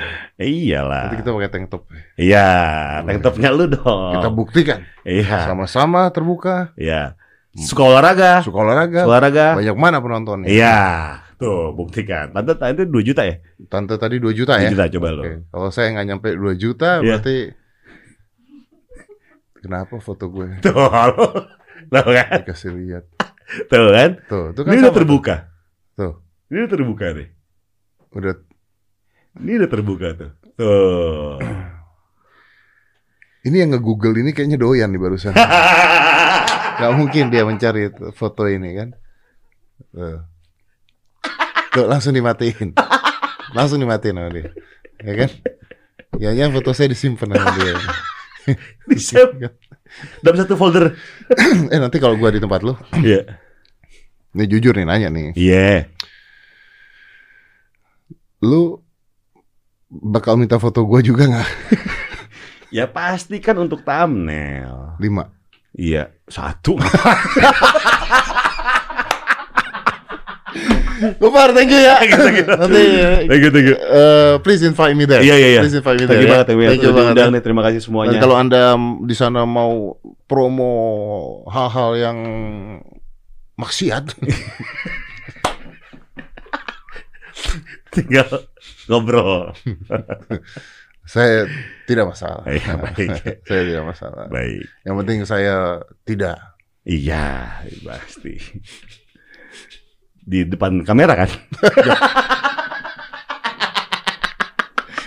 Iyalah. 0.43 1.03
Nanti 1.07 1.17
kita 1.23 1.31
pakai 1.31 1.49
tank 1.55 1.65
top. 1.71 1.81
Iya, 2.19 2.47
tank 3.07 3.19
topnya 3.23 3.49
lu 3.55 3.65
dong. 3.71 4.11
Kita 4.19 4.27
buktikan. 4.27 4.79
Iya. 5.07 5.47
Sama-sama 5.47 6.11
terbuka. 6.11 6.75
Iya. 6.75 7.15
Suka 7.55 7.87
olahraga. 7.87 8.43
Suka 8.43 8.59
olahraga. 8.59 9.07
Suka 9.07 9.11
olahraga. 9.15 9.45
Banyak 9.55 9.75
mana 9.79 10.03
penontonnya? 10.03 10.51
Iya. 10.51 10.79
Tuh, 11.39 11.71
buktikan. 11.71 12.35
Tante 12.35 12.59
tante 12.59 12.83
2 12.83 12.91
juta 13.07 13.23
ya? 13.23 13.39
Tante 13.71 13.95
tadi 13.95 14.19
2 14.19 14.35
juta 14.35 14.59
2 14.59 14.67
ya. 14.67 14.69
juta 14.75 14.83
coba 14.99 15.07
lu. 15.15 15.21
Oke. 15.23 15.31
Kalau 15.47 15.69
saya 15.71 15.87
nggak 15.95 16.07
nyampe 16.11 16.29
2 16.35 16.59
juta 16.59 16.99
Iya. 16.99 17.19
berarti 17.19 17.37
Kenapa 19.63 19.97
foto 19.97 20.29
gue 20.29 20.47
Tuh, 20.65 20.75
lu. 20.75 21.27
Tahu 21.91 22.09
kan? 22.11 22.39
dikasih 22.43 22.71
lihat? 22.75 23.03
Tuh 23.71 23.87
kan? 23.95 24.11
Tuh, 24.27 24.45
tuh 24.51 24.61
kan 24.67 24.71
Ini 24.75 24.79
udah 24.83 24.93
terbuka. 24.95 25.35
Tuh. 25.95 26.19
Ini 26.51 26.57
udah 26.67 26.71
terbuka 26.71 27.05
nih. 27.15 27.27
Udah 28.15 28.33
Ini 29.35 29.59
udah 29.59 29.69
terbuka 29.69 30.07
tuh. 30.15 30.31
Tuh. 30.55 31.35
ini 33.45 33.61
yang 33.61 33.75
nge-google 33.75 34.15
ini 34.17 34.31
kayaknya 34.31 34.55
doyan 34.57 34.89
nih 34.89 34.97
barusan. 34.97 35.35
Gak 36.79 36.91
mungkin 36.95 37.29
dia 37.29 37.43
mencari 37.43 37.91
foto 38.15 38.47
ini 38.47 38.73
kan. 38.73 38.89
Tuh. 39.91 40.19
Tuh 41.69 41.85
langsung 41.85 42.15
dimatiin. 42.15 42.73
Langsung 43.51 43.83
dimatiin 43.83 44.15
sama 44.15 44.31
dia. 44.31 44.47
Ya 45.03 45.13
kan? 45.19 45.29
Ya, 46.15 46.29
ya 46.31 46.47
foto 46.47 46.71
saya 46.71 46.87
disimpan 46.89 47.35
sama 47.35 47.51
dia. 47.59 47.75
Di 48.89 48.97
save 49.01 49.51
dalam 50.23 50.37
satu 50.39 50.55
folder. 50.55 50.95
eh 51.73 51.79
nanti 51.81 51.97
kalau 51.99 52.15
gua 52.15 52.29
di 52.29 52.37
tempat 52.37 52.61
lu, 52.61 52.77
Iya. 52.93 53.25
ini 54.37 54.45
jujur 54.45 54.77
nih 54.77 54.85
nanya 54.85 55.09
nih. 55.09 55.33
Iya. 55.33 55.89
Lu 58.45 58.77
bakal 59.89 60.37
minta 60.37 60.55
foto 60.55 60.85
gua 60.85 61.01
juga 61.01 61.25
nggak? 61.25 61.49
Ya 62.69 62.85
pasti 62.85 63.39
kan 63.39 63.55
untuk 63.55 63.81
thumbnail. 63.81 64.99
Lima. 64.99 65.31
Iya, 65.71 66.11
satu. 66.27 66.75
Gopar, 71.19 71.51
thank 71.51 71.67
you 71.67 71.79
ya. 71.79 71.99
Thank 71.99 72.11
you, 72.11 72.19
thank 72.19 72.37
you. 72.37 72.45
Nanti 72.59 72.83
Thank 73.27 73.41
you, 73.41 73.51
thank 73.51 73.67
you. 73.67 73.75
eh, 73.75 74.33
please 74.39 74.59
invite 74.61 74.91
me 74.93 75.03
there. 75.03 75.19
Iya, 75.19 75.35
iya, 75.35 75.47
iya. 75.51 75.61
Please 75.63 75.75
invite 75.75 75.95
me 75.95 76.03
Thank 76.03 76.11
there. 76.11 76.19
you 76.19 76.27
ya. 76.27 76.33
banget, 76.33 76.45
thank 76.47 76.59
you, 76.59 76.67
Thank 76.67 76.83
you 76.83 76.91
banget. 76.91 77.11
diundang 77.15 77.27
ya. 77.27 77.35
nih, 77.35 77.43
terima 77.43 77.61
kasih 77.63 77.79
Dan 77.79 77.85
semuanya. 77.85 78.19
kalau 78.19 78.35
anda 78.35 78.61
di 79.03 79.15
sana 79.15 79.43
mau 79.43 79.95
promo 80.25 80.71
hal-hal 81.47 81.89
yang 81.95 82.17
maksiat, 83.55 84.15
tinggal 87.95 88.29
ngobrol. 88.91 89.55
saya 91.05 91.45
tidak 91.85 92.11
masalah. 92.11 92.43
Iya, 92.49 92.71
baik. 92.81 93.09
saya 93.47 93.61
tidak 93.63 93.85
masalah. 93.85 94.25
Baik. 94.27 94.65
Yang 94.83 94.95
penting 95.01 95.19
saya 95.23 95.55
tidak. 96.03 96.37
Iya, 96.85 97.61
pasti. 97.81 98.37
Di 100.25 100.45
depan 100.45 100.81
kamera 100.81 101.25
kan? 101.25 101.29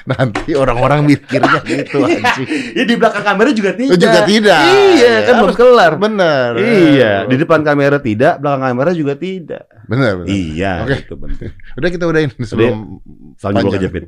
Nanti 0.09 0.57
orang-orang 0.57 1.05
mikirnya 1.05 1.61
gitu 1.69 2.01
anjing. 2.01 2.49
Ya 2.73 2.85
di 2.89 2.95
belakang 2.97 3.25
kamera 3.25 3.51
juga 3.53 3.77
tidak. 3.77 3.93
Oh, 3.93 4.01
juga 4.01 4.21
tidak. 4.25 4.61
Iya, 4.65 5.15
kan 5.29 5.33
belum 5.45 5.57
kelar. 5.57 5.93
Benar. 6.01 6.51
Iya, 6.57 7.13
di 7.29 7.37
depan 7.37 7.61
kamera 7.61 8.01
tidak, 8.01 8.41
belakang 8.41 8.63
kamera 8.73 8.91
juga 8.97 9.15
tidak. 9.21 9.69
Benar, 9.85 10.25
benar. 10.25 10.29
Iya, 10.33 10.73
Oke. 10.85 10.97
itu 11.05 11.15
penting. 11.17 11.51
Udah 11.79 11.89
kita 11.93 12.05
udahin 12.09 12.31
sebelum 12.41 13.05
Soalnya 13.37 13.63
gua 13.65 13.73
kejepit. 13.77 14.05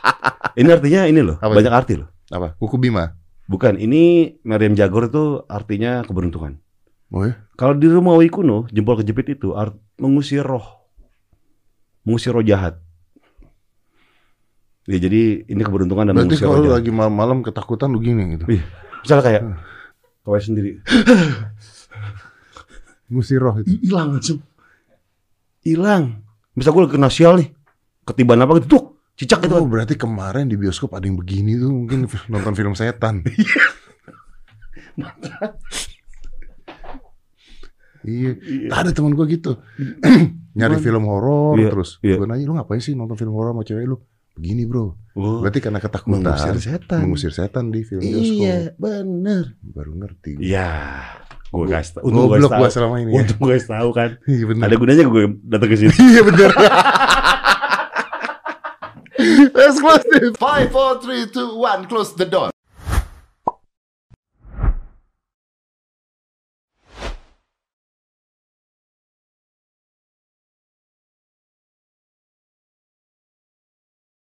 ini 0.60 0.68
artinya 0.70 1.00
ini 1.10 1.20
loh, 1.22 1.36
Apa 1.42 1.54
banyak 1.58 1.72
arti 1.74 1.94
loh. 1.98 2.08
Apa? 2.30 2.54
Kuku 2.58 2.78
Bima. 2.78 3.14
Bukan, 3.46 3.78
ini 3.78 4.34
Meriam 4.46 4.74
Jagor 4.74 5.10
itu 5.10 5.42
artinya 5.50 6.06
keberuntungan. 6.06 6.58
Oh 7.12 7.28
ya? 7.28 7.36
Kalau 7.54 7.76
di 7.76 7.86
Romawi 7.86 8.32
kuno, 8.32 8.66
jempol 8.72 8.98
kejepit 8.98 9.36
itu 9.38 9.54
art 9.54 9.76
mengusir 10.00 10.42
roh. 10.42 10.88
Mengusir 12.02 12.34
roh 12.34 12.42
jahat. 12.42 12.81
Ya, 14.82 14.98
jadi 14.98 15.46
ini 15.46 15.62
keberuntungan 15.62 16.10
dan 16.10 16.14
Berarti 16.18 16.42
kalau 16.42 16.58
lagi 16.66 16.90
malam-malam 16.90 17.46
ketakutan 17.46 17.94
lu 17.94 18.02
gini 18.02 18.34
gitu. 18.34 18.50
Iya. 18.50 18.66
Misalnya 19.02 19.22
kayak 19.22 19.42
kau 20.22 20.38
sendiri 20.38 20.78
Ngusir 23.12 23.38
roh 23.38 23.54
itu. 23.60 23.76
hilang 23.82 24.16
langsung. 24.16 24.40
Hilang. 25.62 26.24
Misal 26.56 26.72
gue 26.72 26.82
lagi 26.82 26.94
kena 26.96 27.10
sial 27.12 27.36
nih. 27.38 27.48
Ketiban 28.02 28.40
apa 28.40 28.58
gitu, 28.58 28.66
tuh, 28.66 28.82
cicak 29.14 29.46
gitu. 29.46 29.54
Oh, 29.54 29.68
berarti 29.68 29.94
kemarin 29.94 30.50
di 30.50 30.58
bioskop 30.58 30.90
ada 30.96 31.06
yang 31.06 31.14
begini 31.14 31.54
tuh 31.54 31.70
mungkin 31.70 32.10
nonton 32.32 32.54
film 32.56 32.74
setan. 32.74 33.22
iya. 38.02 38.32
Ada 38.72 38.90
teman 38.90 39.14
gua 39.14 39.26
gitu. 39.28 39.60
Nyari 40.58 40.76
Gimana? 40.76 40.84
film 40.84 41.04
horor 41.08 41.56
Iya, 41.56 41.70
terus. 41.72 41.96
iya. 42.04 42.16
Gua 42.18 42.28
nanya 42.28 42.44
lu 42.44 42.54
ngapain 42.58 42.82
sih 42.82 42.92
nonton 42.92 43.16
film 43.16 43.32
horor 43.32 43.54
sama 43.54 43.64
cewek 43.64 43.86
lu? 43.86 43.96
Begini, 44.32 44.64
Bro. 44.64 44.96
Oh, 45.12 45.44
Berarti 45.44 45.60
karena 45.60 45.76
ketakutan 45.76 46.24
mengusir 46.24 46.56
setan. 46.56 47.00
mengusir 47.04 47.32
setan 47.36 47.68
di 47.68 47.84
film 47.84 48.00
bioskop. 48.00 48.32
Iya, 48.32 48.56
bener. 48.80 49.44
Baru 49.60 49.92
ngerti. 50.00 50.40
Iya. 50.40 50.72
Gue 51.52 51.68
tau. 51.68 52.00
Untung 52.08 52.32
gue 52.32 52.48
kasih 52.48 52.72
selama 52.72 52.96
ini. 52.96 53.12
tahu. 53.12 53.20
Ya. 53.20 53.20
Untung 53.20 53.40
gue 53.44 53.56
tahu 53.60 53.88
kan. 53.92 54.10
Iya 54.32 54.44
benar. 54.48 54.64
Ada 54.72 54.76
gunanya 54.80 55.04
gue 55.04 55.22
datang 55.44 55.68
ke 55.68 55.76
sini. 55.76 55.92
Iya 56.16 56.22
benar. 56.24 56.50
Let's 59.52 59.78
close 59.78 60.02
it. 60.16 60.34
Five, 60.40 60.72
four, 60.72 60.98
three, 61.04 61.28
two, 61.28 61.60
one. 61.60 61.84
Close 61.86 62.16
the 62.16 62.24
door. 62.24 62.48